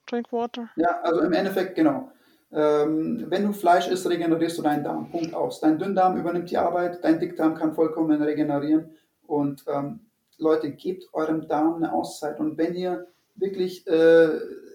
drink 0.07 0.31
water. 0.31 0.69
Ja, 0.75 0.99
also 1.01 1.21
im 1.21 1.33
Endeffekt, 1.33 1.75
genau. 1.75 2.11
Ähm, 2.51 3.25
wenn 3.29 3.45
du 3.45 3.53
Fleisch 3.53 3.87
isst, 3.87 4.09
regenerierst 4.09 4.57
du 4.57 4.63
deinen 4.63 4.83
Darm. 4.83 5.11
Punkt 5.11 5.33
aus. 5.33 5.59
Dein 5.59 5.77
Dünndarm 5.77 6.17
übernimmt 6.17 6.49
die 6.49 6.57
Arbeit, 6.57 7.03
dein 7.03 7.19
Dickdarm 7.19 7.53
kann 7.55 7.75
vollkommen 7.75 8.21
regenerieren. 8.21 8.89
Und 9.27 9.63
ähm, 9.67 9.99
Leute, 10.37 10.71
gebt 10.71 11.13
eurem 11.13 11.47
Darm 11.47 11.75
eine 11.75 11.93
Auszeit. 11.93 12.39
Und 12.39 12.57
wenn 12.57 12.73
ihr 12.73 13.07
wirklich, 13.35 13.85
äh, 13.87 14.29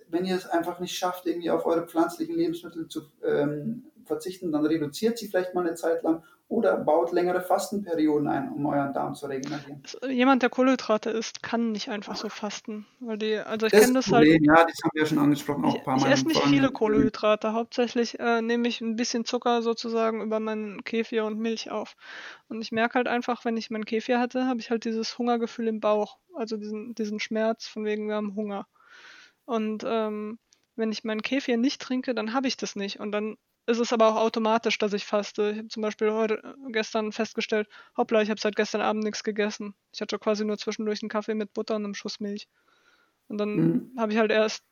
wenn 0.09 0.25
ihr 0.25 0.37
es 0.37 0.47
einfach 0.47 0.79
nicht 0.79 0.97
schafft, 0.97 1.27
irgendwie 1.27 1.51
auf 1.51 1.67
eure 1.67 1.87
pflanzlichen 1.87 2.37
Lebensmittel 2.37 2.89
zu, 2.89 3.03
ähm, 3.25 3.85
verzichten, 4.05 4.53
dann 4.53 4.67
reduziert 4.67 5.19
sie 5.19 5.27
vielleicht 5.27 5.55
mal 5.55 5.67
eine 5.67 5.75
Zeit 5.75 6.03
lang 6.03 6.23
oder 6.49 6.77
baut 6.77 7.13
längere 7.13 7.41
Fastenperioden 7.41 8.29
ein, 8.29 8.53
um 8.53 8.67
euren 8.67 8.93
Darm 8.93 9.15
zu 9.15 9.27
regenerieren. 9.27 9.83
Also 9.83 10.07
jemand, 10.09 10.43
der 10.43 10.51
Kohlenhydrate 10.51 11.11
isst, 11.11 11.43
kann 11.43 11.73
nicht 11.73 11.89
einfach 11.89 12.17
so 12.17 12.29
fasten. 12.29 12.87
Weil 13.01 13.17
die, 13.19 13.39
also 13.39 13.67
ich 13.67 13.73
kenne 13.73 13.95
das, 13.95 14.13
halt. 14.13 14.27
Ja, 14.27 14.55
das 14.55 14.77
haben 14.85 14.91
wir 14.93 15.03
ja 15.03 15.07
schon 15.07 15.19
angesprochen, 15.19 15.65
auch 15.65 15.75
ein 15.75 15.83
paar 15.83 15.97
ich, 15.97 16.03
Mal. 16.03 16.09
Ich 16.09 16.15
esse 16.15 16.29
nicht 16.29 16.43
viele 16.43 16.71
Kohlenhydrate. 16.71 17.55
Hauptsächlich 17.55 18.21
äh, 18.21 18.43
nehme 18.43 18.69
ich 18.69 18.81
ein 18.83 18.97
bisschen 18.97 19.25
Zucker 19.25 19.63
sozusagen 19.63 20.21
über 20.21 20.39
meinen 20.39 20.85
Kefir 20.85 21.25
und 21.25 21.39
Milch 21.39 21.71
auf. 21.71 21.97
Und 22.49 22.61
ich 22.61 22.73
merke 22.73 22.95
halt 22.95 23.09
einfach, 23.09 23.45
wenn 23.45 23.57
ich 23.57 23.71
meinen 23.71 23.87
Kefir 23.87 24.21
hatte, 24.21 24.47
habe 24.47 24.61
ich 24.61 24.71
halt 24.71 24.85
dieses 24.85 25.19
Hungergefühl 25.19 25.69
im 25.69 25.81
Bauch. 25.81 26.19
Also 26.35 26.57
diesen, 26.57 26.95
diesen 26.95 27.21
Schmerz 27.21 27.67
von 27.67 27.85
wegen 27.85 28.07
wir 28.09 28.17
haben 28.17 28.37
Hunger. 28.37 28.67
Und 29.47 29.83
ähm, 29.87 30.39
wenn 30.77 30.93
ich 30.93 31.05
meinen 31.05 31.23
Kefir 31.23 31.57
nicht 31.57 31.81
trinke, 31.81 32.15
dann 32.15 32.35
habe 32.35 32.49
ich 32.49 32.57
das 32.57 32.77
nicht. 32.77 33.01
Und 33.01 33.13
dann 33.13 33.37
ist 33.67 33.79
es 33.79 33.93
aber 33.93 34.09
auch 34.09 34.17
automatisch, 34.17 34.79
dass 34.79 34.93
ich 34.93 35.07
faste. 35.07 35.51
Ich 35.51 35.59
habe 35.59 35.69
zum 35.69 35.83
Beispiel 35.83 36.12
heute 36.12 36.35
äh, 36.45 36.73
gestern 36.73 37.12
festgestellt, 37.12 37.69
hoppla, 37.97 38.23
ich 38.23 38.31
habe 38.31 38.41
seit 38.41 38.57
gestern 38.57 38.81
Abend 38.81 39.05
nichts 39.05 39.25
gegessen. 39.25 39.75
Ich 39.93 40.01
hatte 40.01 40.19
quasi 40.19 40.45
nur 40.45 40.59
zwischendurch 40.59 41.03
einen 41.03 41.09
Kaffee 41.09 41.35
mit 41.35 41.53
Butter 41.55 41.77
und 41.77 41.85
einem 41.85 41.95
Schuss 41.95 42.21
Milch. 42.21 42.49
Und 43.29 43.39
dann 43.39 43.57
mhm. 43.57 43.93
habe 43.99 44.12
ich 44.12 44.19
halt 44.19 44.31
erst 44.31 44.65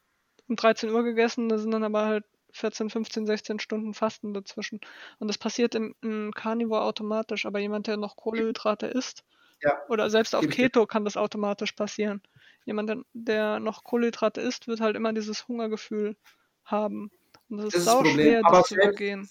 um 0.48 0.56
13 0.56 0.90
Uhr 0.90 1.02
gegessen, 1.04 1.48
da 1.48 1.58
sind 1.58 1.70
dann 1.70 1.84
aber 1.84 2.04
halt 2.04 2.24
14, 2.52 2.90
15, 2.90 3.26
16 3.26 3.58
Stunden 3.60 3.94
Fasten 3.94 4.34
dazwischen. 4.34 4.80
Und 5.18 5.28
das 5.28 5.38
passiert 5.38 5.74
im, 5.74 5.94
im 6.02 6.32
Carnivore 6.32 6.82
automatisch, 6.82 7.46
aber 7.46 7.58
jemand, 7.60 7.86
der 7.86 7.96
noch 7.96 8.16
Kohlehydrate 8.16 8.86
isst, 8.86 9.24
ja. 9.62 9.80
oder 9.88 10.10
selbst 10.10 10.34
auf 10.34 10.46
Keto 10.48 10.86
kann 10.86 11.04
das 11.04 11.16
automatisch 11.16 11.72
passieren. 11.72 12.20
Jemand, 12.64 13.04
der 13.14 13.60
noch 13.60 13.84
Kohlehydrate 13.84 14.40
isst, 14.40 14.68
wird 14.68 14.80
halt 14.80 14.96
immer 14.96 15.12
dieses 15.12 15.48
Hungergefühl 15.48 16.16
haben. 16.64 17.10
Und 17.52 17.58
das 17.58 17.66
ist, 17.66 17.76
das 17.76 17.84
sau 17.84 18.04
schwer, 18.04 18.40
aber 18.44 18.58
das 18.58 18.68
zu 18.68 18.74
übergehen. 18.74 19.28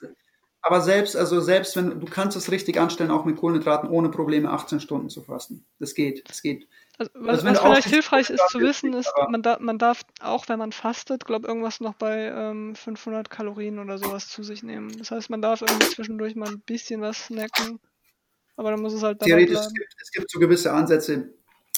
Aber 0.63 0.81
selbst, 0.81 1.15
also 1.15 1.41
selbst 1.41 1.75
wenn 1.75 1.99
du 1.99 2.05
kannst 2.05 2.37
es 2.37 2.51
richtig 2.51 2.79
anstellen, 2.79 3.09
auch 3.09 3.25
mit 3.25 3.37
Kohlenhydraten 3.37 3.89
ohne 3.89 4.09
Probleme 4.09 4.51
18 4.51 4.79
Stunden 4.79 5.09
zu 5.09 5.23
fasten. 5.23 5.65
Das 5.79 5.95
geht, 5.95 6.29
das 6.29 6.43
geht. 6.43 6.67
Also, 6.99 7.11
was, 7.15 7.43
also 7.43 7.47
was 7.47 7.59
vielleicht 7.59 7.87
hilfreich 7.87 8.29
ist 8.29 8.47
zu 8.49 8.59
wissen, 8.59 8.93
ist, 8.93 9.11
man, 9.29 9.41
da, 9.41 9.57
man 9.59 9.79
darf 9.79 10.03
auch, 10.21 10.47
wenn 10.49 10.59
man 10.59 10.71
fastet, 10.71 11.25
glaube 11.25 11.47
irgendwas 11.47 11.79
noch 11.79 11.95
bei 11.95 12.27
ähm, 12.27 12.75
500 12.75 13.31
Kalorien 13.31 13.79
oder 13.79 13.97
sowas 13.97 14.27
zu 14.27 14.43
sich 14.43 14.61
nehmen. 14.61 14.95
Das 14.99 15.09
heißt, 15.09 15.31
man 15.31 15.41
darf 15.41 15.61
irgendwie 15.61 15.89
zwischendurch 15.89 16.35
mal 16.35 16.49
ein 16.49 16.59
bisschen 16.59 17.01
was 17.01 17.25
snacken, 17.25 17.79
aber 18.55 18.69
dann 18.69 18.81
muss 18.81 18.93
es 18.93 19.01
halt 19.01 19.19
dabei 19.19 19.29
Theoretisch, 19.29 19.53
bleiben. 19.55 19.67
Es 19.67 19.73
gibt, 19.73 19.95
es 19.99 20.11
gibt 20.11 20.29
so 20.29 20.39
gewisse 20.39 20.71
Ansätze, 20.73 21.33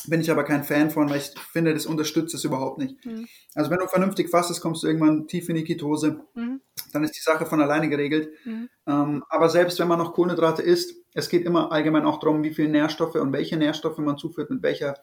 bin 0.07 0.21
ich 0.21 0.31
aber 0.31 0.43
kein 0.43 0.63
Fan 0.63 0.89
von, 0.89 1.09
weil 1.09 1.17
ich 1.17 1.31
finde, 1.51 1.73
das 1.73 1.85
unterstützt 1.85 2.33
es 2.33 2.43
überhaupt 2.43 2.77
nicht. 2.77 3.05
Mhm. 3.05 3.27
Also 3.55 3.71
wenn 3.71 3.79
du 3.79 3.87
vernünftig 3.87 4.29
fastest, 4.29 4.61
kommst 4.61 4.83
du 4.83 4.87
irgendwann 4.87 5.27
tief 5.27 5.49
in 5.49 5.55
die 5.55 5.63
Ketose. 5.63 6.19
Mhm. 6.33 6.61
Dann 6.91 7.03
ist 7.03 7.15
die 7.15 7.21
Sache 7.21 7.45
von 7.45 7.61
alleine 7.61 7.89
geregelt. 7.89 8.29
Mhm. 8.45 8.69
Ähm, 8.87 9.23
aber 9.29 9.49
selbst 9.49 9.79
wenn 9.79 9.87
man 9.87 9.99
noch 9.99 10.13
Kohlenhydrate 10.13 10.61
isst, 10.61 10.95
es 11.13 11.29
geht 11.29 11.45
immer 11.45 11.71
allgemein 11.71 12.05
auch 12.05 12.19
darum, 12.19 12.43
wie 12.43 12.53
viele 12.53 12.69
Nährstoffe 12.69 13.15
und 13.15 13.33
welche 13.33 13.57
Nährstoffe 13.57 13.97
man 13.99 14.17
zuführt, 14.17 14.49
mit 14.49 14.63
welcher 14.63 14.97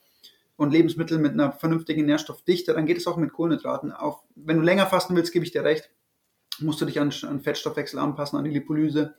und 0.57 0.73
Lebensmittel 0.73 1.19
mit 1.19 1.33
einer 1.33 1.53
vernünftigen 1.53 2.05
Nährstoffdichte, 2.05 2.75
dann 2.75 2.85
geht 2.85 2.99
es 2.99 3.07
auch 3.07 3.17
mit 3.17 3.33
Kohlenhydraten. 3.33 3.93
Auch 3.93 4.25
wenn 4.35 4.59
du 4.59 4.63
länger 4.63 4.87
fasten 4.87 5.17
willst, 5.17 5.33
gebe 5.33 5.45
ich 5.45 5.53
dir 5.53 5.65
recht, 5.65 5.91
musst 6.59 6.83
du 6.83 6.85
dich 6.85 7.01
an, 7.01 7.11
an 7.23 7.41
Fettstoffwechsel 7.41 7.99
anpassen, 7.99 8.39
an 8.39 8.45
die 8.45 8.51
Lipolyse. 8.51 9.15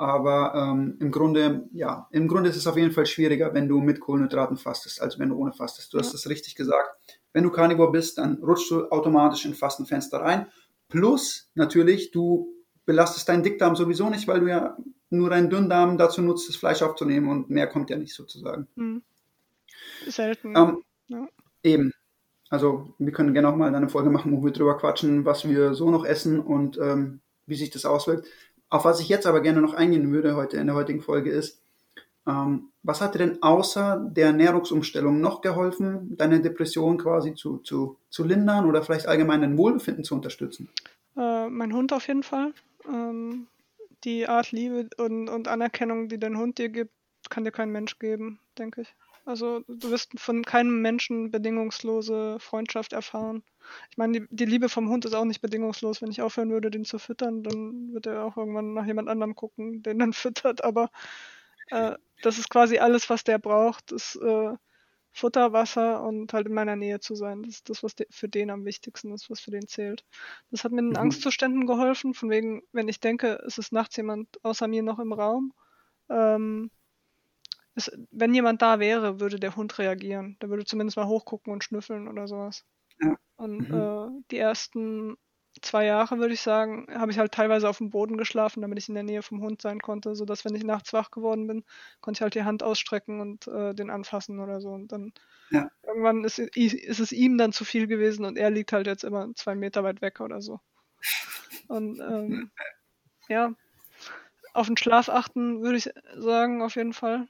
Aber 0.00 0.54
ähm, 0.54 0.96
im 0.98 1.10
Grunde, 1.10 1.68
ja, 1.74 2.08
im 2.10 2.26
Grunde 2.26 2.48
ist 2.48 2.56
es 2.56 2.66
auf 2.66 2.78
jeden 2.78 2.90
Fall 2.90 3.04
schwieriger, 3.04 3.52
wenn 3.52 3.68
du 3.68 3.82
mit 3.82 4.00
Kohlenhydraten 4.00 4.56
fastest, 4.56 5.02
als 5.02 5.18
wenn 5.18 5.28
du 5.28 5.36
ohne 5.36 5.52
fastest. 5.52 5.92
Du 5.92 5.98
ja. 5.98 6.02
hast 6.02 6.14
es 6.14 6.26
richtig 6.26 6.54
gesagt. 6.54 6.88
Wenn 7.34 7.44
du 7.44 7.50
Carnivore 7.50 7.92
bist, 7.92 8.16
dann 8.16 8.42
rutschst 8.42 8.70
du 8.70 8.88
automatisch 8.88 9.44
in 9.44 9.52
Fastenfenster 9.52 10.22
rein. 10.22 10.46
Plus 10.88 11.50
natürlich, 11.54 12.12
du 12.12 12.48
belastest 12.86 13.28
deinen 13.28 13.42
Dickdarm 13.42 13.76
sowieso 13.76 14.08
nicht, 14.08 14.26
weil 14.26 14.40
du 14.40 14.48
ja 14.48 14.74
nur 15.10 15.28
deinen 15.28 15.50
Dünndarm 15.50 15.98
dazu 15.98 16.22
nutzt, 16.22 16.48
das 16.48 16.56
Fleisch 16.56 16.80
aufzunehmen 16.80 17.28
und 17.28 17.50
mehr 17.50 17.66
kommt 17.66 17.90
ja 17.90 17.98
nicht 17.98 18.14
sozusagen. 18.14 18.68
Mhm. 18.76 19.02
Selten. 20.06 20.56
Ähm, 20.56 20.82
ja. 21.08 21.28
Eben. 21.62 21.92
Also 22.48 22.94
wir 22.98 23.12
können 23.12 23.34
gerne 23.34 23.50
auch 23.50 23.56
mal 23.56 23.74
eine 23.74 23.90
Folge 23.90 24.08
machen, 24.08 24.32
wo 24.32 24.42
wir 24.42 24.52
drüber 24.52 24.78
quatschen, 24.78 25.26
was 25.26 25.46
wir 25.46 25.74
so 25.74 25.90
noch 25.90 26.06
essen 26.06 26.40
und 26.40 26.78
ähm, 26.78 27.20
wie 27.44 27.56
sich 27.56 27.68
das 27.68 27.84
auswirkt. 27.84 28.26
Auf 28.70 28.84
was 28.84 29.00
ich 29.00 29.08
jetzt 29.08 29.26
aber 29.26 29.40
gerne 29.40 29.60
noch 29.60 29.74
eingehen 29.74 30.10
würde 30.12 30.36
heute 30.36 30.56
in 30.56 30.66
der 30.66 30.76
heutigen 30.76 31.02
Folge 31.02 31.30
ist, 31.30 31.60
ähm, 32.26 32.70
was 32.82 33.00
hat 33.00 33.14
dir 33.14 33.18
denn 33.18 33.42
außer 33.42 34.08
der 34.10 34.26
Ernährungsumstellung 34.26 35.20
noch 35.20 35.40
geholfen, 35.40 36.16
deine 36.16 36.40
Depression 36.40 36.96
quasi 36.98 37.34
zu, 37.34 37.58
zu, 37.58 37.96
zu 38.08 38.24
lindern 38.24 38.66
oder 38.66 38.82
vielleicht 38.82 39.06
allgemein 39.06 39.42
dein 39.42 39.58
Wohlbefinden 39.58 40.04
zu 40.04 40.14
unterstützen? 40.14 40.70
Äh, 41.16 41.48
mein 41.48 41.72
Hund 41.72 41.92
auf 41.92 42.06
jeden 42.06 42.22
Fall. 42.22 42.52
Ähm, 42.88 43.48
die 44.04 44.28
Art 44.28 44.52
Liebe 44.52 44.88
und, 44.96 45.28
und 45.28 45.48
Anerkennung, 45.48 46.08
die 46.08 46.18
dein 46.18 46.38
Hund 46.38 46.58
dir 46.58 46.68
gibt, 46.68 46.92
kann 47.28 47.44
dir 47.44 47.52
kein 47.52 47.70
Mensch 47.70 47.98
geben, 47.98 48.38
denke 48.56 48.82
ich. 48.82 48.94
Also 49.30 49.60
du 49.68 49.90
wirst 49.90 50.18
von 50.18 50.44
keinem 50.44 50.82
Menschen 50.82 51.30
bedingungslose 51.30 52.40
Freundschaft 52.40 52.92
erfahren. 52.92 53.44
Ich 53.90 53.96
meine, 53.96 54.22
die, 54.22 54.26
die, 54.28 54.44
Liebe 54.44 54.68
vom 54.68 54.88
Hund 54.88 55.04
ist 55.04 55.14
auch 55.14 55.24
nicht 55.24 55.40
bedingungslos. 55.40 56.02
Wenn 56.02 56.10
ich 56.10 56.20
aufhören 56.20 56.50
würde, 56.50 56.68
den 56.68 56.84
zu 56.84 56.98
füttern, 56.98 57.44
dann 57.44 57.94
wird 57.94 58.06
er 58.06 58.24
auch 58.24 58.36
irgendwann 58.36 58.74
nach 58.74 58.86
jemand 58.86 59.08
anderem 59.08 59.36
gucken, 59.36 59.84
den 59.84 60.00
dann 60.00 60.12
füttert. 60.12 60.64
Aber 60.64 60.90
äh, 61.68 61.94
das 62.22 62.38
ist 62.38 62.50
quasi 62.50 62.78
alles, 62.78 63.08
was 63.08 63.22
der 63.22 63.38
braucht. 63.38 63.92
ist 63.92 64.16
äh, 64.16 64.54
Futter, 65.12 65.52
Wasser 65.52 66.02
und 66.02 66.32
halt 66.32 66.48
in 66.48 66.54
meiner 66.54 66.74
Nähe 66.74 66.98
zu 66.98 67.14
sein. 67.14 67.44
Das 67.44 67.54
ist 67.54 67.70
das, 67.70 67.84
was 67.84 67.94
für 68.10 68.28
den 68.28 68.50
am 68.50 68.64
wichtigsten 68.64 69.12
ist, 69.12 69.30
was 69.30 69.38
für 69.38 69.52
den 69.52 69.68
zählt. 69.68 70.04
Das 70.50 70.64
hat 70.64 70.72
mir 70.72 70.80
in 70.80 70.88
mhm. 70.88 70.96
Angstzuständen 70.96 71.66
geholfen, 71.68 72.14
von 72.14 72.30
wegen, 72.30 72.62
wenn 72.72 72.88
ich 72.88 72.98
denke, 72.98 73.40
es 73.46 73.58
ist 73.58 73.72
nachts 73.72 73.96
jemand 73.96 74.44
außer 74.44 74.66
mir 74.66 74.82
noch 74.82 74.98
im 74.98 75.12
Raum. 75.12 75.52
Ähm, 76.08 76.72
es, 77.74 77.90
wenn 78.10 78.34
jemand 78.34 78.62
da 78.62 78.80
wäre, 78.80 79.20
würde 79.20 79.38
der 79.38 79.56
Hund 79.56 79.78
reagieren. 79.78 80.36
Der 80.42 80.50
würde 80.50 80.64
zumindest 80.64 80.96
mal 80.96 81.06
hochgucken 81.06 81.52
und 81.52 81.64
schnüffeln 81.64 82.08
oder 82.08 82.26
sowas. 82.26 82.64
Ja. 83.00 83.16
Und 83.36 83.68
mhm. 83.68 83.74
äh, 83.74 84.22
die 84.30 84.38
ersten 84.38 85.16
zwei 85.62 85.84
Jahre, 85.84 86.18
würde 86.18 86.34
ich 86.34 86.40
sagen, 86.40 86.86
habe 86.92 87.10
ich 87.10 87.18
halt 87.18 87.32
teilweise 87.32 87.68
auf 87.68 87.78
dem 87.78 87.90
Boden 87.90 88.16
geschlafen, 88.16 88.62
damit 88.62 88.78
ich 88.78 88.88
in 88.88 88.94
der 88.94 89.04
Nähe 89.04 89.22
vom 89.22 89.42
Hund 89.42 89.60
sein 89.60 89.80
konnte, 89.80 90.14
sodass, 90.14 90.44
wenn 90.44 90.54
ich 90.54 90.64
nachts 90.64 90.92
wach 90.92 91.10
geworden 91.10 91.46
bin, 91.46 91.64
konnte 92.00 92.18
ich 92.18 92.22
halt 92.22 92.34
die 92.34 92.44
Hand 92.44 92.62
ausstrecken 92.62 93.20
und 93.20 93.46
äh, 93.48 93.74
den 93.74 93.90
anfassen 93.90 94.40
oder 94.40 94.60
so. 94.60 94.70
Und 94.70 94.92
dann 94.92 95.12
ja. 95.50 95.70
irgendwann 95.82 96.24
ist, 96.24 96.38
ist, 96.38 97.00
es 97.00 97.12
ihm 97.12 97.36
dann 97.36 97.52
zu 97.52 97.64
viel 97.64 97.86
gewesen 97.86 98.24
und 98.24 98.38
er 98.38 98.50
liegt 98.50 98.72
halt 98.72 98.86
jetzt 98.86 99.04
immer 99.04 99.28
zwei 99.34 99.54
Meter 99.54 99.82
weit 99.82 100.00
weg 100.02 100.20
oder 100.20 100.40
so. 100.40 100.60
Und 101.68 102.00
ähm, 102.00 102.50
ja, 103.28 103.52
auf 104.52 104.66
den 104.66 104.76
Schlaf 104.76 105.08
achten, 105.08 105.62
würde 105.62 105.78
ich 105.78 105.90
sagen, 106.16 106.62
auf 106.62 106.76
jeden 106.76 106.92
Fall. 106.92 107.28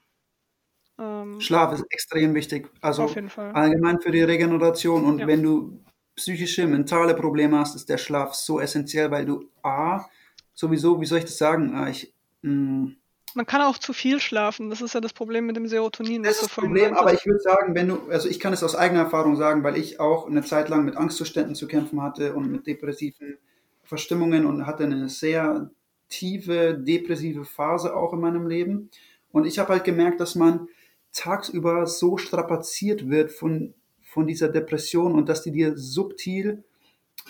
Ähm, 1.00 1.40
Schlaf 1.40 1.72
ist 1.72 1.84
extrem 1.90 2.34
wichtig. 2.34 2.70
Also 2.80 3.10
allgemein 3.54 4.00
für 4.00 4.10
die 4.10 4.22
Regeneration. 4.22 5.04
Und 5.04 5.20
ja. 5.20 5.26
wenn 5.26 5.42
du 5.42 5.80
psychische, 6.14 6.66
mentale 6.66 7.14
Probleme 7.14 7.58
hast, 7.58 7.74
ist 7.74 7.88
der 7.88 7.98
Schlaf 7.98 8.34
so 8.34 8.60
essentiell, 8.60 9.10
weil 9.10 9.24
du 9.24 9.48
A, 9.62 10.04
sowieso, 10.52 11.00
wie 11.00 11.06
soll 11.06 11.18
ich 11.18 11.24
das 11.24 11.38
sagen? 11.38 11.74
Ah, 11.74 11.88
ich, 11.88 12.12
mh, 12.42 12.52
mm, 12.52 12.96
man 13.34 13.46
kann 13.46 13.62
auch 13.62 13.78
zu 13.78 13.92
viel 13.92 14.20
schlafen. 14.20 14.70
Das 14.70 14.80
ist 14.80 14.94
ja 14.94 15.00
das 15.00 15.12
Problem 15.12 15.46
mit 15.46 15.56
dem 15.56 15.68
Serotonin. 15.68 16.22
Das 16.22 16.36
ist 16.36 16.42
das 16.42 16.54
Problem, 16.54 16.94
aber 16.94 17.14
ich 17.14 17.24
würde 17.24 17.40
sagen, 17.40 17.74
wenn 17.74 17.88
du, 17.88 18.10
also 18.10 18.28
ich 18.28 18.40
kann 18.40 18.52
es 18.52 18.62
aus 18.62 18.74
eigener 18.74 19.02
Erfahrung 19.02 19.36
sagen, 19.36 19.62
weil 19.62 19.76
ich 19.76 20.00
auch 20.00 20.26
eine 20.26 20.42
Zeit 20.42 20.68
lang 20.68 20.84
mit 20.84 20.96
Angstzuständen 20.96 21.54
zu 21.54 21.68
kämpfen 21.68 22.02
hatte 22.02 22.34
und 22.34 22.50
mit 22.50 22.66
depressiven 22.66 23.38
Verstimmungen 23.84 24.46
und 24.46 24.66
hatte 24.66 24.84
eine 24.84 25.08
sehr 25.08 25.70
tiefe 26.08 26.74
depressive 26.74 27.44
Phase 27.44 27.94
auch 27.94 28.12
in 28.12 28.20
meinem 28.20 28.48
Leben. 28.48 28.90
Und 29.30 29.46
ich 29.46 29.58
habe 29.58 29.74
halt 29.74 29.84
gemerkt, 29.84 30.20
dass 30.20 30.34
man 30.34 30.68
tagsüber 31.12 31.86
so 31.86 32.16
strapaziert 32.16 33.08
wird 33.08 33.32
von, 33.32 33.74
von 34.02 34.26
dieser 34.26 34.48
Depression 34.48 35.14
und 35.14 35.28
dass 35.28 35.42
die 35.42 35.52
dir 35.52 35.76
subtil 35.76 36.64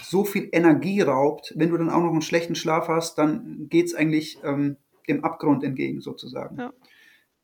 so 0.02 0.24
viel 0.24 0.48
Energie 0.52 1.00
raubt, 1.00 1.52
wenn 1.56 1.70
du 1.70 1.76
dann 1.76 1.90
auch 1.90 2.00
noch 2.00 2.12
einen 2.12 2.22
schlechten 2.22 2.54
Schlaf 2.54 2.88
hast, 2.88 3.18
dann 3.18 3.68
geht 3.68 3.86
es 3.86 3.94
eigentlich 3.94 4.38
ähm, 4.44 4.76
dem 5.08 5.24
Abgrund 5.24 5.64
entgegen 5.64 6.00
sozusagen. 6.00 6.58
Ja. 6.58 6.72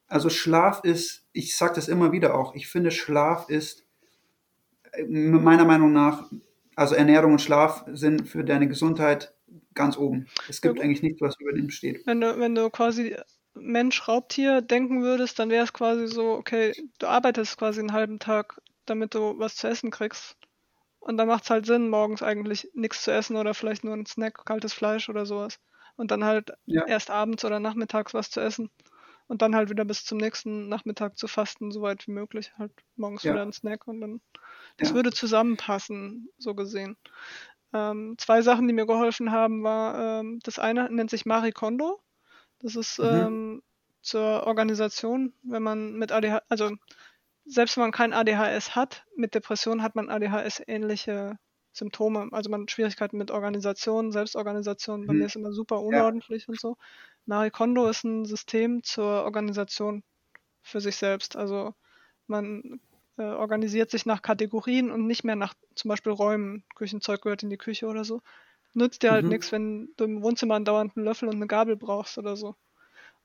Also 0.09 0.31
Schlaf 0.31 0.85
ist, 0.85 1.27
ich 1.33 1.57
sage 1.57 1.75
das 1.75 1.89
immer 1.89 2.13
wieder 2.13 2.35
auch, 2.35 2.55
ich 2.55 2.69
finde 2.69 2.91
Schlaf 2.91 3.49
ist 3.49 3.85
äh, 4.93 5.05
meiner 5.05 5.65
Meinung 5.65 5.93
nach, 5.93 6.31
also 6.77 6.95
Ernährung 6.95 7.33
und 7.33 7.41
Schlaf 7.41 7.85
sind 7.93 8.29
für 8.29 8.45
deine 8.45 8.69
Gesundheit 8.69 9.35
ganz 9.75 9.97
oben. 9.97 10.27
Es 10.49 10.61
gibt 10.61 10.79
ja, 10.79 10.85
eigentlich 10.85 11.03
nichts, 11.03 11.21
was 11.21 11.39
über 11.41 11.53
dem 11.53 11.71
steht. 11.71 12.07
Wenn 12.07 12.21
du, 12.21 12.39
wenn 12.39 12.55
du 12.55 12.71
quasi 12.71 13.17
Mensch, 13.57 14.07
Raubtier 14.07 14.61
denken 14.61 15.03
würdest, 15.03 15.39
dann 15.39 15.51
wäre 15.51 15.65
es 15.65 15.73
quasi 15.73 16.07
so, 16.07 16.33
okay, 16.33 16.73
du 16.99 17.07
arbeitest 17.07 17.57
quasi 17.59 17.81
einen 17.81 17.93
halben 17.93 18.19
Tag, 18.19 18.61
damit 18.85 19.15
du 19.15 19.39
was 19.39 19.57
zu 19.57 19.69
essen 19.69 19.91
kriegst. 19.91 20.37
Und 21.01 21.19
dann 21.19 21.29
macht 21.29 21.45
es 21.45 21.51
halt 21.51 21.67
Sinn, 21.67 21.89
morgens 21.89 22.23
eigentlich 22.23 22.69
nichts 22.75 23.03
zu 23.03 23.13
essen 23.13 23.37
oder 23.37 23.55
vielleicht 23.55 23.85
nur 23.85 23.95
ein 23.95 24.07
Snack, 24.07 24.45
kaltes 24.45 24.73
Fleisch 24.73 25.09
oder 25.09 25.25
sowas. 25.25 25.61
Und 25.97 26.11
dann 26.11 26.25
halt 26.25 26.53
ja. 26.67 26.85
erst 26.85 27.11
abends 27.11 27.45
oder 27.45 27.61
nachmittags 27.61 28.13
was 28.13 28.31
zu 28.31 28.41
essen. 28.41 28.71
Und 29.29 29.43
dann 29.43 29.57
halt 29.57 29.71
wieder 29.71 29.85
bis 29.85 30.05
zum 30.05 30.19
nächsten 30.19 30.69
Nachmittag 30.69 31.17
zu 31.17 31.27
fasten, 31.27 31.73
so 31.73 31.83
weit 31.83 32.07
wie 32.07 32.13
möglich. 32.13 32.53
Halt 32.59 32.73
morgens 32.97 33.23
ja. 33.23 33.33
wieder 33.33 33.43
ein 33.43 33.53
Snack 33.53 33.87
und 33.89 34.01
dann. 34.01 34.21
Das 34.77 34.91
ja. 34.91 34.95
würde 34.95 35.13
zusammenpassen, 35.13 36.29
so 36.39 36.55
gesehen. 36.55 36.97
Ähm, 37.73 38.15
zwei 38.19 38.43
Sachen, 38.43 38.69
die 38.69 38.75
mir 38.75 38.87
geholfen 38.87 39.33
haben, 39.33 39.63
war, 39.63 40.21
ähm, 40.21 40.39
das 40.43 40.59
eine 40.59 40.91
nennt 40.91 41.11
sich 41.11 41.27
Marie 41.27 41.53
Kondo. 41.53 42.01
Das 42.61 42.77
ist 42.77 42.99
Mhm. 43.01 43.27
ähm, 43.27 43.63
zur 44.03 44.47
Organisation, 44.47 45.35
wenn 45.43 45.63
man 45.63 45.95
mit 45.95 46.13
ADHS, 46.13 46.43
also 46.49 46.71
selbst 47.45 47.77
wenn 47.77 47.85
man 47.85 47.93
kein 47.93 48.13
ADHS 48.13 48.75
hat, 48.77 49.05
mit 49.17 49.35
Depression 49.35 49.83
hat 49.83 49.95
man 49.97 50.09
ADHS-ähnliche 50.11 51.39
Symptome. 51.73 52.29
Also 52.33 52.51
man 52.51 52.63
hat 52.63 52.71
Schwierigkeiten 52.71 53.19
mit 53.19 53.31
Organisation, 53.31 54.13
Selbstorganisation. 54.13 55.07
Bei 55.07 55.15
Mhm. 55.15 55.15
mir 55.15 55.27
ist 55.27 55.37
immer 55.37 55.53
super 55.53 55.81
unordentlich 55.83 56.49
und 56.49 56.59
so. 56.61 56.77
Marie 57.27 57.51
Kondo 57.51 57.89
ist 57.89 58.05
ein 58.05 58.25
System 58.25 58.83
zur 58.83 59.25
Organisation 59.25 60.03
für 60.63 60.81
sich 60.81 60.97
selbst. 60.97 61.37
Also 61.37 61.75
man 62.27 62.81
äh, 63.19 63.23
organisiert 63.25 63.91
sich 63.91 64.07
nach 64.07 64.23
Kategorien 64.23 64.91
und 64.91 65.07
nicht 65.07 65.25
mehr 65.25 65.37
nach 65.37 65.55
zum 65.75 65.89
Beispiel 65.91 66.13
Räumen. 66.13 66.65
Küchenzeug 66.77 67.23
gehört 67.23 67.43
in 67.43 67.51
die 67.51 67.59
Küche 67.59 67.87
oder 67.87 68.05
so. 68.05 68.23
Nützt 68.77 69.03
dir 69.03 69.13
halt 69.13 69.29
Mhm. 69.29 69.31
nichts, 69.31 69.53
wenn 69.53 69.93
du 69.97 70.05
im 70.05 70.23
Wohnzimmer 70.23 70.55
andauernd 70.57 70.97
einen 70.97 71.07
Löffel 71.07 71.29
und 71.29 71.37
eine 71.37 71.47
Gabel 71.49 71.77
brauchst 71.77 72.19
oder 72.19 72.37
so. 72.37 72.57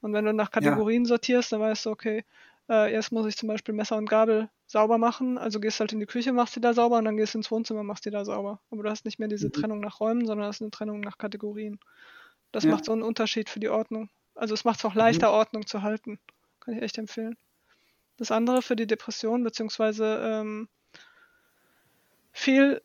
Und 0.02 0.14
wenn 0.14 0.26
du 0.26 0.34
nach 0.34 0.52
Kategorien 0.52 1.06
sortierst, 1.06 1.52
dann 1.52 1.62
weißt 1.62 1.86
du, 1.86 1.92
okay, 1.92 2.26
äh, 2.70 2.92
erst 2.94 3.12
muss 3.12 3.28
ich 3.28 3.38
zum 3.38 3.48
Beispiel 3.50 3.76
Messer 3.76 3.98
und 3.98 4.10
Gabel 4.10 4.50
sauber 4.68 4.98
machen, 4.98 5.38
also 5.38 5.60
gehst 5.60 5.80
halt 5.80 5.94
in 5.94 6.00
die 6.00 6.06
Küche, 6.08 6.34
machst 6.34 6.56
die 6.56 6.62
da 6.62 6.74
sauber 6.74 6.98
und 7.00 7.06
dann 7.06 7.18
gehst 7.18 7.34
du 7.34 7.40
ins 7.40 7.52
Wohnzimmer, 7.52 7.84
machst 7.84 8.06
die 8.06 8.12
da 8.12 8.26
sauber. 8.26 8.62
Aber 8.72 8.84
du 8.84 8.90
hast 8.90 9.06
nicht 9.06 9.20
mehr 9.20 9.28
diese 9.28 9.52
Mhm. 9.52 9.52
Trennung 9.52 9.82
nach 9.82 10.00
Räumen, 10.00 10.26
sondern 10.28 10.48
hast 10.48 10.62
eine 10.62 10.72
Trennung 10.72 11.02
nach 11.02 11.18
Kategorien. 11.18 11.80
Das 12.52 12.68
Ja. 12.68 12.70
macht 12.70 12.86
so 12.86 12.94
einen 12.94 13.04
Unterschied 13.04 13.50
für 13.50 13.60
die 13.60 13.70
Ordnung. 13.70 14.10
Also 14.36 14.54
es 14.54 14.66
macht 14.66 14.80
es 14.80 14.86
auch 14.86 14.96
Mhm. 15.00 15.22
leichter, 15.22 15.32
Ordnung 15.32 15.68
zu 15.68 15.82
halten. 15.84 16.20
Kann 16.62 16.76
ich 16.76 16.84
echt 16.84 16.98
empfehlen. 16.98 17.38
Das 18.18 18.32
andere 18.32 18.62
für 18.62 18.76
die 18.78 18.88
Depression, 18.88 19.44
beziehungsweise 19.44 20.22
ähm, 20.24 20.70
viel 22.34 22.82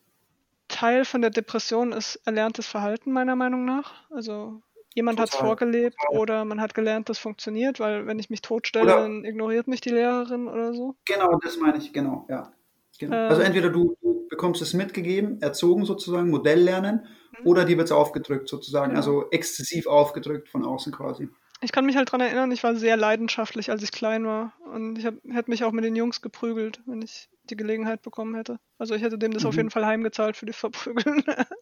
Teil 0.77 1.05
von 1.05 1.21
der 1.23 1.31
Depression 1.31 1.93
ist 1.93 2.21
erlerntes 2.25 2.67
Verhalten, 2.67 3.13
meiner 3.13 3.35
Meinung 3.37 3.65
nach. 3.65 3.93
Also 4.11 4.61
jemand 4.95 5.19
hat 5.21 5.31
es 5.31 5.35
vorgelebt 5.35 5.97
total. 6.07 6.21
oder 6.21 6.45
man 6.45 6.61
hat 6.61 6.75
gelernt, 6.75 7.09
das 7.09 7.19
funktioniert, 7.19 7.81
weil 7.81 8.07
wenn 8.07 8.19
ich 8.19 8.31
mich 8.31 8.43
totstelle, 8.43 8.85
Oder- 8.93 9.03
dann 9.03 9.25
ignoriert 9.25 9.69
mich 9.69 9.81
die 9.81 9.91
Lehrerin 9.91 10.49
oder 10.49 10.75
so. 10.75 10.95
Genau, 11.07 11.39
das 11.43 11.57
meine 11.59 11.79
ich, 11.79 11.93
genau, 11.93 12.27
ja. 12.29 12.53
Genau. 12.99 13.29
also 13.29 13.41
Ähm. 13.43 13.47
entweder 13.49 13.69
du, 13.71 13.97
du 14.03 14.27
bekommst 14.29 14.63
es 14.63 14.73
mitgegeben, 14.75 15.41
erzogen 15.43 15.85
sozusagen, 15.85 16.31
Modell 16.31 16.61
lernen, 16.61 17.07
Mhm. 17.39 17.47
oder 17.47 17.65
dir 17.67 17.77
wird 17.77 17.87
es 17.89 17.93
aufgedrückt 17.93 18.49
sozusagen, 18.49 18.91
Genau. 18.91 18.99
also 19.01 19.31
exzessiv 19.31 19.87
aufgedrückt 19.87 20.49
von 20.49 20.65
außen 20.65 20.93
quasi. 20.93 21.29
Ich 21.63 21.73
kann 21.73 21.87
mich 21.87 21.97
halt 21.97 22.13
dran 22.13 22.21
erinnern, 22.21 22.53
ich 22.53 22.63
war 22.63 22.77
sehr 22.77 22.97
leidenschaftlich, 22.97 23.71
als 23.71 23.83
ich 23.83 23.91
klein 23.91 24.27
war. 24.27 24.53
Und 24.73 24.99
ich 24.99 25.07
hab, 25.07 25.15
hätte 25.25 25.51
mich 25.51 25.65
auch 25.65 25.73
mit 25.73 25.85
den 25.85 25.97
Jungs 25.97 26.21
geprügelt, 26.21 26.83
wenn 26.87 27.01
ich 27.03 27.29
die 27.45 27.57
Gelegenheit 27.57 28.03
bekommen 28.03 28.35
hätte. 28.35 28.59
Also 28.79 28.95
ich 28.95 29.03
hätte 29.03 29.19
dem 29.19 29.33
das 29.33 29.47
auf 29.47 29.57
Mhm. 29.57 29.57
jeden 29.57 29.71
Fall 29.71 29.87
heimgezahlt 29.87 30.37
für 30.37 30.47
die 30.47 30.53
Verprügeln. 30.53 31.25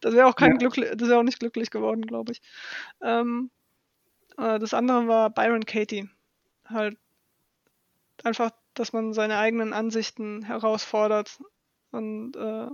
das 0.00 0.14
wäre 0.14 0.26
auch 0.28 0.36
kein 0.36 0.54
Ja. 0.54 0.58
glücklich, 0.58 0.90
das 0.96 1.08
wäre 1.08 1.18
auch 1.18 1.24
nicht 1.24 1.40
glücklich 1.40 1.70
geworden, 1.70 2.02
glaube 2.02 2.32
ich. 2.32 2.40
Ähm, 3.02 3.50
äh, 4.38 4.58
das 4.58 4.74
andere 4.74 5.08
war 5.08 5.30
Byron 5.30 5.66
Katie. 5.66 6.08
Halt 6.68 6.98
einfach, 8.24 8.50
dass 8.74 8.92
man 8.92 9.12
seine 9.12 9.38
eigenen 9.38 9.72
Ansichten 9.72 10.42
herausfordert 10.42 11.40
und 11.92 12.36
äh, 12.36 12.68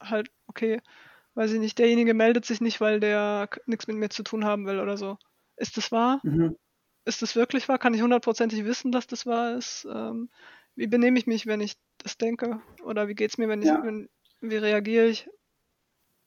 halt, 0.00 0.30
okay, 0.48 0.80
weiß 1.34 1.52
ich 1.52 1.60
nicht, 1.60 1.78
derjenige 1.78 2.14
meldet 2.14 2.44
sich 2.46 2.60
nicht, 2.60 2.80
weil 2.80 3.00
der 3.00 3.48
nichts 3.66 3.86
mit 3.88 3.96
mir 3.96 4.10
zu 4.10 4.22
tun 4.22 4.44
haben 4.44 4.66
will 4.66 4.80
oder 4.80 4.96
so. 4.98 5.18
Ist 5.56 5.76
das 5.76 5.92
wahr? 5.92 6.22
Mhm. 6.24 6.56
ist 7.06 7.22
das 7.22 7.36
wirklich 7.36 7.68
wahr? 7.68 7.78
Kann 7.78 7.94
ich 7.94 8.02
hundertprozentig 8.02 8.64
wissen, 8.64 8.92
dass 8.92 9.06
das 9.06 9.26
wahr 9.26 9.56
ist? 9.56 9.86
Ähm, 9.90 10.30
wie 10.76 10.86
benehme 10.88 11.18
ich 11.18 11.26
mich, 11.26 11.46
wenn 11.46 11.60
ich 11.60 11.74
das 11.98 12.18
denke? 12.18 12.60
Oder 12.84 13.08
wie 13.08 13.14
geht 13.14 13.30
es 13.30 13.38
mir, 13.38 13.48
wenn 13.48 13.62
ich, 13.62 13.68
Ja. 13.68 13.82
wenn, 13.82 14.08
wie 14.40 14.56
reagiere 14.56 15.06
ich? 15.06 15.28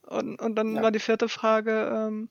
Und, 0.02 0.42
und 0.42 0.56
dann 0.56 0.76
Ja. 0.76 0.82
war 0.82 0.92
die 0.92 1.00
vierte 1.00 1.30
Frage, 1.30 1.72
ähm, 1.94 2.30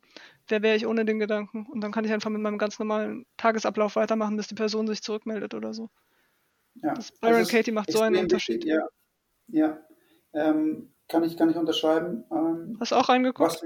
wer 0.49 0.63
wäre 0.63 0.77
ich 0.77 0.87
ohne 0.87 1.05
den 1.05 1.19
Gedanken? 1.19 1.67
Und 1.67 1.81
dann 1.83 1.93
kann 1.93 2.05
ich 2.05 2.13
einfach 2.13 2.31
mit 2.31 2.41
meinem 2.41 2.59
ganz 2.59 2.79
normalen 2.79 3.27
Tagesablauf 3.37 3.97
weitermachen, 3.97 4.37
bis 4.37 4.49
die 4.49 4.55
Person 4.55 4.87
sich 4.89 5.03
zurückmeldet 5.03 5.55
oder 5.55 5.75
so. 5.75 5.91
Ja. 6.83 6.95
Das 6.95 7.13
Byron 7.13 7.37
Also 7.37 7.43
es 7.43 7.49
ist 7.49 7.53
Katie 7.53 7.73
macht 7.73 7.91
so 7.93 8.01
einen 8.01 8.17
Unterschied. 8.17 8.65
wichtig, 8.65 8.73
Ja, 8.73 8.89
ja. 9.49 9.87
Ähm, 10.35 10.95
kann, 11.09 11.25
ich, 11.25 11.37
kann 11.37 11.51
ich 11.51 11.57
unterschreiben. 11.57 12.25
Ähm, 12.31 12.79
Hast 12.81 12.93
du 12.93 12.97
auch 12.97 13.09
reingeguckt? 13.09 13.53
was, 13.53 13.63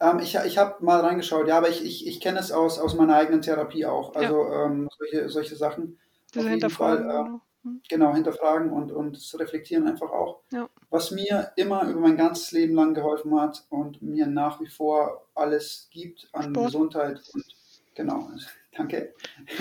ähm, 0.00 0.18
ich 0.20 0.34
ich 0.34 0.58
habe 0.58 0.84
mal 0.84 1.00
reingeschaut, 1.00 1.46
ja, 1.48 1.58
aber 1.58 1.68
ich, 1.68 1.84
ich, 1.84 2.06
ich 2.06 2.20
kenne 2.20 2.38
es 2.38 2.52
aus, 2.52 2.78
aus 2.78 2.94
meiner 2.94 3.16
eigenen 3.16 3.42
Therapie 3.42 3.86
auch. 3.86 4.14
Also 4.14 4.46
ähm, 4.52 4.88
solche, 4.98 5.28
solche 5.28 5.56
Sachen. 5.56 5.98
Diese 6.32 6.40
auf 6.40 6.44
jeden 6.44 6.52
Hinterfragen. 6.52 7.04
Fall, 7.10 7.20
äh, 7.20 7.24
genau. 7.24 7.40
Hm. 7.62 7.82
genau, 7.90 8.14
hinterfragen 8.14 8.70
und, 8.72 8.90
und 8.90 9.34
reflektieren 9.38 9.86
einfach 9.86 10.10
auch. 10.10 10.40
Ja. 10.50 10.68
Was 10.88 11.10
mir 11.10 11.52
immer 11.56 11.82
über 11.84 12.00
mein 12.00 12.16
ganzes 12.16 12.52
Leben 12.52 12.74
lang 12.74 12.94
geholfen 12.94 13.38
hat 13.38 13.66
und 13.68 14.00
mir 14.00 14.26
nach 14.26 14.60
wie 14.62 14.68
vor 14.68 15.26
alles 15.34 15.88
gibt 15.90 16.28
an 16.32 16.54
Sport. 16.54 16.66
Gesundheit 16.66 17.20
und 17.34 17.44
genau, 17.94 18.30
danke. 18.74 19.14
Ich 19.58 19.60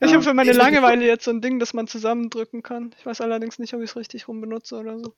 Ähm, 0.00 0.12
habe 0.12 0.22
für 0.22 0.34
meine 0.34 0.52
Langeweile 0.52 1.06
jetzt 1.06 1.24
so 1.24 1.30
ein 1.30 1.40
Ding, 1.40 1.60
das 1.60 1.72
man 1.72 1.86
zusammendrücken 1.86 2.62
kann. 2.64 2.92
Ich 2.98 3.06
weiß 3.06 3.20
allerdings 3.20 3.60
nicht, 3.60 3.74
ob 3.74 3.80
ich 3.80 3.90
es 3.90 3.96
richtig 3.96 4.26
rum 4.26 4.40
benutze 4.40 4.76
oder 4.76 4.98
so. 4.98 5.14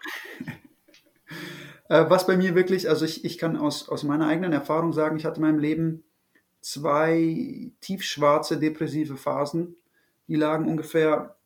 Äh, 1.88 2.06
was 2.08 2.26
bei 2.26 2.36
mir 2.36 2.54
wirklich, 2.54 2.88
also 2.88 3.04
ich, 3.04 3.24
ich 3.24 3.38
kann 3.38 3.56
aus, 3.56 3.88
aus 3.88 4.02
meiner 4.02 4.26
eigenen 4.26 4.52
Erfahrung 4.52 4.92
sagen, 4.92 5.16
ich 5.16 5.24
hatte 5.24 5.36
in 5.36 5.46
meinem 5.46 5.58
Leben 5.58 6.04
zwei 6.60 7.70
tiefschwarze 7.80 8.58
depressive 8.58 9.16
Phasen. 9.16 9.76
Die 10.28 10.36
lagen 10.36 10.68
ungefähr, 10.68 11.36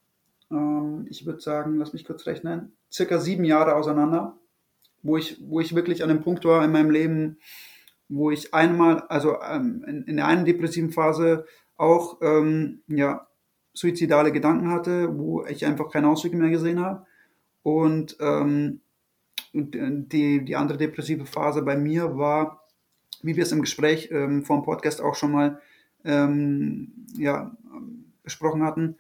ähm, 0.51 1.07
ich 1.11 1.27
würde 1.27 1.41
sagen, 1.41 1.77
lass 1.77 1.93
mich 1.93 2.05
kurz 2.05 2.27
rechnen, 2.27 2.73
circa 2.91 3.19
sieben 3.19 3.45
Jahre 3.45 3.75
auseinander, 3.75 4.39
wo 5.03 5.17
ich, 5.17 5.39
wo 5.47 5.61
ich 5.61 5.75
wirklich 5.75 6.03
an 6.03 6.09
dem 6.09 6.23
Punkt 6.23 6.45
war 6.45 6.65
in 6.65 6.73
meinem 6.73 6.91
Leben, 6.91 7.39
wo 8.09 8.31
ich 8.31 8.55
einmal, 8.55 9.03
also 9.09 9.37
ähm, 9.43 9.85
in, 9.87 10.03
in 10.05 10.17
der 10.17 10.27
einen 10.27 10.47
depressiven 10.47 10.91
Phase 10.91 11.45
auch 11.77 12.19
ähm, 12.23 12.83
ja, 12.89 13.29
suizidale 13.75 14.33
Gedanken 14.33 14.71
hatte, 14.71 15.19
wo 15.19 15.45
ich 15.45 15.65
einfach 15.67 15.91
keinen 15.91 16.07
Ausweg 16.07 16.33
mehr 16.35 16.51
gesehen 16.51 16.81
habe. 16.81 17.07
Und 17.63 18.17
ähm, 18.21 18.81
äh, 18.87 18.90
die, 19.53 20.45
die 20.45 20.57
andere 20.57 20.79
depressive 20.79 21.27
Phase 21.27 21.63
bei 21.63 21.77
mir 21.77 22.17
war, 22.17 22.67
wie 23.23 23.37
wir 23.37 23.43
es 23.43 23.53
im 23.53 23.61
Gespräch 23.61 24.09
ähm, 24.13 24.45
vor 24.45 24.59
dem 24.59 24.65
Podcast 24.65 25.01
auch 25.01 25.15
schon 25.15 25.33
mal 25.33 25.61
ähm, 26.05 26.93
ja, 27.17 27.57
besprochen 28.23 28.63
hatten, 28.63 28.97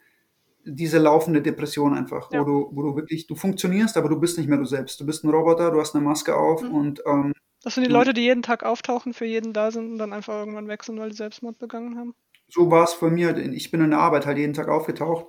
diese 0.64 0.98
laufende 0.98 1.40
Depression 1.40 1.94
einfach, 1.94 2.30
Ja. 2.32 2.40
wo, 2.40 2.44
du, 2.44 2.70
wo 2.72 2.82
du 2.82 2.96
wirklich, 2.96 3.26
du 3.26 3.34
funktionierst, 3.34 3.96
aber 3.96 4.08
du 4.08 4.20
bist 4.20 4.36
nicht 4.36 4.48
mehr 4.48 4.58
du 4.58 4.64
selbst. 4.66 5.00
Du 5.00 5.06
bist 5.06 5.24
ein 5.24 5.30
Roboter, 5.30 5.70
du 5.70 5.80
hast 5.80 5.94
eine 5.94 6.04
Maske 6.04 6.36
auf 6.36 6.62
Mhm. 6.62 6.74
und 6.74 7.02
ähm, 7.06 7.32
Das 7.62 7.74
sind 7.76 7.86
die. 7.86 7.92
Leute, 7.92 8.12
die 8.12 8.22
jeden 8.22 8.42
Tag 8.42 8.62
auftauchen, 8.64 9.14
für 9.14 9.24
jeden 9.24 9.52
da 9.52 9.70
sind 9.70 9.92
und 9.92 9.98
dann 9.98 10.12
einfach 10.12 10.34
irgendwann 10.34 10.68
weg 10.68 10.82
sind, 10.84 10.98
weil 10.98 11.10
die 11.10 11.16
Selbstmord 11.16 11.58
begangen 11.58 11.96
haben. 11.98 12.14
so 12.48 12.70
war 12.70 12.84
es 12.84 12.92
für 12.92 13.10
mir. 13.10 13.36
Ich 13.38 13.70
bin 13.70 13.80
in 13.80 13.90
der 13.90 14.00
Arbeit 14.00 14.26
halt 14.26 14.36
jeden 14.38 14.54
Tag 14.54 14.68
aufgetaucht, 14.68 15.26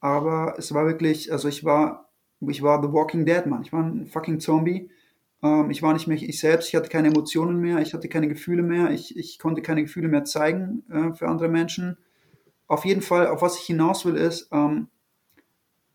aber 0.00 0.54
es 0.58 0.72
war 0.74 0.86
wirklich, 0.86 1.30
also 1.30 1.46
ich 1.48 1.64
war, 1.64 2.11
ich 2.50 2.62
war 2.62 2.82
The 2.82 2.92
Walking 2.92 3.24
Dead, 3.26 3.46
Mann. 3.46 3.62
Ich 3.62 3.72
war 3.72 3.82
ein 3.82 4.06
fucking 4.06 4.40
Zombie. 4.40 4.90
Ähm, 5.42 5.70
ich 5.70 5.82
war 5.82 5.92
nicht 5.92 6.06
mehr 6.06 6.16
ich 6.16 6.38
selbst, 6.40 6.68
ich 6.68 6.74
hatte 6.76 6.88
keine 6.88 7.08
Emotionen 7.08 7.60
mehr, 7.60 7.78
ich 7.80 7.94
hatte 7.94 8.08
keine 8.08 8.28
Gefühle 8.28 8.62
mehr, 8.62 8.90
ich, 8.90 9.16
ich 9.16 9.38
konnte 9.38 9.62
keine 9.62 9.82
Gefühle 9.82 10.08
mehr 10.08 10.24
zeigen 10.24 10.84
äh, 10.90 11.12
für 11.14 11.28
andere 11.28 11.48
Menschen. 11.48 11.98
Auf 12.68 12.84
jeden 12.84 13.02
Fall, 13.02 13.26
auf 13.28 13.42
was 13.42 13.58
ich 13.58 13.64
hinaus 13.66 14.04
will, 14.06 14.16
ist, 14.16 14.48
ähm, 14.52 14.88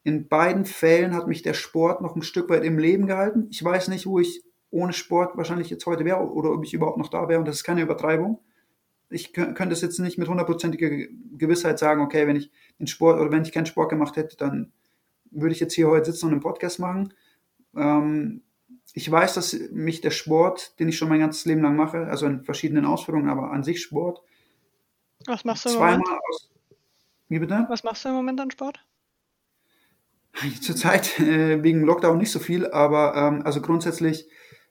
in 0.03 0.27
beiden 0.27 0.65
Fällen 0.65 1.13
hat 1.13 1.27
mich 1.27 1.41
der 1.41 1.53
Sport 1.53 2.01
noch 2.01 2.15
ein 2.15 2.21
Stück 2.21 2.49
weit 2.49 2.63
im 2.63 2.79
Leben 2.79 3.07
gehalten. 3.07 3.47
Ich 3.51 3.63
weiß 3.63 3.89
nicht, 3.89 4.05
wo 4.05 4.19
ich 4.19 4.43
ohne 4.69 4.93
Sport 4.93 5.35
wahrscheinlich 5.37 5.69
jetzt 5.69 5.85
heute 5.85 6.05
wäre 6.05 6.19
oder 6.19 6.51
ob 6.51 6.63
ich 6.63 6.73
überhaupt 6.73 6.97
noch 6.97 7.09
da 7.09 7.27
wäre 7.29 7.39
und 7.39 7.47
das 7.47 7.57
ist 7.57 7.63
keine 7.63 7.81
Übertreibung 7.81 8.39
ich 9.09 9.29
kö- 9.29 9.53
könnte 9.53 9.73
es 9.73 9.81
jetzt 9.81 9.99
nicht 9.99 10.17
mit 10.17 10.27
hundertprozentiger 10.27 10.89
Ge- 10.89 11.09
Gewissheit 11.37 11.79
sagen, 11.79 12.01
okay, 12.01 12.27
wenn 12.27 12.35
ich 12.35 12.51
den 12.79 12.87
Sport 12.87 13.19
oder 13.19 13.31
wenn 13.31 13.43
ich 13.43 13.51
keinen 13.51 13.65
Sport 13.65 13.89
gemacht 13.89 14.17
hätte, 14.17 14.38
dann 14.38 14.72
würde 15.41 15.53
ich 15.53 15.59
jetzt 15.59 15.73
hier 15.73 15.88
heute 15.88 16.11
sitzen 16.11 16.26
und 16.27 16.34
einen 16.34 16.41
Podcast 16.41 16.80
machen. 16.80 17.14
Ähm, 17.76 18.41
ich 18.93 19.09
weiß, 19.09 19.35
dass 19.35 19.53
mich 19.72 20.01
der 20.01 20.11
Sport, 20.11 20.80
den 20.80 20.89
ich 20.89 20.97
schon 20.97 21.09
mein 21.09 21.19
ganzes 21.19 21.45
Leben 21.45 21.61
lang 21.61 21.76
mache, 21.76 22.07
also 22.07 22.26
in 22.26 22.43
verschiedenen 22.43 22.85
Ausführungen, 22.85 23.30
aber 23.30 23.51
an 23.51 23.64
sich 23.64 23.81
Sport, 23.81 24.22
Was 25.26 25.45
machst 25.45 25.65
du 25.65 25.69
im 25.69 25.76
Moment? 25.76 26.05
zweimal 26.05 26.19
aus. 26.30 26.49
Wie 27.30 27.39
bitte? 27.39 27.65
Was 27.69 27.84
machst 27.84 28.05
du 28.05 28.09
im 28.09 28.15
Moment 28.15 28.39
an 28.39 28.51
Sport? 28.51 28.84
Zurzeit 30.61 31.19
äh, 31.19 31.61
wegen 31.64 31.84
Lockdown 31.84 32.18
nicht 32.18 32.31
so 32.31 32.39
viel, 32.39 32.68
aber 32.68 33.15
ähm, 33.15 33.41
also 33.43 33.61
grundsätzlich 33.61 34.27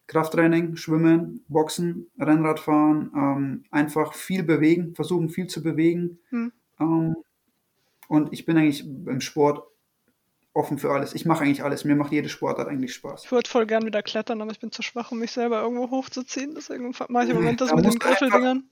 Krafttraining, 0.07 0.77
Schwimmen, 0.77 1.45
Boxen, 1.49 2.11
Rennradfahren, 2.19 3.11
ähm, 3.15 3.65
einfach 3.71 4.15
viel 4.15 4.45
bewegen, 4.45 4.95
versuchen 4.95 5.29
viel 5.29 5.49
zu 5.49 5.63
bewegen. 5.63 6.21
Hm. 6.31 6.53
Ähm, 6.79 7.17
und 8.09 8.33
ich 8.33 8.47
bin 8.47 8.57
eigentlich 8.57 8.85
im 8.85 9.21
Sport 9.21 9.67
offen 10.57 10.79
für 10.79 10.91
alles. 10.91 11.15
Ich 11.15 11.27
mache 11.27 11.45
eigentlich 11.45 11.63
alles. 11.63 11.85
Mir 11.85 11.97
macht 11.97 12.13
jede 12.13 12.29
Sportart 12.29 12.69
eigentlich 12.69 12.95
Spaß. 12.95 13.25
Ich 13.25 13.33
würde 13.33 13.49
voll 13.49 13.67
gern 13.67 13.85
wieder 13.85 14.03
klettern, 14.03 14.41
aber 14.41 14.51
ich 14.51 14.59
bin 14.59 14.73
zu 14.73 14.83
schwach, 14.83 15.13
um 15.13 15.19
mich 15.19 15.33
selber 15.33 15.63
irgendwo 15.63 15.91
hochzuziehen. 15.91 16.55
Deswegen 16.57 16.93
mache 17.09 17.25
ich 17.25 17.31
im 17.31 17.37
Moment 17.37 17.61
das 17.61 17.71
da 17.71 17.77
mit 17.77 17.85
den 17.85 17.99
Griffeldingern. 17.99 18.65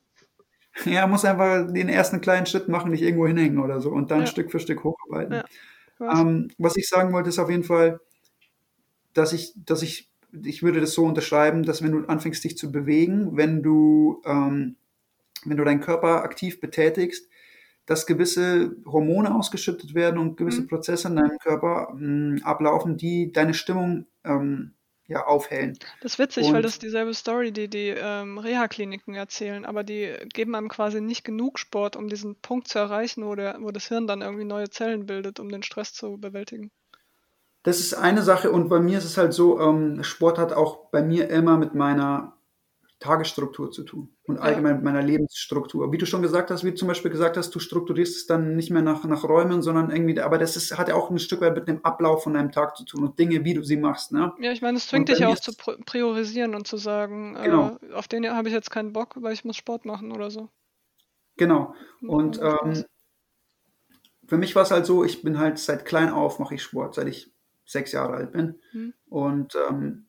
Ja, 0.86 1.06
muss 1.06 1.24
einfach 1.24 1.70
den 1.70 1.88
ersten 1.88 2.20
kleinen 2.20 2.46
Schritt 2.46 2.68
machen, 2.68 2.90
nicht 2.90 3.02
irgendwo 3.02 3.28
hinhängen 3.28 3.60
oder 3.60 3.80
so 3.80 3.90
und 3.90 4.10
dann 4.10 4.20
Ja. 4.20 4.26
Stück 4.26 4.50
für 4.50 4.58
Stück 4.58 4.82
hocharbeiten. 4.82 5.34
Ja. 5.34 5.44
Was? 5.98 6.18
Ähm, 6.18 6.50
was 6.58 6.76
ich 6.76 6.88
sagen 6.88 7.12
wollte, 7.12 7.28
ist 7.28 7.38
auf 7.38 7.48
jeden 7.48 7.62
Fall, 7.62 8.00
dass 9.12 9.32
ich, 9.32 9.52
dass 9.54 9.82
ich 9.82 10.10
ich 10.42 10.62
würde 10.62 10.80
das 10.80 10.94
so 10.94 11.04
unterschreiben, 11.04 11.62
dass 11.62 11.82
wenn 11.82 11.92
du 11.92 12.08
anfängst, 12.08 12.42
dich 12.42 12.58
zu 12.58 12.72
bewegen, 12.72 13.36
wenn 13.36 13.62
du, 13.62 14.20
ähm, 14.24 14.76
wenn 15.44 15.56
du 15.56 15.64
deinen 15.64 15.80
Körper 15.80 16.24
aktiv 16.24 16.60
betätigst, 16.60 17.28
dass 17.86 18.06
gewisse 18.06 18.76
Hormone 18.86 19.34
ausgeschüttet 19.34 19.94
werden 19.94 20.18
und 20.18 20.36
gewisse 20.36 20.62
mhm. 20.62 20.68
Prozesse 20.68 21.08
in 21.08 21.16
deinem 21.16 21.38
Körper 21.38 21.92
mh, 21.94 22.42
ablaufen, 22.44 22.96
die 22.96 23.32
deine 23.32 23.54
Stimmung 23.54 24.06
ähm, 24.24 24.74
ja, 25.06 25.26
aufhellen. 25.26 25.78
Das 26.00 26.12
ist 26.12 26.18
witzig, 26.18 26.46
und, 26.46 26.54
weil 26.54 26.62
das 26.62 26.72
ist 26.72 26.82
dieselbe 26.82 27.12
Story, 27.12 27.52
die 27.52 27.68
die 27.68 27.94
ähm, 27.96 28.38
Reha-Kliniken 28.38 29.14
erzählen, 29.14 29.64
aber 29.66 29.84
die 29.84 30.14
geben 30.32 30.54
einem 30.54 30.68
quasi 30.68 31.00
nicht 31.00 31.24
genug 31.24 31.58
Sport, 31.58 31.96
um 31.96 32.08
diesen 32.08 32.36
Punkt 32.36 32.68
zu 32.68 32.78
erreichen, 32.78 33.24
wo, 33.26 33.34
der, 33.34 33.58
wo 33.60 33.70
das 33.70 33.88
Hirn 33.88 34.06
dann 34.06 34.22
irgendwie 34.22 34.44
neue 34.44 34.70
Zellen 34.70 35.04
bildet, 35.06 35.40
um 35.40 35.50
den 35.50 35.62
Stress 35.62 35.92
zu 35.92 36.16
bewältigen. 36.16 36.70
Das 37.64 37.80
ist 37.80 37.94
eine 37.94 38.22
Sache 38.22 38.50
und 38.50 38.68
bei 38.68 38.80
mir 38.80 38.98
ist 38.98 39.04
es 39.04 39.16
halt 39.16 39.32
so, 39.34 39.60
ähm, 39.60 40.02
Sport 40.02 40.38
hat 40.38 40.52
auch 40.52 40.90
bei 40.90 41.02
mir 41.02 41.28
immer 41.28 41.58
mit 41.58 41.74
meiner 41.74 42.36
Tagesstruktur 43.04 43.70
zu 43.70 43.82
tun 43.82 44.16
und 44.24 44.38
allgemein 44.38 44.70
ja. 44.70 44.74
mit 44.76 44.84
meiner 44.84 45.02
Lebensstruktur. 45.02 45.92
Wie 45.92 45.98
du 45.98 46.06
schon 46.06 46.22
gesagt 46.22 46.50
hast, 46.50 46.64
wie 46.64 46.70
du 46.70 46.76
zum 46.76 46.88
Beispiel 46.88 47.10
gesagt 47.10 47.36
hast, 47.36 47.54
du 47.54 47.58
strukturierst 47.58 48.16
es 48.16 48.26
dann 48.26 48.56
nicht 48.56 48.70
mehr 48.70 48.80
nach, 48.80 49.04
nach 49.04 49.24
Räumen, 49.24 49.60
sondern 49.60 49.90
irgendwie, 49.90 50.18
aber 50.20 50.38
das 50.38 50.56
ist, 50.56 50.78
hat 50.78 50.88
ja 50.88 50.94
auch 50.94 51.10
ein 51.10 51.18
Stück 51.18 51.42
weit 51.42 51.54
mit 51.54 51.68
dem 51.68 51.84
Ablauf 51.84 52.22
von 52.22 52.32
deinem 52.32 52.50
Tag 52.50 52.78
zu 52.78 52.84
tun 52.86 53.04
und 53.04 53.18
Dinge, 53.18 53.44
wie 53.44 53.52
du 53.52 53.62
sie 53.62 53.76
machst. 53.76 54.10
Ne? 54.12 54.32
Ja, 54.40 54.52
ich 54.52 54.62
meine, 54.62 54.78
es 54.78 54.88
zwingt 54.88 55.10
dich 55.10 55.18
ja 55.18 55.28
auch 55.28 55.38
zu 55.38 55.52
priorisieren 55.84 56.54
und 56.54 56.66
zu 56.66 56.78
sagen, 56.78 57.34
genau. 57.34 57.76
äh, 57.82 57.92
auf 57.92 58.08
den 58.08 58.26
habe 58.26 58.48
ich 58.48 58.54
jetzt 58.54 58.70
keinen 58.70 58.94
Bock, 58.94 59.16
weil 59.16 59.34
ich 59.34 59.44
muss 59.44 59.56
Sport 59.56 59.84
machen 59.84 60.10
oder 60.10 60.30
so. 60.30 60.48
Genau. 61.36 61.74
Und 62.00 62.40
ähm, 62.40 62.84
für 64.26 64.38
mich 64.38 64.56
war 64.56 64.62
es 64.62 64.70
halt 64.70 64.86
so, 64.86 65.04
ich 65.04 65.22
bin 65.22 65.38
halt 65.38 65.58
seit 65.58 65.84
klein 65.84 66.08
auf, 66.08 66.38
mache 66.38 66.54
ich 66.54 66.62
Sport, 66.62 66.94
seit 66.94 67.08
ich 67.08 67.30
sechs 67.66 67.92
Jahre 67.92 68.14
alt 68.14 68.32
bin. 68.32 68.58
Hm. 68.70 68.94
Und 69.10 69.58
ähm, 69.68 70.06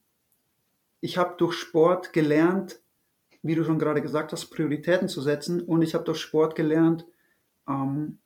ich 1.01 1.17
habe 1.17 1.35
durch 1.37 1.53
Sport 1.53 2.13
gelernt, 2.13 2.79
wie 3.45 3.53
du 3.53 3.63
schon 3.63 3.77
gerade 3.77 4.01
gesagt 4.01 4.31
hast, 4.31 4.47
Prioritäten 4.47 5.07
zu 5.07 5.21
setzen. 5.21 5.61
Und 5.61 5.83
ich 5.83 5.93
habe 5.93 6.03
durch 6.03 6.19
Sport 6.19 6.55
gelernt, 6.55 7.05
ähm, 7.69 8.17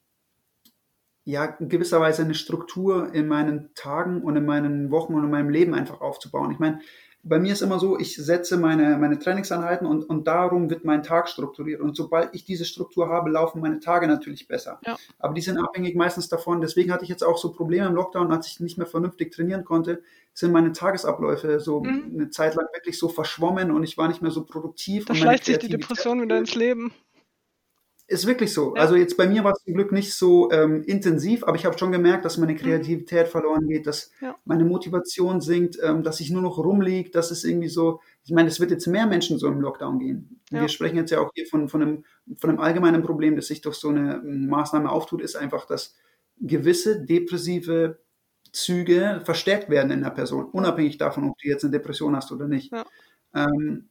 ja, 1.26 1.44
in 1.44 1.68
gewisser 1.68 2.00
Weise 2.00 2.24
eine 2.24 2.36
Struktur 2.36 3.14
in 3.14 3.28
meinen 3.28 3.74
Tagen 3.76 4.24
und 4.24 4.38
in 4.38 4.46
meinen 4.46 4.92
Wochen 4.92 5.14
und 5.14 5.26
in 5.26 5.30
meinem 5.30 5.50
Leben 5.50 5.74
einfach 5.74 6.00
aufzubauen. 6.00 6.52
Ich 6.52 6.60
meine, 6.60 6.80
bei 7.22 7.38
mir 7.38 7.54
ist 7.54 7.62
immer 7.62 7.80
so, 7.80 8.00
ich 8.00 8.16
setze 8.16 8.58
meine, 8.58 8.98
meine 8.98 9.20
Trainingseinheiten 9.20 9.86
und, 9.86 10.04
und 10.04 10.26
darum 10.28 10.70
wird 10.70 10.86
mein 10.86 11.04
Tag 11.04 11.28
strukturiert. 11.28 11.82
Und 11.82 11.96
sobald 11.96 12.34
ich 12.34 12.46
diese 12.46 12.64
Struktur 12.66 13.10
habe, 13.10 13.30
laufen 13.30 13.62
meine 13.62 13.80
Tage 13.80 14.08
natürlich 14.08 14.48
besser. 14.48 14.80
Ja. 14.86 14.96
Aber 15.20 15.34
die 15.34 15.42
sind 15.42 15.58
abhängig 15.58 15.96
meistens 15.96 16.30
davon. 16.30 16.62
Deswegen 16.62 16.94
hatte 16.94 17.04
ich 17.04 17.10
jetzt 17.10 17.24
auch 17.24 17.38
so 17.38 17.52
Probleme 17.52 17.88
im 17.88 17.96
Lockdown, 17.96 18.32
als 18.32 18.48
ich 18.48 18.60
nicht 18.62 18.78
mehr 18.78 18.88
vernünftig 18.88 19.32
trainieren 19.32 19.66
konnte, 19.66 20.02
sind 20.34 20.54
meine 20.54 20.72
Tagesabläufe 20.72 21.60
so 21.60 21.82
mhm. 21.82 22.12
eine 22.14 22.30
Zeit 22.30 22.56
lang 22.56 22.68
wirklich 22.74 22.98
so 22.98 23.10
verschwommen 23.10 23.72
und 23.72 23.84
ich 23.84 23.98
war 23.98 24.08
nicht 24.08 24.22
mehr 24.22 24.32
so 24.32 24.46
produktiv. 24.46 25.06
Da 25.06 25.14
schleicht 25.14 25.46
sich 25.46 25.60
die 25.60 25.70
Depression 25.70 26.22
wieder 26.22 26.38
ins 26.38 26.56
Leben. 26.56 26.94
Ist 28.10 28.26
wirklich 28.26 28.52
so. 28.52 28.76
Ja. 28.76 28.82
Also 28.82 28.96
jetzt 28.96 29.18
bei 29.18 29.28
mir 29.28 29.44
war 29.44 29.54
es 29.54 29.64
zum 29.64 29.76
Glück 29.76 29.92
nicht 29.92 30.16
so 30.16 30.52
ähm, 30.52 30.82
intensiv, 30.82 31.44
aber 31.44 31.56
ich 31.56 31.66
habe 31.66 31.78
schon 31.78 31.92
gemerkt, 31.92 32.26
dass 32.26 32.38
meine 32.38 32.54
mhm. 32.54 32.58
Kreativität 32.58 33.28
mhm. 33.28 33.32
verloren 33.32 33.68
geht, 33.68 33.86
dass 33.86 34.12
ja. 34.20 34.36
meine 34.46 34.66
Motivation 34.66 35.42
sinkt, 35.42 35.78
ähm, 35.84 36.02
dass 36.02 36.20
ich 36.20 36.32
nur 36.32 36.42
noch 36.42 36.58
rumliege, 36.58 37.12
dass 37.12 37.30
es 37.30 37.44
irgendwie 37.44 37.68
so, 37.68 38.02
ich 38.24 38.32
meine, 38.32 38.50
es 38.50 38.60
wird 38.60 38.72
jetzt 38.72 38.88
mehr 38.88 39.06
Menschen 39.06 39.38
so 39.38 39.48
im 39.48 39.62
Lockdown 39.62 40.00
gehen. 40.00 40.42
Ja. 40.50 40.62
Wir 40.62 40.70
sprechen 40.70 40.98
jetzt 40.98 41.12
ja 41.12 41.20
auch 41.20 41.30
hier 41.36 41.46
von, 41.46 41.70
von, 41.70 41.84
einem, 41.84 42.04
von 42.40 42.50
einem 42.50 42.60
allgemeinen 42.60 43.04
Problem, 43.04 43.36
das 43.36 43.46
sich 43.46 43.62
durch 43.62 43.76
so 43.76 43.90
eine 43.90 44.16
ähm, 44.16 44.48
Maßnahme 44.48 44.90
auftut, 44.90 45.22
ist 45.22 45.36
einfach, 45.36 45.68
dass 45.68 45.96
gewisse 46.42 47.06
depressive 47.06 48.00
Züge 48.52 49.22
verstärkt 49.24 49.70
werden 49.70 49.92
in 49.92 50.02
der 50.02 50.10
Person, 50.10 50.46
unabhängig 50.46 50.98
davon, 50.98 51.30
ob 51.30 51.38
du 51.38 51.48
jetzt 51.48 51.64
eine 51.64 51.74
Depression 51.74 52.16
hast 52.16 52.32
oder 52.32 52.48
nicht. 52.48 52.74
Ähm, 53.36 53.90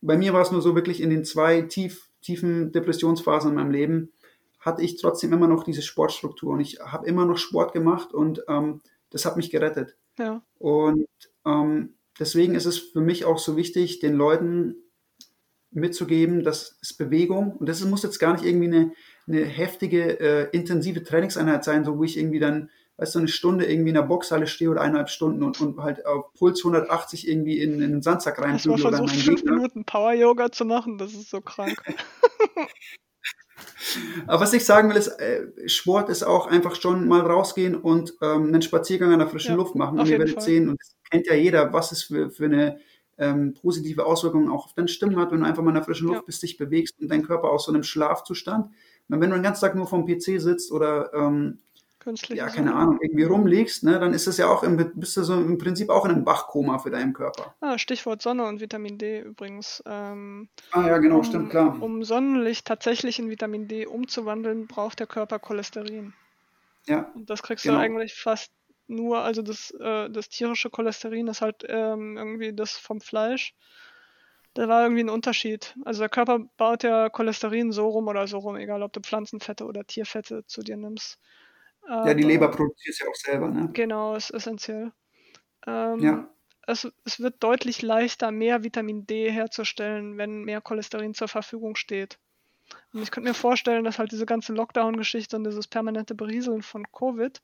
bei 0.00 0.16
mir 0.16 0.32
war 0.32 0.42
es 0.42 0.52
nur 0.52 0.62
so 0.62 0.76
wirklich 0.76 1.00
in 1.00 1.10
den 1.10 1.24
zwei 1.24 1.62
tief 1.62 2.05
tiefen 2.26 2.72
Depressionsphasen 2.72 3.50
in 3.50 3.56
meinem 3.56 3.70
Leben 3.70 4.12
hatte 4.58 4.82
ich 4.82 5.00
trotzdem 5.00 5.32
immer 5.32 5.46
noch 5.46 5.62
diese 5.62 5.82
Sportstruktur 5.82 6.52
und 6.52 6.60
ich 6.60 6.80
habe 6.80 7.06
immer 7.06 7.24
noch 7.24 7.38
Sport 7.38 7.72
gemacht 7.72 8.12
und 8.12 8.42
ähm, 8.48 8.80
das 9.10 9.24
hat 9.24 9.36
mich 9.36 9.50
gerettet. 9.50 9.96
Ja. 10.18 10.42
Und 10.58 11.06
ähm, 11.44 11.94
deswegen 12.18 12.56
ist 12.56 12.66
es 12.66 12.78
für 12.78 13.00
mich 13.00 13.24
auch 13.24 13.38
so 13.38 13.56
wichtig, 13.56 14.00
den 14.00 14.14
Leuten 14.14 14.74
mitzugeben, 15.70 16.42
dass 16.42 16.78
es 16.82 16.96
Bewegung 16.96 17.52
und 17.52 17.68
das 17.68 17.84
muss 17.84 18.02
jetzt 18.02 18.18
gar 18.18 18.32
nicht 18.32 18.44
irgendwie 18.44 18.66
eine, 18.66 18.92
eine 19.28 19.44
heftige, 19.44 20.18
äh, 20.18 20.48
intensive 20.50 21.04
Trainingseinheit 21.04 21.62
sein, 21.62 21.84
so 21.84 21.98
wo 21.98 22.02
ich 22.02 22.18
irgendwie 22.18 22.40
dann 22.40 22.70
weißt 22.98 23.14
du, 23.14 23.18
eine 23.20 23.28
Stunde 23.28 23.66
irgendwie 23.66 23.90
in 23.90 23.94
der 23.94 24.02
Boxhalle 24.02 24.46
stehe 24.46 24.70
oder 24.70 24.80
eineinhalb 24.80 25.10
Stunden 25.10 25.42
und, 25.42 25.60
und 25.60 25.78
halt 25.78 26.06
auf 26.06 26.32
Puls 26.34 26.60
180 26.60 27.28
irgendwie 27.28 27.60
in, 27.60 27.74
in 27.82 27.90
den 27.92 28.02
Sandsack 28.02 28.40
rein. 28.40 28.56
Ich 28.56 28.66
habe 28.66 28.78
versucht, 28.78 29.10
fünf 29.10 29.40
Gegner. 29.40 29.56
Minuten 29.56 29.84
Power-Yoga 29.84 30.50
zu 30.50 30.64
machen, 30.64 30.98
das 30.98 31.12
ist 31.12 31.30
so 31.30 31.40
krank. 31.40 31.82
Aber 34.26 34.40
was 34.40 34.52
ich 34.52 34.64
sagen 34.64 34.88
will, 34.90 34.96
ist, 34.96 35.08
äh, 35.08 35.46
Sport 35.68 36.08
ist 36.08 36.22
auch 36.22 36.46
einfach 36.46 36.74
schon 36.74 37.06
mal 37.08 37.20
rausgehen 37.20 37.74
und 37.74 38.14
ähm, 38.22 38.46
einen 38.46 38.62
Spaziergang 38.62 39.12
an 39.12 39.18
der 39.18 39.28
frischen 39.28 39.52
ja, 39.52 39.56
Luft 39.56 39.74
machen. 39.74 39.98
Und 39.98 40.08
ihr 40.08 40.18
werdet 40.18 40.34
Fall. 40.34 40.42
sehen, 40.42 40.68
und 40.68 40.80
das 40.80 40.96
kennt 41.10 41.26
ja 41.26 41.34
jeder, 41.34 41.72
was 41.72 41.92
es 41.92 42.02
für, 42.02 42.30
für 42.30 42.46
eine 42.46 42.78
ähm, 43.18 43.54
positive 43.54 44.04
Auswirkung 44.04 44.50
auch 44.50 44.66
auf 44.66 44.74
deine 44.74 44.88
Stimme 44.88 45.16
hat, 45.16 45.32
wenn 45.32 45.40
du 45.40 45.46
einfach 45.46 45.62
mal 45.62 45.70
in 45.70 45.76
der 45.76 45.84
frischen 45.84 46.08
Luft 46.08 46.20
ja. 46.20 46.26
bist, 46.26 46.42
dich 46.42 46.56
bewegst 46.56 46.94
und 47.00 47.08
dein 47.08 47.22
Körper 47.22 47.50
aus 47.50 47.66
so 47.66 47.72
einem 47.72 47.82
Schlafzustand. 47.82 48.66
Und 49.08 49.20
wenn 49.20 49.30
du 49.30 49.36
den 49.36 49.42
ganzen 49.42 49.62
Tag 49.62 49.74
nur 49.74 49.86
vom 49.86 50.04
PC 50.04 50.40
sitzt 50.40 50.72
oder 50.72 51.12
ähm, 51.14 51.60
Künstliche 52.06 52.38
ja, 52.38 52.46
keine 52.46 52.68
Sonne. 52.68 52.80
Ahnung, 52.80 52.98
irgendwie 53.02 53.24
rumliegst, 53.24 53.82
ne, 53.82 53.98
dann 53.98 54.14
ist 54.14 54.28
das 54.28 54.36
ja 54.36 54.46
auch 54.46 54.62
im, 54.62 54.76
bist 54.94 55.16
du 55.16 55.24
so 55.24 55.34
im 55.34 55.58
Prinzip 55.58 55.90
auch 55.90 56.04
in 56.04 56.12
einem 56.12 56.24
Wachkoma 56.24 56.78
für 56.78 56.90
deinen 56.90 57.12
Körper. 57.12 57.56
Ah, 57.60 57.78
Stichwort 57.78 58.22
Sonne 58.22 58.44
und 58.44 58.60
Vitamin 58.60 58.96
D 58.96 59.22
übrigens. 59.22 59.82
Ähm, 59.86 60.48
ah 60.70 60.86
ja, 60.86 60.98
genau, 60.98 61.16
um, 61.16 61.24
stimmt, 61.24 61.50
klar. 61.50 61.76
Um 61.82 62.04
Sonnenlicht 62.04 62.64
tatsächlich 62.64 63.18
in 63.18 63.28
Vitamin 63.28 63.66
D 63.66 63.86
umzuwandeln, 63.86 64.68
braucht 64.68 65.00
der 65.00 65.08
Körper 65.08 65.40
Cholesterin. 65.40 66.12
Ja. 66.86 67.10
Und 67.16 67.28
das 67.28 67.42
kriegst 67.42 67.64
genau. 67.64 67.78
du 67.78 67.80
eigentlich 67.80 68.14
fast 68.14 68.52
nur, 68.86 69.18
also 69.18 69.42
das, 69.42 69.72
äh, 69.72 70.08
das 70.08 70.28
tierische 70.28 70.70
Cholesterin 70.70 71.26
ist 71.26 71.40
halt 71.40 71.64
ähm, 71.68 72.16
irgendwie 72.16 72.52
das 72.54 72.76
vom 72.76 73.00
Fleisch. 73.00 73.52
Da 74.54 74.68
war 74.68 74.84
irgendwie 74.84 75.02
ein 75.02 75.10
Unterschied. 75.10 75.74
Also 75.84 76.02
der 76.02 76.08
Körper 76.08 76.38
baut 76.56 76.84
ja 76.84 77.08
Cholesterin 77.08 77.72
so 77.72 77.88
rum 77.88 78.06
oder 78.06 78.28
so 78.28 78.38
rum, 78.38 78.54
egal 78.54 78.84
ob 78.84 78.92
du 78.92 79.00
Pflanzenfette 79.00 79.64
oder 79.64 79.84
Tierfette 79.84 80.46
zu 80.46 80.62
dir 80.62 80.76
nimmst. 80.76 81.18
Ja, 81.88 82.14
die 82.14 82.22
Leber 82.22 82.48
produziert 82.48 82.94
es 82.94 82.98
ja 82.98 83.06
auch 83.08 83.14
selber, 83.14 83.48
ne? 83.48 83.70
Genau, 83.72 84.16
ist 84.16 84.30
essentiell. 84.30 84.92
Ähm, 85.66 86.00
ja. 86.00 86.28
Es, 86.66 86.90
es 87.04 87.20
wird 87.20 87.36
deutlich 87.42 87.82
leichter, 87.82 88.32
mehr 88.32 88.64
Vitamin 88.64 89.06
D 89.06 89.30
herzustellen, 89.30 90.18
wenn 90.18 90.42
mehr 90.42 90.60
Cholesterin 90.60 91.14
zur 91.14 91.28
Verfügung 91.28 91.76
steht. 91.76 92.18
Und 92.92 93.02
ich 93.02 93.12
könnte 93.12 93.28
mir 93.28 93.34
vorstellen, 93.34 93.84
dass 93.84 94.00
halt 94.00 94.10
diese 94.10 94.26
ganze 94.26 94.52
Lockdown-Geschichte 94.52 95.36
und 95.36 95.44
dieses 95.44 95.68
permanente 95.68 96.16
Berieseln 96.16 96.62
von 96.62 96.90
Covid 96.90 97.40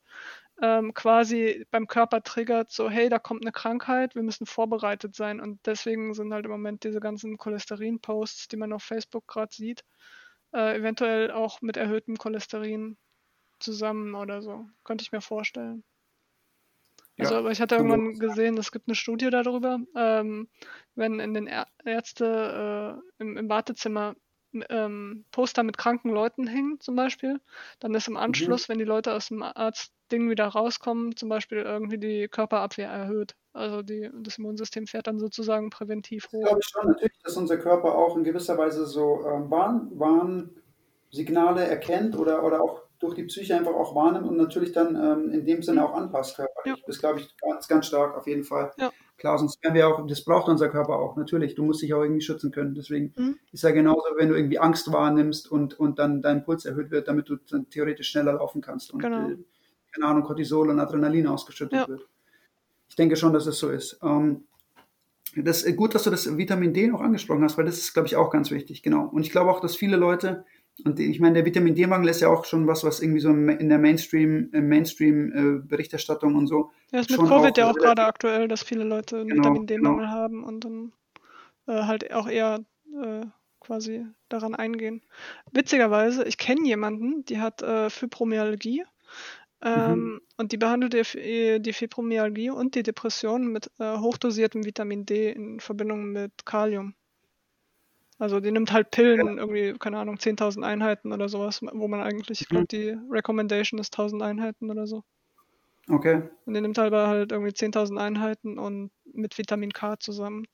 ähm, 0.61 0.93
quasi 0.93 1.65
beim 1.71 1.87
Körper 1.87 2.21
triggert, 2.21 2.71
so 2.71 2.89
hey, 2.89 3.09
da 3.09 3.19
kommt 3.19 3.43
eine 3.43 3.51
Krankheit, 3.51 4.15
wir 4.15 4.23
müssen 4.23 4.45
vorbereitet 4.45 5.15
sein. 5.15 5.39
Und 5.39 5.65
deswegen 5.65 6.13
sind 6.13 6.33
halt 6.33 6.45
im 6.45 6.51
Moment 6.51 6.83
diese 6.83 6.99
ganzen 6.99 7.37
Cholesterin-Posts, 7.37 8.49
die 8.49 8.57
man 8.57 8.73
auf 8.73 8.83
Facebook 8.83 9.27
gerade 9.27 9.53
sieht, 9.53 9.83
äh, 10.53 10.77
eventuell 10.77 11.31
auch 11.31 11.61
mit 11.61 11.77
erhöhtem 11.77 12.17
Cholesterin 12.17 12.97
zusammen 13.63 14.15
oder 14.15 14.41
so. 14.41 14.65
Könnte 14.83 15.03
ich 15.03 15.11
mir 15.11 15.21
vorstellen. 15.21 15.83
Also, 17.19 17.33
ja, 17.33 17.39
aber 17.39 17.51
ich 17.51 17.61
hatte 17.61 17.75
irgendwann 17.75 18.17
gesehen, 18.17 18.57
es 18.57 18.71
gibt 18.71 18.87
eine 18.87 18.95
Studie 18.95 19.29
darüber, 19.29 19.79
ähm, 19.95 20.47
wenn 20.95 21.19
in 21.19 21.33
den 21.33 21.47
Ärzte 21.85 22.99
äh, 23.19 23.21
im, 23.21 23.37
im, 23.37 23.49
Wartezimmer 23.49 24.15
ähm, 24.69 25.25
Poster 25.31 25.61
mit 25.61 25.77
kranken 25.77 26.09
Leuten 26.09 26.47
hängen, 26.47 26.79
zum 26.79 26.95
Beispiel, 26.95 27.39
dann 27.79 27.93
ist 27.93 28.07
im 28.07 28.13
mhm. 28.13 28.19
Anschluss, 28.19 28.67
mhm. 28.67 28.73
wenn 28.73 28.79
die 28.79 28.85
Leute 28.85 29.13
aus 29.13 29.27
dem 29.27 29.43
Arztding 29.43 30.29
wieder 30.29 30.47
rauskommen, 30.47 31.15
zum 31.15 31.29
Beispiel 31.29 31.59
irgendwie 31.59 31.99
die 31.99 32.27
Körperabwehr 32.27 32.89
erhöht. 32.89 33.35
Also 33.53 33.83
die, 33.83 34.09
das 34.21 34.39
Immunsystem 34.39 34.87
fährt 34.87 35.05
dann 35.05 35.19
sozusagen 35.19 35.69
präventiv 35.69 36.27
hoch. 36.31 36.41
Ich 36.41 36.47
glaube 36.47 36.63
schon 36.63 36.87
natürlich, 36.87 37.19
dass 37.23 37.37
unser 37.37 37.57
Körper 37.57 37.95
auch 37.95 38.17
in 38.17 38.23
gewisser 38.23 38.57
Weise 38.57 38.87
so 38.87 39.23
ähm, 39.27 39.51
Warn, 39.51 39.91
Warnsignale 39.93 41.67
erkennt 41.67 42.17
oder, 42.17 42.43
oder 42.43 42.63
auch 42.63 42.82
durch 42.99 43.15
die 43.15 43.23
Psyche 43.23 43.55
einfach 43.55 43.73
auch 43.73 43.95
wahrnimmt 43.95 44.27
und 44.27 44.37
natürlich 44.37 44.71
dann 44.71 44.95
ähm, 44.95 45.31
in 45.31 45.45
dem 45.45 45.61
Sinne 45.61 45.85
auch 45.85 45.93
anpasst 45.93 46.37
körperlich. 46.37 46.79
Ja. 46.79 46.83
Das 46.87 46.99
glaube 46.99 47.19
ich 47.19 47.35
ganz, 47.37 47.67
ganz 47.67 47.87
stark 47.87 48.17
auf 48.17 48.27
jeden 48.27 48.43
Fall. 48.43 48.71
Ja. 48.77 48.91
Klar, 49.17 49.37
sonst 49.37 49.63
wären 49.63 49.73
wir 49.73 49.87
auch, 49.87 50.05
das 50.07 50.23
braucht 50.23 50.49
unser 50.49 50.69
Körper 50.69 50.97
auch, 50.97 51.15
natürlich. 51.15 51.55
Du 51.55 51.63
musst 51.63 51.81
dich 51.81 51.93
auch 51.93 52.01
irgendwie 52.01 52.21
schützen 52.21 52.51
können. 52.51 52.75
Deswegen 52.75 53.13
mhm. 53.15 53.37
ist 53.51 53.63
ja 53.63 53.71
genauso, 53.71 54.03
wenn 54.17 54.29
du 54.29 54.35
irgendwie 54.35 54.59
Angst 54.59 54.91
wahrnimmst 54.91 55.51
und, 55.51 55.79
und 55.79 55.99
dann 55.99 56.21
dein 56.21 56.43
Puls 56.43 56.65
erhöht 56.65 56.91
wird, 56.91 57.07
damit 57.07 57.29
du 57.29 57.37
dann 57.49 57.69
theoretisch 57.69 58.09
schneller 58.09 58.33
laufen 58.33 58.61
kannst 58.61 58.93
und 58.93 59.01
genau. 59.01 59.29
äh, 59.29 59.37
keine 59.93 60.07
Ahnung, 60.07 60.23
Cortisol 60.23 60.69
und 60.69 60.79
Adrenalin 60.79 61.27
ausgeschüttet 61.27 61.79
ja. 61.79 61.87
wird. 61.87 62.07
Ich 62.89 62.95
denke 62.95 63.15
schon, 63.15 63.33
dass 63.33 63.45
es 63.45 63.59
so 63.59 63.69
ist. 63.69 63.99
Ähm, 64.01 64.45
das 65.35 65.63
ist 65.63 65.75
gut, 65.77 65.95
dass 65.95 66.03
du 66.03 66.09
das 66.09 66.37
Vitamin 66.37 66.73
D 66.73 66.87
noch 66.87 67.01
angesprochen 67.01 67.43
hast, 67.43 67.57
weil 67.57 67.65
das 67.65 67.77
ist, 67.77 67.93
glaube 67.93 68.07
ich, 68.07 68.15
auch 68.15 68.29
ganz 68.29 68.51
wichtig, 68.51 68.83
genau. 68.83 69.05
Und 69.05 69.23
ich 69.23 69.31
glaube 69.31 69.49
auch, 69.49 69.61
dass 69.61 69.75
viele 69.75 69.97
Leute 69.97 70.45
Und 70.83 70.99
ich 70.99 71.19
meine, 71.19 71.35
der 71.35 71.45
Vitamin 71.45 71.75
D-Mangel 71.75 72.09
ist 72.09 72.21
ja 72.21 72.29
auch 72.29 72.45
schon 72.45 72.65
was, 72.67 72.83
was 72.83 72.99
irgendwie 72.99 73.19
so 73.19 73.29
in 73.29 73.69
der 73.69 73.77
Mainstream, 73.77 74.49
Mainstream-Berichterstattung 74.51 76.35
und 76.35 76.47
so. 76.47 76.71
Ja, 76.91 76.99
ist 76.99 77.11
mit 77.11 77.19
Covid 77.19 77.57
ja 77.57 77.69
auch 77.69 77.75
gerade 77.75 78.03
aktuell, 78.03 78.47
dass 78.47 78.63
viele 78.63 78.83
Leute 78.83 79.17
einen 79.17 79.29
genau, 79.29 79.43
Vitamin 79.43 79.67
D-Mangel 79.67 80.05
genau. 80.05 80.11
haben 80.11 80.43
und 80.43 80.65
dann 80.65 80.93
äh, 81.67 81.83
halt 81.83 82.11
auch 82.11 82.27
eher 82.27 82.65
äh, 83.01 83.25
quasi 83.59 84.05
daran 84.29 84.55
eingehen. 84.55 85.01
Witzigerweise, 85.51 86.23
ich 86.25 86.37
kenne 86.37 86.65
jemanden, 86.67 87.23
die 87.25 87.39
hat 87.39 87.61
äh, 87.61 87.89
Fibromyalgie 87.89 88.83
ähm, 89.63 89.91
mhm. 89.91 90.21
und 90.37 90.51
die 90.51 90.57
behandelt 90.57 90.93
die, 90.93 91.61
die 91.61 91.73
Fibromyalgie 91.73 92.49
und 92.49 92.75
die 92.75 92.83
Depression 92.83 93.47
mit 93.47 93.71
äh, 93.79 93.97
hochdosiertem 93.97 94.65
Vitamin 94.65 95.05
D 95.05 95.31
in 95.31 95.59
Verbindung 95.59 96.11
mit 96.11 96.45
Kalium. 96.45 96.95
Also 98.19 98.39
die 98.39 98.51
nimmt 98.51 98.71
halt 98.71 98.91
Pillen, 98.91 99.37
irgendwie, 99.37 99.73
keine 99.79 99.97
Ahnung, 99.97 100.17
10.000 100.17 100.63
Einheiten 100.63 101.11
oder 101.11 101.29
sowas, 101.29 101.61
wo 101.61 101.87
man 101.87 102.01
eigentlich, 102.01 102.41
ich 102.41 102.47
glaube, 102.47 102.63
mhm. 102.63 102.67
die 102.67 102.97
Recommendation 103.09 103.79
ist 103.79 103.97
1.000 103.97 104.23
Einheiten 104.23 104.69
oder 104.69 104.87
so. 104.87 105.03
Okay. 105.89 106.29
Und 106.45 106.53
die 106.53 106.61
nimmt 106.61 106.77
halt, 106.77 106.93
halt 106.93 107.31
irgendwie 107.31 107.51
10.000 107.51 107.99
Einheiten 107.99 108.57
und 108.57 108.91
mit 109.05 109.37
Vitamin 109.37 109.73
K 109.73 109.99
zusammen. 109.99 110.45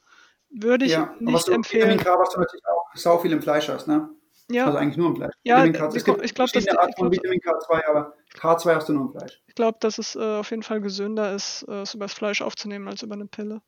Würde 0.49 0.85
ich 0.85 0.93
ja, 0.93 1.13
nicht 1.19 1.47
du, 1.47 1.51
empfehlen. 1.51 1.99
Vitamin 1.99 2.03
K, 2.03 2.19
was 2.19 2.29
du 2.33 2.39
natürlich 2.39 2.65
auch 2.65 2.85
sau 2.95 3.17
viel 3.19 3.31
im 3.31 3.41
Fleisch 3.41 3.69
hast, 3.69 3.87
ne? 3.87 4.09
Ja. 4.49 4.65
Also 4.65 4.79
eigentlich 4.79 4.97
nur 4.97 5.09
im 5.09 5.15
Fleisch. 5.17 5.33
Ja, 5.43 5.57
Vitamin 5.57 5.73
K, 5.73 5.95
es 5.95 6.03
gibt 6.03 6.25
ich 6.25 6.33
glaube, 6.33 6.51
das 6.51 6.67
Art 6.69 6.97
von 6.97 7.11
Vitamin 7.11 7.39
K2, 7.39 7.87
aber 7.87 8.13
K2 8.35 8.75
hast 8.75 8.89
du 8.89 8.93
nur 8.93 9.03
im 9.03 9.11
Fleisch. 9.11 9.43
Ich 9.45 9.53
glaube, 9.53 9.77
dass 9.79 9.99
es 9.99 10.15
äh, 10.15 10.19
auf 10.19 10.49
jeden 10.49 10.63
Fall 10.63 10.81
gesünder 10.81 11.35
ist, 11.35 11.63
äh, 11.67 11.81
es 11.81 11.93
über 11.93 12.05
das 12.05 12.13
Fleisch 12.13 12.41
aufzunehmen 12.41 12.87
als 12.87 13.03
über 13.03 13.13
eine 13.13 13.27
Pille. 13.27 13.61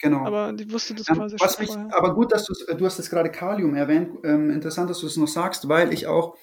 Genau. 0.00 0.24
Aber 0.24 0.52
die 0.52 0.70
wusste 0.72 0.94
das 0.94 1.08
ähm, 1.08 1.16
quasi 1.16 1.36
was 1.38 1.54
schon 1.54 1.62
mich, 1.62 1.72
vorher. 1.72 1.94
Aber 1.94 2.14
gut, 2.14 2.32
dass 2.32 2.44
du 2.44 2.54
du 2.74 2.84
hast 2.86 2.98
jetzt 2.98 3.10
gerade 3.10 3.30
Kalium 3.30 3.74
erwähnt. 3.74 4.18
Ähm, 4.24 4.50
interessant, 4.50 4.88
dass 4.88 5.00
du 5.00 5.06
es 5.06 5.16
noch 5.16 5.28
sagst, 5.28 5.68
weil 5.68 5.92
ich 5.92 6.06
auch 6.06 6.36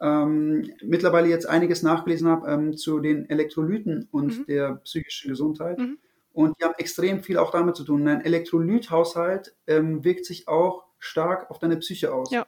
ähm, 0.00 0.70
mittlerweile 0.82 1.28
jetzt 1.28 1.48
einiges 1.48 1.82
nachgelesen 1.82 2.28
habe 2.28 2.50
ähm, 2.50 2.76
zu 2.76 2.98
den 2.98 3.28
Elektrolyten 3.30 4.08
und 4.10 4.38
mhm. 4.38 4.46
der 4.46 4.74
psychischen 4.84 5.30
Gesundheit. 5.30 5.78
Mhm. 5.78 5.98
Und 6.32 6.58
die 6.58 6.64
haben 6.64 6.74
extrem 6.78 7.22
viel 7.22 7.38
auch 7.38 7.52
damit 7.52 7.76
zu 7.76 7.84
tun. 7.84 8.06
Ein 8.08 8.24
Elektrolythaushalt 8.24 9.54
ähm, 9.68 10.04
wirkt 10.04 10.24
sich 10.24 10.48
auch 10.48 10.84
stark 10.98 11.48
auf 11.50 11.60
deine 11.60 11.76
Psyche 11.76 12.12
aus. 12.12 12.32
Ja. 12.32 12.46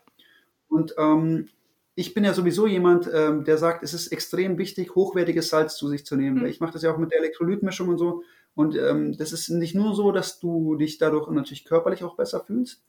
Und 0.67 0.95
ähm, 0.99 1.49
ich 1.95 2.13
bin 2.13 2.25
ja 2.25 2.35
sowieso 2.35 2.67
jemand, 2.67 3.09
ähm, 3.13 3.45
der 3.45 3.59
sagt, 3.59 3.85
es 3.85 3.95
ist 3.95 4.09
extrem 4.09 4.59
wichtig, 4.59 4.97
hochwertiges 4.97 5.49
Salz 5.49 5.77
zu 5.77 5.89
sich 5.89 6.05
zu 6.05 6.17
nehmen. 6.17 6.41
Mhm. 6.41 6.47
Ich 6.47 6.59
mache 6.59 6.73
das 6.73 6.83
ja 6.83 6.93
auch 6.93 6.99
mit 6.99 7.13
der 7.13 7.21
Elektrolytmischung 7.21 7.89
und 7.89 7.99
so. 7.99 8.25
Und 8.57 8.75
ähm, 8.75 9.17
das 9.19 9.33
ist 9.33 9.51
nicht 9.51 9.75
nur 9.75 9.95
so, 9.95 10.11
dass 10.13 10.41
du 10.41 10.77
dich 10.77 10.97
dadurch 10.97 11.29
natürlich 11.29 11.67
körperlich 11.67 12.03
auch 12.03 12.17
besser 12.17 12.41
fühlst 12.41 12.83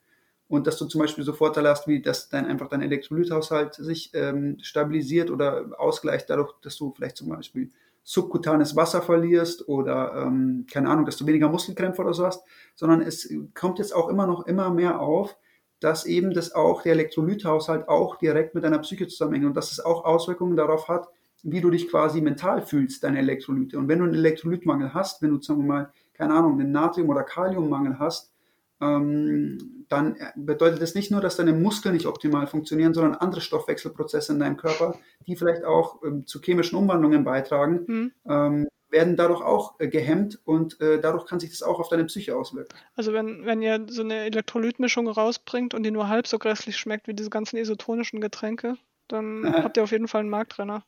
und 0.48 0.66
dass 0.66 0.78
du 0.78 0.86
zum 0.86 1.02
Beispiel 1.02 1.26
so 1.26 1.34
Vorteile 1.34 1.70
hast, 1.70 1.90
wie 1.90 2.02
dass 2.02 2.30
dein 2.30 2.46
einfach 2.46 2.70
dein 2.70 2.82
Elektrolythaushalt 2.82 3.76
sich 3.76 4.12
ähm, 4.14 4.58
stabilisiert 4.62 5.30
oder 5.30 5.72
ausgleicht 5.78 6.30
dadurch, 6.30 6.54
dass 6.62 6.78
du 6.78 6.94
vielleicht 6.96 7.18
zum 7.18 7.28
Beispiel 7.28 7.70
subkutanes 8.02 8.78
Wasser 8.78 9.02
verlierst 9.02 9.68
oder 9.68 10.14
ähm, 10.16 10.66
keine 10.72 10.90
Ahnung, 10.90 11.06
dass 11.06 11.18
du 11.18 11.28
weniger 11.28 11.50
Muskelkrämpfe 11.50 12.02
oder 12.02 12.14
so 12.14 12.26
hast, 12.26 12.46
sondern 12.74 13.02
es 13.02 13.30
kommt 13.54 13.80
jetzt 13.80 13.94
auch 13.94 14.08
immer 14.08 14.26
noch 14.26 14.48
immer 14.48 14.70
mehr 14.70 15.02
auf, 15.02 15.36
dass 15.82 16.06
eben 16.06 16.32
das 16.32 16.56
auch 16.56 16.82
der 16.82 16.94
Elektrolythaushalt 16.94 17.90
auch 17.90 18.16
direkt 18.16 18.56
mit 18.56 18.64
deiner 18.64 18.80
Psyche 18.80 19.10
zusammenhängt 19.10 19.46
und 19.46 19.58
dass 19.58 19.74
es 19.74 19.82
auch 19.82 20.06
Auswirkungen 20.06 20.56
darauf 20.56 20.88
hat, 20.88 21.10
wie 21.44 21.62
du 21.62 21.70
dich 21.70 21.90
quasi 21.90 22.22
mental 22.22 22.62
fühlst, 22.62 23.04
deine 23.04 23.20
Elektrolyte. 23.20 23.78
Und 23.78 23.88
wenn 23.88 24.00
du 24.00 24.06
einen 24.06 24.16
Elektrolytmangel 24.16 24.94
hast, 24.94 25.22
wenn 25.22 25.32
du, 25.32 25.42
sagen 25.42 25.62
wir 25.62 25.68
mal, 25.68 25.94
keine 26.14 26.34
Ahnung, 26.34 26.60
einen 26.60 26.72
Natrium- 26.72 27.10
oder 27.10 27.24
Kaliummangel 27.24 28.00
hast, 28.00 28.32
ähm, 28.80 29.86
dann 29.90 30.16
bedeutet 30.36 30.82
das 30.82 30.94
nicht 30.94 31.10
nur, 31.10 31.22
dass 31.22 31.38
deine 31.38 31.54
Muskeln 31.54 31.96
nicht 31.96 32.06
optimal 32.06 32.48
funktionieren, 32.48 32.94
sondern 32.94 33.16
andere 33.16 33.42
Stoffwechselprozesse 33.42 34.34
in 34.34 34.40
deinem 34.40 34.58
Körper, 34.58 35.00
die 35.26 35.36
vielleicht 35.36 35.64
auch 35.64 36.04
ähm, 36.04 36.26
zu 36.28 36.42
chemischen 36.42 36.78
Umwandlungen 36.78 37.24
beitragen, 37.24 37.86
mhm. 37.88 38.12
ähm, 38.30 38.68
werden 38.90 39.16
dadurch 39.16 39.42
auch 39.42 39.80
äh, 39.80 39.88
gehemmt 39.88 40.40
und 40.46 40.80
äh, 40.80 41.00
dadurch 41.00 41.26
kann 41.26 41.40
sich 41.40 41.50
das 41.50 41.64
auch 41.64 41.80
auf 41.80 41.90
deine 41.90 42.06
Psyche 42.06 42.36
auswirken. 42.36 42.76
Also 42.96 43.14
wenn, 43.14 43.46
wenn 43.46 43.62
ihr 43.62 43.86
so 43.90 44.04
eine 44.04 44.26
Elektrolytmischung 44.26 45.08
rausbringt 45.08 45.74
und 45.74 45.84
die 45.84 45.92
nur 45.92 46.08
halb 46.08 46.28
so 46.28 46.38
grässlich 46.38 46.78
schmeckt 46.78 47.08
wie 47.08 47.14
diese 47.14 47.30
ganzen 47.30 47.58
isotonischen 47.58 48.22
Getränke, 48.22 48.76
dann 49.08 49.44
habt 49.64 49.78
ihr 49.78 49.84
auf 49.84 49.92
jeden 49.92 50.08
Fall 50.08 50.22
einen 50.22 50.30
Marktrenner. 50.30 50.84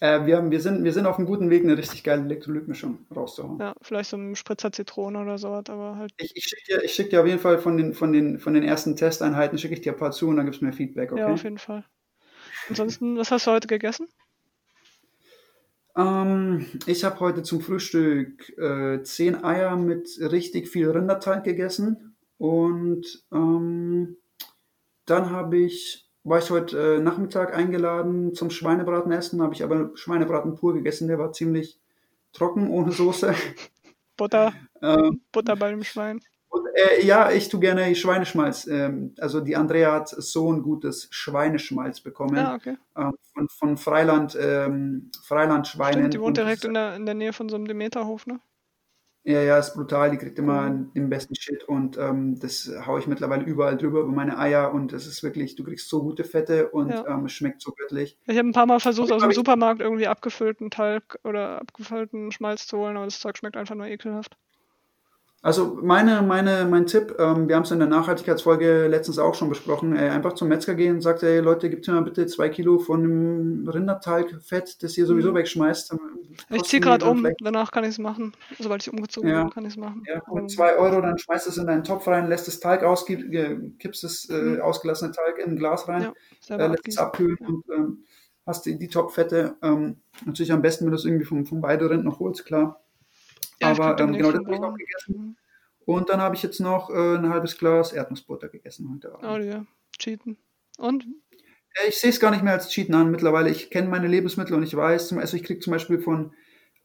Äh, 0.00 0.26
wir, 0.26 0.36
haben, 0.36 0.50
wir, 0.50 0.60
sind, 0.60 0.84
wir 0.84 0.92
sind 0.92 1.06
auf 1.06 1.16
einem 1.16 1.26
guten 1.26 1.48
Weg, 1.48 1.64
eine 1.64 1.78
richtig 1.78 2.04
geile 2.04 2.22
Elektrolytmischung 2.22 3.06
rauszuhauen. 3.14 3.58
Ja, 3.58 3.74
vielleicht 3.80 4.10
so 4.10 4.18
ein 4.18 4.36
Spritzer 4.36 4.70
Zitrone 4.70 5.20
oder 5.20 5.38
sowas, 5.38 5.64
aber 5.68 5.96
halt. 5.96 6.12
Ich, 6.18 6.36
ich 6.36 6.44
schicke 6.44 6.80
dir, 6.80 6.88
schick 6.88 7.10
dir 7.10 7.20
auf 7.20 7.26
jeden 7.26 7.38
Fall 7.38 7.58
von 7.58 7.78
den, 7.78 7.94
von 7.94 8.12
den, 8.12 8.38
von 8.38 8.52
den 8.52 8.62
ersten 8.62 8.94
Testeinheiten, 8.94 9.58
schicke 9.58 9.74
ich 9.74 9.80
dir 9.80 9.92
ein 9.92 9.98
paar 9.98 10.12
zu 10.12 10.28
und 10.28 10.36
dann 10.36 10.44
gibst 10.44 10.60
du 10.60 10.66
mir 10.66 10.72
Feedback, 10.72 11.12
okay? 11.12 11.20
Ja, 11.22 11.32
auf 11.32 11.42
jeden 11.44 11.58
Fall. 11.58 11.84
Ansonsten, 12.68 13.16
was 13.16 13.30
hast 13.30 13.46
du 13.46 13.52
heute 13.52 13.68
gegessen? 13.68 14.06
Ähm, 15.96 16.66
ich 16.86 17.04
habe 17.04 17.18
heute 17.20 17.42
zum 17.42 17.62
Frühstück 17.62 18.50
äh, 18.58 19.02
zehn 19.02 19.42
Eier 19.42 19.76
mit 19.76 20.10
richtig 20.20 20.68
viel 20.68 20.90
Rinderteig 20.90 21.44
gegessen 21.44 22.16
und 22.36 23.24
ähm, 23.32 24.18
dann 25.06 25.30
habe 25.30 25.56
ich 25.56 26.05
war 26.26 26.38
ich 26.38 26.50
heute 26.50 26.96
äh, 26.96 26.98
Nachmittag 26.98 27.54
eingeladen 27.56 28.34
zum 28.34 28.50
Schweinebraten 28.50 29.12
essen, 29.12 29.40
habe 29.42 29.54
ich 29.54 29.62
aber 29.62 29.90
Schweinebraten 29.94 30.56
pur 30.56 30.74
gegessen, 30.74 31.06
der 31.06 31.18
war 31.18 31.32
ziemlich 31.32 31.78
trocken, 32.32 32.68
ohne 32.68 32.90
Soße. 32.90 33.32
Butter, 34.16 34.52
ähm, 34.82 35.20
Butter 35.30 35.56
beim 35.56 35.84
Schwein. 35.84 36.20
Und, 36.48 36.66
äh, 36.74 37.04
ja, 37.04 37.30
ich 37.30 37.48
tue 37.48 37.60
gerne 37.60 37.94
Schweineschmalz. 37.94 38.66
Ähm, 38.66 39.14
also 39.20 39.40
die 39.40 39.56
Andrea 39.56 39.92
hat 39.92 40.08
so 40.08 40.52
ein 40.52 40.62
gutes 40.62 41.06
Schweineschmalz 41.10 42.00
bekommen. 42.00 42.38
Ah, 42.38 42.54
okay. 42.54 42.76
Ähm, 42.96 43.14
von, 43.32 43.48
von 43.48 43.76
Freiland, 43.76 44.36
ähm, 44.40 45.10
Freiland 45.22 45.68
Schweinen. 45.68 45.98
Stimmt, 45.98 46.14
die 46.14 46.20
wohnt 46.20 46.36
direkt 46.38 46.64
in 46.64 46.74
der, 46.74 46.96
in 46.96 47.06
der 47.06 47.14
Nähe 47.14 47.32
von 47.32 47.48
so 47.48 47.56
einem 47.56 47.68
Demeterhof, 47.68 48.26
ne? 48.26 48.40
Ja, 49.26 49.42
ja, 49.42 49.58
ist 49.58 49.74
brutal. 49.74 50.12
Die 50.12 50.18
kriegt 50.18 50.38
immer 50.38 50.70
mhm. 50.70 50.92
den 50.92 51.10
besten 51.10 51.34
Shit 51.34 51.64
und 51.64 51.98
ähm, 51.98 52.38
das 52.38 52.70
haue 52.86 53.00
ich 53.00 53.08
mittlerweile 53.08 53.44
überall 53.44 53.76
drüber 53.76 54.00
über 54.00 54.12
meine 54.12 54.38
Eier 54.38 54.72
und 54.72 54.92
es 54.92 55.08
ist 55.08 55.24
wirklich, 55.24 55.56
du 55.56 55.64
kriegst 55.64 55.88
so 55.88 56.00
gute 56.00 56.22
Fette 56.22 56.68
und 56.68 56.90
ja. 56.90 57.04
ähm, 57.08 57.24
es 57.24 57.32
schmeckt 57.32 57.60
so 57.60 57.72
göttlich. 57.72 58.16
Ich 58.26 58.38
habe 58.38 58.48
ein 58.48 58.52
paar 58.52 58.66
Mal 58.66 58.78
versucht, 58.78 59.10
aus 59.10 59.22
dem 59.22 59.32
Supermarkt 59.32 59.80
irgendwie 59.80 60.06
abgefüllten 60.06 60.70
Talg 60.70 61.18
oder 61.24 61.60
abgefüllten 61.60 62.30
Schmalz 62.30 62.68
zu 62.68 62.78
holen, 62.78 62.96
aber 62.96 63.06
das 63.06 63.18
Zeug 63.18 63.36
schmeckt 63.36 63.56
einfach 63.56 63.74
nur 63.74 63.88
ekelhaft. 63.88 64.36
Also 65.46 65.78
meine, 65.80 66.22
meine, 66.22 66.66
mein 66.68 66.86
Tipp, 66.86 67.14
ähm, 67.20 67.48
wir 67.48 67.54
haben 67.54 67.62
es 67.62 67.70
in 67.70 67.78
der 67.78 67.86
Nachhaltigkeitsfolge 67.86 68.88
letztens 68.88 69.20
auch 69.20 69.36
schon 69.36 69.48
besprochen, 69.48 69.94
äh, 69.94 70.08
einfach 70.08 70.32
zum 70.32 70.48
Metzger 70.48 70.74
gehen 70.74 70.96
und 70.96 71.02
sagt, 71.02 71.22
ey 71.22 71.38
Leute, 71.38 71.70
gebt 71.70 71.86
mir 71.86 71.94
mal 71.94 72.00
bitte 72.00 72.26
zwei 72.26 72.48
Kilo 72.48 72.80
von 72.80 73.00
dem 73.00 73.68
Rinderteigfett, 73.68 74.82
das 74.82 74.98
ihr 74.98 75.06
sowieso 75.06 75.30
mhm. 75.30 75.36
wegschmeißt. 75.36 75.94
Ich 76.50 76.64
ziehe 76.64 76.80
gerade 76.80 77.04
um, 77.04 77.24
danach 77.38 77.70
kann 77.70 77.84
ich 77.84 77.90
es 77.90 77.98
machen. 78.00 78.32
Sobald 78.58 78.82
ich 78.82 78.92
umgezogen 78.92 79.30
ja. 79.30 79.44
bin, 79.44 79.50
kann 79.50 79.64
ich 79.66 79.74
es 79.74 79.76
machen. 79.76 80.02
Ja, 80.08 80.20
und 80.26 80.50
zwei 80.50 80.74
Euro, 80.74 81.00
dann 81.00 81.16
schmeißt 81.16 81.46
es 81.46 81.56
in 81.58 81.68
deinen 81.68 81.84
Topf 81.84 82.08
rein, 82.08 82.28
lässt 82.28 82.48
das 82.48 82.58
Teig 82.58 82.82
aus, 82.82 83.06
kippst 83.06 84.02
das 84.02 84.28
äh, 84.28 84.34
mhm. 84.34 84.60
ausgelassene 84.62 85.12
Teig 85.12 85.38
in 85.38 85.52
ein 85.52 85.56
Glas 85.56 85.86
rein, 85.86 86.08
ja, 86.48 86.56
äh, 86.56 86.66
lässt 86.66 86.88
es 86.88 86.98
abkühlen 86.98 87.38
ja. 87.40 87.46
und 87.46 87.64
ähm, 87.72 88.04
hast 88.46 88.66
die, 88.66 88.80
die 88.80 88.88
Topfette. 88.88 89.54
Ähm, 89.62 89.98
natürlich 90.24 90.50
am 90.50 90.62
besten, 90.62 90.86
wenn 90.86 90.90
du 90.90 90.96
es 90.96 91.04
irgendwie 91.04 91.24
vom, 91.24 91.46
vom 91.46 91.62
Weiderind 91.62 92.04
noch 92.04 92.18
holst, 92.18 92.44
klar. 92.46 92.80
Ja, 93.60 93.70
Aber 93.70 93.98
ähm, 94.00 94.12
genau 94.12 94.32
das 94.32 94.44
habe 94.44 94.54
ich 94.54 94.60
noch 94.60 94.74
gegessen. 94.74 95.36
Und 95.84 96.08
dann 96.10 96.20
habe 96.20 96.34
ich 96.34 96.42
jetzt 96.42 96.60
noch 96.60 96.90
äh, 96.90 97.16
ein 97.16 97.28
halbes 97.28 97.58
Glas 97.58 97.92
Erdnussbutter 97.92 98.48
gegessen 98.48 98.90
heute 98.92 99.14
Abend. 99.14 99.24
Oh 99.24 99.44
ja, 99.44 99.64
cheaten. 99.98 100.36
Und? 100.78 101.04
Ja, 101.04 101.88
ich 101.88 101.98
sehe 101.98 102.10
es 102.10 102.20
gar 102.20 102.30
nicht 102.30 102.42
mehr 102.42 102.54
als 102.54 102.68
Cheaten 102.68 102.94
an 102.94 103.10
mittlerweile. 103.10 103.50
Ich 103.50 103.70
kenne 103.70 103.88
meine 103.88 104.08
Lebensmittel 104.08 104.54
und 104.54 104.62
ich 104.62 104.76
weiß, 104.76 105.12
also 105.12 105.36
ich 105.36 105.44
kriege 105.44 105.60
zum 105.60 105.72
Beispiel 105.72 106.00
von 106.00 106.32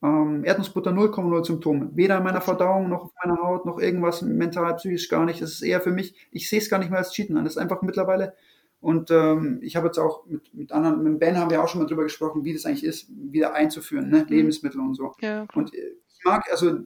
ähm, 0.04 0.44
Erdnussbutter 0.44 0.92
0,0 0.92 1.46
Symptome. 1.46 1.90
Weder 1.94 2.18
in 2.18 2.24
meiner 2.24 2.42
Verdauung 2.42 2.90
noch 2.90 3.06
auf 3.06 3.12
meiner 3.24 3.42
Haut 3.42 3.66
noch 3.66 3.80
irgendwas 3.80 4.22
mental, 4.22 4.76
psychisch 4.76 5.10
gar 5.10 5.26
nicht. 5.26 5.42
Es 5.42 5.54
ist 5.54 5.62
eher 5.62 5.82
für 5.82 5.92
mich, 5.92 6.16
ich 6.32 6.50
sehe 6.50 6.60
es 6.60 6.70
gar 6.70 6.78
nicht 6.80 6.90
mehr 6.90 7.00
als 7.00 7.12
Cheaten 7.12 7.38
an. 7.38 7.44
Das 7.44 7.54
ist 7.54 7.60
einfach 7.60 7.82
mittlerweile 7.82 8.36
und 8.82 9.12
ähm, 9.12 9.60
ich 9.62 9.76
habe 9.76 9.88
jetzt 9.88 10.00
auch 10.00 10.26
mit, 10.26 10.54
mit 10.56 10.72
anderen, 10.72 11.04
mit 11.04 11.20
Ben 11.20 11.38
haben 11.38 11.52
wir 11.52 11.64
auch 11.64 11.68
schon 11.68 11.82
mal 11.82 11.88
drüber 11.88 12.04
gesprochen, 12.04 12.44
wie 12.44 12.54
das 12.54 12.66
eigentlich 12.66 12.84
ist, 12.84 13.10
wieder 13.10 13.54
einzuführen, 13.54 14.10
ne? 14.10 14.24
Mhm. 14.24 14.28
Lebensmittel 14.28 14.82
und 14.82 14.96
so. 14.96 15.14
Ja, 15.22 15.46
und 15.54 15.74
äh, 15.76 15.96
mag, 16.24 16.44
also 16.52 16.80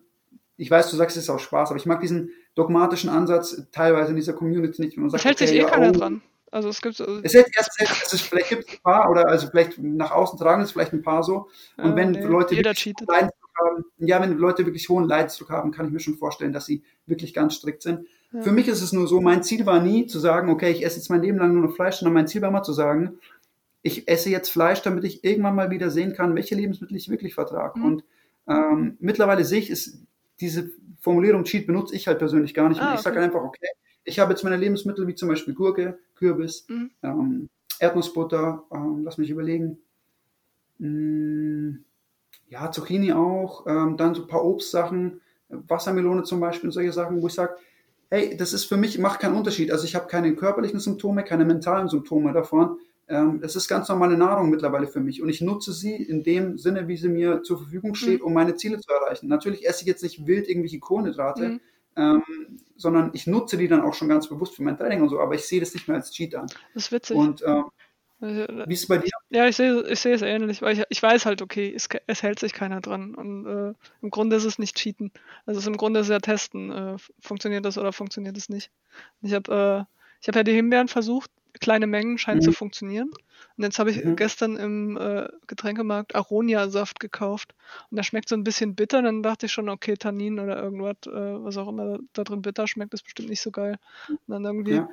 ich 0.57 0.71
weiß, 0.71 0.89
du 0.89 0.95
sagst 0.95 1.17
es 1.17 1.23
ist 1.23 1.29
auch 1.29 1.39
Spaß, 1.39 1.69
aber 1.69 1.77
ich 1.77 1.85
mag 1.85 2.01
diesen 2.01 2.31
dogmatischen 2.55 3.09
Ansatz 3.09 3.67
teilweise 3.71 4.11
in 4.11 4.15
dieser 4.15 4.33
Community 4.33 4.81
nicht. 4.81 4.97
Man 4.97 5.09
sagt, 5.09 5.21
es 5.21 5.25
hält 5.25 5.37
okay, 5.37 5.47
sich 5.47 5.57
eh 5.57 5.61
ja, 5.61 5.69
keiner 5.69 5.89
oh, 5.89 5.91
dran. 5.91 6.21
Also 6.51 6.69
es 6.69 6.81
gibt 6.81 6.99
es 6.99 7.33
hält 7.33 7.47
erst, 7.57 7.71
es 8.05 8.13
ist, 8.13 8.21
vielleicht 8.21 8.49
gibt 8.49 8.69
es 8.69 8.75
ein 8.75 8.81
paar 8.81 9.09
oder 9.09 9.27
also 9.27 9.47
vielleicht 9.47 9.77
nach 9.77 10.11
außen 10.11 10.39
tragen 10.39 10.61
es 10.61 10.71
vielleicht 10.71 10.93
ein 10.93 11.01
paar 11.01 11.21
so. 11.21 11.49
Und 11.75 11.89
ja, 11.89 11.95
wenn 11.97 12.11
nee, 12.11 12.21
Leute 12.21 12.55
Leidensdruck 12.55 13.51
haben, 13.59 13.83
ja, 13.97 14.21
wenn 14.21 14.37
Leute 14.37 14.65
wirklich 14.65 14.87
hohen 14.87 15.05
Leidensdruck 15.05 15.49
haben, 15.49 15.71
kann 15.71 15.87
ich 15.87 15.91
mir 15.91 15.99
schon 15.99 16.15
vorstellen, 16.15 16.53
dass 16.53 16.65
sie 16.65 16.83
wirklich 17.07 17.33
ganz 17.33 17.55
strikt 17.55 17.81
sind. 17.81 18.07
Ja. 18.31 18.41
Für 18.41 18.51
mich 18.51 18.69
ist 18.69 18.81
es 18.81 18.93
nur 18.93 19.07
so, 19.07 19.19
mein 19.19 19.43
Ziel 19.43 19.65
war 19.65 19.81
nie 19.81 20.07
zu 20.07 20.19
sagen, 20.19 20.49
okay, 20.49 20.71
ich 20.71 20.85
esse 20.85 20.97
jetzt 20.97 21.09
mein 21.09 21.21
Leben 21.21 21.39
lang 21.39 21.53
nur 21.53 21.67
noch 21.67 21.75
Fleisch, 21.75 21.97
sondern 21.97 22.13
mein 22.13 22.27
Ziel 22.27 22.41
war 22.41 22.49
immer 22.49 22.63
zu 22.63 22.73
sagen, 22.73 23.19
ich 23.81 24.07
esse 24.07 24.29
jetzt 24.29 24.49
Fleisch, 24.49 24.81
damit 24.81 25.03
ich 25.03 25.23
irgendwann 25.25 25.55
mal 25.55 25.71
wieder 25.71 25.89
sehen 25.89 26.13
kann, 26.13 26.35
welche 26.35 26.55
Lebensmittel 26.55 26.95
ich 26.95 27.09
wirklich 27.09 27.35
vertrage. 27.35 27.79
Mhm. 27.79 27.85
Und 27.85 28.03
ähm, 28.47 28.97
mittlerweile 28.99 29.43
sehe 29.43 29.59
ich 29.59 29.69
es, 29.69 29.99
diese 30.39 30.71
Formulierung 30.99 31.43
Cheat 31.43 31.67
benutze 31.67 31.95
ich 31.95 32.07
halt 32.07 32.19
persönlich 32.19 32.53
gar 32.53 32.69
nicht. 32.69 32.81
Ah, 32.81 32.95
ich 32.95 33.01
sage 33.01 33.19
einfach, 33.19 33.41
okay, 33.41 33.67
ich 34.03 34.19
habe 34.19 34.31
jetzt 34.31 34.43
meine 34.43 34.57
Lebensmittel 34.57 35.07
wie 35.07 35.15
zum 35.15 35.29
Beispiel 35.29 35.53
Gurke, 35.53 35.99
Kürbis, 36.15 36.65
mhm. 36.69 36.91
ähm, 37.03 37.49
Erdnussbutter, 37.79 38.63
ähm, 38.71 39.01
lass 39.03 39.17
mich 39.17 39.29
überlegen. 39.29 39.79
Mm, 40.77 41.77
ja, 42.49 42.71
Zucchini 42.71 43.13
auch, 43.13 43.65
ähm, 43.67 43.97
dann 43.97 44.15
so 44.15 44.23
ein 44.23 44.27
paar 44.27 44.45
Obstsachen, 44.45 45.21
Wassermelone 45.49 46.23
zum 46.23 46.39
Beispiel 46.39 46.69
und 46.69 46.73
solche 46.73 46.91
Sachen, 46.91 47.21
wo 47.21 47.27
ich 47.27 47.33
sage, 47.33 47.55
hey, 48.09 48.37
das 48.37 48.53
ist 48.53 48.65
für 48.65 48.77
mich, 48.77 48.97
macht 48.99 49.19
keinen 49.19 49.35
Unterschied. 49.35 49.71
Also 49.71 49.85
ich 49.85 49.95
habe 49.95 50.07
keine 50.07 50.35
körperlichen 50.35 50.79
Symptome, 50.79 51.23
keine 51.23 51.45
mentalen 51.45 51.87
Symptome 51.87 52.33
davon. 52.33 52.77
Ähm, 53.07 53.41
es 53.43 53.55
ist 53.55 53.67
ganz 53.67 53.87
normale 53.87 54.17
Nahrung 54.17 54.49
mittlerweile 54.49 54.87
für 54.87 54.99
mich 54.99 55.21
und 55.21 55.29
ich 55.29 55.41
nutze 55.41 55.73
sie 55.73 55.95
in 55.95 56.23
dem 56.23 56.57
Sinne, 56.57 56.87
wie 56.87 56.97
sie 56.97 57.09
mir 57.09 57.43
zur 57.43 57.57
Verfügung 57.59 57.93
steht, 57.93 58.21
mhm. 58.21 58.27
um 58.27 58.33
meine 58.33 58.55
Ziele 58.55 58.79
zu 58.79 58.91
erreichen. 58.91 59.27
Natürlich 59.27 59.67
esse 59.67 59.81
ich 59.81 59.87
jetzt 59.87 60.01
nicht 60.01 60.25
wild 60.25 60.47
irgendwelche 60.47 60.79
Kohlenhydrate, 60.79 61.49
mhm. 61.49 61.61
ähm, 61.95 62.23
sondern 62.75 63.11
ich 63.13 63.27
nutze 63.27 63.57
die 63.57 63.67
dann 63.67 63.81
auch 63.81 63.93
schon 63.93 64.09
ganz 64.09 64.27
bewusst 64.27 64.55
für 64.55 64.63
mein 64.63 64.77
Training 64.77 65.03
und 65.03 65.09
so, 65.09 65.19
aber 65.19 65.35
ich 65.35 65.45
sehe 65.45 65.59
das 65.59 65.73
nicht 65.75 65.87
mehr 65.87 65.97
als 65.97 66.11
Cheat 66.11 66.33
an. 66.33 66.47
Das 66.73 66.85
ist 66.85 66.91
witzig. 66.91 67.15
Und 67.15 67.43
ähm, 67.45 67.65
wie 68.19 68.73
ist 68.73 68.83
es 68.83 68.87
bei 68.87 68.97
dir? 68.97 69.11
Ja, 69.29 69.47
ich 69.47 69.55
sehe, 69.55 69.83
ich 69.87 69.99
sehe 69.99 70.15
es 70.15 70.21
ähnlich, 70.21 70.61
weil 70.61 70.77
ich, 70.77 70.83
ich 70.89 71.03
weiß 71.03 71.25
halt, 71.25 71.41
okay, 71.41 71.71
es, 71.75 71.87
es 72.07 72.23
hält 72.23 72.39
sich 72.39 72.53
keiner 72.53 72.81
dran. 72.81 73.13
Und 73.13 73.45
äh, 73.45 73.73
im 74.01 74.09
Grunde 74.09 74.35
ist 74.35 74.45
es 74.45 74.57
nicht 74.57 74.77
Cheaten. 74.77 75.11
Also 75.45 75.59
es 75.59 75.65
ist 75.65 75.67
im 75.67 75.77
Grunde 75.77 75.99
ist 75.99 76.09
ja 76.09 76.19
testen, 76.19 76.71
äh, 76.71 76.95
funktioniert 77.19 77.65
das 77.65 77.77
oder 77.77 77.91
funktioniert 77.91 78.37
es 78.37 78.49
nicht. 78.49 78.71
Ich 79.21 79.33
habe 79.33 79.85
äh, 79.87 79.95
ich 80.21 80.27
hab 80.27 80.35
ja 80.35 80.43
die 80.43 80.53
Himbeeren 80.53 80.87
versucht, 80.87 81.29
kleine 81.59 81.87
Mengen 81.87 82.17
scheinen 82.17 82.39
mhm. 82.39 82.43
zu 82.43 82.51
funktionieren. 82.51 83.09
Und 83.57 83.63
jetzt 83.63 83.79
habe 83.79 83.91
ich 83.91 84.03
mhm. 84.03 84.15
gestern 84.15 84.57
im 84.57 84.97
äh, 84.97 85.27
Getränkemarkt 85.47 86.15
Aronia-Saft 86.15 86.99
gekauft. 86.99 87.55
Und 87.89 87.95
der 87.95 88.03
schmeckt 88.03 88.29
so 88.29 88.35
ein 88.35 88.43
bisschen 88.43 88.75
bitter. 88.75 89.01
Dann 89.01 89.23
dachte 89.23 89.45
ich 89.45 89.51
schon, 89.51 89.69
okay, 89.69 89.95
Tannin 89.95 90.39
oder 90.39 90.61
irgendwas, 90.61 90.97
äh, 91.07 91.43
was 91.43 91.57
auch 91.57 91.69
immer 91.69 91.99
da 92.13 92.23
drin 92.23 92.41
bitter 92.41 92.67
schmeckt, 92.67 92.93
ist 92.93 93.03
bestimmt 93.03 93.29
nicht 93.29 93.41
so 93.41 93.51
geil. 93.51 93.77
Und 94.09 94.19
dann 94.27 94.45
irgendwie 94.45 94.75
ja 94.75 94.89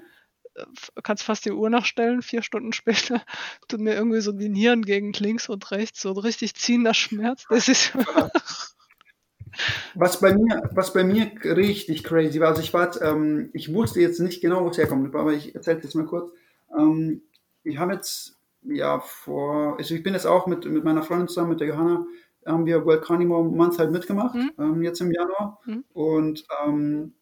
kannst 1.03 1.23
fast 1.23 1.45
die 1.45 1.53
Uhr 1.53 1.71
nachstellen, 1.71 2.23
vier 2.23 2.43
Stunden 2.43 2.73
später 2.73 3.23
tut 3.69 3.81
mir 3.81 3.95
irgendwie 3.95 4.21
so 4.21 4.33
die 4.33 4.49
Nieren 4.49 4.83
gegen 4.83 5.13
links 5.13 5.49
und 5.49 5.71
rechts, 5.71 6.03
so 6.03 6.13
richtig 6.13 6.55
ziehender 6.55 6.95
Schmerz. 6.95 7.47
Das 7.49 7.69
ist 7.69 7.93
was 9.95 10.21
bei 10.21 10.35
mir, 10.35 10.71
was 10.73 10.93
bei 10.93 11.05
mir 11.05 11.31
richtig 11.45 12.05
crazy 12.05 12.41
war, 12.41 12.49
also 12.49 12.63
ich 12.63 12.73
war, 12.73 13.01
ähm, 13.03 13.51
ich 13.53 13.73
wusste 13.73 14.01
jetzt 14.01 14.21
nicht 14.21 14.41
genau, 14.41 14.65
wo 14.65 14.71
es 14.71 14.79
herkommt, 14.79 15.15
aber 15.15 15.33
ich 15.33 15.55
erzähle 15.55 15.81
das 15.81 15.95
mal 15.95 16.07
kurz. 16.07 16.33
Ähm, 16.77 17.23
ich 17.65 17.78
habe 17.78 17.94
jetzt, 17.94 18.39
ja, 18.62 19.01
vor, 19.01 19.77
also 19.78 19.94
ich 19.94 20.03
bin 20.03 20.15
jetzt 20.15 20.27
auch 20.27 20.47
mit, 20.47 20.65
mit 20.65 20.85
meiner 20.85 21.03
Freundin 21.03 21.28
zusammen, 21.28 21.51
mit 21.51 21.61
der 21.61 21.69
Johanna, 21.69 22.05
haben 22.47 22.66
wir 22.66 22.85
World 22.85 23.03
Carnivore 23.03 23.44
Month 23.44 23.78
halt 23.78 23.93
mitgemacht, 23.93 24.35
mhm. 24.35 24.53
ähm, 24.59 24.82
jetzt 24.82 25.01
im 25.01 25.12
Januar. 25.12 25.61
Mhm. 25.65 25.85
Und 25.93 26.44
ähm, 26.65 27.15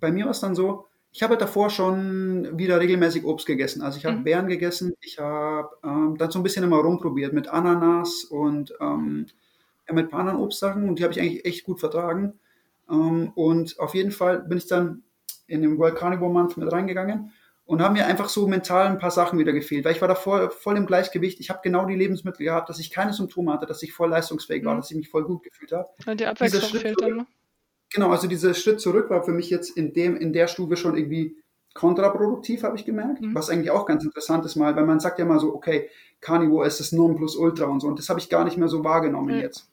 bei 0.00 0.12
mir 0.12 0.24
war 0.24 0.30
es 0.30 0.40
dann 0.40 0.54
so, 0.54 0.86
ich 1.10 1.22
habe 1.22 1.36
davor 1.36 1.70
schon 1.70 2.58
wieder 2.58 2.78
regelmäßig 2.78 3.24
Obst 3.24 3.46
gegessen. 3.46 3.82
Also 3.82 3.98
ich 3.98 4.06
habe 4.06 4.18
mhm. 4.18 4.24
Beeren 4.24 4.46
gegessen, 4.46 4.94
ich 5.00 5.18
habe 5.18 5.70
ähm, 5.82 6.16
dann 6.16 6.30
so 6.30 6.38
ein 6.38 6.42
bisschen 6.42 6.64
immer 6.64 6.78
rumprobiert 6.78 7.32
mit 7.32 7.48
Ananas 7.48 8.24
und 8.24 8.72
ähm, 8.80 9.26
ja, 9.88 9.94
mit 9.94 10.06
ein 10.06 10.10
paar 10.10 10.20
anderen 10.20 10.38
Obstsachen 10.38 10.88
und 10.88 10.98
die 10.98 11.02
habe 11.02 11.12
ich 11.12 11.20
eigentlich 11.20 11.44
echt 11.44 11.64
gut 11.64 11.80
vertragen. 11.80 12.38
Ähm, 12.90 13.32
und 13.34 13.80
auf 13.80 13.94
jeden 13.94 14.12
Fall 14.12 14.40
bin 14.42 14.58
ich 14.58 14.66
dann 14.66 15.02
in 15.46 15.62
den 15.62 15.78
World 15.78 15.96
Carnivore 15.96 16.32
Month 16.32 16.56
mit 16.56 16.70
reingegangen 16.70 17.32
und 17.68 17.82
haben 17.82 17.92
mir 17.92 18.06
einfach 18.06 18.30
so 18.30 18.48
mental 18.48 18.86
ein 18.86 18.98
paar 18.98 19.10
Sachen 19.10 19.38
wieder 19.38 19.52
gefehlt, 19.52 19.84
weil 19.84 19.92
ich 19.92 20.00
war 20.00 20.08
davor 20.08 20.50
voll 20.50 20.78
im 20.78 20.86
Gleichgewicht. 20.86 21.38
Ich 21.38 21.50
habe 21.50 21.60
genau 21.62 21.84
die 21.84 21.96
Lebensmittel 21.96 22.46
gehabt, 22.46 22.70
dass 22.70 22.78
ich 22.78 22.90
keine 22.90 23.12
Symptome 23.12 23.52
hatte, 23.52 23.66
dass 23.66 23.82
ich 23.82 23.92
voll 23.92 24.08
leistungsfähig 24.08 24.64
war, 24.64 24.72
mhm. 24.72 24.78
dass 24.78 24.90
ich 24.90 24.96
mich 24.96 25.10
voll 25.10 25.24
gut 25.24 25.42
gefühlt 25.42 25.72
habe. 25.72 25.86
Und 26.06 26.18
die 26.18 26.24
Abwechslung 26.24 26.80
fehlt 26.80 26.98
dann. 26.98 27.26
Genau, 27.92 28.10
also 28.10 28.26
dieser 28.26 28.54
Schritt 28.54 28.80
zurück 28.80 29.10
war 29.10 29.22
für 29.22 29.32
mich 29.32 29.50
jetzt 29.50 29.76
in 29.76 29.92
dem, 29.92 30.16
in 30.16 30.32
der 30.32 30.46
Stufe 30.46 30.78
schon 30.78 30.96
irgendwie 30.96 31.36
kontraproduktiv, 31.74 32.62
habe 32.62 32.74
ich 32.74 32.86
gemerkt. 32.86 33.20
Mhm. 33.20 33.34
Was 33.34 33.50
eigentlich 33.50 33.70
auch 33.70 33.84
ganz 33.84 34.02
interessant 34.02 34.46
ist 34.46 34.56
mal, 34.56 34.74
weil 34.74 34.86
man 34.86 34.98
sagt 34.98 35.18
ja 35.18 35.26
mal 35.26 35.38
so, 35.38 35.54
okay, 35.54 35.90
Carnivore 36.22 36.66
ist 36.66 36.80
das 36.80 36.92
Nonplusultra 36.92 37.66
und 37.66 37.80
so. 37.80 37.88
Und 37.88 37.98
das 37.98 38.08
habe 38.08 38.18
ich 38.18 38.30
gar 38.30 38.46
nicht 38.46 38.56
mehr 38.56 38.68
so 38.68 38.82
wahrgenommen 38.82 39.34
mhm. 39.34 39.42
jetzt. 39.42 39.70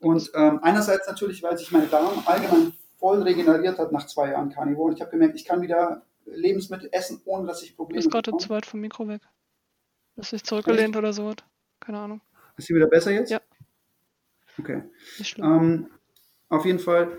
Und 0.00 0.30
ähm, 0.34 0.60
einerseits 0.62 1.06
natürlich, 1.06 1.42
weil 1.42 1.58
sich 1.58 1.70
mein 1.70 1.90
Darm 1.90 2.22
allgemein 2.24 2.72
voll 2.98 3.22
regeneriert 3.22 3.78
hat 3.78 3.92
nach 3.92 4.06
zwei 4.06 4.30
Jahren 4.30 4.48
Carnivore. 4.48 4.88
Und 4.88 4.94
ich 4.94 5.02
habe 5.02 5.10
gemerkt, 5.10 5.36
ich 5.36 5.44
kann 5.44 5.60
wieder 5.60 6.02
Lebensmittel 6.26 6.88
essen, 6.92 7.20
ohne 7.24 7.46
dass 7.46 7.62
ich 7.62 7.76
Probleme 7.76 8.00
habe. 8.00 8.06
Ist 8.06 8.12
gerade 8.12 8.36
zu 8.36 8.50
weit 8.50 8.66
vom 8.66 8.80
Mikro 8.80 9.08
weg. 9.08 9.22
Ist 10.16 10.30
sich 10.30 10.44
zurückgelehnt 10.44 10.90
Echt? 10.90 10.96
oder 10.96 11.12
so. 11.12 11.34
Keine 11.80 11.98
Ahnung. 11.98 12.20
Ist 12.56 12.66
sie 12.66 12.74
wieder 12.74 12.86
besser 12.86 13.10
jetzt? 13.12 13.30
Ja. 13.30 13.40
Okay. 14.58 14.82
Nicht 15.18 15.28
schlimm. 15.28 15.46
Ähm, 15.46 15.86
auf 16.48 16.64
jeden 16.64 16.78
Fall 16.78 17.18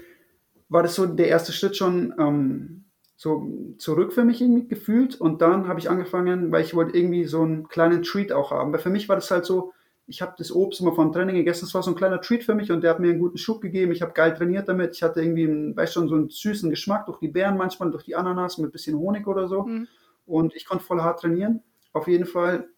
war 0.69 0.84
das 0.84 0.95
so 0.95 1.05
der 1.05 1.27
erste 1.27 1.53
Schritt 1.53 1.77
schon 1.77 2.13
ähm, 2.19 2.85
so 3.15 3.75
zurück 3.77 4.13
für 4.13 4.23
mich 4.23 4.41
irgendwie 4.41 4.67
gefühlt. 4.67 5.19
Und 5.19 5.41
dann 5.41 5.67
habe 5.67 5.79
ich 5.79 5.89
angefangen, 5.89 6.51
weil 6.51 6.63
ich 6.63 6.73
wollte 6.73 6.97
irgendwie 6.97 7.25
so 7.25 7.41
einen 7.43 7.67
kleinen 7.67 8.03
Treat 8.03 8.31
auch 8.31 8.51
haben. 8.51 8.71
Weil 8.73 8.79
für 8.79 8.89
mich 8.89 9.07
war 9.09 9.15
das 9.15 9.31
halt 9.31 9.45
so, 9.45 9.73
ich 10.07 10.21
habe 10.21 10.35
das 10.38 10.51
Obst 10.51 10.79
immer 10.79 10.93
vom 10.95 11.11
Training 11.11 11.35
gegessen. 11.35 11.65
Das 11.65 11.73
war 11.73 11.84
so 11.84 11.91
ein 11.91 11.95
kleiner 11.95 12.21
Treat 12.21 12.43
für 12.43 12.55
mich 12.55 12.71
und 12.71 12.81
der 12.81 12.91
hat 12.91 12.99
mir 12.99 13.09
einen 13.09 13.19
guten 13.19 13.38
Schub 13.38 13.59
gegeben. 13.61 13.91
Ich 13.91 14.01
habe 14.01 14.13
geil 14.13 14.34
trainiert 14.34 14.69
damit. 14.69 14.95
Ich 14.95 15.03
hatte 15.03 15.21
irgendwie, 15.21 15.43
einen, 15.43 15.75
weißt 15.75 15.93
schon, 15.93 16.07
so 16.07 16.15
einen 16.15 16.29
süßen 16.29 16.69
Geschmack 16.69 17.05
durch 17.05 17.19
die 17.19 17.27
Beeren 17.27 17.57
manchmal, 17.57 17.91
durch 17.91 18.05
die 18.05 18.15
Ananas 18.15 18.57
mit 18.57 18.69
ein 18.69 18.71
bisschen 18.71 18.97
Honig 18.97 19.27
oder 19.27 19.49
so. 19.49 19.63
Mhm. 19.63 19.88
Und 20.25 20.55
ich 20.55 20.65
konnte 20.65 20.85
voll 20.85 21.01
hart 21.01 21.19
trainieren. 21.19 21.61
Auf 21.91 22.07
jeden 22.07 22.25
Fall 22.25 22.69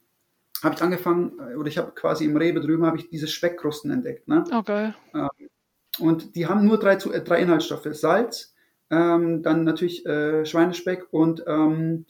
habe 0.64 0.76
ich 0.76 0.82
angefangen, 0.82 1.40
oder 1.58 1.68
ich 1.68 1.78
habe 1.78 1.92
quasi 1.92 2.26
im 2.26 2.36
Rewe 2.36 2.62
drüben, 2.62 2.86
habe 2.86 2.98
ich 2.98 3.10
diese 3.10 3.28
Speckkrusten 3.28 3.92
entdeckt. 3.92 4.28
Ne? 4.28 4.44
Okay. 4.52 4.94
Oh, 5.14 5.18
ähm, 5.18 5.50
und 6.00 6.36
die 6.36 6.48
haben 6.48 6.66
nur 6.66 6.80
drei, 6.80 6.94
äh, 6.94 7.22
drei 7.22 7.42
Inhaltsstoffe. 7.42 7.88
Salz, 7.92 8.56
ähm, 8.90 9.44
dann 9.44 9.64
natürlich 9.64 10.06
äh, 10.06 10.46
Schweinespeck 10.46 11.08
und 11.12 11.44
ähm, 11.46 12.06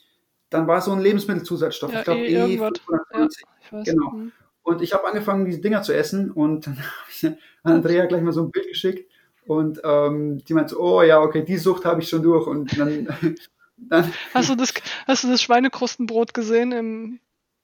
dann 0.49 0.67
war 0.67 0.81
so 0.81 0.91
ein 0.91 1.01
Lebensmittelzusatzstoff. 1.01 1.91
Ja, 1.91 1.99
ich 1.99 2.05
glaube, 2.05 2.21
E, 2.21 2.57
520. 2.57 3.43
Ja, 3.71 3.83
genau. 3.83 4.11
Mhm. 4.11 4.31
Und 4.69 4.83
ich 4.83 4.93
habe 4.93 5.07
angefangen, 5.07 5.45
diese 5.45 5.61
Dinger 5.61 5.81
zu 5.81 5.93
essen 5.93 6.29
und 6.29 6.67
dann 6.67 6.77
habe 6.77 7.09
ich 7.09 7.25
an 7.25 7.37
Andrea 7.63 8.05
gleich 8.05 8.21
mal 8.21 8.31
so 8.31 8.43
ein 8.43 8.51
Bild 8.51 8.67
geschickt 8.67 9.11
und 9.47 9.81
ähm, 9.83 10.43
die 10.45 10.53
meinte, 10.53 10.79
oh 10.79 11.01
ja, 11.01 11.19
okay, 11.19 11.43
die 11.43 11.57
Sucht 11.57 11.85
habe 11.85 12.01
ich 12.01 12.09
schon 12.09 12.21
durch 12.21 12.45
und 12.45 12.77
dann, 12.77 13.07
dann 13.77 14.13
hast 14.33 14.49
du 14.49 14.55
das 14.55 14.71
hast 15.07 15.23
du 15.23 15.29
das 15.29 15.41
Schweinekrustenbrot 15.41 16.35
gesehen 16.35 16.71
im 16.71 17.19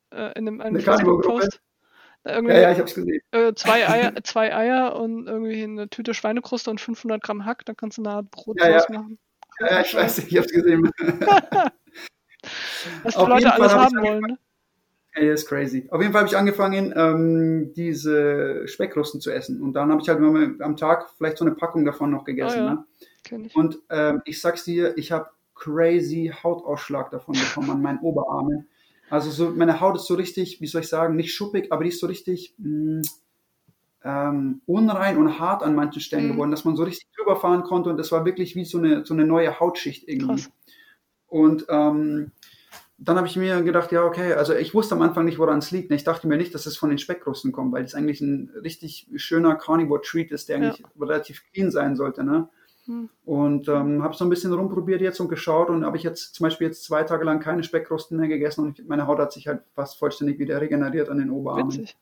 äh, 0.09 0.31
in 0.35 0.47
dem 0.47 0.61
einen 0.61 0.79
Facebook-Post? 0.79 1.61
Irgendwie 2.23 2.55
ja, 2.55 2.61
ja, 2.61 2.71
ich 2.71 2.79
hab's 2.79 2.95
gesehen. 2.95 3.21
Äh, 3.29 3.53
zwei, 3.53 3.87
Eier, 3.87 4.15
zwei 4.23 4.55
Eier 4.55 4.95
und 4.95 5.27
irgendwie 5.27 5.61
eine 5.61 5.87
Tüte 5.89 6.15
Schweinekruste 6.15 6.71
und 6.71 6.81
500 6.81 7.21
Gramm 7.21 7.45
Hack, 7.45 7.65
da 7.65 7.75
kannst 7.75 7.99
du 7.99 8.01
eine 8.01 8.15
Art 8.15 8.31
Brot 8.31 8.59
ja, 8.59 8.69
ja. 8.69 8.83
machen. 8.89 9.19
Ja, 9.59 9.67
ja, 9.73 9.81
ich 9.81 9.93
weiß 9.93 10.17
nicht, 10.17 10.31
ich 10.31 10.37
hab's 10.39 10.51
gesehen. 10.51 10.89
Was 13.03 13.15
die 13.15 13.25
Leute 13.25 13.53
alles 13.53 13.73
haben 13.73 14.01
wollen, 14.01 14.21
ne? 14.21 14.37
Ja, 15.17 15.31
ist 15.31 15.47
crazy. 15.47 15.87
Auf 15.91 16.01
jeden 16.01 16.11
Fall 16.11 16.21
habe 16.21 16.29
ich 16.29 16.37
angefangen, 16.37 16.93
ähm, 16.95 17.73
diese 17.73 18.67
Speckkrusten 18.67 19.21
zu 19.21 19.31
essen. 19.31 19.61
Und 19.61 19.73
dann 19.73 19.89
habe 19.89 20.01
ich 20.01 20.09
halt 20.09 20.19
immer 20.19 20.63
am 20.63 20.75
Tag 20.75 21.09
vielleicht 21.17 21.37
so 21.37 21.45
eine 21.45 21.55
Packung 21.55 21.85
davon 21.85 22.11
noch 22.11 22.25
gegessen. 22.25 22.59
Oh, 22.59 22.65
ja. 22.65 22.85
ne? 23.39 23.45
ich. 23.47 23.55
Und 23.55 23.79
ähm, 23.89 24.21
ich 24.25 24.41
sag's 24.41 24.65
dir, 24.65 24.97
ich 24.97 25.11
habe 25.11 25.29
crazy 25.53 26.33
Hautausschlag 26.43 27.11
davon 27.11 27.35
bekommen 27.35 27.69
an 27.69 27.81
meinen 27.81 27.99
Oberarmen. 27.99 28.67
Also 29.09 29.29
so, 29.31 29.51
meine 29.51 29.79
Haut 29.79 29.95
ist 29.95 30.07
so 30.07 30.15
richtig, 30.15 30.59
wie 30.59 30.67
soll 30.67 30.81
ich 30.81 30.89
sagen, 30.89 31.15
nicht 31.15 31.33
schuppig, 31.33 31.71
aber 31.71 31.83
die 31.83 31.89
ist 31.89 31.99
so 31.99 32.07
richtig 32.07 32.55
mh, 32.57 32.99
mm, 32.99 33.01
ähm, 34.03 34.61
unrein 34.65 35.17
und 35.17 35.39
hart 35.39 35.63
an 35.63 35.75
manchen 35.75 36.01
Stellen 36.01 36.27
mhm. 36.27 36.31
geworden, 36.33 36.51
dass 36.51 36.65
man 36.65 36.75
so 36.75 36.83
richtig 36.83 37.07
drüber 37.15 37.35
fahren 37.35 37.63
konnte 37.63 37.89
und 37.89 37.97
das 37.97 38.11
war 38.11 38.25
wirklich 38.25 38.55
wie 38.55 38.65
so 38.65 38.77
eine, 38.77 39.05
so 39.05 39.13
eine 39.13 39.25
neue 39.25 39.59
Hautschicht 39.59 40.07
irgendwie. 40.07 40.43
Krass. 40.43 40.51
Und 41.27 41.65
ähm, 41.69 42.31
dann 42.97 43.17
habe 43.17 43.27
ich 43.27 43.35
mir 43.35 43.61
gedacht, 43.61 43.91
ja, 43.91 44.03
okay, 44.03 44.33
also 44.33 44.53
ich 44.53 44.73
wusste 44.73 44.95
am 44.95 45.01
Anfang 45.01 45.25
nicht, 45.25 45.37
woran 45.37 45.59
es 45.59 45.71
liegt. 45.71 45.91
Ich 45.91 46.05
dachte 46.05 46.27
mir 46.27 46.37
nicht, 46.37 46.55
dass 46.55 46.65
es 46.65 46.77
von 46.77 46.89
den 46.89 46.97
Speckkrusten 46.97 47.51
kommt, 47.51 47.73
weil 47.73 47.83
es 47.83 47.93
eigentlich 47.93 48.21
ein 48.21 48.51
richtig 48.63 49.09
schöner 49.15 49.55
Carnivore-Treat 49.55 50.31
ist, 50.31 50.47
der 50.47 50.59
ja. 50.59 50.69
eigentlich 50.69 50.85
relativ 50.99 51.43
clean 51.51 51.71
sein 51.71 51.95
sollte. 51.97 52.23
Ne? 52.23 52.47
Hm. 52.85 53.09
Und 53.25 53.67
ähm, 53.67 54.01
habe 54.01 54.15
so 54.15 54.23
ein 54.23 54.29
bisschen 54.29 54.53
rumprobiert 54.53 55.01
jetzt 55.01 55.19
und 55.19 55.27
geschaut 55.27 55.69
und 55.69 55.83
habe 55.83 55.97
ich 55.97 56.03
jetzt 56.03 56.35
zum 56.35 56.45
Beispiel 56.45 56.67
jetzt 56.67 56.85
zwei 56.85 57.03
Tage 57.03 57.25
lang 57.25 57.41
keine 57.41 57.63
Speckkrusten 57.63 58.17
mehr 58.17 58.29
gegessen 58.29 58.63
und 58.63 58.87
meine 58.87 59.07
Haut 59.07 59.19
hat 59.19 59.33
sich 59.33 59.47
halt 59.47 59.63
fast 59.73 59.97
vollständig 59.97 60.39
wieder 60.39 60.61
regeneriert 60.61 61.09
an 61.09 61.17
den 61.17 61.31
Oberarmen. 61.31 61.73
Witzig. 61.73 61.97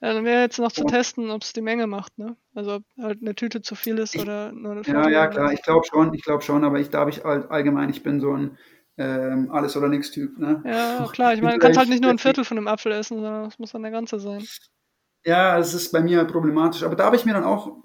Ja, 0.00 0.14
dann 0.14 0.24
wäre 0.24 0.42
jetzt 0.42 0.58
noch 0.58 0.70
zu 0.70 0.84
testen, 0.84 1.30
ob 1.30 1.42
es 1.42 1.52
die 1.52 1.60
Menge 1.60 1.86
macht, 1.86 2.16
ne? 2.16 2.36
Also 2.54 2.76
ob 2.76 2.84
halt 2.96 3.20
eine 3.20 3.34
Tüte 3.34 3.60
zu 3.60 3.74
viel 3.74 3.98
ist 3.98 4.14
ich, 4.14 4.22
oder 4.22 4.52
nur 4.52 4.72
eine 4.72 4.82
Ja, 4.82 5.08
ja, 5.08 5.26
klar, 5.26 5.52
ich 5.52 5.62
glaube 5.62 5.84
schon, 5.84 6.14
ich 6.14 6.22
glaube 6.22 6.42
schon, 6.42 6.64
aber 6.64 6.78
ich 6.78 6.90
glaube 6.90 7.10
ich 7.10 7.24
allgemein, 7.24 7.90
ich 7.90 8.02
bin 8.02 8.20
so 8.20 8.32
ein 8.32 8.56
ähm, 8.96 9.50
alles 9.50 9.76
oder 9.76 9.88
nichts 9.88 10.10
Typ, 10.10 10.38
ne? 10.38 10.62
Ja, 10.64 11.08
klar, 11.12 11.34
ich 11.34 11.42
meine, 11.42 11.54
du 11.54 11.60
kannst 11.60 11.78
halt 11.78 11.88
nicht 11.88 12.02
nur 12.02 12.10
ein 12.10 12.18
Viertel 12.18 12.44
von 12.44 12.58
einem 12.58 12.68
Apfel 12.68 12.92
essen, 12.92 13.20
sondern 13.20 13.46
es 13.46 13.58
muss 13.58 13.72
dann 13.72 13.82
der 13.82 13.90
ganze 13.90 14.20
sein. 14.20 14.44
Ja, 15.24 15.58
es 15.58 15.74
ist 15.74 15.90
bei 15.90 16.00
mir 16.00 16.24
problematisch, 16.24 16.82
aber 16.82 16.96
da 16.96 17.04
habe 17.04 17.16
ich 17.16 17.24
mir 17.24 17.32
dann 17.32 17.44
auch 17.44 17.84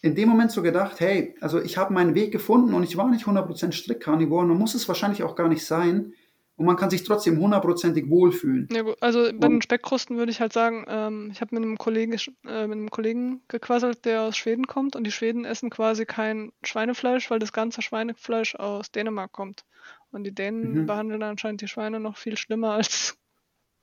in 0.00 0.14
dem 0.14 0.28
Moment 0.28 0.52
so 0.52 0.62
gedacht, 0.62 1.00
hey, 1.00 1.34
also 1.40 1.60
ich 1.60 1.76
habe 1.76 1.92
meinen 1.92 2.14
Weg 2.14 2.30
gefunden 2.30 2.74
und 2.74 2.84
ich 2.84 2.96
war 2.96 3.08
nicht 3.08 3.26
100% 3.26 3.72
strikt 3.72 4.02
Carnivore 4.02 4.44
und 4.44 4.58
muss 4.58 4.74
es 4.74 4.86
wahrscheinlich 4.86 5.22
auch 5.22 5.34
gar 5.34 5.48
nicht 5.48 5.64
sein. 5.64 6.12
Und 6.56 6.66
man 6.66 6.76
kann 6.76 6.90
sich 6.90 7.04
trotzdem 7.04 7.38
hundertprozentig 7.38 8.10
wohlfühlen. 8.10 8.68
Ja, 8.72 8.82
also 9.00 9.30
bei 9.32 9.46
den 9.46 9.62
Speckkrusten 9.62 10.16
würde 10.16 10.32
ich 10.32 10.40
halt 10.40 10.52
sagen, 10.52 10.84
ähm, 10.88 11.30
ich 11.32 11.40
habe 11.40 11.54
mit 11.54 11.64
einem 11.64 11.78
Kollegen 11.78 12.12
äh, 12.12 12.66
mit 12.66 12.76
einem 12.76 12.90
Kollegen 12.90 13.42
gequasselt, 13.46 14.04
der 14.04 14.22
aus 14.22 14.36
Schweden 14.36 14.66
kommt 14.66 14.96
und 14.96 15.04
die 15.04 15.12
Schweden 15.12 15.44
essen 15.44 15.70
quasi 15.70 16.04
kein 16.04 16.50
Schweinefleisch, 16.64 17.30
weil 17.30 17.38
das 17.38 17.52
ganze 17.52 17.80
Schweinefleisch 17.80 18.56
aus 18.56 18.90
Dänemark 18.90 19.30
kommt. 19.30 19.64
Und 20.10 20.24
die 20.24 20.34
Dänen 20.34 20.72
mhm. 20.72 20.86
behandeln 20.86 21.22
anscheinend 21.22 21.60
die 21.60 21.68
Schweine 21.68 22.00
noch 22.00 22.16
viel 22.16 22.36
schlimmer 22.36 22.72
als 22.72 23.18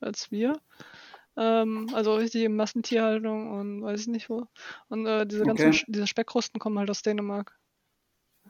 als 0.02 0.32
wir. 0.32 0.60
Ähm, 1.38 1.88
also 1.94 2.16
richtig 2.16 2.48
Massentierhaltung 2.50 3.52
und 3.52 3.84
weiß 3.84 4.02
ich 4.02 4.08
nicht 4.08 4.30
wo. 4.30 4.48
Und 4.90 5.06
äh, 5.06 5.26
diese 5.26 5.44
ganzen 5.44 5.72
Okay. 5.72 5.84
diese 5.88 6.08
Speckkrusten 6.08 6.60
kommen 6.60 6.80
halt 6.80 6.90
aus 6.90 7.02
Dänemark. 7.02 7.58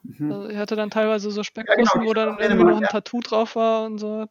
Mhm. 0.04 0.32
Also 0.32 0.50
ich 0.50 0.58
hatte 0.58 0.76
dann 0.76 0.90
teilweise 0.90 1.32
so 1.32 1.44
Speckkrusten, 1.44 2.02
die 2.02 2.08
wo 2.08 2.14
sind 2.14 2.18
dann 2.18 2.38
irgendwie 2.40 2.64
noch 2.64 2.78
ein 2.78 2.84
ja. 2.84 2.90
Tattoo 2.90 3.22
drauf 3.22 3.56
war 3.56 3.86
und 3.86 3.98
so. 3.98 4.26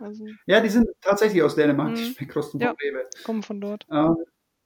Also 0.00 0.26
Ja, 0.46 0.60
die 0.60 0.68
sind 0.68 0.88
tatsächlich 1.00 1.42
aus 1.42 1.54
Dänemark, 1.54 1.94
die 1.94 2.02
Mhm. 2.02 2.12
Speckkrusten 2.14 2.60
Ja. 2.60 2.74
kommen 3.24 3.42
von 3.42 3.60
dort. 3.60 3.86
Ähm, 3.90 4.16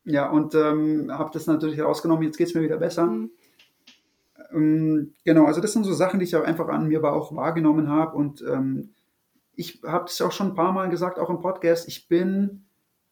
ja, 0.04 0.30
und 0.30 0.54
ähm, 0.54 1.10
habe 1.12 1.30
das 1.32 1.46
natürlich 1.46 1.80
rausgenommen. 1.80 2.22
Jetzt 2.22 2.38
geht 2.38 2.48
es 2.48 2.54
mir 2.54 2.62
wieder 2.62 2.78
besser. 2.78 3.06
Mhm. 3.06 3.30
Ähm, 4.52 5.14
genau, 5.24 5.46
also 5.46 5.60
das 5.60 5.72
sind 5.72 5.84
so 5.84 5.92
Sachen, 5.92 6.18
die 6.20 6.24
ich 6.24 6.36
auch 6.36 6.44
einfach 6.44 6.68
an 6.68 6.88
mir 6.88 7.02
auch 7.04 7.34
wahrgenommen 7.34 7.88
habe. 7.88 8.16
Und 8.16 8.42
ähm, 8.42 8.90
ich 9.54 9.82
habe 9.84 10.04
das 10.04 10.20
auch 10.20 10.32
schon 10.32 10.48
ein 10.48 10.54
paar 10.54 10.72
Mal 10.72 10.88
gesagt, 10.88 11.18
auch 11.18 11.30
im 11.30 11.40
Podcast. 11.40 11.88
Ich 11.88 12.08
bin 12.08 12.66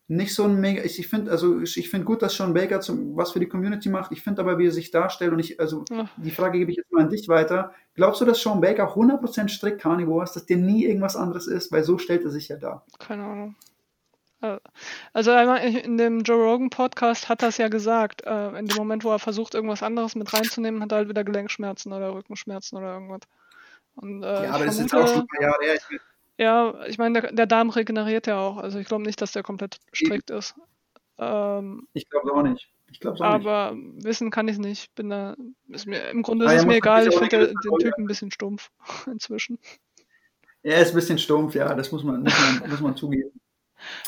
nicht 0.06 0.34
so 0.34 0.44
ein 0.44 0.60
mega. 0.60 0.82
Ich, 0.84 0.98
ich 0.98 1.09
finde, 1.09 1.30
also 1.30 1.60
ich, 1.60 1.88
finde 1.88 2.05
gut, 2.05 2.20
dass 2.20 2.34
Sean 2.36 2.52
Baker 2.52 2.80
zum, 2.80 3.16
was 3.16 3.32
für 3.32 3.40
die 3.40 3.48
Community 3.48 3.88
macht. 3.88 4.12
Ich 4.12 4.22
finde 4.22 4.42
aber, 4.42 4.59
wie 4.59 4.66
er 4.66 4.72
sich 4.72 4.90
darstellt. 4.90 5.32
Und 5.32 5.38
ich, 5.38 5.59
also 5.59 5.84
Ja. 5.90 6.09
die 6.16 6.30
Frage 6.30 6.59
gebe 6.59 6.70
ich 6.70 6.76
jetzt 6.76 6.92
mal 6.92 7.02
an 7.05 7.09
dich 7.09 7.28
weiter. 7.28 7.72
Glaubst 7.94 8.20
du, 8.20 8.24
dass 8.26 8.40
Sean 8.42 8.60
Baker 8.60 8.94
100% 8.94 9.48
strikt 9.48 9.80
Carnivore 9.80 10.24
ist, 10.24 10.36
dass 10.36 10.44
der 10.46 10.59
nie 10.59 10.84
irgendwas 10.84 11.16
anderes 11.16 11.46
ist? 11.46 11.72
Weil 11.72 11.84
so 11.84 11.96
stellt 11.96 12.24
er 12.24 12.30
sich 12.30 12.48
ja 12.48 12.56
dar. 12.56 12.84
Keine 12.98 13.24
Ahnung. 13.24 13.55
Äh, 14.44 14.58
Also 15.12 15.30
einmal 15.30 15.58
in 15.58 15.96
dem 15.98 16.20
Joe 16.22 16.42
Rogan 16.42 16.70
Podcast 16.70 17.28
hat 17.28 17.42
er 17.42 17.48
es 17.48 17.58
ja 17.58 17.68
gesagt. 17.68 18.22
Äh, 18.24 18.58
in 18.58 18.66
dem 18.66 18.76
Moment, 18.76 19.04
wo 19.04 19.10
er 19.10 19.18
versucht, 19.18 19.54
irgendwas 19.54 19.82
anderes 19.82 20.14
mit 20.14 20.32
reinzunehmen, 20.32 20.82
hat 20.82 20.92
er 20.92 20.98
halt 20.98 21.08
wieder 21.08 21.24
Gelenkschmerzen 21.24 21.92
oder 21.92 22.14
Rückenschmerzen 22.14 22.78
oder 22.78 22.94
irgendwas. 22.94 23.20
Und, 23.96 24.22
äh, 24.22 24.26
ja, 24.26 24.44
ich 24.44 24.50
aber 24.50 24.64
das 24.66 24.74
ist 24.74 24.80
jetzt 24.82 24.94
auch 24.94 25.06
schon 25.06 25.20
ein 25.20 25.26
paar 25.26 25.42
Jahre 25.42 25.64
her. 25.64 25.74
Ich, 25.74 26.00
Ja, 26.36 26.84
ich 26.86 26.98
meine, 26.98 27.20
der, 27.20 27.32
der 27.32 27.46
Darm 27.46 27.70
regeneriert 27.70 28.26
ja 28.26 28.38
auch. 28.40 28.58
Also 28.58 28.78
ich 28.78 28.86
glaube 28.86 29.04
nicht, 29.04 29.20
dass 29.20 29.32
der 29.32 29.42
komplett 29.42 29.78
strikt 29.94 30.30
ist. 30.30 30.54
Ähm, 31.18 31.86
ich 31.92 32.08
glaube 32.10 32.32
auch 32.32 32.42
nicht. 32.42 32.68
Ich 32.90 33.00
glaube 33.00 33.18
auch 33.20 33.38
nicht. 33.38 33.46
aber 33.46 33.76
wissen 33.76 34.30
kann 34.30 34.48
ich 34.48 34.58
nicht. 34.58 34.94
Bin 34.94 35.10
da, 35.10 35.36
ist 35.68 35.86
mir, 35.86 36.10
Im 36.10 36.22
Grunde 36.22 36.46
ist 36.46 36.52
ja, 36.52 36.58
es 36.58 36.66
mir 36.66 36.76
egal. 36.76 37.06
Ich 37.06 37.16
finde 37.16 37.48
den 37.48 37.56
Rolle 37.68 37.84
Typen 37.84 38.04
ein 38.04 38.06
bisschen 38.08 38.30
stumpf 38.30 38.70
inzwischen. 39.06 39.58
Er 40.62 40.80
ist 40.80 40.90
ein 40.90 40.94
bisschen 40.94 41.18
stumpf, 41.18 41.54
ja, 41.54 41.74
das 41.74 41.92
muss 41.92 42.02
man, 42.02 42.22
muss 42.22 42.32
man, 42.60 42.70
muss 42.70 42.80
man 42.80 42.96
zugeben. 42.96 43.38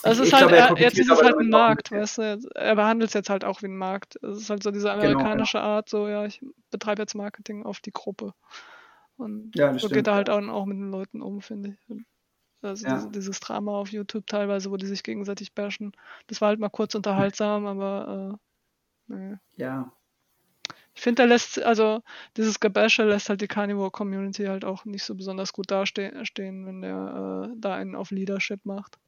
Also 0.02 0.22
Ich- 0.22 0.28
es 0.28 0.34
ist 0.34 0.40
halt, 0.40 0.48
glaube, 0.50 0.78
er 0.78 0.82
jetzt 0.82 0.98
ist 0.98 1.10
es 1.10 1.22
halt 1.22 1.36
ein 1.38 1.48
Markt, 1.50 1.90
weißt 1.90 2.18
du. 2.18 2.50
Er 2.54 2.76
behandelt 2.76 3.08
es 3.10 3.14
jetzt 3.14 3.30
halt 3.30 3.44
auch 3.44 3.62
wie 3.62 3.66
ein 3.66 3.76
Markt. 3.76 4.16
Es 4.22 4.38
ist 4.38 4.50
halt 4.50 4.62
so 4.62 4.70
diese 4.70 4.88
Genau, 4.88 5.02
ja. 5.02 5.10
amerikanische 5.10 5.60
Art, 5.60 5.88
so 5.88 6.08
ja, 6.08 6.24
ich 6.26 6.40
betreibe 6.70 7.02
jetzt 7.02 7.14
Marketing 7.14 7.64
auf 7.64 7.80
die 7.80 7.92
Gruppe. 7.92 8.34
Und 9.16 9.52
Ja, 9.56 9.72
so 9.72 9.78
stimmt, 9.78 9.92
geht 9.94 10.06
er 10.08 10.14
halt 10.14 10.30
auch, 10.30 10.46
auch 10.48 10.66
mit 10.66 10.76
den 10.76 10.90
Leuten 10.90 11.22
um, 11.22 11.40
finde 11.40 11.76
ich. 11.88 11.96
Also 12.62 12.86
Ja. 12.86 12.94
diese, 12.94 13.10
dieses 13.10 13.40
Drama 13.40 13.72
auf 13.72 13.90
YouTube 13.92 14.26
teilweise, 14.26 14.70
wo 14.70 14.76
die 14.76 14.86
sich 14.86 15.02
gegenseitig 15.02 15.54
bashen, 15.54 15.92
das 16.26 16.40
war 16.40 16.48
halt 16.48 16.58
mal 16.60 16.68
kurz 16.70 16.94
unterhaltsam, 16.94 17.66
aber 17.66 18.38
äh, 19.08 19.14
nee. 19.14 19.36
Ja, 19.56 19.92
Ich 20.94 21.02
finde, 21.02 21.22
der 21.22 21.26
lässt, 21.26 21.62
also 21.62 22.02
dieses 22.36 22.58
Gebäsche 22.60 23.04
lässt 23.04 23.28
halt 23.28 23.40
die 23.40 23.46
Carnivore 23.48 23.90
Community 23.90 24.44
halt 24.46 24.64
auch 24.64 24.84
nicht 24.86 25.04
so 25.04 25.14
besonders 25.14 25.52
gut 25.52 25.70
dastehen, 25.70 26.24
stehen, 26.26 26.66
wenn 26.66 26.80
der 26.80 27.50
äh, 27.52 27.56
da 27.58 27.74
einen 27.74 27.94
auf 27.94 28.10
Leadership 28.10 28.64
macht. 28.64 28.98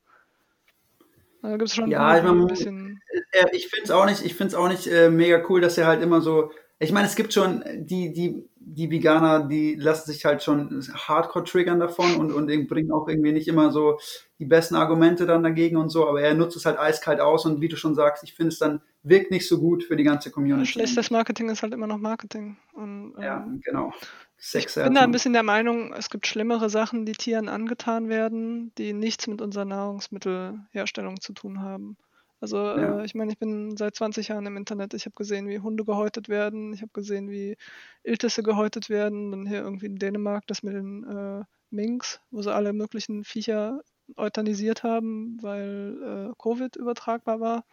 Da 1.42 1.50
gibt 1.50 1.62
es 1.62 1.74
schon 1.74 1.90
Ja, 1.90 2.16
ich 2.16 2.24
mein, 2.24 2.40
ein 2.40 2.46
bisschen. 2.46 3.00
Äh, 3.32 3.46
ich 3.52 3.68
finde 3.68 3.84
es 3.84 3.90
auch 3.90 4.06
nicht, 4.06 4.24
ich 4.24 4.34
find's 4.34 4.54
auch 4.54 4.68
nicht 4.68 4.86
äh, 4.86 5.10
mega 5.10 5.42
cool, 5.48 5.60
dass 5.60 5.78
er 5.78 5.86
halt 5.86 6.02
immer 6.02 6.20
so. 6.20 6.50
Ich 6.80 6.92
meine, 6.92 7.06
es 7.08 7.16
gibt 7.16 7.32
schon 7.32 7.64
die, 7.74 8.12
die, 8.12 8.48
die 8.56 8.90
Veganer, 8.90 9.48
die 9.48 9.74
lassen 9.74 10.10
sich 10.12 10.24
halt 10.24 10.42
schon 10.42 10.84
hardcore 10.94 11.44
triggern 11.44 11.80
davon 11.80 12.16
und, 12.16 12.32
und 12.32 12.68
bringen 12.68 12.92
auch 12.92 13.08
irgendwie 13.08 13.32
nicht 13.32 13.48
immer 13.48 13.72
so 13.72 13.98
die 14.38 14.44
besten 14.44 14.76
Argumente 14.76 15.26
dann 15.26 15.42
dagegen 15.42 15.76
und 15.76 15.88
so, 15.88 16.08
aber 16.08 16.20
er 16.20 16.34
nutzt 16.34 16.56
es 16.56 16.66
halt 16.66 16.78
eiskalt 16.78 17.20
aus 17.20 17.46
und 17.46 17.60
wie 17.60 17.68
du 17.68 17.76
schon 17.76 17.96
sagst, 17.96 18.22
ich 18.22 18.34
finde 18.34 18.50
es 18.50 18.58
dann 18.58 18.80
wirkt 19.02 19.32
nicht 19.32 19.48
so 19.48 19.58
gut 19.58 19.82
für 19.84 19.96
die 19.96 20.04
ganze 20.04 20.30
Community. 20.30 20.70
Schlechtes 20.70 21.10
Marketing 21.10 21.48
ist 21.48 21.62
halt 21.62 21.74
immer 21.74 21.86
noch 21.88 21.98
Marketing. 21.98 22.56
Und, 22.72 23.14
ähm, 23.16 23.22
Ja, 23.22 23.48
genau. 23.64 23.92
Sex 24.38 24.76
Ich 24.76 24.84
bin 24.84 24.94
da 24.94 25.02
ein 25.02 25.10
bisschen 25.10 25.32
der 25.32 25.42
Meinung, 25.42 25.92
es 25.92 26.10
gibt 26.10 26.26
schlimmere 26.26 26.70
Sachen, 26.70 27.04
die 27.04 27.12
Tieren 27.12 27.48
angetan 27.48 28.08
werden, 28.08 28.72
die 28.78 28.92
nichts 28.92 29.26
mit 29.26 29.42
unserer 29.42 29.64
Nahrungsmittelherstellung 29.64 31.20
zu 31.20 31.32
tun 31.32 31.60
haben. 31.60 31.96
Also 32.40 32.56
Ja. 32.58 33.00
äh, 33.00 33.04
ich 33.04 33.16
meine, 33.16 33.32
ich 33.32 33.38
bin 33.38 33.76
seit 33.76 33.96
20 33.96 34.28
Jahren 34.28 34.46
im 34.46 34.56
Internet. 34.56 34.94
Ich 34.94 35.06
habe 35.06 35.14
gesehen, 35.16 35.48
wie 35.48 35.58
Hunde 35.58 35.84
gehäutet 35.84 36.28
werden. 36.28 36.72
Ich 36.72 36.82
habe 36.82 36.92
gesehen, 36.92 37.28
wie 37.30 37.56
Iltisse 38.04 38.44
gehäutet 38.44 38.88
werden. 38.88 39.32
Dann 39.32 39.46
hier 39.46 39.58
irgendwie 39.58 39.86
in 39.86 39.96
Dänemark 39.96 40.46
das 40.46 40.62
mit 40.62 40.74
den 40.74 41.04
äh, 41.04 41.44
Minks, 41.70 42.20
wo 42.30 42.40
sie 42.40 42.54
alle 42.54 42.72
möglichen 42.72 43.24
Viecher 43.24 43.80
euthanisiert 44.16 44.84
haben, 44.84 45.36
weil 45.42 46.30
äh, 46.30 46.34
Covid 46.40 46.76
übertragbar 46.76 47.40
war. 47.40 47.64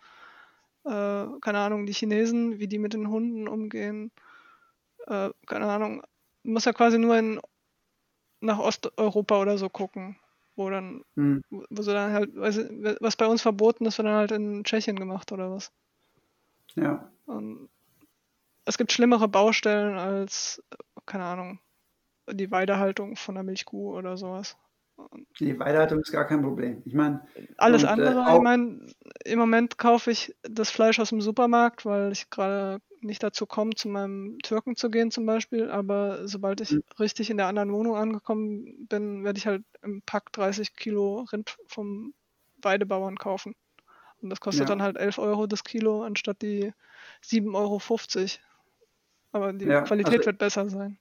Äh, 0.84 1.40
keine 1.42 1.60
Ahnung, 1.60 1.86
die 1.86 1.94
Chinesen, 1.94 2.58
wie 2.60 2.68
die 2.68 2.80
mit 2.80 2.94
den 2.94 3.10
Hunden 3.10 3.48
umgehen. 3.48 4.12
Äh, 5.08 5.30
keine 5.46 5.66
Ahnung, 5.68 6.02
muss 6.46 6.66
ja 6.66 6.74
quasi 6.74 6.98
nur 7.00 7.18
in, 7.18 7.40
nach 8.42 8.60
Osteuropa 8.60 9.42
oder 9.42 9.58
so 9.58 9.70
gucken, 9.70 10.18
wo 10.56 10.70
dann, 10.70 11.04
Hm. 11.16 11.42
wo 11.50 11.82
sie 11.82 11.94
dann 11.94 12.14
halt, 12.14 12.32
was 12.36 13.16
bei 13.16 13.26
uns 13.28 13.42
verboten 13.42 13.86
ist, 13.86 13.98
wird 13.98 14.08
dann 14.08 14.16
halt 14.16 14.32
in 14.32 14.64
Tschechien 14.64 14.98
gemacht 14.98 15.32
oder 15.32 15.52
was. 15.52 15.72
Ja. 16.76 17.12
Und 17.26 17.70
es 18.66 18.78
gibt 18.78 18.92
schlimmere 18.92 19.28
Baustellen 19.28 19.98
als, 19.98 20.64
keine 21.06 21.26
Ahnung, 21.26 21.60
die 22.32 22.52
Weidehaltung 22.52 23.16
von 23.16 23.38
einer 23.38 23.44
Milchkuh 23.44 23.96
oder 23.96 24.18
sowas. 24.18 24.58
Die 25.40 25.60
Weidehaltung 25.60 26.00
ist 26.00 26.12
gar 26.12 26.26
kein 26.26 26.42
Problem. 26.42 26.82
Ich 26.86 26.94
meine, 26.94 27.28
Alles 27.58 27.84
Und, 27.84 27.90
äh, 27.90 27.92
andere, 27.92 28.28
auch- 28.28 28.38
ich 28.38 28.42
meine, 28.44 28.88
im 29.26 29.40
Moment 29.40 29.78
kaufe 29.78 30.12
ich 30.12 30.36
das 30.44 30.72
Fleisch 30.72 31.00
aus 31.00 31.10
dem 31.10 31.22
Supermarkt, 31.22 31.86
weil 31.86 32.12
ich 32.12 32.30
gerade 32.30 32.80
nicht 33.06 33.24
dazu 33.24 33.46
komme, 33.46 33.76
zu 33.76 33.88
meinem 33.88 34.38
Türken 34.44 34.76
zu 34.76 34.90
gehen 34.90 35.12
zum 35.12 35.26
Beispiel. 35.26 35.70
Aber 35.70 36.28
sobald 36.28 36.62
ich 36.62 36.72
Mhm. 36.72 36.84
richtig 37.00 37.30
in 37.30 37.38
der 37.38 37.48
anderen 37.48 37.72
Wohnung 37.72 37.96
angekommen 37.96 38.88
bin, 38.88 39.24
werde 39.24 39.38
ich 39.38 39.48
halt 39.48 39.64
im 39.82 40.02
Pack 40.02 40.32
30 40.34 40.76
Kilo 40.76 41.22
Rind 41.32 41.58
vom 41.68 42.14
Weidebauern 42.62 43.18
kaufen. 43.18 43.56
Und 44.22 44.30
das 44.30 44.40
kostet 44.40 44.62
Ja. 44.62 44.66
dann 44.76 44.82
halt 44.82 44.98
11 44.98 45.20
Euro 45.20 45.46
das 45.48 45.64
Kilo 45.64 46.04
anstatt 46.04 46.42
die 46.42 46.74
7,50 47.22 48.40
Euro. 48.40 48.46
Aber 49.32 49.54
die 49.54 49.66
Ja, 49.66 49.82
Qualität 49.82 50.14
also- 50.14 50.26
wird 50.28 50.38
besser 50.40 50.70
sein. 50.70 50.98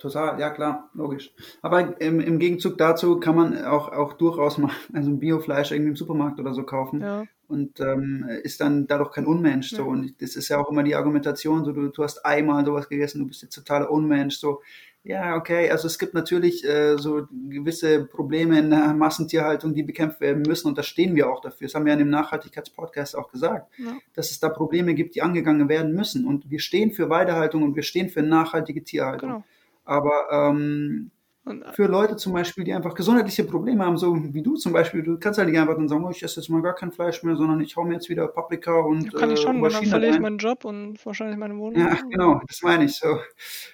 Total, 0.00 0.40
ja 0.40 0.48
klar, 0.48 0.88
logisch. 0.94 1.30
Aber 1.60 2.00
im, 2.00 2.20
im 2.20 2.38
Gegenzug 2.38 2.78
dazu 2.78 3.20
kann 3.20 3.36
man 3.36 3.64
auch, 3.66 3.92
auch 3.92 4.14
durchaus 4.14 4.56
mal 4.56 4.70
also 4.94 5.10
ein 5.10 5.18
Biofleisch 5.20 5.72
irgendwie 5.72 5.90
im 5.90 5.96
Supermarkt 5.96 6.40
oder 6.40 6.54
so 6.54 6.62
kaufen 6.64 7.02
Ja. 7.02 7.24
und 7.48 7.80
ähm, 7.80 8.26
ist 8.42 8.62
dann 8.62 8.86
dadurch 8.86 9.12
kein 9.12 9.26
Unmensch. 9.26 9.68
So. 9.70 9.82
Ja. 9.82 9.88
Und 9.88 10.22
das 10.22 10.36
ist 10.36 10.48
ja 10.48 10.58
auch 10.58 10.70
immer 10.70 10.82
die 10.84 10.96
Argumentation, 10.96 11.64
so 11.66 11.72
du, 11.72 11.88
du 11.88 12.02
hast 12.02 12.24
einmal 12.24 12.64
sowas 12.64 12.88
gegessen, 12.88 13.20
du 13.20 13.26
bist 13.26 13.42
jetzt 13.42 13.54
totaler 13.54 13.90
Unmensch. 13.90 14.36
So, 14.38 14.62
ja, 15.02 15.36
okay, 15.36 15.70
also 15.70 15.86
es 15.86 15.98
gibt 15.98 16.14
natürlich 16.14 16.62
äh, 16.66 16.96
so 16.96 17.26
gewisse 17.50 18.04
Probleme 18.06 18.58
in 18.58 18.70
der 18.70 18.94
Massentierhaltung, 18.94 19.74
die 19.74 19.82
bekämpft 19.82 20.20
werden 20.22 20.42
müssen 20.42 20.68
und 20.68 20.78
da 20.78 20.82
stehen 20.82 21.14
wir 21.14 21.30
auch 21.30 21.40
dafür. 21.42 21.66
Das 21.66 21.74
haben 21.74 21.84
wir 21.84 21.92
in 21.92 21.98
dem 21.98 22.10
Nachhaltigkeitspodcast 22.10 23.16
auch 23.18 23.30
gesagt, 23.30 23.70
Ja. 23.78 23.92
dass 24.14 24.30
es 24.30 24.40
da 24.40 24.48
Probleme 24.48 24.94
gibt, 24.94 25.14
die 25.14 25.20
angegangen 25.22 25.68
werden 25.68 25.92
müssen. 25.94 26.26
Und 26.26 26.50
wir 26.50 26.58
stehen 26.60 26.90
für 26.90 27.10
Weidehaltung 27.10 27.62
und 27.64 27.76
wir 27.76 27.82
stehen 27.82 28.08
für 28.08 28.22
nachhaltige 28.22 28.82
Tierhaltung. 28.82 29.28
Genau. 29.28 29.44
Aber 29.90 30.28
ähm, 30.30 31.10
Und 31.44 31.64
für 31.74 31.86
Leute 31.86 32.14
zum 32.14 32.32
Beispiel, 32.32 32.62
die 32.62 32.72
einfach 32.72 32.94
gesundheitliche 32.94 33.42
Probleme 33.42 33.84
haben, 33.84 33.96
so 33.96 34.16
wie 34.32 34.40
du 34.40 34.54
zum 34.54 34.72
Beispiel, 34.72 35.02
du 35.02 35.18
kannst 35.18 35.40
halt 35.40 35.48
nicht 35.48 35.58
einfach 35.58 35.74
dann 35.74 35.88
sagen, 35.88 36.04
oh, 36.04 36.10
ich 36.10 36.22
esse 36.22 36.38
jetzt 36.40 36.48
mal 36.48 36.62
gar 36.62 36.76
kein 36.76 36.92
Fleisch 36.92 37.24
mehr, 37.24 37.34
sondern 37.34 37.60
ich 37.60 37.76
hau 37.76 37.82
mir 37.82 37.94
jetzt 37.94 38.08
wieder 38.08 38.28
Paprika 38.28 38.72
und 38.78 39.12
kann 39.16 39.32
ich 39.32 39.40
äh, 39.40 39.42
schon, 39.42 39.60
weil 39.60 39.70
dann 39.70 39.78
Aubergine 39.78 39.90
verliere 39.90 40.12
ich 40.12 40.20
meinen 40.20 40.38
Job 40.38 40.64
und 40.64 41.04
wahrscheinlich 41.04 41.38
meine 41.38 41.56
Wohnung. 41.58 41.80
Ja, 41.80 41.98
genau, 42.08 42.40
das 42.46 42.62
meine 42.62 42.84
ich 42.84 42.96
so. 42.96 43.18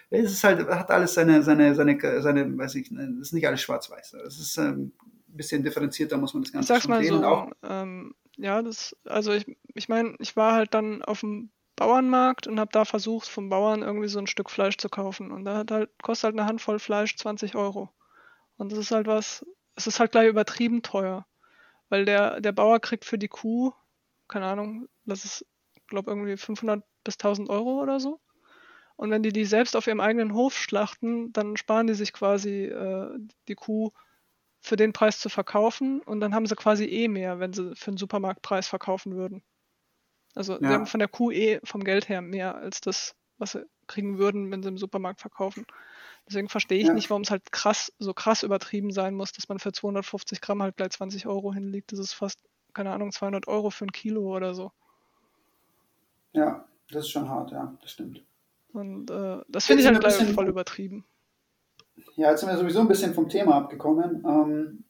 Es 0.09 0.33
ist 0.33 0.43
halt, 0.43 0.67
hat 0.69 0.91
alles 0.91 1.13
seine, 1.13 1.43
seine, 1.43 1.75
seine, 1.75 2.23
seine, 2.23 2.57
weiß 2.57 2.77
ich, 2.77 2.91
es 2.91 3.19
ist 3.21 3.33
nicht 3.35 3.47
alles 3.47 3.61
schwarz-weiß. 3.61 4.15
Es 4.27 4.39
ist 4.39 4.57
ähm, 4.57 4.93
ein 5.29 5.37
bisschen 5.37 5.63
differenzierter, 5.63 6.17
muss 6.17 6.33
man 6.33 6.45
das 6.45 6.49
Ich 6.49 6.55
Ganze 6.55 6.69
sag's 6.69 6.83
schon 6.85 6.93
mal 6.93 7.03
sehen. 7.03 7.11
so, 7.11 7.17
Und 7.19 7.25
auch, 7.25 7.51
ähm, 7.63 8.15
ja, 8.39 8.63
das, 8.63 8.97
also 9.05 9.33
ich, 9.33 9.45
ich 9.75 9.91
meine, 9.91 10.15
ich 10.19 10.35
war 10.35 10.55
halt 10.55 10.73
dann 10.73 11.03
auf 11.03 11.21
dem 11.21 11.51
Bauernmarkt 11.77 12.47
und 12.47 12.59
habe 12.59 12.73
da 12.73 12.85
versucht, 12.85 13.29
vom 13.29 13.49
Bauern 13.49 13.83
irgendwie 13.83 14.09
so 14.09 14.19
ein 14.19 14.27
Stück 14.27 14.51
Fleisch 14.51 14.79
zu 14.79 14.89
kaufen. 14.89 15.31
Und 15.31 15.45
da 15.45 15.59
hat 15.59 15.71
halt, 15.71 15.91
kostet 16.03 16.25
halt 16.25 16.35
eine 16.35 16.49
Handvoll 16.49 16.79
Fleisch 16.79 17.17
20 17.17 17.55
Euro. 17.55 17.91
Und 18.57 18.73
das 18.73 18.79
ist 18.79 18.91
halt 18.91 19.07
was, 19.07 19.45
es 19.75 19.87
ist 19.87 20.01
halt 20.01 20.13
gleich 20.13 20.29
übertrieben 20.29 20.83
teuer. 20.83 21.27
Weil 21.89 22.05
der, 22.05 22.41
der 22.41 22.53
Bauer 22.53 22.81
kriegt 22.81 23.05
für 23.05 23.19
die 23.19 23.29
Kuh, 23.29 23.73
keine 24.29 24.47
Ahnung, 24.47 24.89
das 25.05 25.25
ist, 25.25 25.47
glaube 25.87 26.11
irgendwie 26.11 26.37
500 26.37 26.83
bis 27.05 27.15
1000 27.19 27.49
Euro 27.49 27.81
oder 27.81 28.01
so. 28.01 28.21
Und 28.97 29.11
wenn 29.11 29.23
die 29.23 29.33
die 29.33 29.45
selbst 29.45 29.77
auf 29.77 29.87
ihrem 29.87 30.01
eigenen 30.01 30.35
Hof 30.35 30.57
schlachten, 30.57 31.33
dann 31.33 31.57
sparen 31.57 31.87
die 31.87 31.95
sich 31.95 32.13
quasi 32.13 32.65
äh, 32.65 33.11
die 33.47 33.55
Kuh 33.55 33.93
für 34.61 34.77
den 34.77 34.93
Preis 34.93 35.21
zu 35.21 35.29
verkaufen 35.29 36.01
und 36.01 36.21
dann 36.21 36.35
haben 36.35 36.47
sie 36.47 36.57
quasi 36.57 36.87
eh 36.87 37.09
mehr, 37.09 37.39
wenn 37.39 37.53
sie 37.53 37.77
für 37.77 37.93
den 37.93 37.99
Supermarktpreis 37.99 38.67
verkaufen 38.67 39.15
würden. 39.15 39.43
Also 40.37 40.59
sie 40.59 40.65
Ja. 40.65 40.71
haben 40.71 40.87
von 40.87 41.01
der 41.01 41.09
Kuh 41.09 41.31
eh 41.33 41.61
vom 41.65 41.83
Geld 41.83 42.09
her 42.09 42.21
mehr 42.23 42.55
als 42.55 42.81
das, 42.81 43.17
was 43.39 43.53
sie 43.53 43.67
kriegen 43.87 44.19
würden, 44.19 44.51
wenn 44.51 44.63
sie 44.63 44.69
im 44.69 44.79
Supermarkt 44.79 45.21
verkaufen. 45.21 45.67
Deswegen 46.29 46.49
verstehe 46.49 46.79
ich 46.79 46.89
ja. 46.89 46.93
nicht, 46.93 47.09
warum 47.09 47.23
es 47.23 47.31
halt 47.31 47.51
krass, 47.53 47.93
so 47.99 48.13
krass 48.13 48.43
übertrieben 48.43 48.93
sein 48.93 49.15
muss, 49.15 49.33
dass 49.33 49.49
man 49.49 49.59
für 49.59 49.73
250 49.73 50.41
Gramm 50.41 50.63
halt 50.63 50.77
gleich 50.77 50.91
20 50.91 51.27
Euro 51.27 51.55
hinlegt. 51.55 51.93
Das 51.93 51.99
ist 51.99 52.13
fast, 52.13 52.41
keine 52.75 52.91
Ahnung, 52.91 53.13
200 53.13 53.49
Euro 53.49 53.71
für 53.71 53.87
ein 53.87 53.93
Kilo 53.93 54.37
oder 54.37 54.55
so. 54.55 54.73
Ja, 56.33 56.69
das 56.91 57.05
ist 57.05 57.11
schon 57.11 57.29
hart, 57.29 57.53
ja, 57.53 57.77
das 57.81 57.93
stimmt. 57.93 58.23
Und 58.73 59.11
äh, 59.11 59.41
das 59.49 59.67
finde 59.67 59.83
ich 59.83 59.89
halt 59.89 60.01
gleich 60.01 60.33
voll 60.35 60.49
übertrieben. 60.49 61.07
Ja, 62.17 62.31
jetzt 62.31 62.41
sind 62.41 62.51
wir 62.51 62.59
sowieso 62.59 62.81
ein 62.81 62.89
bisschen 62.89 63.15
vom 63.15 63.29
Thema 63.29 63.55
abgekommen. 63.55 64.23
Ähm, 64.27 64.85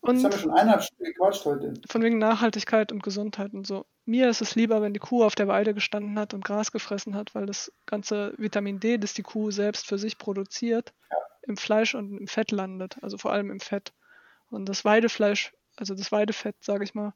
und 0.00 0.14
jetzt 0.14 0.24
haben 0.24 0.32
wir 0.32 0.38
schon 0.38 0.50
eineinhalb 0.50 0.82
Stunden 0.82 1.04
gequatscht 1.04 1.44
heute. 1.44 1.74
Von 1.88 2.02
wegen 2.02 2.18
Nachhaltigkeit 2.18 2.90
und 2.90 3.02
Gesundheit 3.04 3.52
und 3.52 3.66
so. 3.66 3.86
Mir 4.06 4.28
ist 4.28 4.42
es 4.42 4.54
lieber, 4.54 4.82
wenn 4.82 4.92
die 4.92 5.00
Kuh 5.00 5.24
auf 5.24 5.34
der 5.34 5.48
Weide 5.48 5.72
gestanden 5.72 6.18
hat 6.18 6.34
und 6.34 6.44
Gras 6.44 6.72
gefressen 6.72 7.14
hat, 7.14 7.34
weil 7.34 7.46
das 7.46 7.72
ganze 7.86 8.34
Vitamin 8.36 8.78
D, 8.78 8.98
das 8.98 9.14
die 9.14 9.22
Kuh 9.22 9.50
selbst 9.50 9.86
für 9.86 9.98
sich 9.98 10.18
produziert, 10.18 10.92
ja. 11.10 11.16
im 11.42 11.56
Fleisch 11.56 11.94
und 11.94 12.18
im 12.18 12.26
Fett 12.26 12.50
landet. 12.50 12.98
Also 13.02 13.16
vor 13.16 13.32
allem 13.32 13.50
im 13.50 13.60
Fett. 13.60 13.92
Und 14.50 14.68
das 14.68 14.84
Weidefleisch, 14.84 15.52
also 15.76 15.94
das 15.94 16.12
Weidefett, 16.12 16.56
sage 16.60 16.84
ich 16.84 16.94
mal, 16.94 17.14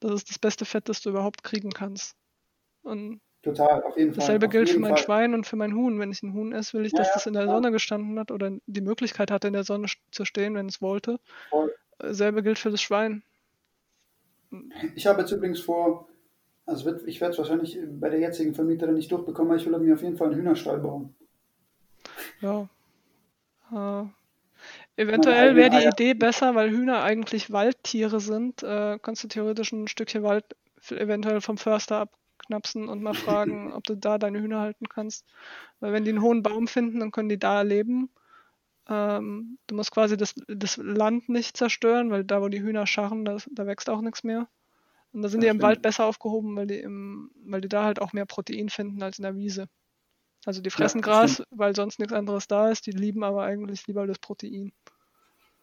das 0.00 0.12
ist 0.12 0.30
das 0.30 0.38
beste 0.38 0.64
Fett, 0.64 0.88
das 0.88 1.02
du 1.02 1.10
überhaupt 1.10 1.44
kriegen 1.44 1.70
kannst. 1.70 2.16
Und 2.82 3.20
Total, 3.42 3.82
auf 3.82 3.96
jeden 3.96 4.12
Fall. 4.12 4.20
Dasselbe 4.20 4.48
gilt 4.48 4.68
für 4.68 4.78
mein 4.78 4.96
Fall. 4.96 5.04
Schwein 5.04 5.34
und 5.34 5.46
für 5.46 5.56
mein 5.56 5.74
Huhn. 5.74 5.98
Wenn 5.98 6.10
ich 6.10 6.22
ein 6.22 6.34
Huhn 6.34 6.52
esse, 6.52 6.76
will 6.78 6.84
ich, 6.84 6.92
dass 6.92 7.08
ja, 7.08 7.14
das 7.14 7.26
in 7.26 7.32
der 7.32 7.46
ja. 7.46 7.50
Sonne 7.50 7.70
gestanden 7.70 8.18
hat 8.18 8.30
oder 8.30 8.50
die 8.66 8.80
Möglichkeit 8.82 9.30
hatte, 9.30 9.46
in 9.46 9.54
der 9.54 9.64
Sonne 9.64 9.86
zu 10.10 10.24
stehen, 10.24 10.54
wenn 10.54 10.66
es 10.66 10.82
wollte. 10.82 11.18
Voll. 11.48 11.74
Selbe 12.02 12.42
gilt 12.42 12.58
für 12.58 12.70
das 12.70 12.82
Schwein. 12.82 13.22
Ich 14.94 15.06
habe 15.06 15.20
jetzt 15.20 15.30
übrigens 15.30 15.60
vor, 15.60 16.08
also 16.70 16.84
wird, 16.84 17.06
ich 17.06 17.20
werde 17.20 17.32
es 17.32 17.38
wahrscheinlich 17.38 17.78
bei 17.98 18.08
der 18.08 18.20
jetzigen 18.20 18.54
Vermieterin 18.54 18.94
nicht 18.94 19.10
durchbekommen, 19.10 19.50
aber 19.50 19.60
ich 19.60 19.66
will 19.66 19.78
mir 19.78 19.94
auf 19.94 20.02
jeden 20.02 20.16
Fall 20.16 20.28
einen 20.28 20.36
Hühnerstall 20.36 20.78
bauen. 20.78 21.14
Ja. 22.40 22.68
Äh, 23.72 25.02
eventuell 25.02 25.56
wäre 25.56 25.70
die. 25.70 25.86
Idee 25.86 26.14
besser, 26.14 26.54
weil 26.54 26.70
Hühner 26.70 27.02
eigentlich 27.02 27.52
Waldtiere 27.52 28.20
sind. 28.20 28.62
Äh, 28.62 28.98
kannst 29.02 29.24
du 29.24 29.28
theoretisch 29.28 29.72
ein 29.72 29.88
Stückchen 29.88 30.22
Wald 30.22 30.44
eventuell 30.90 31.40
vom 31.40 31.58
Förster 31.58 31.98
abknapsen 31.98 32.88
und 32.88 33.02
mal 33.02 33.14
fragen, 33.14 33.72
ob 33.74 33.84
du 33.84 33.96
da 33.96 34.18
deine 34.18 34.40
Hühner 34.40 34.60
halten 34.60 34.88
kannst. 34.88 35.26
Weil 35.80 35.92
wenn 35.92 36.04
die 36.04 36.10
einen 36.10 36.22
hohen 36.22 36.42
Baum 36.42 36.68
finden, 36.68 37.00
dann 37.00 37.12
können 37.12 37.28
die 37.28 37.38
da 37.38 37.62
leben. 37.62 38.10
Ähm, 38.88 39.58
du 39.66 39.74
musst 39.74 39.90
quasi 39.90 40.16
das, 40.16 40.34
das 40.48 40.76
Land 40.78 41.28
nicht 41.28 41.56
zerstören, 41.56 42.10
weil 42.10 42.24
da, 42.24 42.40
wo 42.40 42.48
die 42.48 42.62
Hühner 42.62 42.86
scharren, 42.86 43.24
da, 43.24 43.36
da 43.50 43.66
wächst 43.66 43.90
auch 43.90 44.00
nichts 44.00 44.24
mehr. 44.24 44.48
Und 45.12 45.22
da 45.22 45.28
sind 45.28 45.42
ja, 45.42 45.50
die 45.50 45.56
im 45.56 45.62
Wald 45.62 45.82
besser 45.82 46.06
aufgehoben, 46.06 46.54
weil 46.56 46.66
die, 46.66 46.78
im, 46.78 47.30
weil 47.44 47.60
die 47.60 47.68
da 47.68 47.84
halt 47.84 48.00
auch 48.00 48.12
mehr 48.12 48.26
Protein 48.26 48.68
finden 48.68 49.02
als 49.02 49.18
in 49.18 49.24
der 49.24 49.36
Wiese. 49.36 49.66
Also 50.44 50.62
die 50.62 50.70
fressen 50.70 51.00
ja, 51.00 51.04
Gras, 51.04 51.42
weil 51.50 51.74
sonst 51.74 51.98
nichts 51.98 52.14
anderes 52.14 52.48
da 52.48 52.70
ist, 52.70 52.86
die 52.86 52.92
lieben 52.92 53.24
aber 53.24 53.42
eigentlich 53.42 53.86
lieber 53.86 54.06
das 54.06 54.18
Protein. 54.18 54.72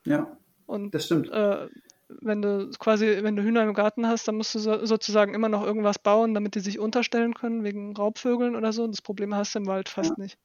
Ja. 0.05 0.37
Und 0.65 0.93
das 0.93 1.05
stimmt. 1.05 1.29
Äh, 1.29 1.67
wenn 2.09 2.41
du 2.41 2.69
quasi, 2.79 3.19
wenn 3.21 3.35
du 3.35 3.43
Hühner 3.43 3.63
im 3.63 3.73
Garten 3.73 4.07
hast, 4.07 4.27
dann 4.27 4.35
musst 4.35 4.55
du 4.55 4.59
so, 4.59 4.85
sozusagen 4.85 5.33
immer 5.33 5.49
noch 5.49 5.63
irgendwas 5.65 5.99
bauen, 5.99 6.33
damit 6.33 6.55
die 6.55 6.59
sich 6.59 6.79
unterstellen 6.79 7.33
können, 7.33 7.63
wegen 7.63 7.95
Raubvögeln 7.95 8.55
oder 8.55 8.71
so. 8.71 8.83
Und 8.83 8.91
das 8.91 9.01
Problem 9.01 9.35
hast 9.35 9.55
du 9.55 9.59
im 9.59 9.67
Wald 9.67 9.89
fast 9.89 10.11
ja. 10.11 10.23
nicht. 10.23 10.37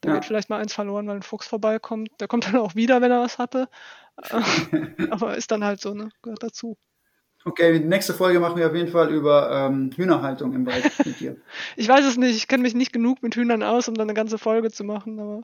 Da 0.00 0.10
ja. 0.10 0.14
geht 0.14 0.24
vielleicht 0.24 0.48
mal 0.48 0.60
eins 0.60 0.72
verloren, 0.72 1.06
weil 1.06 1.16
ein 1.16 1.22
Fuchs 1.22 1.46
vorbeikommt. 1.46 2.10
Der 2.20 2.28
kommt 2.28 2.46
dann 2.46 2.56
auch 2.56 2.74
wieder, 2.74 3.00
wenn 3.00 3.10
er 3.10 3.20
was 3.20 3.38
hatte. 3.38 3.68
Aber 5.10 5.36
ist 5.36 5.50
dann 5.50 5.64
halt 5.64 5.80
so, 5.80 5.94
ne? 5.94 6.10
Gehört 6.22 6.42
dazu. 6.42 6.76
Okay, 7.44 7.78
die 7.78 7.84
nächste 7.84 8.12
Folge 8.12 8.38
machen 8.38 8.58
wir 8.58 8.66
auf 8.66 8.74
jeden 8.74 8.90
Fall 8.90 9.10
über 9.12 9.50
ähm, 9.50 9.90
Hühnerhaltung 9.96 10.52
im 10.52 10.66
Wald 10.66 10.84
mit 11.04 11.20
dir. 11.20 11.36
ich 11.76 11.88
weiß 11.88 12.04
es 12.04 12.18
nicht, 12.18 12.36
ich 12.36 12.48
kenne 12.48 12.62
mich 12.62 12.74
nicht 12.74 12.92
genug 12.92 13.22
mit 13.22 13.34
Hühnern 13.34 13.62
aus, 13.62 13.88
um 13.88 13.94
dann 13.94 14.08
eine 14.08 14.14
ganze 14.14 14.36
Folge 14.36 14.70
zu 14.70 14.84
machen, 14.84 15.18
aber. 15.18 15.42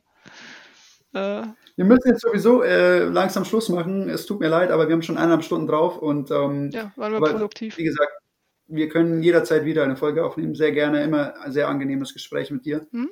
Äh, 1.14 1.46
wir 1.76 1.84
müssen 1.84 2.08
jetzt 2.08 2.20
sowieso 2.20 2.62
äh, 2.62 3.04
langsam 3.04 3.44
Schluss 3.44 3.68
machen. 3.70 4.08
Es 4.08 4.26
tut 4.26 4.40
mir 4.40 4.48
leid, 4.48 4.70
aber 4.70 4.88
wir 4.88 4.94
haben 4.94 5.02
schon 5.02 5.16
eineinhalb 5.16 5.44
Stunden 5.44 5.66
drauf 5.66 5.98
und 5.98 6.30
ähm, 6.30 6.70
ja, 6.72 6.92
waren 6.96 7.12
wir 7.12 7.18
aber, 7.18 7.30
produktiv. 7.30 7.78
Wie 7.78 7.84
gesagt, 7.84 8.12
wir 8.66 8.88
können 8.88 9.22
jederzeit 9.22 9.64
wieder 9.64 9.84
eine 9.84 9.96
Folge 9.96 10.24
aufnehmen. 10.24 10.54
Sehr 10.54 10.72
gerne, 10.72 11.02
immer 11.02 11.40
ein 11.40 11.52
sehr 11.52 11.68
angenehmes 11.68 12.12
Gespräch 12.12 12.50
mit 12.50 12.66
dir. 12.66 12.86
Hm? 12.90 13.10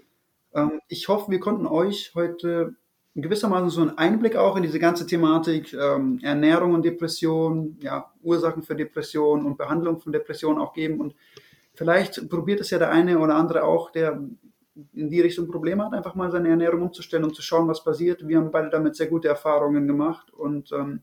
Ähm, 0.54 0.80
ich 0.88 1.08
hoffe, 1.08 1.30
wir 1.30 1.40
konnten 1.40 1.66
euch 1.66 2.12
heute 2.14 2.74
gewissermaßen 3.22 3.70
so 3.70 3.80
einen 3.82 3.96
Einblick 3.96 4.36
auch 4.36 4.56
in 4.56 4.62
diese 4.62 4.78
ganze 4.78 5.06
Thematik 5.06 5.72
ähm, 5.72 6.18
Ernährung 6.22 6.72
und 6.72 6.84
Depression, 6.84 7.76
ja, 7.80 8.10
Ursachen 8.22 8.62
für 8.62 8.74
Depression 8.74 9.46
und 9.46 9.56
Behandlung 9.56 10.00
von 10.00 10.12
Depression 10.12 10.58
auch 10.58 10.72
geben. 10.72 11.00
Und 11.00 11.14
vielleicht 11.74 12.28
probiert 12.28 12.60
es 12.60 12.70
ja 12.70 12.78
der 12.78 12.90
eine 12.90 13.18
oder 13.18 13.36
andere 13.36 13.64
auch, 13.64 13.90
der 13.90 14.20
in 14.92 15.08
die 15.10 15.20
Richtung 15.20 15.46
Probleme 15.46 15.84
hat, 15.84 15.92
einfach 15.92 16.16
mal 16.16 16.32
seine 16.32 16.48
Ernährung 16.48 16.82
umzustellen 16.82 17.22
und 17.22 17.36
zu 17.36 17.42
schauen, 17.42 17.68
was 17.68 17.84
passiert. 17.84 18.26
Wir 18.26 18.38
haben 18.38 18.50
beide 18.50 18.70
damit 18.70 18.96
sehr 18.96 19.06
gute 19.06 19.28
Erfahrungen 19.28 19.86
gemacht 19.86 20.32
und 20.32 20.72
ähm, 20.72 21.02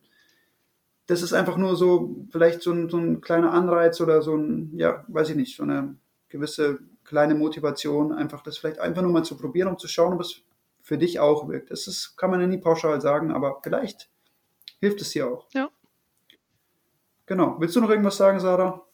das 1.08 1.22
ist 1.22 1.34
einfach 1.34 1.58
nur 1.58 1.76
so, 1.76 2.26
vielleicht 2.32 2.62
so 2.62 2.72
ein, 2.72 2.90
so 2.90 2.98
ein 2.98 3.22
kleiner 3.22 3.54
Anreiz 3.54 4.02
oder 4.02 4.22
so 4.22 4.36
ein, 4.36 4.72
ja, 4.76 5.06
weiß 5.08 5.30
ich 5.30 5.36
nicht, 5.36 5.56
so 5.56 5.64
eine 5.64 5.96
gewisse 6.30 6.80
kleine 7.04 7.36
Motivation, 7.36 8.12
einfach 8.12 8.44
das 8.44 8.58
vielleicht 8.58 8.80
einfach 8.80 9.02
nur 9.02 9.12
mal 9.12 9.24
zu 9.24 9.38
probieren, 9.38 9.70
um 9.70 9.78
zu 9.78 9.88
schauen, 9.88 10.14
ob 10.14 10.22
es 10.22 10.44
für 10.82 10.98
dich 10.98 11.20
auch 11.20 11.48
wirkt. 11.48 11.72
Das 11.72 11.88
ist, 11.88 12.16
kann 12.18 12.32
man 12.32 12.42
ja 12.42 12.48
nie 12.48 12.58
pauschal 12.58 13.02
sagen, 13.02 13.32
aber 13.32 13.60
vielleicht 13.64 14.10
hilft 14.80 15.02
es 15.02 15.12
dir 15.12 15.28
auch. 15.28 15.48
Ja. 15.54 15.70
Genau. 17.26 17.56
Willst 17.60 17.76
du 17.76 17.82
noch 17.82 17.90
irgendwas 17.90 18.18
sagen, 18.18 18.40
Sarah? 18.40 18.86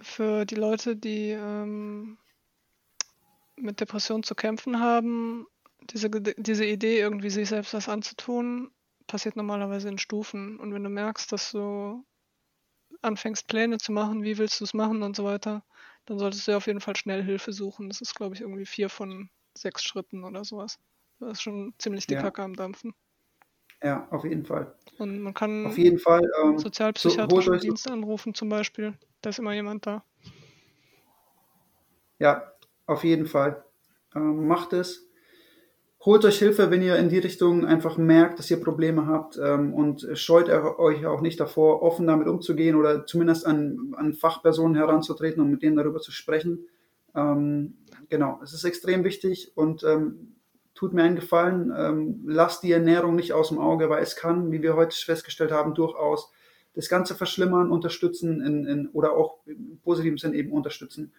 Für 0.00 0.44
die 0.44 0.56
Leute, 0.56 0.96
die 0.96 1.30
ähm, 1.30 2.18
mit 3.56 3.80
Depressionen 3.80 4.22
zu 4.22 4.34
kämpfen 4.34 4.80
haben, 4.80 5.46
diese, 5.80 6.10
diese 6.10 6.64
Idee, 6.64 7.00
irgendwie 7.00 7.30
sich 7.30 7.48
selbst 7.48 7.74
was 7.74 7.88
anzutun, 7.88 8.70
passiert 9.06 9.36
normalerweise 9.36 9.88
in 9.88 9.98
Stufen. 9.98 10.58
Und 10.58 10.74
wenn 10.74 10.84
du 10.84 10.90
merkst, 10.90 11.32
dass 11.32 11.52
du 11.52 12.04
anfängst, 13.02 13.46
Pläne 13.48 13.78
zu 13.78 13.92
machen, 13.92 14.22
wie 14.22 14.38
willst 14.38 14.60
du 14.60 14.64
es 14.64 14.74
machen 14.74 15.02
und 15.02 15.16
so 15.16 15.24
weiter, 15.24 15.64
dann 16.06 16.18
solltest 16.18 16.46
du 16.48 16.56
auf 16.56 16.66
jeden 16.66 16.80
Fall 16.80 16.96
schnell 16.96 17.22
Hilfe 17.22 17.52
suchen. 17.52 17.88
Das 17.88 18.00
ist, 18.00 18.14
glaube 18.14 18.34
ich, 18.34 18.40
irgendwie 18.40 18.66
vier 18.66 18.88
von 18.88 19.30
sechs 19.60 19.82
Schritten 19.82 20.24
oder 20.24 20.44
sowas. 20.44 20.78
Das 21.20 21.32
ist 21.32 21.42
schon 21.42 21.74
ziemlich 21.78 22.06
dicker 22.06 22.32
ja. 22.36 22.44
am 22.44 22.54
Dampfen. 22.54 22.94
Ja, 23.82 24.08
auf 24.10 24.24
jeden 24.24 24.44
Fall. 24.44 24.74
Und 24.98 25.20
man 25.20 25.34
kann 25.34 25.66
auf 25.66 25.78
jeden 25.78 25.98
Fall 25.98 26.28
ähm, 26.42 26.58
sozialpsychiatrische 26.58 27.54
so, 27.54 27.58
Dienste 27.58 27.92
anrufen 27.92 28.34
zum 28.34 28.48
Beispiel. 28.48 28.94
Da 29.22 29.30
ist 29.30 29.38
immer 29.38 29.54
jemand 29.54 29.86
da. 29.86 30.04
Ja, 32.18 32.52
auf 32.86 33.04
jeden 33.04 33.26
Fall. 33.26 33.64
Ähm, 34.14 34.48
macht 34.48 34.72
es. 34.72 35.08
Holt 36.04 36.24
euch 36.24 36.38
Hilfe, 36.38 36.70
wenn 36.70 36.82
ihr 36.82 36.96
in 36.96 37.08
die 37.08 37.18
Richtung 37.18 37.66
einfach 37.66 37.96
merkt, 37.98 38.38
dass 38.38 38.50
ihr 38.50 38.60
Probleme 38.60 39.06
habt 39.06 39.38
ähm, 39.42 39.74
und 39.74 40.06
scheut 40.14 40.48
euch 40.48 41.06
auch 41.06 41.20
nicht 41.20 41.40
davor, 41.40 41.82
offen 41.82 42.06
damit 42.06 42.28
umzugehen 42.28 42.76
oder 42.76 43.04
zumindest 43.04 43.46
an, 43.46 43.94
an 43.96 44.14
Fachpersonen 44.14 44.76
heranzutreten 44.76 45.42
und 45.42 45.50
mit 45.50 45.62
denen 45.62 45.76
darüber 45.76 46.00
zu 46.00 46.12
sprechen. 46.12 46.66
Ähm, 47.14 47.74
genau, 48.08 48.40
es 48.42 48.52
ist 48.52 48.64
extrem 48.64 49.04
wichtig 49.04 49.52
und 49.54 49.84
ähm, 49.84 50.36
tut 50.74 50.92
mir 50.92 51.02
einen 51.02 51.16
Gefallen, 51.16 51.72
ähm, 51.76 52.22
lasst 52.26 52.62
die 52.62 52.72
Ernährung 52.72 53.16
nicht 53.16 53.32
aus 53.32 53.48
dem 53.48 53.58
Auge, 53.58 53.90
weil 53.90 54.02
es 54.02 54.16
kann, 54.16 54.52
wie 54.52 54.62
wir 54.62 54.76
heute 54.76 54.96
festgestellt 54.96 55.50
haben, 55.50 55.74
durchaus 55.74 56.30
das 56.74 56.88
Ganze 56.88 57.16
verschlimmern, 57.16 57.72
unterstützen 57.72 58.40
in, 58.40 58.66
in, 58.66 58.88
oder 58.90 59.12
auch 59.12 59.38
im 59.46 59.80
positiven 59.82 60.18
Sinn 60.18 60.34
eben 60.34 60.52
unterstützen, 60.52 61.12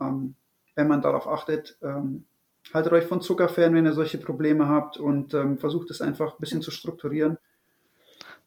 ähm, 0.00 0.34
wenn 0.74 0.88
man 0.88 1.02
darauf 1.02 1.28
achtet. 1.28 1.76
Ähm, 1.82 2.24
haltet 2.72 2.92
euch 2.92 3.04
von 3.04 3.20
Zucker 3.20 3.48
fern, 3.48 3.74
wenn 3.74 3.84
ihr 3.84 3.92
solche 3.92 4.18
Probleme 4.18 4.68
habt 4.68 4.96
und 4.96 5.34
ähm, 5.34 5.58
versucht 5.58 5.90
es 5.90 6.00
einfach 6.00 6.32
ein 6.32 6.40
bisschen 6.40 6.62
zu 6.62 6.70
strukturieren. 6.70 7.36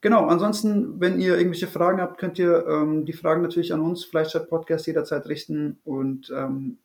Genau, 0.01 0.25
ansonsten, 0.25 0.99
wenn 0.99 1.19
ihr 1.19 1.37
irgendwelche 1.37 1.67
Fragen 1.67 2.01
habt, 2.01 2.17
könnt 2.17 2.39
ihr 2.39 2.65
ähm, 2.67 3.05
die 3.05 3.13
Fragen 3.13 3.41
natürlich 3.41 3.73
an 3.73 3.81
uns, 3.81 4.03
Fleischchat 4.03 4.49
Podcast, 4.49 4.87
jederzeit 4.87 5.27
richten 5.27 5.79
und 5.83 6.31
ähm, 6.35 6.77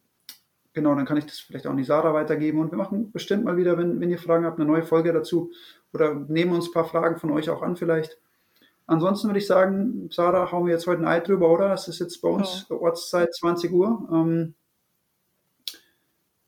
genau, 0.80 0.94
dann 0.94 1.04
kann 1.04 1.18
ich 1.18 1.26
das 1.26 1.38
vielleicht 1.38 1.66
auch 1.66 1.72
an 1.72 1.76
die 1.76 1.84
Sarah 1.84 2.14
weitergeben 2.14 2.58
und 2.58 2.70
wir 2.70 2.78
machen 2.78 3.12
bestimmt 3.12 3.44
mal 3.44 3.58
wieder, 3.58 3.76
wenn, 3.76 4.00
wenn 4.00 4.10
ihr 4.10 4.18
Fragen 4.18 4.46
habt, 4.46 4.58
eine 4.58 4.66
neue 4.66 4.82
Folge 4.82 5.12
dazu 5.12 5.52
oder 5.92 6.14
nehmen 6.14 6.52
uns 6.52 6.68
ein 6.68 6.72
paar 6.72 6.86
Fragen 6.86 7.18
von 7.18 7.30
euch 7.30 7.50
auch 7.50 7.62
an 7.62 7.76
vielleicht. 7.76 8.18
Ansonsten 8.86 9.28
würde 9.28 9.38
ich 9.38 9.46
sagen, 9.46 10.08
Sarah, 10.10 10.50
hauen 10.50 10.66
wir 10.66 10.72
jetzt 10.72 10.86
heute 10.86 11.02
ein 11.02 11.06
Ei 11.06 11.20
drüber, 11.20 11.50
oder? 11.50 11.72
Es 11.72 11.86
ist 11.86 12.00
jetzt 12.00 12.22
bei 12.22 12.28
uns 12.28 12.66
ja. 12.68 12.76
Ortszeit 12.76 13.32
20 13.32 13.70
Uhr. 13.72 14.08
Ähm, 14.10 14.54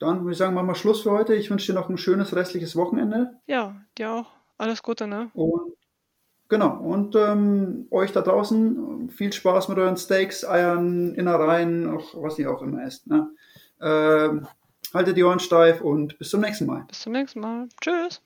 dann 0.01 0.23
würde 0.23 0.33
ich 0.33 0.39
sagen, 0.39 0.55
machen 0.55 0.67
wir 0.67 0.75
Schluss 0.75 1.03
für 1.03 1.13
heute. 1.13 1.35
Ich 1.35 1.51
wünsche 1.51 1.73
dir 1.73 1.79
noch 1.79 1.89
ein 1.89 1.99
schönes 1.99 2.35
restliches 2.35 2.75
Wochenende. 2.75 3.39
Ja, 3.47 3.77
dir 3.97 4.13
auch. 4.13 4.27
Alles 4.59 4.83
Gute, 4.83 5.07
ne? 5.07 5.31
Und 5.35 5.75
genau. 6.49 6.79
Und 6.79 7.15
ähm, 7.15 7.87
euch 7.91 8.13
da 8.13 8.23
draußen 8.23 9.11
viel 9.11 9.33
Spaß 9.33 9.69
mit 9.69 9.79
euren 9.79 9.97
Steaks, 9.97 10.45
Eiern, 10.45 11.15
Innereien, 11.15 11.89
auch 11.89 12.21
was 12.21 12.39
ihr 12.39 12.51
auch 12.51 12.63
immer 12.63 12.83
esst. 12.83 13.07
Ne? 13.07 13.29
Ähm, 13.83 14.47
haltet 14.95 15.17
die 15.17 15.25
Ohren 15.25 15.41
steif 15.41 15.81
und 15.81 16.19
bis 16.19 16.31
zum 16.31 16.41
nächsten 16.41 16.67
Mal. 16.67 16.85
Bis 16.89 17.01
zum 17.01 17.13
nächsten 17.13 17.41
Mal. 17.41 17.69
Tschüss. 17.81 18.23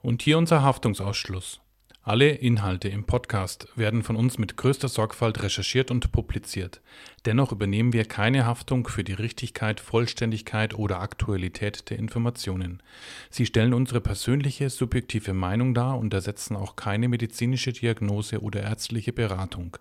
Und 0.00 0.22
hier 0.22 0.38
unser 0.38 0.62
Haftungsausschluss. 0.62 1.60
Alle 2.04 2.30
Inhalte 2.30 2.88
im 2.88 3.04
Podcast 3.04 3.68
werden 3.76 4.02
von 4.02 4.16
uns 4.16 4.36
mit 4.36 4.56
größter 4.56 4.88
Sorgfalt 4.88 5.40
recherchiert 5.40 5.92
und 5.92 6.10
publiziert. 6.10 6.80
Dennoch 7.26 7.52
übernehmen 7.52 7.92
wir 7.92 8.06
keine 8.06 8.44
Haftung 8.44 8.88
für 8.88 9.04
die 9.04 9.12
Richtigkeit, 9.12 9.78
Vollständigkeit 9.78 10.74
oder 10.74 11.00
Aktualität 11.00 11.90
der 11.90 12.00
Informationen. 12.00 12.82
Sie 13.30 13.46
stellen 13.46 13.72
unsere 13.72 14.00
persönliche, 14.00 14.68
subjektive 14.68 15.32
Meinung 15.32 15.74
dar 15.74 15.96
und 15.96 16.12
ersetzen 16.12 16.56
auch 16.56 16.74
keine 16.74 17.08
medizinische 17.08 17.72
Diagnose 17.72 18.40
oder 18.40 18.62
ärztliche 18.64 19.12
Beratung. 19.12 19.76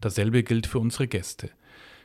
Dasselbe 0.00 0.44
gilt 0.44 0.68
für 0.68 0.78
unsere 0.78 1.08
Gäste. 1.08 1.50